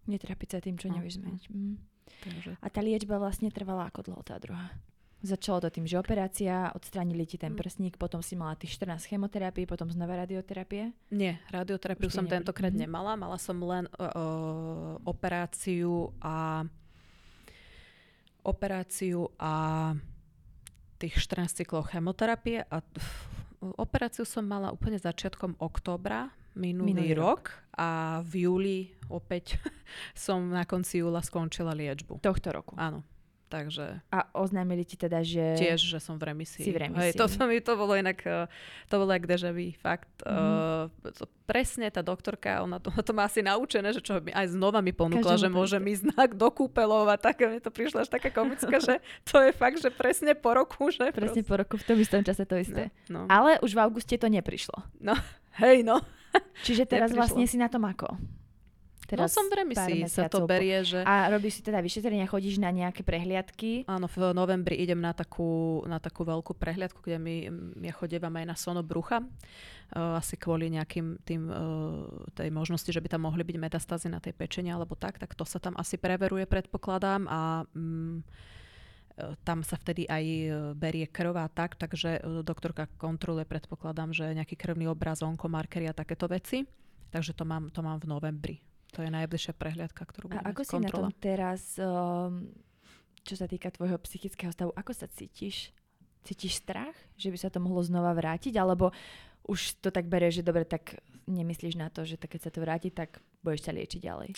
Netrapiť 0.09 0.49
sa 0.49 0.59
tým, 0.59 0.81
čo 0.81 0.89
no, 0.89 0.97
nevieš 0.97 1.21
zmeniť. 1.21 1.43
Mm. 1.53 1.77
Takže. 2.25 2.51
A 2.57 2.67
tá 2.73 2.81
liečba 2.81 3.21
vlastne 3.21 3.53
trvala 3.53 3.85
ako 3.93 4.09
dlho 4.09 4.21
tá 4.25 4.41
druhá? 4.41 4.73
Začalo 5.21 5.61
to 5.61 5.69
tým, 5.69 5.85
že 5.85 6.01
operácia, 6.01 6.73
odstránili 6.73 7.29
ti 7.29 7.37
ten 7.37 7.53
mm. 7.53 7.59
prsník, 7.61 7.93
potom 8.01 8.25
si 8.25 8.33
mala 8.33 8.57
tých 8.57 8.81
14 8.81 9.05
chemoterapií, 9.05 9.69
potom 9.69 9.85
znova 9.93 10.25
radioterapie? 10.25 10.89
Nie, 11.13 11.37
radioterapiu 11.53 12.09
som 12.09 12.25
tentokrát 12.25 12.73
mm-hmm. 12.73 12.89
nemala. 12.89 13.13
Mala 13.13 13.37
som 13.37 13.61
len 13.61 13.85
uh, 14.01 14.97
operáciu 15.05 16.09
a 16.17 16.65
operáciu 18.41 19.29
a 19.37 19.93
tých 21.01 21.17
14 21.17 21.65
cyklov 21.65 21.89
chemoterapie 21.89 22.61
a 22.69 22.81
operáciu 23.77 24.25
som 24.25 24.45
mala 24.45 24.73
úplne 24.73 24.97
začiatkom 25.01 25.57
októbra 25.57 26.33
minulý, 26.57 26.93
minulý 26.93 27.13
rok. 27.17 27.25
rok 27.25 27.43
a 27.77 27.89
v 28.25 28.33
júli 28.45 28.79
opäť 29.09 29.57
som 30.17 30.49
na 30.49 30.65
konci 30.65 31.01
júla 31.01 31.21
skončila 31.21 31.73
liečbu. 31.73 32.21
Tohto 32.21 32.49
roku? 32.53 32.73
Áno. 32.77 33.05
Takže... 33.51 33.99
A 34.15 34.31
oznámili 34.31 34.87
ti 34.87 34.95
teda, 34.95 35.19
že... 35.27 35.59
Tiež, 35.59 35.83
že 35.83 35.99
som 35.99 36.15
v 36.15 36.31
remisii. 36.31 36.63
Si 36.63 36.71
v 36.71 36.87
remisii. 36.87 37.11
Hej, 37.11 37.19
to, 37.19 37.27
to, 37.27 37.43
mi, 37.43 37.59
to 37.59 37.75
bolo 37.75 37.99
inak, 37.99 38.23
eh, 38.23 38.47
to 38.87 38.95
bolo 38.95 39.11
jak 39.11 39.27
deja 39.27 39.51
vu, 39.51 39.75
fakt. 39.75 40.07
Mm-hmm. 40.23 40.87
Uh, 41.03 41.11
to, 41.11 41.27
presne 41.43 41.91
tá 41.91 41.99
doktorka, 41.99 42.63
ona 42.63 42.79
to, 42.79 42.87
to 43.03 43.11
má 43.11 43.27
asi 43.27 43.43
naučené, 43.43 43.91
že 43.91 43.99
čo 43.99 44.23
mi 44.23 44.31
aj 44.31 44.55
znova 44.55 44.79
mi 44.79 44.95
ponúkla, 44.95 45.35
že 45.35 45.51
môže 45.51 45.75
mi 45.83 45.91
znak 45.91 46.31
do 46.39 46.47
a 46.47 47.15
tak. 47.19 47.43
Mne 47.43 47.59
to 47.59 47.75
prišlo 47.75 48.07
až 48.07 48.07
taká 48.07 48.31
komická, 48.31 48.79
že 48.79 49.03
to 49.27 49.43
je 49.43 49.51
fakt, 49.51 49.83
že 49.83 49.91
presne 49.91 50.31
po 50.31 50.55
roku. 50.55 50.87
Že 50.87 51.11
presne 51.11 51.43
proste. 51.43 51.51
po 51.51 51.55
roku, 51.59 51.75
v 51.75 51.83
tom 51.83 51.97
istom 51.99 52.23
čase 52.23 52.47
to 52.47 52.55
isté. 52.55 52.87
No, 53.11 53.27
no. 53.27 53.27
Ale 53.27 53.59
už 53.59 53.75
v 53.75 53.83
auguste 53.83 54.15
to 54.15 54.31
neprišlo. 54.31 54.79
No, 55.03 55.11
hej 55.59 55.83
no. 55.83 55.99
Čiže 56.63 56.87
teraz 56.87 57.11
neprišlo. 57.11 57.19
vlastne 57.19 57.43
si 57.43 57.59
na 57.59 57.67
tom 57.67 57.83
ako? 57.83 58.15
Teraz 59.11 59.35
no 59.35 59.43
som 59.43 59.45
v 59.51 59.59
remisii, 59.59 60.07
sa 60.07 60.31
to 60.31 60.47
berie, 60.47 60.87
že... 60.87 61.03
A 61.03 61.27
robíš 61.27 61.59
si 61.59 61.61
teda 61.67 61.83
vyšetrenia, 61.83 62.31
chodíš 62.31 62.63
na 62.63 62.71
nejaké 62.71 63.03
prehliadky? 63.03 63.83
Áno, 63.83 64.07
v 64.07 64.31
novembri 64.31 64.79
idem 64.79 65.03
na 65.03 65.11
takú, 65.11 65.83
na 65.83 65.99
takú 65.99 66.23
veľkú 66.23 66.55
prehliadku, 66.55 67.03
kde 67.03 67.19
mi, 67.19 67.51
ja 67.83 67.91
chodievam 67.91 68.31
aj 68.31 68.45
na 68.47 68.55
sono 68.55 68.79
brucha, 68.79 69.19
uh, 69.19 70.15
asi 70.15 70.39
kvôli 70.39 70.71
nejakým 70.71 71.19
tým, 71.27 71.51
uh, 71.51 72.07
tej 72.31 72.55
možnosti, 72.55 72.87
že 72.87 73.03
by 73.03 73.11
tam 73.11 73.27
mohli 73.27 73.43
byť 73.43 73.57
metastázy 73.59 74.07
na 74.07 74.23
tej 74.23 74.31
pečeni 74.31 74.71
alebo 74.71 74.95
tak, 74.95 75.19
tak 75.19 75.35
to 75.35 75.43
sa 75.43 75.59
tam 75.59 75.75
asi 75.75 75.99
preveruje, 75.99 76.47
predpokladám 76.47 77.27
a 77.27 77.67
um, 77.75 78.23
tam 79.43 79.61
sa 79.61 79.75
vtedy 79.75 80.07
aj 80.07 80.23
berie 80.79 81.05
krv 81.05 81.35
a 81.35 81.51
tak, 81.51 81.75
takže 81.75 82.23
doktorka 82.41 82.87
kontroluje, 82.95 83.43
predpokladám, 83.43 84.15
že 84.15 84.33
nejaký 84.33 84.55
krvný 84.55 84.87
obraz, 84.87 85.19
onkomarkery 85.21 85.91
a 85.91 85.93
takéto 85.93 86.25
veci. 86.31 86.63
Takže 87.11 87.35
to 87.35 87.43
mám, 87.43 87.67
to 87.69 87.83
mám 87.83 87.99
v 87.99 88.07
novembri. 88.07 88.55
To 88.91 88.99
je 88.99 89.09
najbližšia 89.09 89.55
prehliadka, 89.55 90.03
ktorú 90.03 90.31
budeme 90.31 90.43
A 90.43 90.51
ako 90.51 90.63
kontrola. 90.67 90.75
si 90.75 90.83
na 90.83 90.89
tom 90.91 91.07
teraz, 91.15 91.61
um, 91.79 92.51
čo 93.23 93.35
sa 93.39 93.47
týka 93.47 93.71
tvojho 93.71 93.95
psychického 94.03 94.51
stavu, 94.51 94.75
ako 94.75 94.91
sa 94.91 95.07
cítiš? 95.07 95.71
Cítiš 96.27 96.61
strach, 96.61 96.93
že 97.15 97.31
by 97.31 97.37
sa 97.39 97.49
to 97.49 97.63
mohlo 97.63 97.81
znova 97.81 98.11
vrátiť? 98.13 98.53
Alebo 98.59 98.91
už 99.47 99.81
to 99.81 99.89
tak 99.89 100.11
berie, 100.11 100.29
že 100.29 100.45
dobre, 100.45 100.67
tak 100.67 101.01
nemyslíš 101.25 101.79
na 101.79 101.89
to, 101.89 102.05
že 102.05 102.19
tak 102.19 102.35
keď 102.35 102.41
sa 102.45 102.51
to 102.53 102.59
vráti, 102.61 102.89
tak 102.91 103.23
budeš 103.41 103.65
sa 103.65 103.71
liečiť 103.73 104.01
ďalej? 104.03 104.29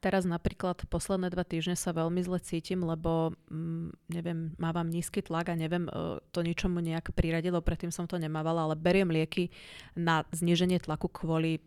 Teraz 0.00 0.24
napríklad 0.24 0.88
posledné 0.88 1.28
dva 1.28 1.44
týždne 1.44 1.76
sa 1.76 1.92
veľmi 1.92 2.24
zle 2.24 2.40
cítim, 2.40 2.80
lebo 2.80 3.36
mm, 3.52 4.08
neviem, 4.08 4.56
mávam 4.56 4.88
nízky 4.88 5.20
tlak 5.20 5.52
a 5.52 5.60
neviem 5.60 5.92
uh, 5.92 6.16
to 6.32 6.40
ničomu 6.40 6.80
nejak 6.80 7.12
priradilo, 7.12 7.60
predtým 7.60 7.92
som 7.92 8.08
to 8.08 8.16
nemávala, 8.16 8.64
ale 8.64 8.80
beriem 8.80 9.12
lieky 9.12 9.52
na 9.92 10.24
zníženie 10.32 10.80
tlaku 10.80 11.12
kvôli 11.12 11.60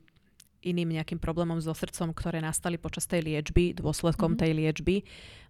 iným 0.64 0.96
nejakým 0.98 1.20
problémom 1.20 1.60
so 1.60 1.76
srdcom, 1.76 2.16
ktoré 2.16 2.40
nastali 2.40 2.80
počas 2.80 3.04
tej 3.04 3.28
liečby, 3.28 3.76
dôsledkom 3.76 4.34
mm-hmm. 4.34 4.42
tej 4.42 4.52
liečby, 4.56 4.96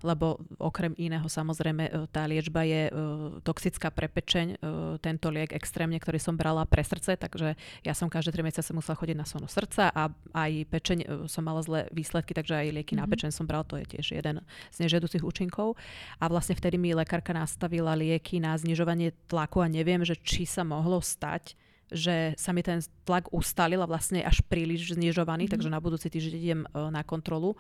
lebo 0.04 0.42
okrem 0.60 0.92
iného 1.00 1.24
samozrejme 1.24 1.84
e, 1.88 1.92
tá 2.12 2.28
liečba 2.28 2.68
je 2.68 2.92
uh, 2.92 3.40
toxická 3.46 3.88
pre 3.94 4.12
pečeň, 4.12 4.60
uh, 4.60 5.00
tento 5.00 5.32
liek 5.32 5.56
extrémne, 5.56 5.96
ktorý 5.96 6.20
som 6.20 6.36
brala 6.36 6.68
pre 6.68 6.84
srdce, 6.84 7.16
takže 7.16 7.56
ja 7.88 7.94
som 7.96 8.12
každé 8.12 8.36
3 8.36 8.44
mesiace 8.44 8.76
musela 8.76 9.00
chodiť 9.00 9.16
na 9.16 9.24
sonu 9.24 9.48
srdca 9.48 9.94
a 9.94 10.12
aj 10.36 10.52
pečeň 10.68 10.98
uh, 11.06 11.08
som 11.32 11.46
mala 11.46 11.64
zlé 11.64 11.88
výsledky, 11.96 12.36
takže 12.36 12.60
aj 12.60 12.84
lieky 12.84 12.98
mm-hmm. 12.98 13.00
na 13.00 13.06
mhm. 13.08 13.12
pečeň 13.16 13.30
som 13.32 13.48
brala, 13.48 13.64
to 13.64 13.80
je 13.80 13.86
tiež 13.96 14.20
jeden 14.20 14.44
z 14.74 14.78
nežiaducich 14.84 15.24
účinkov. 15.24 15.80
A 16.20 16.28
vlastne 16.28 16.58
vtedy 16.58 16.76
mi 16.76 16.92
lekárka 16.92 17.32
nastavila 17.32 17.96
lieky 17.96 18.44
na 18.44 18.58
znižovanie 18.60 19.16
tlaku 19.32 19.64
a 19.64 19.72
neviem, 19.72 20.04
že 20.04 20.20
či 20.20 20.44
sa 20.44 20.68
mohlo 20.68 21.00
stať, 21.00 21.56
že 21.94 22.34
sa 22.36 22.52
mi 22.52 22.66
ten 22.66 22.82
tlak 23.06 23.30
ustalil 23.30 23.80
a 23.80 23.88
vlastne 23.88 24.26
až 24.26 24.42
príliš 24.46 24.98
znižovaný, 24.98 25.46
mm-hmm. 25.46 25.54
takže 25.54 25.70
na 25.72 25.80
budúci 25.80 26.10
týždeň 26.10 26.34
idem 26.36 26.62
uh, 26.74 26.90
na 26.90 27.06
kontrolu. 27.06 27.56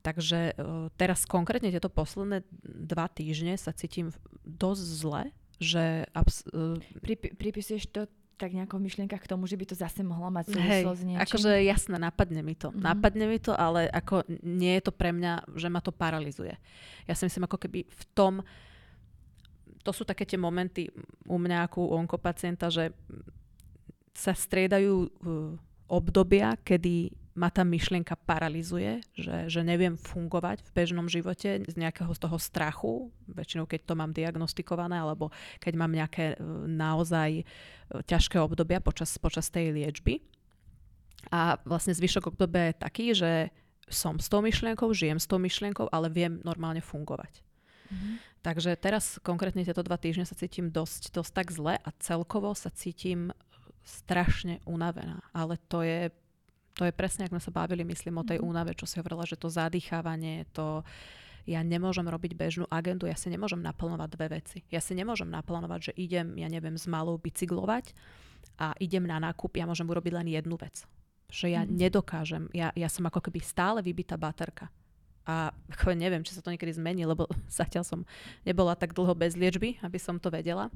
Takže 0.00 0.54
uh, 0.54 0.88
teraz 0.94 1.26
konkrétne 1.26 1.74
tieto 1.74 1.90
posledné 1.90 2.46
dva 2.62 3.10
týždne 3.10 3.58
sa 3.58 3.74
cítim 3.74 4.14
dosť 4.46 4.82
zle, 4.82 5.22
že... 5.58 6.06
Abs- 6.14 6.46
uh, 6.54 6.78
Pri, 7.02 7.18
pripisuješ 7.18 7.90
to 7.90 8.06
tak 8.38 8.54
nejako 8.54 8.78
v 8.78 8.86
myšlienkach 8.86 9.18
k 9.18 9.30
tomu, 9.34 9.50
že 9.50 9.58
by 9.58 9.66
to 9.66 9.74
zase 9.74 9.98
mohlo 10.06 10.30
mať 10.30 10.54
súvislosť 10.54 11.00
s 11.02 11.04
niečím? 11.04 11.24
akože 11.26 11.52
jasné, 11.66 11.96
napadne 11.98 12.46
mi 12.46 12.54
to. 12.54 12.70
Mm-hmm. 12.70 12.86
Napadne 12.86 13.26
mi 13.26 13.38
to, 13.42 13.50
ale 13.50 13.90
ako 13.90 14.22
nie 14.46 14.78
je 14.78 14.82
to 14.86 14.92
pre 14.94 15.10
mňa, 15.10 15.58
že 15.58 15.66
ma 15.66 15.82
to 15.82 15.90
paralizuje. 15.90 16.54
Ja 17.10 17.18
si 17.18 17.26
myslím, 17.26 17.50
ako 17.50 17.58
keby 17.58 17.82
v 17.82 18.04
tom, 18.14 18.46
to 19.82 19.90
sú 19.90 20.06
také 20.06 20.22
tie 20.22 20.38
momenty 20.38 20.86
u 21.26 21.36
mňa 21.36 21.66
ako 21.66 21.78
u 21.82 21.90
onkopacienta, 21.98 22.70
že 22.70 22.94
sa 24.14 24.32
striedajú 24.36 24.94
uh, 24.94 25.08
obdobia, 25.88 26.56
kedy 26.60 27.12
ma 27.38 27.54
tá 27.54 27.62
myšlienka 27.62 28.18
paralizuje, 28.26 28.98
že, 29.14 29.46
že 29.46 29.60
neviem 29.62 29.94
fungovať 29.94 30.58
v 30.66 30.74
bežnom 30.74 31.06
živote 31.06 31.62
z 31.62 31.74
nejakého 31.78 32.10
z 32.10 32.18
toho 32.18 32.34
strachu, 32.34 33.14
väčšinou 33.30 33.64
keď 33.70 33.80
to 33.86 33.94
mám 33.94 34.10
diagnostikované, 34.10 34.98
alebo 34.98 35.30
keď 35.62 35.72
mám 35.78 35.92
nejaké 35.94 36.34
uh, 36.34 36.66
naozaj 36.66 37.42
uh, 37.42 38.02
ťažké 38.04 38.36
obdobia 38.42 38.82
počas, 38.82 39.14
počas 39.16 39.48
tej 39.48 39.70
liečby. 39.70 40.20
A 41.34 41.58
vlastne 41.66 41.92
zvyšok 41.92 42.30
obdobia 42.30 42.70
je 42.70 42.82
taký, 42.82 43.06
že 43.12 43.32
som 43.88 44.20
s 44.20 44.28
tou 44.28 44.44
myšlienkou, 44.44 44.92
žijem 44.92 45.18
s 45.18 45.26
tou 45.26 45.40
myšlienkou, 45.40 45.88
ale 45.90 46.12
viem 46.12 46.40
normálne 46.44 46.84
fungovať. 46.84 47.40
Mm-hmm. 47.88 48.14
Takže 48.44 48.76
teraz 48.78 49.18
konkrétne 49.24 49.64
tieto 49.64 49.82
dva 49.82 49.98
týždne 49.98 50.28
sa 50.28 50.38
cítim 50.38 50.70
dosť, 50.70 51.10
dosť 51.10 51.32
tak 51.32 51.48
zle 51.50 51.74
a 51.80 51.88
celkovo 51.98 52.52
sa 52.54 52.70
cítim 52.70 53.34
strašne 53.88 54.60
unavená. 54.68 55.24
Ale 55.32 55.56
to 55.72 55.80
je, 55.80 56.12
to 56.76 56.84
je 56.84 56.92
presne, 56.92 57.24
ako 57.24 57.40
sme 57.40 57.46
sa 57.48 57.56
bavili, 57.64 57.88
myslím, 57.88 58.20
o 58.20 58.28
tej 58.28 58.38
mhm. 58.38 58.44
únave, 58.44 58.76
čo 58.76 58.84
si 58.84 59.00
hovorila, 59.00 59.24
že 59.24 59.40
to 59.40 59.48
zadýchávanie, 59.48 60.44
to 60.52 60.84
ja 61.48 61.64
nemôžem 61.64 62.04
robiť 62.04 62.36
bežnú 62.36 62.68
agendu, 62.68 63.08
ja 63.08 63.16
si 63.16 63.32
nemôžem 63.32 63.64
naplánovať 63.64 64.08
dve 64.12 64.26
veci. 64.36 64.58
Ja 64.68 64.84
si 64.84 64.92
nemôžem 64.92 65.32
naplánovať, 65.32 65.90
že 65.90 65.92
idem, 65.96 66.36
ja 66.36 66.44
neviem, 66.52 66.76
s 66.76 66.84
malou 66.84 67.16
bicyklovať 67.16 67.96
a 68.60 68.76
idem 68.76 69.08
na 69.08 69.16
nákup, 69.16 69.56
ja 69.56 69.64
môžem 69.64 69.88
urobiť 69.88 70.12
len 70.12 70.28
jednu 70.28 70.60
vec. 70.60 70.84
Že 71.32 71.46
ja 71.56 71.62
mm. 71.64 71.72
nedokážem, 71.72 72.44
ja, 72.52 72.68
ja 72.76 72.92
som 72.92 73.08
ako 73.08 73.24
keby 73.24 73.40
stále 73.40 73.80
vybitá 73.80 74.20
baterka. 74.20 74.68
A 75.24 75.52
neviem, 75.96 76.20
či 76.20 76.36
sa 76.36 76.44
to 76.44 76.52
niekedy 76.52 76.76
zmení, 76.76 77.08
lebo 77.08 77.24
zatiaľ 77.48 77.84
som 77.88 78.00
nebola 78.44 78.76
tak 78.76 78.92
dlho 78.92 79.16
bez 79.16 79.32
liečby, 79.32 79.80
aby 79.80 79.96
som 79.96 80.20
to 80.20 80.28
vedela. 80.28 80.68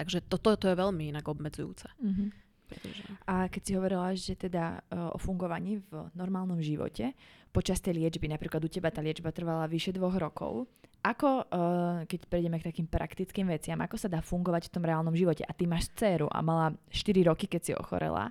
Takže 0.00 0.24
toto 0.24 0.56
to 0.56 0.66
je 0.72 0.76
veľmi 0.80 1.12
inak 1.12 1.28
obmedzujúce. 1.28 1.88
Mm-hmm. 2.00 2.28
Pretože... 2.70 3.02
A 3.26 3.50
keď 3.50 3.62
si 3.66 3.72
hovorila, 3.74 4.08
že 4.14 4.38
teda 4.38 4.78
uh, 4.78 5.10
o 5.12 5.18
fungovaní 5.18 5.82
v 5.90 6.08
normálnom 6.14 6.62
živote, 6.62 7.12
počas 7.50 7.82
tej 7.82 7.98
liečby, 7.98 8.30
napríklad 8.30 8.62
u 8.62 8.70
teba 8.70 8.94
tá 8.94 9.02
liečba 9.02 9.34
trvala 9.34 9.66
vyše 9.66 9.90
dvoch 9.90 10.14
rokov, 10.14 10.70
ako, 11.00 11.48
uh, 11.48 12.04
keď 12.04 12.28
prejdeme 12.28 12.60
k 12.60 12.68
takým 12.70 12.84
praktickým 12.84 13.48
veciam, 13.48 13.80
ako 13.80 13.96
sa 13.96 14.08
dá 14.12 14.20
fungovať 14.20 14.68
v 14.68 14.72
tom 14.76 14.84
reálnom 14.84 15.16
živote? 15.16 15.42
A 15.48 15.52
ty 15.56 15.64
máš 15.64 15.88
dceru 15.96 16.28
a 16.28 16.44
mala 16.44 16.76
4 16.92 17.24
roky, 17.24 17.48
keď 17.48 17.60
si 17.60 17.72
ochorela. 17.72 18.28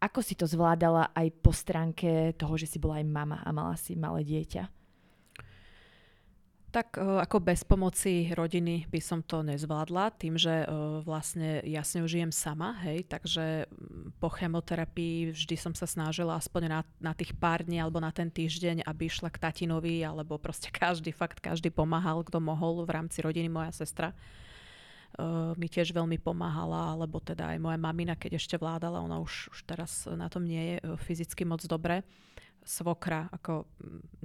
Ako 0.00 0.24
si 0.24 0.32
to 0.36 0.48
zvládala 0.48 1.12
aj 1.12 1.28
po 1.40 1.52
stránke 1.52 2.32
toho, 2.36 2.56
že 2.56 2.68
si 2.68 2.76
bola 2.80 3.00
aj 3.00 3.06
mama 3.08 3.38
a 3.44 3.48
mala 3.52 3.76
si 3.76 3.96
malé 3.96 4.24
dieťa? 4.24 4.64
Tak 6.76 7.00
uh, 7.00 7.24
ako 7.24 7.40
bez 7.40 7.64
pomoci 7.64 8.28
rodiny 8.36 8.84
by 8.92 9.00
som 9.00 9.24
to 9.24 9.40
nezvládla, 9.40 10.12
tým, 10.20 10.36
že 10.36 10.68
uh, 10.68 11.00
vlastne 11.00 11.64
ja 11.64 11.80
s 11.80 11.96
ňou 11.96 12.04
žijem 12.04 12.28
sama, 12.28 12.76
hej, 12.84 13.08
takže 13.08 13.64
mm, 13.64 14.20
po 14.20 14.28
chemoterapii 14.28 15.32
vždy 15.32 15.56
som 15.56 15.72
sa 15.72 15.88
snažila 15.88 16.36
aspoň 16.36 16.68
na, 16.68 16.80
na 17.00 17.16
tých 17.16 17.32
pár 17.32 17.64
dní 17.64 17.80
alebo 17.80 17.96
na 17.96 18.12
ten 18.12 18.28
týždeň, 18.28 18.84
aby 18.84 19.08
išla 19.08 19.32
k 19.32 19.40
tatinovi, 19.40 20.04
alebo 20.04 20.36
proste 20.36 20.68
každý, 20.84 21.16
fakt 21.16 21.40
každý 21.40 21.72
pomáhal, 21.72 22.20
kto 22.28 22.44
mohol 22.44 22.84
v 22.84 22.92
rámci 22.92 23.24
rodiny, 23.24 23.48
moja 23.48 23.72
sestra. 23.72 24.12
Uh, 25.16 25.56
mi 25.56 25.72
tiež 25.72 25.96
veľmi 25.96 26.20
pomáhala, 26.20 26.92
alebo 26.92 27.24
teda 27.24 27.56
aj 27.56 27.58
moja 27.72 27.80
mamina, 27.80 28.20
keď 28.20 28.36
ešte 28.36 28.60
vládala, 28.60 29.00
ona 29.00 29.16
už, 29.16 29.48
už 29.48 29.64
teraz 29.64 30.04
na 30.12 30.28
tom 30.28 30.44
nie 30.44 30.76
je 30.76 30.92
fyzicky 31.08 31.48
moc 31.48 31.64
dobre. 31.64 32.04
Uh, 32.04 32.36
svokra, 32.66 33.30
ako 33.30 33.70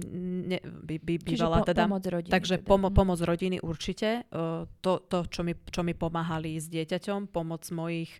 mm, 0.02 0.40
ne, 0.50 0.58
by, 0.60 0.98
by 0.98 1.14
bývala 1.22 1.62
po, 1.62 1.66
teda. 1.70 1.86
Pomoc 1.86 2.02
rodiny, 2.02 2.32
takže 2.34 2.56
teda. 2.58 2.66
Pomo, 2.66 2.88
pomoc 2.90 3.18
rodiny 3.22 3.62
určite. 3.62 4.26
Uh, 4.34 4.66
to, 4.82 4.98
to 5.06 5.30
čo, 5.30 5.46
mi, 5.46 5.54
čo 5.54 5.86
mi 5.86 5.94
pomáhali 5.94 6.58
s 6.58 6.66
dieťaťom, 6.66 7.30
pomoc 7.30 7.62
mojich 7.70 8.10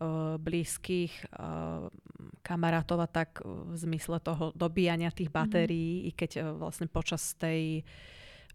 uh, 0.00 0.40
blízkych 0.40 1.28
uh, 1.36 1.92
kamarátov 2.40 2.98
a 3.04 3.08
tak 3.12 3.44
v 3.44 3.76
zmysle 3.76 4.24
toho 4.24 4.56
dobíjania 4.56 5.12
tých 5.12 5.28
mhm. 5.28 5.36
batérií, 5.36 5.92
mm-hmm. 6.00 6.08
i 6.08 6.10
keď 6.16 6.30
uh, 6.40 6.44
vlastne 6.56 6.88
počas 6.88 7.36
tej 7.36 7.84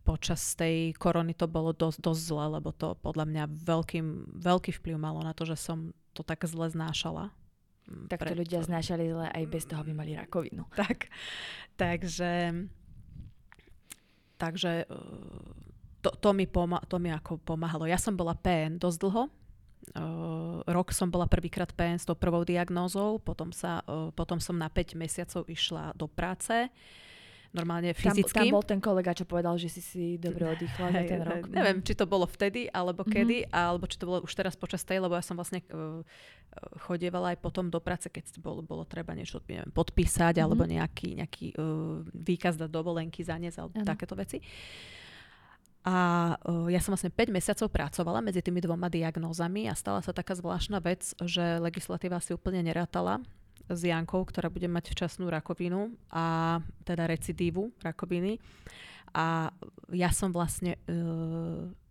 počas 0.03 0.59
tej 0.59 0.91
korony 0.99 1.31
to 1.31 1.47
bolo 1.47 1.71
dosť, 1.71 2.03
dosť 2.03 2.21
zle, 2.27 2.45
lebo 2.59 2.75
to 2.75 2.91
podľa 2.99 3.23
mňa 3.23 3.43
veľkým, 3.47 4.35
veľký 4.35 4.75
vplyv 4.75 4.99
malo 4.99 5.23
na 5.23 5.31
to, 5.31 5.47
že 5.47 5.55
som 5.55 5.95
to 6.11 6.27
tak 6.27 6.43
zle 6.43 6.67
znášala 6.67 7.31
tak 8.07 8.23
to 8.23 8.33
ľudia 8.33 8.63
znášali 8.63 9.11
zle 9.11 9.27
aj 9.27 9.43
bez 9.47 9.63
toho, 9.67 9.83
aby 9.83 9.91
mali 9.91 10.15
rakovinu. 10.15 10.65
Tak, 10.79 11.07
takže 11.75 12.31
takže 14.39 14.83
e, 14.83 14.95
to, 16.03 16.09
to, 16.19 16.29
mi 16.35 16.43
poma- 16.43 16.83
to 16.87 16.99
mi 16.99 17.11
ako 17.11 17.39
pomáhalo. 17.39 17.87
Ja 17.87 17.95
som 17.95 18.19
bola 18.19 18.35
PN 18.35 18.79
dosť 18.79 18.99
dlho. 18.99 19.23
Uh, 19.83 20.63
rok 20.63 20.95
som 20.95 21.11
bola 21.11 21.27
prvýkrát 21.27 21.67
PN 21.75 21.99
s 21.99 22.07
tou 22.07 22.15
prvou 22.15 22.47
diagnózou, 22.47 23.19
potom, 23.19 23.51
sa, 23.51 23.83
uh, 23.83 24.15
potom 24.15 24.39
som 24.39 24.55
na 24.55 24.71
5 24.71 24.95
mesiacov 24.95 25.43
išla 25.51 25.91
do 25.99 26.07
práce. 26.07 26.55
Uh, 26.55 27.03
normálne 27.53 27.93
fyzicky. 27.93 28.33
Tam, 28.33 28.49
tam 28.49 28.55
bol 28.57 28.65
ten 28.65 28.81
kolega, 28.81 29.13
čo 29.13 29.29
povedal, 29.29 29.55
že 29.61 29.69
si 29.69 29.81
si 29.81 30.05
dobre 30.17 30.49
oddychla 30.49 30.89
za 30.89 31.01
ten 31.05 31.21
rok. 31.21 31.45
Neviem, 31.53 31.85
či 31.85 31.93
to 31.93 32.09
bolo 32.09 32.25
vtedy, 32.25 32.65
alebo 32.73 33.05
mm-hmm. 33.05 33.13
kedy, 33.13 33.37
alebo 33.53 33.85
či 33.85 33.97
to 34.01 34.09
bolo 34.09 34.19
už 34.25 34.33
teraz 34.33 34.57
počas 34.57 34.81
tej, 34.81 35.05
lebo 35.05 35.13
ja 35.13 35.21
som 35.21 35.37
vlastne 35.37 35.61
uh, 35.69 36.01
chodievala 36.89 37.37
aj 37.37 37.45
potom 37.45 37.69
do 37.69 37.77
práce, 37.77 38.09
keď 38.09 38.41
bolo, 38.41 38.65
bolo 38.65 38.83
treba 38.89 39.13
niečo 39.13 39.37
neviem, 39.45 39.69
podpísať, 39.69 40.33
mm-hmm. 40.33 40.45
alebo 40.49 40.63
nejaký, 40.65 41.09
nejaký 41.21 41.45
uh, 41.53 42.01
výkaz 42.09 42.57
dať 42.57 42.69
dovolenky, 42.73 43.21
zaniesť, 43.21 43.57
alebo 43.61 43.77
ano. 43.77 43.87
takéto 43.87 44.17
veci. 44.17 44.41
A 45.83 45.95
uh, 46.39 46.71
ja 46.73 46.81
som 46.81 46.95
vlastne 46.95 47.13
5 47.13 47.29
mesiacov 47.29 47.67
pracovala 47.69 48.25
medzi 48.25 48.41
tými 48.41 48.63
dvoma 48.63 48.89
diagnózami 48.89 49.69
a 49.69 49.77
stala 49.77 50.01
sa 50.01 50.09
taká 50.09 50.33
zvláštna 50.33 50.81
vec, 50.81 51.13
že 51.21 51.61
legislatíva 51.61 52.17
si 52.17 52.33
úplne 52.33 52.65
nerátala 52.65 53.21
s 53.69 53.81
Jankou, 53.83 54.23
ktorá 54.27 54.51
bude 54.51 54.67
mať 54.67 54.91
včasnú 54.91 55.31
rakovinu 55.31 55.95
a 56.11 56.59
teda 56.83 57.07
recidívu 57.07 57.71
rakoviny. 57.79 58.39
A 59.13 59.53
ja 59.93 60.09
som 60.09 60.33
vlastne 60.33 60.75
e, 60.75 60.79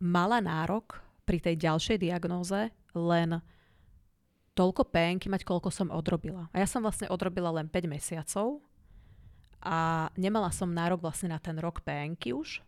mala 0.03 0.43
nárok 0.43 0.99
pri 1.23 1.39
tej 1.39 1.55
ďalšej 1.57 1.97
diagnóze 2.03 2.75
len 2.93 3.41
toľko 4.53 4.91
penky 4.93 5.33
mať, 5.33 5.49
koľko 5.49 5.73
som 5.73 5.89
odrobila. 5.89 6.53
A 6.53 6.61
ja 6.61 6.69
som 6.69 6.85
vlastne 6.85 7.09
odrobila 7.09 7.49
len 7.55 7.71
5 7.71 7.89
mesiacov 7.89 8.61
a 9.63 10.11
nemala 10.19 10.51
som 10.53 10.69
nárok 10.69 11.01
vlastne 11.07 11.33
na 11.33 11.39
ten 11.41 11.57
rok 11.57 11.81
penky 11.81 12.35
už, 12.35 12.61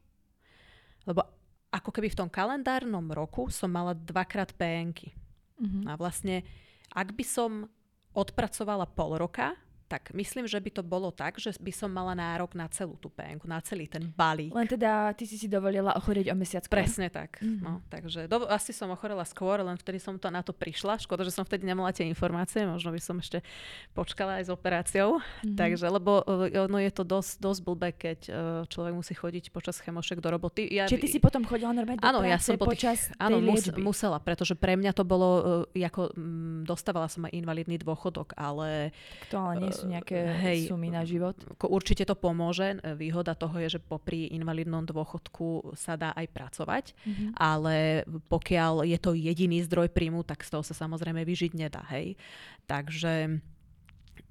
lebo 1.04 1.26
ako 1.74 1.90
keby 1.90 2.14
v 2.14 2.18
tom 2.24 2.30
kalendárnom 2.30 3.10
roku 3.10 3.50
som 3.50 3.68
mala 3.68 3.92
dvakrát 3.92 4.54
penky. 4.54 5.10
Mm-hmm. 5.58 5.90
A 5.90 5.92
vlastne, 5.98 6.46
ak 6.94 7.10
by 7.10 7.24
som 7.26 7.66
odpracovala 8.14 8.86
pol 8.86 9.18
roka 9.18 9.52
tak 9.94 10.10
myslím, 10.10 10.50
že 10.50 10.58
by 10.58 10.70
to 10.74 10.82
bolo 10.82 11.14
tak, 11.14 11.38
že 11.38 11.54
by 11.62 11.70
som 11.70 11.86
mala 11.86 12.18
nárok 12.18 12.58
na 12.58 12.66
celú 12.66 12.98
tú 12.98 13.06
penku, 13.06 13.46
na 13.46 13.62
celý 13.62 13.86
ten 13.86 14.10
balík. 14.10 14.50
Len 14.50 14.66
teda 14.66 15.14
ty 15.14 15.22
si 15.22 15.38
si 15.38 15.46
dovolila 15.46 15.94
ochorieť 15.94 16.34
o 16.34 16.36
mesiac 16.36 16.66
skôr. 16.66 16.82
Presne 16.82 17.06
tak. 17.06 17.38
Mm-hmm. 17.38 17.62
No, 17.62 17.78
takže 17.86 18.26
do, 18.26 18.50
asi 18.50 18.74
som 18.74 18.90
ochorela 18.90 19.22
skôr, 19.22 19.62
len 19.62 19.78
vtedy 19.78 20.02
som 20.02 20.18
to 20.18 20.26
na 20.34 20.42
to 20.42 20.50
prišla. 20.50 20.98
Škoda, 20.98 21.22
že 21.22 21.30
som 21.30 21.46
vtedy 21.46 21.62
nemala 21.62 21.94
tie 21.94 22.02
informácie, 22.10 22.66
možno 22.66 22.90
by 22.90 22.98
som 22.98 23.22
ešte 23.22 23.46
počkala 23.94 24.42
aj 24.42 24.44
s 24.46 24.50
operáciou. 24.50 25.22
Mm-hmm. 25.22 25.54
Takže, 25.54 25.86
lebo 25.86 26.26
e, 26.50 26.66
no, 26.66 26.82
je 26.82 26.90
to 26.90 27.06
dosť, 27.06 27.38
dosť 27.38 27.60
blbé, 27.62 27.88
keď 27.94 28.18
uh, 28.26 28.34
človek 28.66 28.92
musí 28.98 29.14
chodiť 29.14 29.54
počas 29.54 29.78
chemošek 29.78 30.18
do 30.18 30.34
roboty. 30.34 30.66
Ja, 30.66 30.90
Čiže 30.90 31.06
ty 31.06 31.08
si 31.14 31.18
potom 31.22 31.46
chodila 31.46 31.70
normálne 31.70 32.02
do 32.02 32.08
áno, 32.10 32.26
práce 32.26 32.34
ja 32.34 32.38
som 32.42 32.58
po 32.58 32.66
počas 32.66 33.14
tých, 33.14 33.22
áno, 33.22 33.38
mus, 33.38 33.62
musela, 33.78 34.18
pretože 34.18 34.58
pre 34.58 34.74
mňa 34.74 34.90
to 34.90 35.06
bolo, 35.06 35.62
uh, 35.70 35.86
ako 35.86 36.10
um, 36.18 36.66
dostávala 36.66 37.06
som 37.06 37.30
aj 37.30 37.32
invalidný 37.38 37.78
dôchodok, 37.78 38.34
ale... 38.34 38.90
To 39.30 39.38
ale 39.38 39.68
nie 39.68 39.70
sú 39.70 39.83
si 39.84 39.92
nejaké 39.92 40.18
hej, 40.40 40.58
sumy 40.72 40.88
na 40.88 41.04
život? 41.04 41.36
Určite 41.60 42.08
to 42.08 42.16
pomôže. 42.16 42.80
Výhoda 42.96 43.36
toho 43.36 43.52
je, 43.60 43.76
že 43.76 43.80
popri 43.80 44.32
invalidnom 44.32 44.82
dôchodku 44.88 45.76
sa 45.76 46.00
dá 46.00 46.16
aj 46.16 46.26
pracovať, 46.32 46.84
mm-hmm. 46.96 47.28
ale 47.36 48.08
pokiaľ 48.32 48.88
je 48.88 48.98
to 48.98 49.12
jediný 49.12 49.60
zdroj 49.62 49.92
príjmu, 49.92 50.24
tak 50.24 50.42
z 50.42 50.56
toho 50.56 50.64
sa 50.64 50.72
samozrejme 50.72 51.20
vyžiť 51.22 51.52
nedá. 51.52 51.84
Hej. 51.92 52.16
Takže 52.64 53.44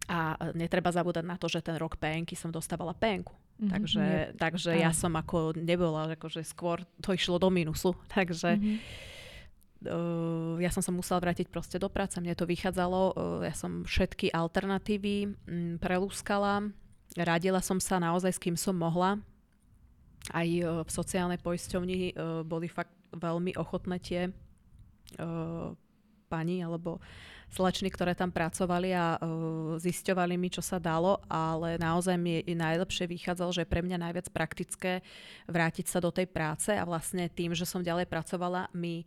a 0.04 0.36
netreba 0.52 0.92
zabúdať 0.92 1.24
na 1.24 1.40
to, 1.40 1.48
že 1.48 1.64
ten 1.64 1.80
rok 1.80 1.96
PNky 1.96 2.36
som 2.36 2.52
dostávala 2.52 2.92
PNku. 2.92 3.32
Mm-hmm. 3.32 3.70
Takže, 3.72 4.06
takže 4.36 4.72
ja 4.76 4.92
som 4.92 5.14
ako 5.16 5.56
nebola, 5.56 6.12
akože 6.18 6.44
skôr 6.44 6.84
to 7.00 7.16
išlo 7.16 7.40
do 7.40 7.48
minusu. 7.48 7.96
Takže 8.16 8.60
mm-hmm. 8.60 9.12
Uh, 9.85 10.55
ja 10.60 10.72
som 10.72 10.84
sa 10.84 10.91
musela 10.91 11.19
vrátiť 11.19 11.51
proste 11.51 11.77
do 11.77 11.88
práce. 11.88 12.19
Mne 12.19 12.35
to 12.35 12.47
vychádzalo, 12.47 13.01
uh, 13.14 13.14
ja 13.43 13.53
som 13.53 13.84
všetky 13.84 14.31
alternatívy 14.31 15.30
um, 15.30 15.76
prelúskala. 15.77 16.72
Radila 17.14 17.61
som 17.61 17.77
sa 17.77 18.01
naozaj 18.01 18.35
s 18.35 18.41
kým 18.41 18.57
som 18.57 18.73
mohla. 18.73 19.22
Aj 20.31 20.47
uh, 20.47 20.81
v 20.81 20.89
sociálnej 20.89 21.39
poisťovni 21.39 22.15
uh, 22.15 22.41
boli 22.47 22.72
fakt 22.72 22.95
veľmi 23.14 23.53
ochotné 23.60 24.01
tie 24.01 24.22
uh, 25.19 25.69
pani 26.31 26.65
alebo 26.65 26.97
slečny, 27.53 27.93
ktoré 27.93 28.18
tam 28.18 28.34
pracovali 28.34 28.89
a 28.97 29.22
uh, 29.22 29.77
zisťovali 29.77 30.34
mi, 30.41 30.49
čo 30.49 30.65
sa 30.65 30.81
dalo, 30.81 31.22
ale 31.30 31.77
naozaj 31.77 32.18
mi 32.18 32.41
najlepšie 32.41 33.05
vychádzalo, 33.05 33.53
že 33.53 33.69
pre 33.69 33.85
mňa 33.85 34.01
najviac 34.10 34.34
praktické 34.34 35.05
vrátiť 35.45 35.85
sa 35.85 36.01
do 36.01 36.10
tej 36.10 36.26
práce 36.26 36.73
a 36.73 36.81
vlastne 36.81 37.30
tým, 37.30 37.53
že 37.53 37.69
som 37.69 37.85
ďalej 37.85 38.10
pracovala, 38.10 38.73
mi 38.73 39.05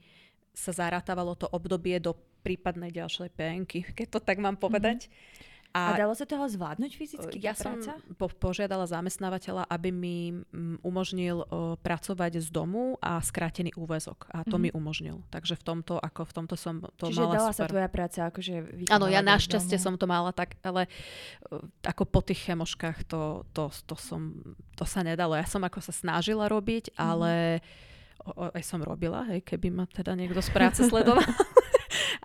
sa 0.57 0.73
zarátavalo 0.73 1.37
to 1.37 1.45
obdobie 1.53 2.01
do 2.01 2.17
prípadnej 2.41 2.89
ďalšej 2.89 3.31
penky, 3.37 3.85
keď 3.93 4.17
to 4.17 4.21
tak 4.25 4.41
mám 4.41 4.57
povedať. 4.57 5.07
Mm-hmm. 5.07 5.55
A, 5.77 5.93
a 5.93 6.01
dalo 6.09 6.17
sa 6.17 6.25
toho 6.25 6.49
zvládnuť 6.49 6.93
fyzicky? 6.97 7.37
Ja 7.45 7.53
som 7.53 7.77
po, 8.17 8.33
požiadala 8.33 8.89
zamestnávateľa, 8.89 9.69
aby 9.69 9.93
mi 9.93 10.33
m, 10.33 10.81
umožnil 10.81 11.45
o, 11.45 11.77
pracovať 11.77 12.41
z 12.41 12.49
domu 12.49 12.97
a 13.05 13.21
skrátený 13.21 13.77
úvezok. 13.77 14.25
A 14.33 14.41
to 14.41 14.57
mm-hmm. 14.57 14.63
mi 14.63 14.71
umožnil. 14.73 15.21
Takže 15.29 15.61
v 15.61 15.63
tomto, 15.69 16.01
ako 16.01 16.25
v 16.25 16.33
tomto 16.33 16.57
som 16.57 16.81
to 16.97 17.13
Čiže 17.13 17.21
mala 17.21 17.35
dala 17.37 17.53
super. 17.53 17.69
sa 17.69 17.73
tvoja 17.77 17.89
práca 17.93 18.21
akože 18.33 18.55
Áno, 18.89 19.13
ja 19.13 19.21
našťastie 19.21 19.77
som 19.77 20.01
to 20.01 20.09
mala 20.09 20.33
tak, 20.33 20.57
ale 20.65 20.89
o, 21.53 21.61
ako 21.85 22.09
po 22.09 22.25
tých 22.25 22.49
chemoškách 22.49 23.05
to, 23.05 23.45
to, 23.53 23.69
to, 23.85 24.01
som, 24.01 24.33
to 24.81 24.89
sa 24.89 25.05
nedalo. 25.05 25.37
Ja 25.37 25.45
som 25.45 25.61
ako 25.61 25.85
sa 25.85 25.93
snažila 25.93 26.49
robiť, 26.49 26.97
mm-hmm. 26.97 27.05
ale 27.05 27.61
o, 28.25 28.49
aj 28.53 28.63
som 28.65 28.81
robila, 28.81 29.27
hej, 29.29 29.45
keby 29.45 29.69
ma 29.69 29.85
teda 29.85 30.17
niekto 30.17 30.41
z 30.41 30.51
práce 30.55 30.81
sledoval. 30.87 31.27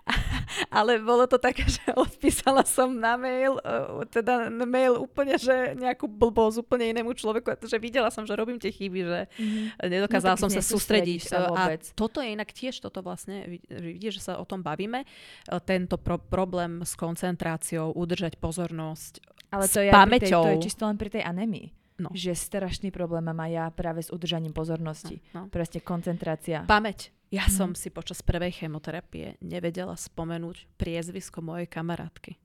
ale 0.78 0.98
bolo 1.00 1.24
to 1.26 1.38
také, 1.38 1.64
že 1.66 1.82
odpísala 1.94 2.66
som 2.66 2.92
na 2.92 3.16
mail, 3.16 3.58
uh, 3.62 4.02
teda 4.08 4.50
na 4.50 4.66
mail 4.66 4.98
úplne, 4.98 5.38
že 5.38 5.74
nejakú 5.78 6.06
blbosť 6.08 6.62
úplne 6.62 6.92
inému 6.96 7.14
človeku, 7.14 7.56
že 7.64 7.78
videla 7.78 8.10
som, 8.12 8.26
že 8.26 8.34
robím 8.36 8.58
tie 8.58 8.72
chyby, 8.72 9.00
že 9.02 9.20
mm-hmm. 9.28 9.64
nedokázala 9.88 10.36
no, 10.36 10.42
som 10.48 10.50
sa 10.50 10.62
sústrediť. 10.62 11.20
Sa 11.28 11.50
a 11.52 11.76
toto 11.94 12.20
je 12.20 12.34
inak 12.34 12.50
tiež, 12.50 12.82
toto 12.82 13.00
vlastne, 13.00 13.60
vidíš, 13.68 14.22
že 14.22 14.32
sa 14.32 14.32
o 14.38 14.44
tom 14.46 14.60
bavíme, 14.60 15.04
uh, 15.04 15.60
tento 15.62 15.96
pro- 15.96 16.20
problém 16.20 16.82
s 16.82 16.96
koncentráciou, 16.98 17.94
udržať 17.94 18.36
pozornosť, 18.38 19.12
ale 19.52 19.64
to 19.68 19.80
je 19.84 19.90
pamäťou. 19.92 20.44
Tej, 20.44 20.48
to 20.48 20.52
je 20.56 20.64
čisto 20.64 20.82
len 20.88 20.96
pri 20.96 21.10
tej 21.12 21.22
anémii. 21.24 21.81
No. 22.02 22.10
Že 22.10 22.34
strašný 22.34 22.90
problém 22.90 23.22
mám 23.22 23.38
aj 23.46 23.52
ja 23.54 23.66
práve 23.70 24.02
s 24.02 24.10
udržaním 24.10 24.50
pozornosti. 24.50 25.22
No, 25.30 25.46
no. 25.46 25.52
Proste 25.52 25.78
koncentrácia. 25.78 26.66
Pamäť. 26.66 27.14
Ja 27.32 27.46
mm. 27.46 27.52
som 27.54 27.70
si 27.72 27.88
počas 27.88 28.20
prvej 28.20 28.52
chemoterapie 28.52 29.38
nevedela 29.40 29.94
spomenúť 29.94 30.68
priezvisko 30.76 31.40
mojej 31.40 31.70
kamarátky. 31.70 32.36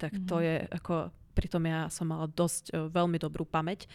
Tak 0.00 0.12
mm. 0.18 0.26
to 0.26 0.36
mhm. 0.40 0.42
je 0.42 0.54
ako, 0.74 0.94
pritom 1.36 1.62
ja 1.68 1.86
som 1.92 2.08
mala 2.10 2.26
dosť 2.26 2.72
uh, 2.72 2.88
veľmi 2.90 3.20
dobrú 3.20 3.44
pamäť. 3.44 3.86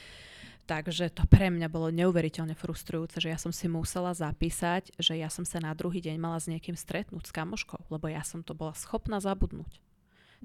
Takže 0.68 1.16
to 1.16 1.24
pre 1.32 1.48
mňa 1.48 1.72
bolo 1.72 1.88
neuveriteľne 1.96 2.52
frustrujúce, 2.52 3.24
že 3.24 3.32
ja 3.32 3.40
som 3.40 3.56
si 3.56 3.72
musela 3.72 4.12
zapísať, 4.12 5.00
že 5.00 5.16
ja 5.16 5.32
som 5.32 5.48
sa 5.48 5.64
na 5.64 5.72
druhý 5.72 6.04
deň 6.04 6.20
mala 6.20 6.44
s 6.44 6.52
niekým 6.52 6.76
stretnúť 6.76 7.32
s 7.32 7.32
kamoškou, 7.32 7.88
lebo 7.88 8.12
ja 8.12 8.20
som 8.28 8.44
to 8.44 8.52
bola 8.52 8.76
schopná 8.76 9.24
zabudnúť. 9.24 9.80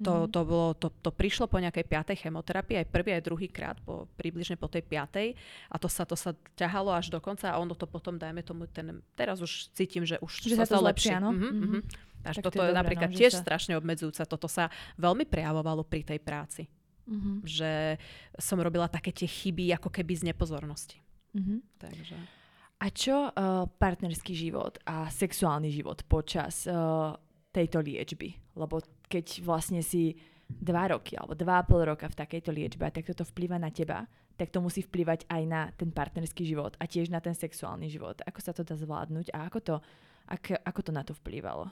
To, 0.00 0.24
mhm. 0.24 0.28
to, 0.32 0.40
bolo, 0.48 0.68
to, 0.72 0.88
to 0.88 1.12
prišlo 1.12 1.44
po 1.52 1.60
nejakej 1.60 1.84
piatej 1.84 2.16
chemoterapii, 2.24 2.80
aj 2.80 2.88
prvý, 2.88 3.12
aj 3.12 3.28
druhý 3.28 3.48
krát, 3.52 3.76
po, 3.84 4.08
približne 4.16 4.56
po 4.56 4.64
tej 4.64 4.80
piatej. 4.80 5.36
A 5.68 5.76
to 5.76 5.84
sa, 5.84 6.08
to 6.08 6.16
sa 6.16 6.32
ťahalo 6.56 6.96
až 6.96 7.12
do 7.12 7.20
konca 7.20 7.52
a 7.52 7.60
ono 7.60 7.76
to 7.76 7.84
potom, 7.84 8.16
dajme 8.16 8.40
tomu, 8.40 8.64
ten, 8.72 9.04
teraz 9.12 9.44
už 9.44 9.68
cítim, 9.76 10.08
že 10.08 10.16
už 10.24 10.48
že 10.48 10.56
sa 10.56 10.64
to 10.64 10.80
lepšie. 10.80 11.12
Áno? 11.12 11.36
Mm-hmm, 11.36 11.52
mm-hmm. 11.52 11.82
Až 12.24 12.40
toto 12.40 12.56
to 12.56 12.64
je, 12.64 12.72
je 12.72 12.78
napríklad 12.78 13.10
no, 13.12 13.18
tiež 13.20 13.36
sa... 13.36 13.44
strašne 13.44 13.76
obmedzujúce. 13.76 14.24
Toto 14.24 14.48
sa 14.48 14.72
veľmi 14.96 15.28
prejavovalo 15.28 15.84
pri 15.84 16.08
tej 16.08 16.24
práci. 16.24 16.72
Mm-hmm. 17.04 17.36
Že 17.44 17.70
som 18.40 18.56
robila 18.64 18.88
také 18.88 19.12
tie 19.12 19.28
chyby, 19.28 19.76
ako 19.76 19.92
keby 19.92 20.12
z 20.16 20.32
nepozornosti. 20.32 21.04
Mm-hmm. 21.36 21.58
Takže... 21.76 22.16
A 22.82 22.90
čo 22.90 23.30
uh, 23.30 23.68
partnerský 23.78 24.34
život 24.34 24.74
a 24.82 25.06
sexuálny 25.06 25.70
život 25.70 26.02
počas 26.02 26.66
uh, 26.66 27.14
tejto 27.54 27.78
liečby? 27.78 28.34
Lebo 28.58 28.82
keď 29.12 29.44
vlastne 29.44 29.84
si 29.84 30.16
dva 30.48 30.88
roky 30.88 31.20
alebo 31.20 31.36
dva 31.36 31.60
a 31.60 31.66
pol 31.68 31.84
roka 31.84 32.08
v 32.08 32.16
takejto 32.16 32.48
liečbe, 32.48 32.88
tak 32.88 33.04
toto 33.04 33.28
vplýva 33.28 33.60
na 33.60 33.68
teba, 33.68 34.08
tak 34.40 34.48
to 34.48 34.64
musí 34.64 34.80
vplývať 34.80 35.28
aj 35.28 35.42
na 35.44 35.68
ten 35.76 35.92
partnerský 35.92 36.48
život 36.48 36.72
a 36.80 36.88
tiež 36.88 37.12
na 37.12 37.20
ten 37.20 37.36
sexuálny 37.36 37.92
život. 37.92 38.24
Ako 38.24 38.40
sa 38.40 38.56
to 38.56 38.64
dá 38.64 38.72
zvládnuť 38.72 39.36
a 39.36 39.44
ako 39.48 39.58
to, 39.60 39.74
ako, 40.28 40.56
ako 40.64 40.80
to 40.80 40.90
na 40.92 41.04
to 41.04 41.12
vplývalo? 41.12 41.68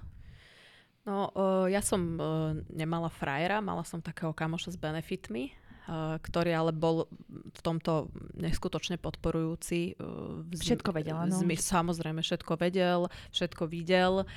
No, 1.08 1.32
uh, 1.32 1.64
ja 1.64 1.80
som 1.80 2.20
uh, 2.20 2.52
nemala 2.68 3.08
frajera, 3.08 3.64
mala 3.64 3.80
som 3.88 4.04
takého 4.04 4.36
kamoša 4.36 4.76
s 4.76 4.78
benefitmi, 4.78 5.48
uh, 5.88 6.20
ktorý 6.20 6.52
ale 6.52 6.76
bol 6.76 7.08
v 7.28 7.60
tomto 7.64 8.12
neskutočne 8.36 9.00
podporujúci. 9.00 9.96
Uh, 9.96 10.44
v, 10.44 10.60
všetko 10.60 10.92
vedel, 10.92 11.16
áno. 11.16 11.40
Samozrejme, 11.56 12.20
všetko 12.20 12.52
vedel, 12.60 13.08
všetko 13.32 13.64
videl 13.64 14.28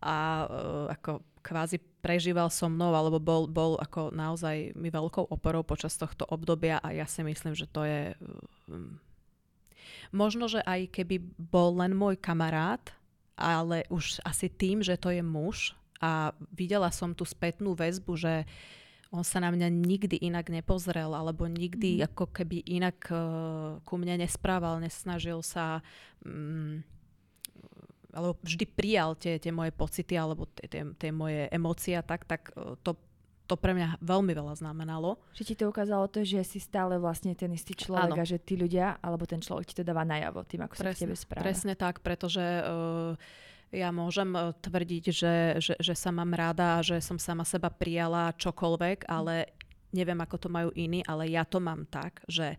a 0.00 0.48
uh, 0.48 0.84
ako 0.96 1.20
kvázi 1.44 1.78
prežíval 2.06 2.46
so 2.54 2.70
mnou, 2.70 2.94
alebo 2.94 3.18
bol, 3.18 3.50
bol 3.50 3.74
ako 3.82 4.14
naozaj 4.14 4.78
mi 4.78 4.94
veľkou 4.94 5.26
oporou 5.26 5.66
počas 5.66 5.98
tohto 5.98 6.22
obdobia 6.30 6.78
a 6.78 6.94
ja 6.94 7.10
si 7.10 7.26
myslím, 7.26 7.58
že 7.58 7.66
to 7.66 7.82
je... 7.82 8.14
Um, 8.70 9.02
možno, 10.14 10.46
že 10.46 10.62
aj 10.62 10.94
keby 10.94 11.18
bol 11.34 11.74
len 11.82 11.98
môj 11.98 12.14
kamarát, 12.14 12.94
ale 13.34 13.82
už 13.90 14.22
asi 14.22 14.46
tým, 14.46 14.86
že 14.86 14.94
to 14.94 15.10
je 15.10 15.18
muž 15.18 15.74
a 15.98 16.30
videla 16.54 16.94
som 16.94 17.10
tú 17.10 17.26
spätnú 17.26 17.74
väzbu, 17.74 18.14
že 18.14 18.46
on 19.10 19.26
sa 19.26 19.42
na 19.42 19.50
mňa 19.50 19.66
nikdy 19.66 20.22
inak 20.22 20.46
nepozrel, 20.46 21.10
alebo 21.10 21.50
nikdy 21.50 22.02
mm. 22.02 22.14
ako 22.14 22.30
keby 22.30 22.62
inak 22.70 23.02
uh, 23.10 23.82
ku 23.82 23.98
mne 23.98 24.22
nesprával, 24.22 24.78
nesnažil 24.78 25.42
sa... 25.42 25.82
Um, 26.22 26.86
alebo 28.12 28.38
vždy 28.44 28.64
prijal 28.68 29.18
tie, 29.18 29.40
tie 29.40 29.50
moje 29.50 29.72
pocity 29.74 30.14
alebo 30.14 30.46
tie, 30.50 30.66
tie, 30.70 30.82
tie 30.94 31.10
moje 31.10 31.50
emócie 31.50 31.98
tak, 32.04 32.28
tak 32.28 32.52
e, 32.54 32.78
to, 32.82 32.94
to 33.46 33.54
pre 33.54 33.72
mňa 33.72 34.02
veľmi 34.02 34.32
veľa 34.34 34.58
znamenalo. 34.58 35.18
Že 35.34 35.44
ti 35.46 35.54
to 35.54 35.64
ukázalo 35.70 36.06
to, 36.10 36.26
že 36.26 36.42
si 36.42 36.58
stále 36.58 36.98
vlastne 36.98 37.34
ten 37.38 37.50
istý 37.54 37.78
človek 37.78 38.18
Áno. 38.18 38.22
a 38.22 38.28
že 38.28 38.42
tí 38.42 38.58
ľudia, 38.58 38.98
alebo 38.98 39.24
ten 39.24 39.38
človek 39.38 39.70
ti 39.70 39.74
to 39.78 39.86
dáva 39.86 40.02
najavo 40.02 40.42
tým, 40.42 40.66
ako 40.66 40.74
presne, 40.74 40.90
sa 40.90 40.98
k 40.98 41.02
tebe 41.06 41.16
správa. 41.16 41.44
Presne 41.46 41.74
tak, 41.78 42.02
pretože 42.02 42.42
uh, 42.42 43.14
ja 43.70 43.94
môžem 43.94 44.34
uh, 44.34 44.50
tvrdiť, 44.50 45.04
že, 45.14 45.34
že, 45.62 45.74
že 45.78 45.94
sa 45.94 46.10
mám 46.10 46.34
rada 46.34 46.82
a 46.82 46.84
že 46.84 46.98
som 46.98 47.22
sama 47.22 47.46
seba 47.46 47.70
prijala 47.70 48.34
čokoľvek, 48.34 49.06
ale 49.06 49.54
neviem, 49.94 50.18
ako 50.18 50.36
to 50.36 50.48
majú 50.50 50.70
iní, 50.74 51.06
ale 51.06 51.30
ja 51.30 51.46
to 51.46 51.62
mám 51.62 51.86
tak, 51.86 52.20
že 52.26 52.58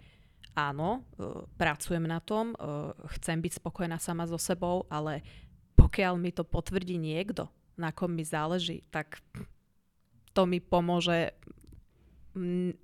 áno, 0.58 1.06
uh, 1.22 1.46
pracujem 1.54 2.02
na 2.02 2.18
tom, 2.18 2.58
uh, 2.58 2.98
chcem 3.18 3.38
byť 3.38 3.62
spokojná 3.62 4.02
sama 4.02 4.26
so 4.26 4.42
sebou, 4.42 4.90
ale 4.90 5.22
pokiaľ 5.78 6.18
mi 6.18 6.34
to 6.34 6.42
potvrdí 6.42 6.98
niekto, 6.98 7.46
na 7.78 7.94
kom 7.94 8.10
mi 8.10 8.26
záleží, 8.26 8.82
tak 8.90 9.22
to 10.34 10.50
mi 10.50 10.58
pomôže 10.58 11.30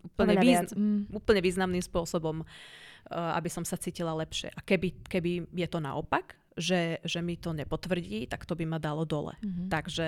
úplne, 0.05 0.35
význ- 0.37 0.73
mm. 0.73 1.01
úplne 1.13 1.41
významným 1.41 1.81
spôsobom, 1.81 2.45
uh, 2.45 3.33
aby 3.33 3.49
som 3.49 3.65
sa 3.65 3.77
cítila 3.77 4.13
lepšie. 4.13 4.53
A 4.53 4.61
keby, 4.61 4.93
keby 5.09 5.49
je 5.49 5.67
to 5.69 5.81
naopak, 5.81 6.37
že, 6.57 7.01
že 7.01 7.19
mi 7.21 7.37
to 7.37 7.53
nepotvrdí, 7.53 8.29
tak 8.29 8.45
to 8.45 8.53
by 8.53 8.65
ma 8.65 8.77
dalo 8.77 9.05
dole. 9.05 9.33
Mm-hmm. 9.41 9.67
Takže 9.69 10.07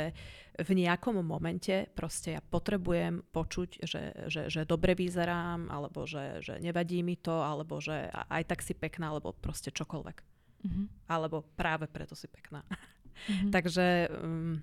v 0.55 0.69
nejakom 0.72 1.19
momente 1.26 1.89
proste 1.97 2.38
ja 2.38 2.41
potrebujem 2.41 3.26
počuť, 3.34 3.69
že, 3.84 4.01
že, 4.30 4.41
že 4.47 4.61
dobre 4.63 4.95
vyzerám, 4.95 5.67
alebo 5.67 6.05
že, 6.07 6.39
že 6.45 6.61
nevadí 6.61 7.01
mi 7.01 7.17
to, 7.17 7.34
alebo 7.34 7.81
že 7.81 8.07
aj 8.11 8.43
tak 8.45 8.59
si 8.61 8.77
pekná, 8.77 9.11
alebo 9.11 9.34
proste 9.34 9.73
čokoľvek. 9.73 10.17
Mm-hmm. 10.65 10.85
Alebo 11.11 11.45
práve 11.57 11.85
preto 11.89 12.13
si 12.13 12.30
pekná. 12.30 12.63
Mm-hmm. 12.65 13.51
takže, 13.55 13.88
um, 14.13 14.61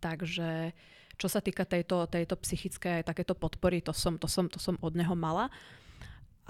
takže 0.00 0.72
čo 1.16 1.28
sa 1.28 1.40
týka 1.44 1.68
tejto, 1.68 2.08
tejto 2.08 2.34
psychické 2.42 3.00
aj 3.00 3.14
takéto 3.14 3.36
podpory, 3.36 3.84
to 3.84 3.92
som, 3.92 4.16
to, 4.16 4.26
som, 4.26 4.48
to 4.48 4.58
som 4.58 4.76
od 4.80 4.94
neho 4.96 5.12
mala. 5.14 5.52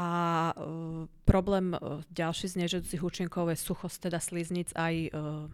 A 0.00 0.10
uh, 0.56 1.04
problém 1.28 1.76
uh, 1.76 2.00
ďalší 2.08 2.48
z 2.48 2.64
nežiaducich 2.64 3.02
účinkov 3.04 3.52
je 3.52 3.60
suchosť 3.60 4.08
teda 4.08 4.18
sliznic 4.24 4.72
aj 4.72 4.94
uh, 5.12 5.46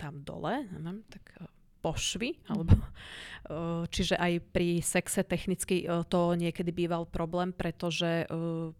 tam 0.00 0.24
dole. 0.24 0.64
Neviem, 0.72 1.04
tak 1.12 1.24
uh, 1.36 1.50
pošvy, 1.84 2.34
alebo, 2.50 2.74
čiže 3.94 4.18
aj 4.18 4.42
pri 4.50 4.82
sexe 4.82 5.22
technicky 5.22 5.86
to 6.10 6.34
niekedy 6.34 6.74
býval 6.74 7.06
problém, 7.06 7.54
pretože 7.54 8.26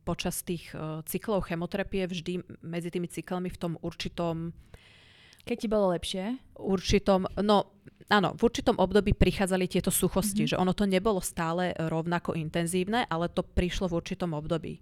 počas 0.03 0.43
tých 0.43 0.75
cyklov 1.07 1.47
chemoterapie 1.47 2.03
vždy 2.03 2.43
medzi 2.67 2.91
tými 2.91 3.07
cyklami 3.07 3.47
v 3.47 3.61
tom 3.63 3.73
určitom 3.79 4.51
keď 5.47 5.57
ti 5.63 5.69
bolo 5.71 5.95
lepšie? 5.95 6.43
Určitom, 6.59 7.31
no 7.39 7.79
áno, 8.11 8.35
v 8.39 8.41
určitom 8.47 8.77
období 8.79 9.15
prichádzali 9.15 9.67
tieto 9.67 9.91
suchosti, 9.91 10.47
mm-hmm. 10.47 10.53
že 10.55 10.61
ono 10.61 10.73
to 10.73 10.87
nebolo 10.87 11.19
stále 11.19 11.75
rovnako 11.75 12.39
intenzívne, 12.39 13.07
ale 13.07 13.31
to 13.31 13.43
prišlo 13.43 13.91
v 13.91 13.97
určitom 13.99 14.35
období. 14.35 14.79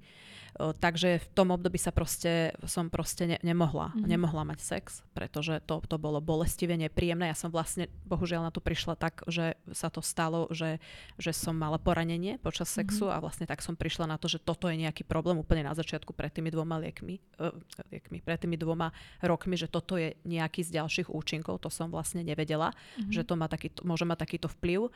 Takže 0.54 1.18
v 1.18 1.28
tom 1.34 1.50
období 1.50 1.82
sa 1.82 1.90
proste, 1.90 2.54
som 2.62 2.86
proste 2.86 3.26
ne, 3.26 3.38
nemohla, 3.42 3.90
mm-hmm. 3.90 4.06
nemohla 4.06 4.46
mať 4.46 4.62
sex, 4.62 5.02
pretože 5.10 5.58
to, 5.66 5.82
to 5.82 5.98
bolo 5.98 6.22
bolestivé, 6.22 6.78
nepríjemné. 6.78 7.26
Ja 7.26 7.34
som 7.34 7.50
vlastne, 7.50 7.90
bohužiaľ 8.06 8.46
na 8.46 8.52
to 8.54 8.62
prišla 8.62 8.94
tak, 8.94 9.26
že 9.26 9.58
sa 9.74 9.90
to 9.90 9.98
stalo, 9.98 10.46
že, 10.54 10.78
že 11.18 11.34
som 11.34 11.58
mala 11.58 11.82
poranenie 11.82 12.38
počas 12.38 12.70
mhm. 12.70 12.74
sexu 12.78 13.10
mm-hmm. 13.10 13.18
a 13.18 13.22
vlastne 13.22 13.46
tak 13.50 13.66
som 13.66 13.74
prišla 13.74 14.06
na 14.06 14.14
to, 14.14 14.30
že 14.30 14.38
toto 14.38 14.70
je 14.70 14.78
nejaký 14.78 15.02
problém 15.02 15.34
úplne 15.42 15.66
na 15.66 15.74
začiatku 15.74 16.14
pred 16.14 16.30
tými 16.30 16.54
dvoma 16.54 16.78
liekmi, 16.78 17.18
uh, 17.42 17.50
liekmi 17.90 18.22
pred 18.22 18.38
tými 18.38 18.54
dvoma 18.54 18.94
rokmi, 19.26 19.58
že 19.58 19.66
toto 19.66 19.98
je 19.98 20.14
nejaký 20.22 20.62
z 20.62 20.78
ďalších 20.78 21.10
účinkov, 21.10 21.66
to 21.66 21.70
som 21.70 21.90
vlastne 21.90 22.22
nevedela, 22.22 22.70
mm-hmm. 22.70 23.10
že 23.10 23.26
to 23.26 23.34
má 23.34 23.50
taký, 23.50 23.74
môže 23.82 24.06
mať 24.06 24.22
takýto 24.22 24.46
vplyv. 24.46 24.86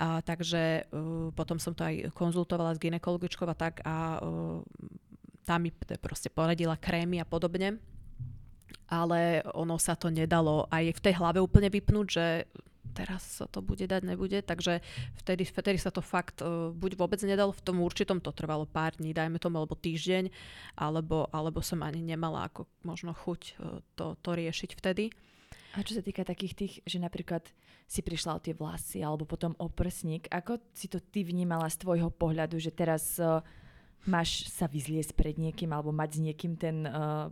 A, 0.00 0.24
takže 0.24 0.88
uh, 0.88 1.28
potom 1.36 1.60
som 1.60 1.76
to 1.76 1.84
aj 1.84 2.16
konzultovala 2.16 2.72
s 2.72 2.80
ginekologičkou 2.80 3.44
a 3.44 3.52
tak 3.52 3.84
a 3.84 4.16
uh, 4.16 4.64
tá 5.44 5.58
mi 5.58 5.74
proste 5.98 6.30
poradila 6.30 6.78
krémy 6.78 7.18
a 7.18 7.26
podobne. 7.26 7.80
Ale 8.90 9.42
ono 9.54 9.78
sa 9.78 9.94
to 9.94 10.10
nedalo 10.10 10.66
aj 10.70 10.94
v 10.94 11.02
tej 11.02 11.14
hlave 11.18 11.38
úplne 11.38 11.70
vypnúť, 11.70 12.06
že 12.10 12.26
teraz 12.90 13.38
sa 13.38 13.46
to 13.46 13.62
bude 13.62 13.86
dať, 13.86 14.02
nebude. 14.02 14.42
Takže 14.42 14.82
vtedy, 15.22 15.46
vtedy 15.46 15.78
sa 15.78 15.94
to 15.94 16.02
fakt 16.02 16.42
uh, 16.42 16.74
buď 16.74 16.98
vôbec 16.98 17.22
nedalo, 17.22 17.54
v 17.54 17.64
tom 17.64 17.78
určitom 17.80 18.18
to 18.18 18.34
trvalo 18.34 18.66
pár 18.66 18.98
dní, 18.98 19.14
dajme 19.14 19.38
tomu, 19.38 19.62
alebo 19.62 19.78
týždeň, 19.78 20.28
alebo, 20.74 21.30
alebo 21.30 21.62
som 21.62 21.80
ani 21.86 22.02
nemala 22.02 22.50
ako 22.50 22.66
možno 22.82 23.14
chuť 23.14 23.40
uh, 23.56 23.78
to, 23.94 24.18
to 24.20 24.30
riešiť 24.34 24.70
vtedy. 24.74 25.14
A 25.78 25.86
čo 25.86 25.94
sa 25.94 26.02
týka 26.02 26.26
takých 26.26 26.54
tých, 26.58 26.74
že 26.82 26.98
napríklad 26.98 27.46
si 27.86 28.02
prišla 28.02 28.38
o 28.38 28.42
tie 28.42 28.58
vlasy 28.58 29.06
alebo 29.06 29.22
potom 29.22 29.54
o 29.54 29.70
prsník, 29.70 30.26
ako 30.26 30.58
si 30.74 30.90
to 30.90 30.98
ty 30.98 31.22
vnímala 31.22 31.70
z 31.70 31.78
tvojho 31.78 32.10
pohľadu, 32.10 32.58
že 32.58 32.74
teraz 32.74 33.22
uh, 33.22 33.38
máš 34.08 34.48
sa 34.48 34.70
vyzliesť 34.70 35.12
pred 35.12 35.36
niekým 35.36 35.72
alebo 35.72 35.92
mať 35.92 36.10
s 36.16 36.20
niekým 36.20 36.52
ten 36.56 36.88
uh, 36.88 37.28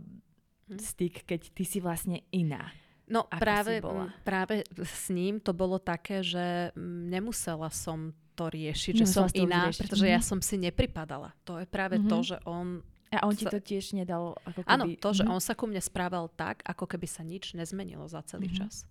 styk, 0.69 1.25
keď 1.25 1.41
ty 1.53 1.63
si 1.65 1.81
vlastne 1.81 2.21
iná? 2.29 2.69
No 3.09 3.25
ako 3.25 3.41
práve, 3.41 3.73
bola? 3.81 4.13
práve 4.21 4.61
s 4.77 5.09
ním 5.09 5.41
to 5.41 5.49
bolo 5.49 5.81
také, 5.81 6.21
že 6.21 6.69
nemusela 7.09 7.73
som 7.73 8.13
to 8.37 8.53
riešiť, 8.53 8.93
že 9.01 9.07
som 9.09 9.25
iná, 9.33 9.67
riešiť. 9.67 9.81
pretože 9.81 10.05
mm-hmm. 10.05 10.21
ja 10.21 10.29
som 10.29 10.39
si 10.45 10.55
nepripadala. 10.61 11.33
To 11.43 11.57
je 11.57 11.65
práve 11.65 11.97
mm-hmm. 11.97 12.11
to, 12.13 12.17
že 12.21 12.37
on 12.45 12.85
a 13.09 13.25
on 13.25 13.33
ti 13.33 13.49
to 13.49 13.57
tiež 13.57 13.97
nedal 13.97 14.37
ako 14.45 14.61
keby... 14.61 14.69
Áno, 14.69 14.85
to, 15.01 15.09
že 15.17 15.25
mm-hmm. 15.25 15.33
on 15.33 15.41
sa 15.41 15.57
ku 15.57 15.65
mne 15.65 15.81
správal 15.81 16.29
tak, 16.29 16.61
ako 16.61 16.85
keby 16.85 17.09
sa 17.09 17.25
nič 17.25 17.57
nezmenilo 17.57 18.05
za 18.05 18.21
celý 18.21 18.53
mm-hmm. 18.53 18.61
čas. 18.61 18.85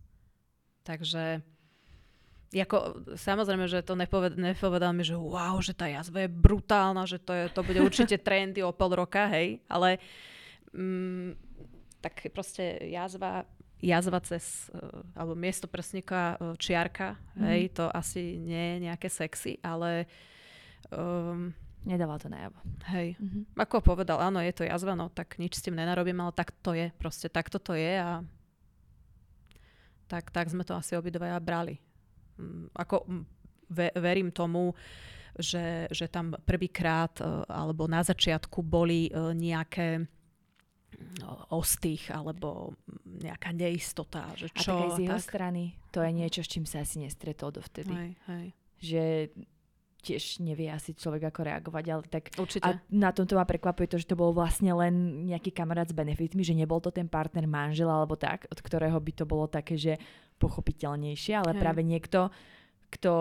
Takže 0.83 1.47
ako, 2.49 3.05
samozrejme, 3.13 3.69
že 3.69 3.85
to 3.85 3.93
nepoved, 3.93 4.41
nepovedal 4.41 4.97
mi, 4.97 5.05
že 5.05 5.13
wow, 5.13 5.61
že 5.61 5.77
tá 5.77 5.85
jazva 5.85 6.25
je 6.25 6.31
brutálna, 6.33 7.05
že 7.05 7.21
to, 7.21 7.37
je, 7.37 7.45
to 7.53 7.61
bude 7.61 7.81
určite 7.85 8.17
trendy 8.27 8.65
o 8.65 8.73
pol 8.73 8.97
roka, 8.97 9.29
hej, 9.29 9.61
ale 9.69 10.01
mm, 10.73 11.37
tak 12.01 12.25
proste 12.33 12.89
jazva, 12.89 13.45
jazva 13.85 14.19
cez, 14.25 14.73
uh, 14.73 15.05
alebo 15.13 15.37
miesto 15.37 15.69
prsníka 15.69 16.41
uh, 16.41 16.57
čiarka, 16.57 17.21
mm-hmm. 17.21 17.45
hej, 17.53 17.61
to 17.77 17.85
asi 17.93 18.41
nie 18.41 18.65
je 18.73 18.77
nejaké 18.89 19.09
sexy, 19.13 19.61
ale 19.61 20.09
um, 20.89 21.53
Nedával 21.87 22.19
to 22.19 22.27
najavo. 22.27 22.59
Hej. 22.91 23.15
Mm-hmm. 23.17 23.55
Ako 23.55 23.81
povedal, 23.81 24.19
áno, 24.19 24.43
je 24.43 24.51
to 24.51 24.67
jazva, 24.67 24.99
no 24.99 25.09
tak 25.15 25.39
nič 25.39 25.57
s 25.57 25.65
tým 25.65 25.79
nenarobím, 25.79 26.19
ale 26.21 26.35
tak 26.35 26.51
to 26.59 26.75
je. 26.75 26.91
Proste 26.99 27.31
takto 27.31 27.63
to 27.63 27.79
je 27.79 27.97
a 27.97 28.21
tak, 30.11 30.29
tak 30.35 30.51
sme 30.51 30.67
to 30.67 30.75
asi 30.75 30.99
obidvaja 30.99 31.39
brali. 31.39 31.79
Mm, 32.39 32.71
ako 32.75 32.97
mm, 33.05 33.25
ve, 33.69 33.89
verím 33.99 34.31
tomu, 34.33 34.73
že, 35.39 35.87
že 35.91 36.11
tam 36.11 36.35
prvýkrát 36.35 37.21
e, 37.21 37.25
alebo 37.47 37.87
na 37.87 38.03
začiatku 38.03 38.63
boli 38.65 39.07
e, 39.07 39.13
nejaké 39.35 40.03
mm, 40.03 41.53
ostých 41.55 42.11
alebo 42.11 42.75
nejaká 43.05 43.55
neistota. 43.55 44.31
Že 44.35 44.49
čo, 44.55 44.73
a 44.75 44.79
tak 44.79 44.83
aj 44.83 44.91
z 44.91 44.99
jeho 45.05 45.21
tak? 45.21 45.29
strany 45.29 45.65
to 45.95 45.99
je 46.05 46.11
niečo, 46.13 46.41
s 46.45 46.49
čím 46.51 46.65
sa 46.67 46.83
asi 46.83 47.03
nestretol 47.03 47.51
dovtedy. 47.55 47.93
Hej, 47.93 48.11
hej. 48.31 48.47
Že 48.79 49.03
tiež 49.99 50.39
nevie 50.41 50.71
asi 50.71 50.95
človek 50.95 51.35
ako 51.35 51.41
reagovať, 51.43 51.85
ale 51.91 52.03
tak 52.07 52.31
Určite. 52.39 52.63
a 52.63 52.79
na 52.89 53.11
tomto 53.11 53.35
ma 53.35 53.43
prekvapuje 53.43 53.91
to, 53.91 53.97
že 53.99 54.07
to 54.07 54.15
bol 54.15 54.31
vlastne 54.31 54.71
len 54.71 55.27
nejaký 55.27 55.51
kamarát 55.51 55.91
s 55.91 55.97
benefitmi, 55.97 56.47
že 56.47 56.55
nebol 56.55 56.79
to 56.79 56.95
ten 56.95 57.11
partner 57.11 57.45
manžel 57.51 57.91
alebo 57.91 58.15
tak, 58.15 58.47
od 58.47 58.59
ktorého 58.63 58.95
by 58.95 59.13
to 59.13 59.25
bolo 59.27 59.51
také, 59.51 59.75
že 59.75 59.99
pochopiteľnejšie, 60.39 61.35
ale 61.35 61.53
Hej. 61.55 61.61
práve 61.61 61.83
niekto, 61.83 62.31
kto, 62.89 63.13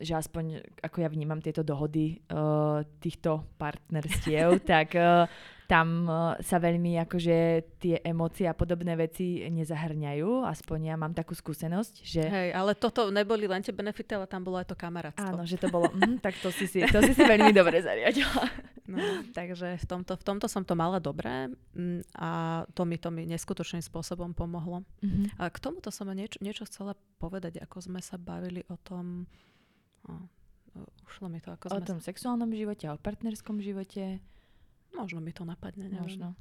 že 0.00 0.16
aspoň 0.16 0.64
ako 0.80 0.96
ja 1.04 1.12
vnímam 1.12 1.44
tieto 1.44 1.60
dohody 1.60 2.24
uh, 2.32 2.80
týchto 3.02 3.44
partnerstiev, 3.60 4.60
tak 4.72 4.96
uh, 4.96 5.28
tam 5.68 6.08
uh, 6.08 6.32
sa 6.40 6.56
veľmi 6.56 6.96
akože 7.04 7.36
tie 7.76 8.00
emócie 8.00 8.48
a 8.48 8.56
podobné 8.56 8.96
veci 8.96 9.44
nezahrňajú, 9.44 10.48
aspoň 10.48 10.78
ja 10.88 10.96
mám 10.96 11.12
takú 11.12 11.36
skúsenosť, 11.36 11.94
že... 12.00 12.22
Hej, 12.24 12.48
ale 12.56 12.72
toto 12.72 13.12
neboli 13.12 13.44
len 13.44 13.60
tie 13.60 13.76
benefity, 13.76 14.16
ale 14.16 14.24
tam 14.24 14.40
bolo 14.40 14.56
aj 14.56 14.72
to 14.72 14.76
kamarátstvo. 14.80 15.28
Áno, 15.28 15.44
že 15.44 15.60
to 15.60 15.68
bolo, 15.68 15.92
mm, 15.92 16.24
tak 16.24 16.40
to 16.40 16.48
si 16.48 16.64
si, 16.64 16.80
to 16.88 17.04
si 17.04 17.12
si 17.12 17.20
veľmi 17.20 17.52
dobre 17.52 17.84
zariadila. 17.84 18.48
No, 18.88 18.96
takže 19.38 19.76
v 19.76 19.86
tomto, 19.86 20.16
v 20.16 20.24
tomto 20.24 20.48
som 20.48 20.64
to 20.64 20.72
mala 20.72 20.96
dobré 20.96 21.52
mm, 21.76 22.16
a 22.16 22.28
to 22.72 22.88
mi 22.88 22.96
to 22.96 23.12
mi 23.12 23.28
neskutočným 23.28 23.84
spôsobom 23.84 24.32
pomohlo. 24.32 24.82
Mm-hmm. 25.04 25.36
A 25.36 25.52
k 25.52 25.58
tomuto 25.60 25.92
som 25.92 26.08
niečo, 26.08 26.40
niečo 26.40 26.64
chcela 26.64 26.96
povedať, 27.20 27.60
ako 27.60 27.84
sme 27.84 28.00
sa 28.00 28.16
bavili 28.16 28.64
o 28.72 28.80
tom, 28.80 29.28
o, 30.08 30.12
ušlo 31.04 31.28
mi 31.28 31.44
to, 31.44 31.52
ako 31.52 31.68
o 31.68 31.70
sme... 31.76 31.84
O 31.84 31.88
tom 31.94 32.00
sa... 32.00 32.08
sexuálnom 32.08 32.48
živote, 32.48 32.88
o 32.88 32.96
partnerskom 32.96 33.60
živote. 33.60 34.24
Možno 34.96 35.20
mi 35.20 35.36
to 35.36 35.44
napadne, 35.44 35.92
neviem. 35.92 36.00
Možno. 36.00 36.32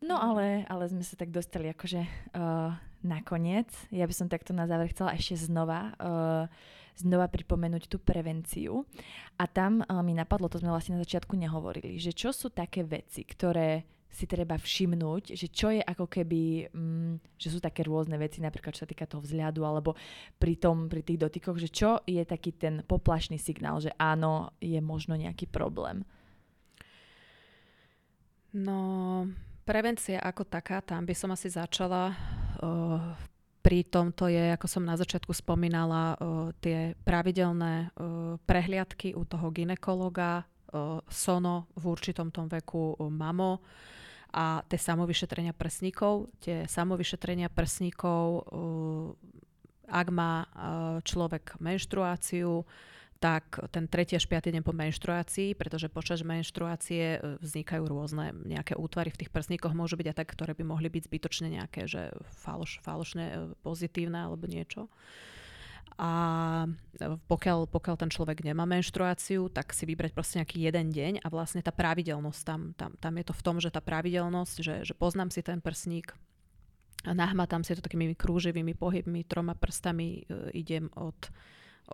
No 0.00 0.16
ale, 0.16 0.64
ale 0.64 0.88
sme 0.88 1.04
sa 1.04 1.12
tak 1.12 1.28
dostali 1.28 1.68
akože 1.68 2.00
uh, 2.32 2.72
nakoniec. 3.04 3.68
Ja 3.92 4.08
by 4.08 4.14
som 4.16 4.32
takto 4.32 4.56
na 4.56 4.64
záver 4.64 4.88
chcela 4.96 5.12
ešte 5.12 5.36
znova, 5.36 5.92
uh, 6.00 6.44
znova 6.96 7.28
pripomenúť 7.28 7.84
tú 7.84 8.00
prevenciu. 8.00 8.88
A 9.36 9.44
tam 9.44 9.84
uh, 9.84 10.00
mi 10.00 10.16
napadlo, 10.16 10.48
to 10.48 10.56
sme 10.56 10.72
vlastne 10.72 10.96
na 10.96 11.04
začiatku 11.04 11.36
nehovorili, 11.36 12.00
že 12.00 12.16
čo 12.16 12.32
sú 12.32 12.48
také 12.48 12.80
veci, 12.80 13.28
ktoré 13.28 13.84
si 14.10 14.26
treba 14.26 14.58
všimnúť, 14.58 15.38
že 15.38 15.46
čo 15.52 15.70
je 15.70 15.78
ako 15.78 16.10
keby, 16.10 16.72
um, 16.74 17.14
že 17.38 17.52
sú 17.54 17.62
také 17.62 17.86
rôzne 17.86 18.18
veci, 18.18 18.42
napríklad 18.42 18.74
čo 18.74 18.82
sa 18.82 18.90
týka 18.90 19.06
toho 19.06 19.22
vzhľadu, 19.22 19.62
alebo 19.62 19.94
pri, 20.40 20.58
tom, 20.58 20.90
pri 20.90 21.06
tých 21.06 21.20
dotykoch, 21.22 21.60
že 21.60 21.70
čo 21.70 22.02
je 22.08 22.24
taký 22.26 22.56
ten 22.58 22.82
poplašný 22.82 23.38
signál, 23.38 23.78
že 23.78 23.94
áno, 24.00 24.50
je 24.58 24.80
možno 24.82 25.14
nejaký 25.14 25.46
problém. 25.46 26.02
No, 28.50 29.30
prevencia 29.70 30.18
ako 30.18 30.50
taká, 30.50 30.82
tam 30.82 31.06
by 31.06 31.14
som 31.14 31.30
asi 31.30 31.46
začala. 31.46 32.10
Pri 33.62 33.86
tomto 33.86 34.26
je, 34.26 34.50
ako 34.50 34.66
som 34.66 34.82
na 34.82 34.98
začiatku 34.98 35.30
spomínala, 35.30 36.18
tie 36.58 36.98
pravidelné 37.06 37.94
prehliadky 38.50 39.14
u 39.14 39.22
toho 39.22 39.54
ginekologa, 39.54 40.42
sono 41.06 41.70
v 41.78 41.84
určitom 41.86 42.34
tom 42.34 42.50
veku 42.50 42.98
mamo 42.98 43.62
a 44.34 44.66
tie 44.66 44.78
samovyšetrenia 44.78 45.54
prsníkov. 45.54 46.34
Tie 46.42 46.66
samovyšetrenia 46.66 47.46
prsníkov, 47.46 48.50
ak 49.86 50.06
má 50.10 50.50
človek 51.06 51.62
menštruáciu, 51.62 52.66
tak 53.20 53.60
ten 53.68 53.84
tretí 53.84 54.16
až 54.16 54.24
piatý 54.24 54.48
deň 54.48 54.64
po 54.64 54.72
menštruácii, 54.72 55.52
pretože 55.52 55.92
počas 55.92 56.24
menštruácie 56.24 57.04
e, 57.16 57.18
vznikajú 57.44 57.84
rôzne 57.84 58.32
nejaké 58.32 58.72
útvary 58.80 59.12
v 59.12 59.20
tých 59.20 59.30
prsníkoch, 59.30 59.76
môžu 59.76 60.00
byť 60.00 60.08
aj 60.08 60.16
tak, 60.24 60.32
ktoré 60.32 60.56
by 60.56 60.64
mohli 60.64 60.88
byť 60.88 61.04
zbytočne 61.04 61.52
nejaké, 61.52 61.84
že 61.84 62.16
faloš, 62.40 62.80
falošné, 62.80 63.24
e, 63.28 63.34
pozitívne 63.60 64.24
alebo 64.24 64.48
niečo. 64.48 64.88
A 66.00 66.10
e, 66.96 67.20
pokiaľ, 67.28 67.68
pokiaľ 67.68 67.96
ten 68.00 68.08
človek 68.08 68.40
nemá 68.40 68.64
menštruáciu, 68.64 69.52
tak 69.52 69.76
si 69.76 69.84
vybrať 69.84 70.16
proste 70.16 70.40
nejaký 70.40 70.56
jeden 70.64 70.88
deň 70.88 71.12
a 71.20 71.28
vlastne 71.28 71.60
tá 71.60 71.76
pravidelnosť 71.76 72.40
tam, 72.40 72.72
tam, 72.72 72.96
tam 72.96 73.12
je 73.20 73.24
to 73.28 73.34
v 73.36 73.44
tom, 73.44 73.56
že 73.60 73.68
tá 73.68 73.84
pravidelnosť, 73.84 74.56
že, 74.64 74.74
že 74.88 74.94
poznám 74.96 75.28
si 75.28 75.44
ten 75.44 75.60
prsník, 75.60 76.16
nahmatám 77.04 77.68
si 77.68 77.76
to 77.76 77.84
takými 77.84 78.16
krúživými 78.16 78.72
pohybmi, 78.72 79.28
troma 79.28 79.52
prstami 79.52 80.24
e, 80.24 80.56
idem 80.56 80.88
od 80.96 81.28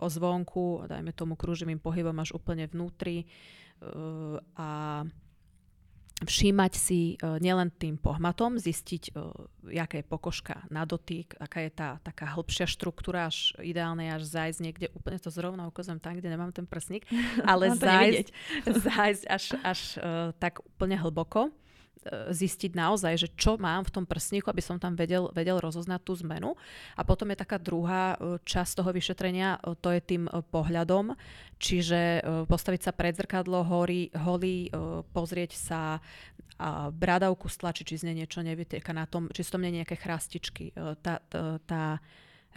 zvonku, 0.05 0.85
dajme 0.85 1.09
tomu 1.17 1.33
kruživým 1.33 1.81
pohybom 1.81 2.13
až 2.21 2.37
úplne 2.37 2.69
vnútri 2.69 3.25
uh, 3.81 4.37
a 4.53 4.69
všímať 6.17 6.73
si 6.73 7.13
uh, 7.17 7.37
nielen 7.37 7.69
tým 7.73 7.97
pohmatom, 7.97 8.57
zistiť, 8.57 9.13
uh, 9.13 9.33
jaká 9.69 10.01
je 10.01 10.05
pokožka 10.05 10.65
na 10.69 10.85
dotyk, 10.85 11.33
aká 11.37 11.65
je 11.65 11.71
tá 11.73 11.89
taká 12.05 12.33
hĺbšia 12.37 12.69
štruktúra, 12.69 13.29
až 13.29 13.53
ideálne 13.61 14.09
až 14.09 14.25
zájsť 14.25 14.59
niekde, 14.61 14.87
úplne 14.93 15.17
to 15.17 15.33
zrovna 15.33 15.69
ukazujem 15.69 16.01
tam, 16.01 16.17
kde 16.17 16.29
nemám 16.29 16.53
ten 16.53 16.69
prsník, 16.69 17.05
ale 17.49 17.73
zájsť, 17.73 18.27
zájsť 18.85 19.23
až, 19.25 19.43
až 19.65 19.79
tak 20.37 20.61
úplne 20.61 20.97
hlboko. 20.97 21.49
E, 21.49 21.66
zistiť 22.31 22.71
naozaj, 22.73 23.13
že 23.15 23.27
čo 23.35 23.55
mám 23.59 23.85
v 23.87 23.93
tom 23.93 24.05
prsníku, 24.05 24.47
aby 24.49 24.63
som 24.63 24.77
tam 24.79 24.95
vedel, 24.95 25.29
vedel 25.31 25.59
rozoznať 25.59 26.01
tú 26.03 26.13
zmenu. 26.25 26.55
A 26.95 27.01
potom 27.07 27.29
je 27.31 27.37
taká 27.37 27.57
druhá 27.59 28.15
e, 28.15 28.41
časť 28.43 28.81
toho 28.81 28.91
vyšetrenia, 28.91 29.59
e, 29.61 29.75
to 29.79 29.89
je 29.93 30.01
tým 30.01 30.23
pohľadom, 30.51 31.13
čiže 31.57 32.21
postaviť 32.45 32.81
sa 32.85 32.91
pred 32.93 33.17
zrkadlo, 33.17 33.65
horí, 33.65 34.13
holí, 34.13 34.69
pozrieť 35.09 35.57
sa 35.57 35.81
a 36.57 36.89
bradavku 36.89 37.45
stlačiť, 37.45 37.85
či 37.85 37.95
z 38.01 38.05
nej 38.09 38.25
niečo 38.25 38.41
nevytieka 38.41 38.89
na 38.93 39.05
tom, 39.05 39.29
či 39.29 39.45
sú 39.45 39.57
tam 39.57 39.65
nejaké 39.65 39.93
chrastičky. 39.93 40.73
Tá, 41.01 41.21
tá, 41.21 41.61
tá 41.65 41.83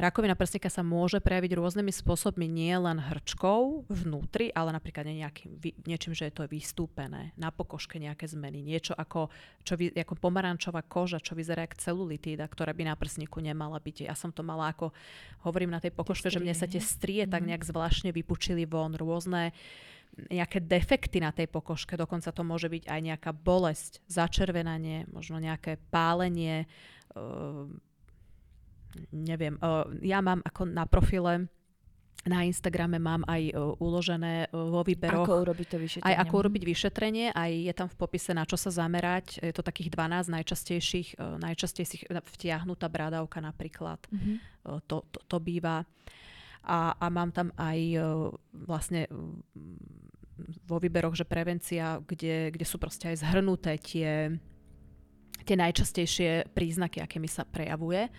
Rakovina 0.01 0.33
prsníka 0.33 0.73
sa 0.73 0.81
môže 0.81 1.21
prejaviť 1.21 1.61
rôznymi 1.61 1.93
spôsobmi, 1.93 2.49
nie 2.49 2.73
len 2.73 2.97
hrčkou 2.97 3.85
vnútri, 3.85 4.49
ale 4.57 4.73
napríklad 4.73 5.05
nejakým, 5.05 5.61
niečím, 5.85 6.17
že 6.17 6.33
je 6.33 6.41
to 6.41 6.49
vystúpené, 6.49 7.37
na 7.37 7.53
pokožke 7.53 8.01
nejaké 8.01 8.25
zmeny, 8.25 8.65
niečo 8.65 8.97
ako, 8.97 9.29
čo 9.61 9.77
ako 9.77 10.15
pomarančová 10.17 10.81
koža, 10.89 11.21
čo 11.21 11.37
vyzerá 11.37 11.69
ako 11.69 11.77
celulitída, 11.85 12.49
ktorá 12.49 12.73
by 12.73 12.89
na 12.89 12.97
prsníku 12.97 13.45
nemala 13.45 13.77
byť. 13.77 14.09
Ja 14.09 14.17
som 14.17 14.33
to 14.33 14.41
mala 14.41 14.73
ako, 14.73 14.97
hovorím 15.45 15.77
na 15.77 15.85
tej 15.85 15.93
pokožke, 15.93 16.33
že 16.33 16.41
mne 16.41 16.57
sa 16.57 16.65
tie 16.65 16.81
strie 16.81 17.29
mm-hmm. 17.29 17.35
tak 17.37 17.43
mhm. 17.45 17.49
nejak 17.53 17.69
zvláštne 17.69 18.11
vypučili 18.17 18.65
von, 18.65 18.97
rôzne 18.97 19.53
nejaké 20.33 20.65
defekty 20.65 21.21
na 21.21 21.29
tej 21.31 21.45
pokožke, 21.47 22.01
dokonca 22.01 22.33
to 22.33 22.41
môže 22.41 22.73
byť 22.73 22.89
aj 22.89 23.01
nejaká 23.05 23.31
bolesť, 23.37 24.01
začervenanie, 24.09 25.05
možno 25.13 25.39
nejaké 25.39 25.77
pálenie, 25.93 26.67
uh, 27.15 27.69
neviem, 29.11 29.59
ja 30.03 30.19
mám 30.23 30.43
ako 30.43 30.67
na 30.71 30.85
profile 30.87 31.51
na 32.29 32.45
Instagrame 32.45 33.01
mám 33.01 33.25
aj 33.25 33.57
uložené 33.81 34.53
vo 34.53 34.85
výberoch. 34.85 35.25
Ako 35.25 35.41
urobiť 35.41 35.67
to 35.73 35.79
vyšetrenie. 35.81 36.05
Aj 36.05 36.21
ako 36.21 36.35
urobiť 36.37 36.63
vyšetrenie, 36.69 37.27
aj 37.33 37.53
je 37.65 37.73
tam 37.73 37.89
v 37.89 37.97
popise, 37.97 38.37
na 38.37 38.45
čo 38.45 38.61
sa 38.61 38.69
zamerať. 38.69 39.41
Je 39.41 39.55
to 39.57 39.65
takých 39.65 39.89
12 39.89 40.29
najčastejších, 40.29 41.09
najčastejších 41.17 42.13
vtiahnutá 42.13 42.93
brádavka 42.93 43.41
napríklad. 43.41 44.05
Mm-hmm. 44.13 44.37
To, 44.85 45.01
to, 45.09 45.19
to 45.25 45.37
býva. 45.41 45.89
A, 46.61 46.93
a 46.93 47.07
mám 47.09 47.33
tam 47.33 47.57
aj 47.57 47.97
vlastne 48.53 49.09
vo 50.69 50.77
výberoch, 50.77 51.17
že 51.17 51.25
prevencia, 51.25 52.05
kde, 52.05 52.53
kde 52.53 52.67
sú 52.69 52.77
proste 52.77 53.09
aj 53.09 53.25
zhrnuté 53.25 53.81
tie, 53.81 54.37
tie 55.49 55.57
najčastejšie 55.57 56.53
príznaky, 56.53 57.01
aké 57.01 57.17
mi 57.17 57.33
sa 57.33 57.49
prejavuje. 57.49 58.13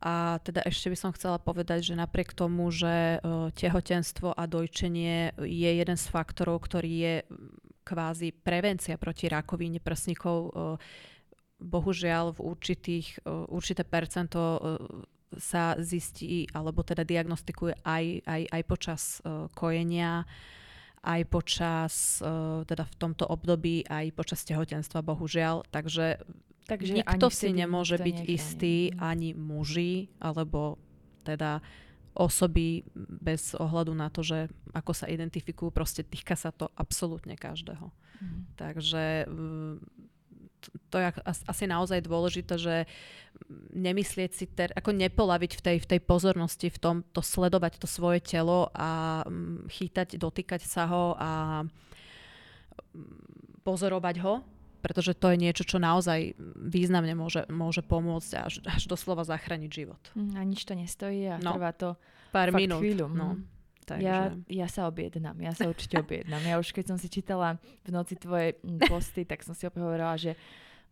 A 0.00 0.42
teda 0.42 0.60
ešte 0.66 0.90
by 0.92 0.98
som 0.98 1.14
chcela 1.14 1.38
povedať, 1.38 1.92
že 1.92 1.94
napriek 1.94 2.34
tomu, 2.34 2.68
že 2.68 3.18
uh, 3.18 3.48
tehotenstvo 3.54 4.34
a 4.34 4.42
dojčenie 4.44 5.32
je 5.40 5.70
jeden 5.70 5.96
z 5.96 6.06
faktorov, 6.10 6.66
ktorý 6.66 6.92
je 6.92 7.14
kvázi 7.84 8.32
prevencia 8.32 8.96
proti 8.96 9.28
rakovine 9.28 9.80
prsníkov, 9.80 10.38
uh, 10.48 10.76
bohužiaľ 11.60 12.36
v 12.36 12.40
určitých, 12.42 13.24
uh, 13.24 13.48
určité 13.48 13.86
percento 13.86 14.60
sa 15.34 15.74
zistí, 15.82 16.46
alebo 16.54 16.86
teda 16.86 17.02
diagnostikuje 17.02 17.82
aj, 17.82 18.22
aj, 18.22 18.42
aj 18.54 18.62
počas 18.70 19.02
kojenia, 19.58 20.22
aj 21.02 21.20
počas, 21.26 22.22
teda 22.70 22.86
v 22.86 22.94
tomto 23.02 23.26
období, 23.26 23.82
aj 23.82 24.14
počas 24.14 24.46
tehotenstva, 24.46 25.02
bohužiaľ. 25.02 25.66
Takže 25.74 26.22
Takže 26.64 26.96
Nikto 26.96 27.28
si 27.28 27.52
nemôže 27.52 28.00
byť 28.00 28.16
nechráni. 28.24 28.36
istý, 28.40 28.76
ani 28.96 29.36
muži, 29.36 30.08
alebo 30.16 30.80
teda 31.20 31.60
osoby 32.14 32.86
bez 32.96 33.58
ohľadu 33.58 33.92
na 33.92 34.08
to, 34.08 34.22
že 34.24 34.46
ako 34.72 34.92
sa 34.94 35.10
identifikujú, 35.10 35.74
proste 35.74 36.06
týka 36.06 36.38
sa 36.38 36.54
to 36.54 36.70
absolútne 36.78 37.34
každého. 37.34 37.90
Mm. 38.22 38.40
Takže 38.54 39.04
to 40.88 40.96
je 40.96 41.06
asi 41.26 41.64
naozaj 41.68 42.00
dôležité, 42.06 42.54
že 42.56 42.76
nemyslieť 43.74 44.30
si, 44.32 44.46
ter, 44.48 44.70
ako 44.72 44.94
nepolaviť 44.94 45.52
v 45.58 45.60
tej, 45.60 45.76
v 45.84 45.88
tej 45.90 46.00
pozornosti, 46.00 46.70
v 46.70 46.78
tom 46.80 46.96
to 47.12 47.20
sledovať 47.20 47.82
to 47.82 47.88
svoje 47.90 48.22
telo 48.22 48.70
a 48.72 49.20
chýtať, 49.68 50.16
dotýkať 50.16 50.64
sa 50.64 50.88
ho 50.88 51.18
a 51.18 51.30
pozorovať 53.66 54.16
ho 54.22 54.53
pretože 54.84 55.16
to 55.16 55.32
je 55.32 55.40
niečo, 55.40 55.64
čo 55.64 55.80
naozaj 55.80 56.36
významne 56.60 57.16
môže, 57.16 57.48
môže 57.48 57.80
pomôcť 57.80 58.30
a 58.36 58.40
až, 58.44 58.60
až 58.68 58.84
doslova 58.84 59.24
zachrániť 59.24 59.70
život. 59.72 60.02
Mm, 60.12 60.36
a 60.36 60.40
nič 60.44 60.68
to 60.68 60.76
nestojí 60.76 61.24
a 61.32 61.40
no. 61.40 61.56
trvá 61.56 61.72
to 61.72 61.96
pár 62.28 62.52
minút. 62.52 62.84
chvíľu. 62.84 63.08
No. 63.08 63.40
Mm. 63.40 63.48
Takže... 63.84 64.04
Ja, 64.04 64.32
ja 64.48 64.68
sa 64.68 64.88
objednám, 64.88 65.36
ja 65.40 65.56
sa 65.56 65.68
určite 65.68 65.96
objednám. 66.04 66.44
Ja 66.44 66.60
už 66.60 66.76
keď 66.76 66.92
som 66.92 66.98
si 67.00 67.08
čítala 67.08 67.56
v 67.80 67.90
noci 67.96 68.20
tvoje 68.20 68.60
posty, 68.84 69.24
tak 69.24 69.40
som 69.40 69.56
si 69.56 69.64
opäť 69.64 69.80
hovorila, 69.80 70.20
že 70.20 70.36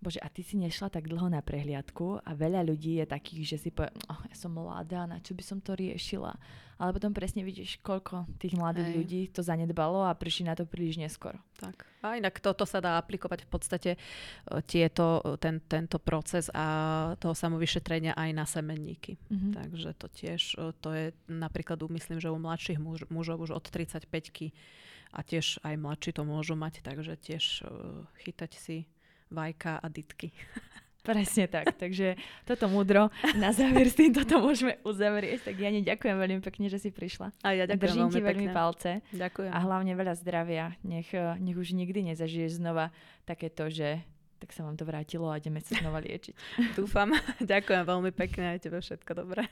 Bože, 0.02 0.18
a 0.18 0.26
ty 0.26 0.42
si 0.42 0.58
nešla 0.58 0.90
tak 0.90 1.06
dlho 1.06 1.30
na 1.30 1.38
prehliadku 1.38 2.26
a 2.26 2.30
veľa 2.34 2.66
ľudí 2.66 2.98
je 2.98 3.06
takých, 3.06 3.54
že 3.54 3.56
si 3.62 3.70
povie, 3.70 3.94
oh, 4.10 4.20
ja 4.26 4.34
som 4.34 4.50
mladá, 4.50 5.06
na 5.06 5.22
čo 5.22 5.30
by 5.38 5.46
som 5.46 5.62
to 5.62 5.78
riešila. 5.78 6.34
Ale 6.82 6.90
potom 6.90 7.14
presne 7.14 7.46
vidíš, 7.46 7.78
koľko 7.78 8.26
tých 8.42 8.58
mladých 8.58 8.90
Ej. 8.90 8.96
ľudí 8.98 9.20
to 9.30 9.46
zanedbalo 9.46 10.02
a 10.02 10.18
prišli 10.18 10.50
na 10.50 10.58
to 10.58 10.66
príliš 10.66 10.98
neskoro. 10.98 11.38
Tak. 11.62 11.86
A 12.02 12.18
inak 12.18 12.42
toto 12.42 12.66
sa 12.66 12.82
dá 12.82 12.98
aplikovať 12.98 13.46
v 13.46 13.50
podstate 13.54 13.90
e, 13.94 13.98
tieto, 14.66 15.22
e, 15.22 15.38
ten, 15.38 15.62
tento 15.62 16.02
proces 16.02 16.50
a 16.50 17.14
toho 17.22 17.38
samovyšetrenia 17.38 18.18
aj 18.18 18.30
na 18.34 18.42
semenníky. 18.42 19.14
Mm-hmm. 19.30 19.52
Takže 19.54 19.90
to 19.94 20.06
tiež, 20.10 20.42
e, 20.58 20.74
to 20.82 20.88
je 20.90 21.06
napríklad, 21.30 21.78
myslím, 21.78 22.18
že 22.18 22.34
u 22.34 22.42
mladších 22.42 22.82
muž, 22.82 23.06
mužov 23.06 23.38
už 23.46 23.54
od 23.54 23.70
35 23.70 24.50
a 25.14 25.22
tiež 25.22 25.62
aj 25.62 25.78
mladší 25.78 26.10
to 26.10 26.26
môžu 26.26 26.58
mať, 26.58 26.82
takže 26.82 27.14
tiež 27.14 27.62
chytať 28.26 28.50
si 28.58 28.90
vajka 29.32 29.80
a 29.80 29.86
ditky. 29.88 30.30
Presne 31.02 31.50
tak, 31.50 31.74
takže 31.82 32.14
toto 32.46 32.70
múdro 32.70 33.10
na 33.34 33.50
záver 33.50 33.90
s 33.90 33.98
týmto 33.98 34.22
to 34.22 34.38
môžeme 34.38 34.78
uzavrieť. 34.86 35.50
Tak 35.50 35.58
ja 35.58 35.74
ďakujem 35.74 36.14
veľmi 36.14 36.38
pekne, 36.46 36.70
že 36.70 36.78
si 36.78 36.94
prišla. 36.94 37.34
A 37.42 37.58
ja 37.58 37.66
ďakujem 37.66 37.82
Držím 37.82 38.02
veľmi 38.06 38.14
ti 38.14 38.22
veľmi 38.22 38.46
pekne. 38.46 38.54
palce. 38.54 38.90
Ďakujem. 39.10 39.50
A 39.50 39.58
hlavne 39.66 39.92
veľa 39.98 40.14
zdravia. 40.22 40.78
Nech, 40.86 41.10
eh, 41.10 41.34
nech 41.42 41.58
už 41.58 41.74
nikdy 41.74 42.14
nezažiješ 42.14 42.62
znova 42.62 42.94
takéto, 43.26 43.66
že 43.66 43.98
tak 44.38 44.54
sa 44.54 44.62
vám 44.62 44.78
to 44.78 44.86
vrátilo 44.86 45.26
a 45.26 45.42
ideme 45.42 45.58
sa 45.58 45.74
znova 45.74 45.98
liečiť. 46.02 46.34
Dúfam. 46.78 47.14
ďakujem 47.42 47.82
veľmi 47.82 48.10
pekne 48.14 48.54
aj 48.54 48.62
tebe 48.62 48.78
všetko 48.78 49.10
dobré. 49.18 49.50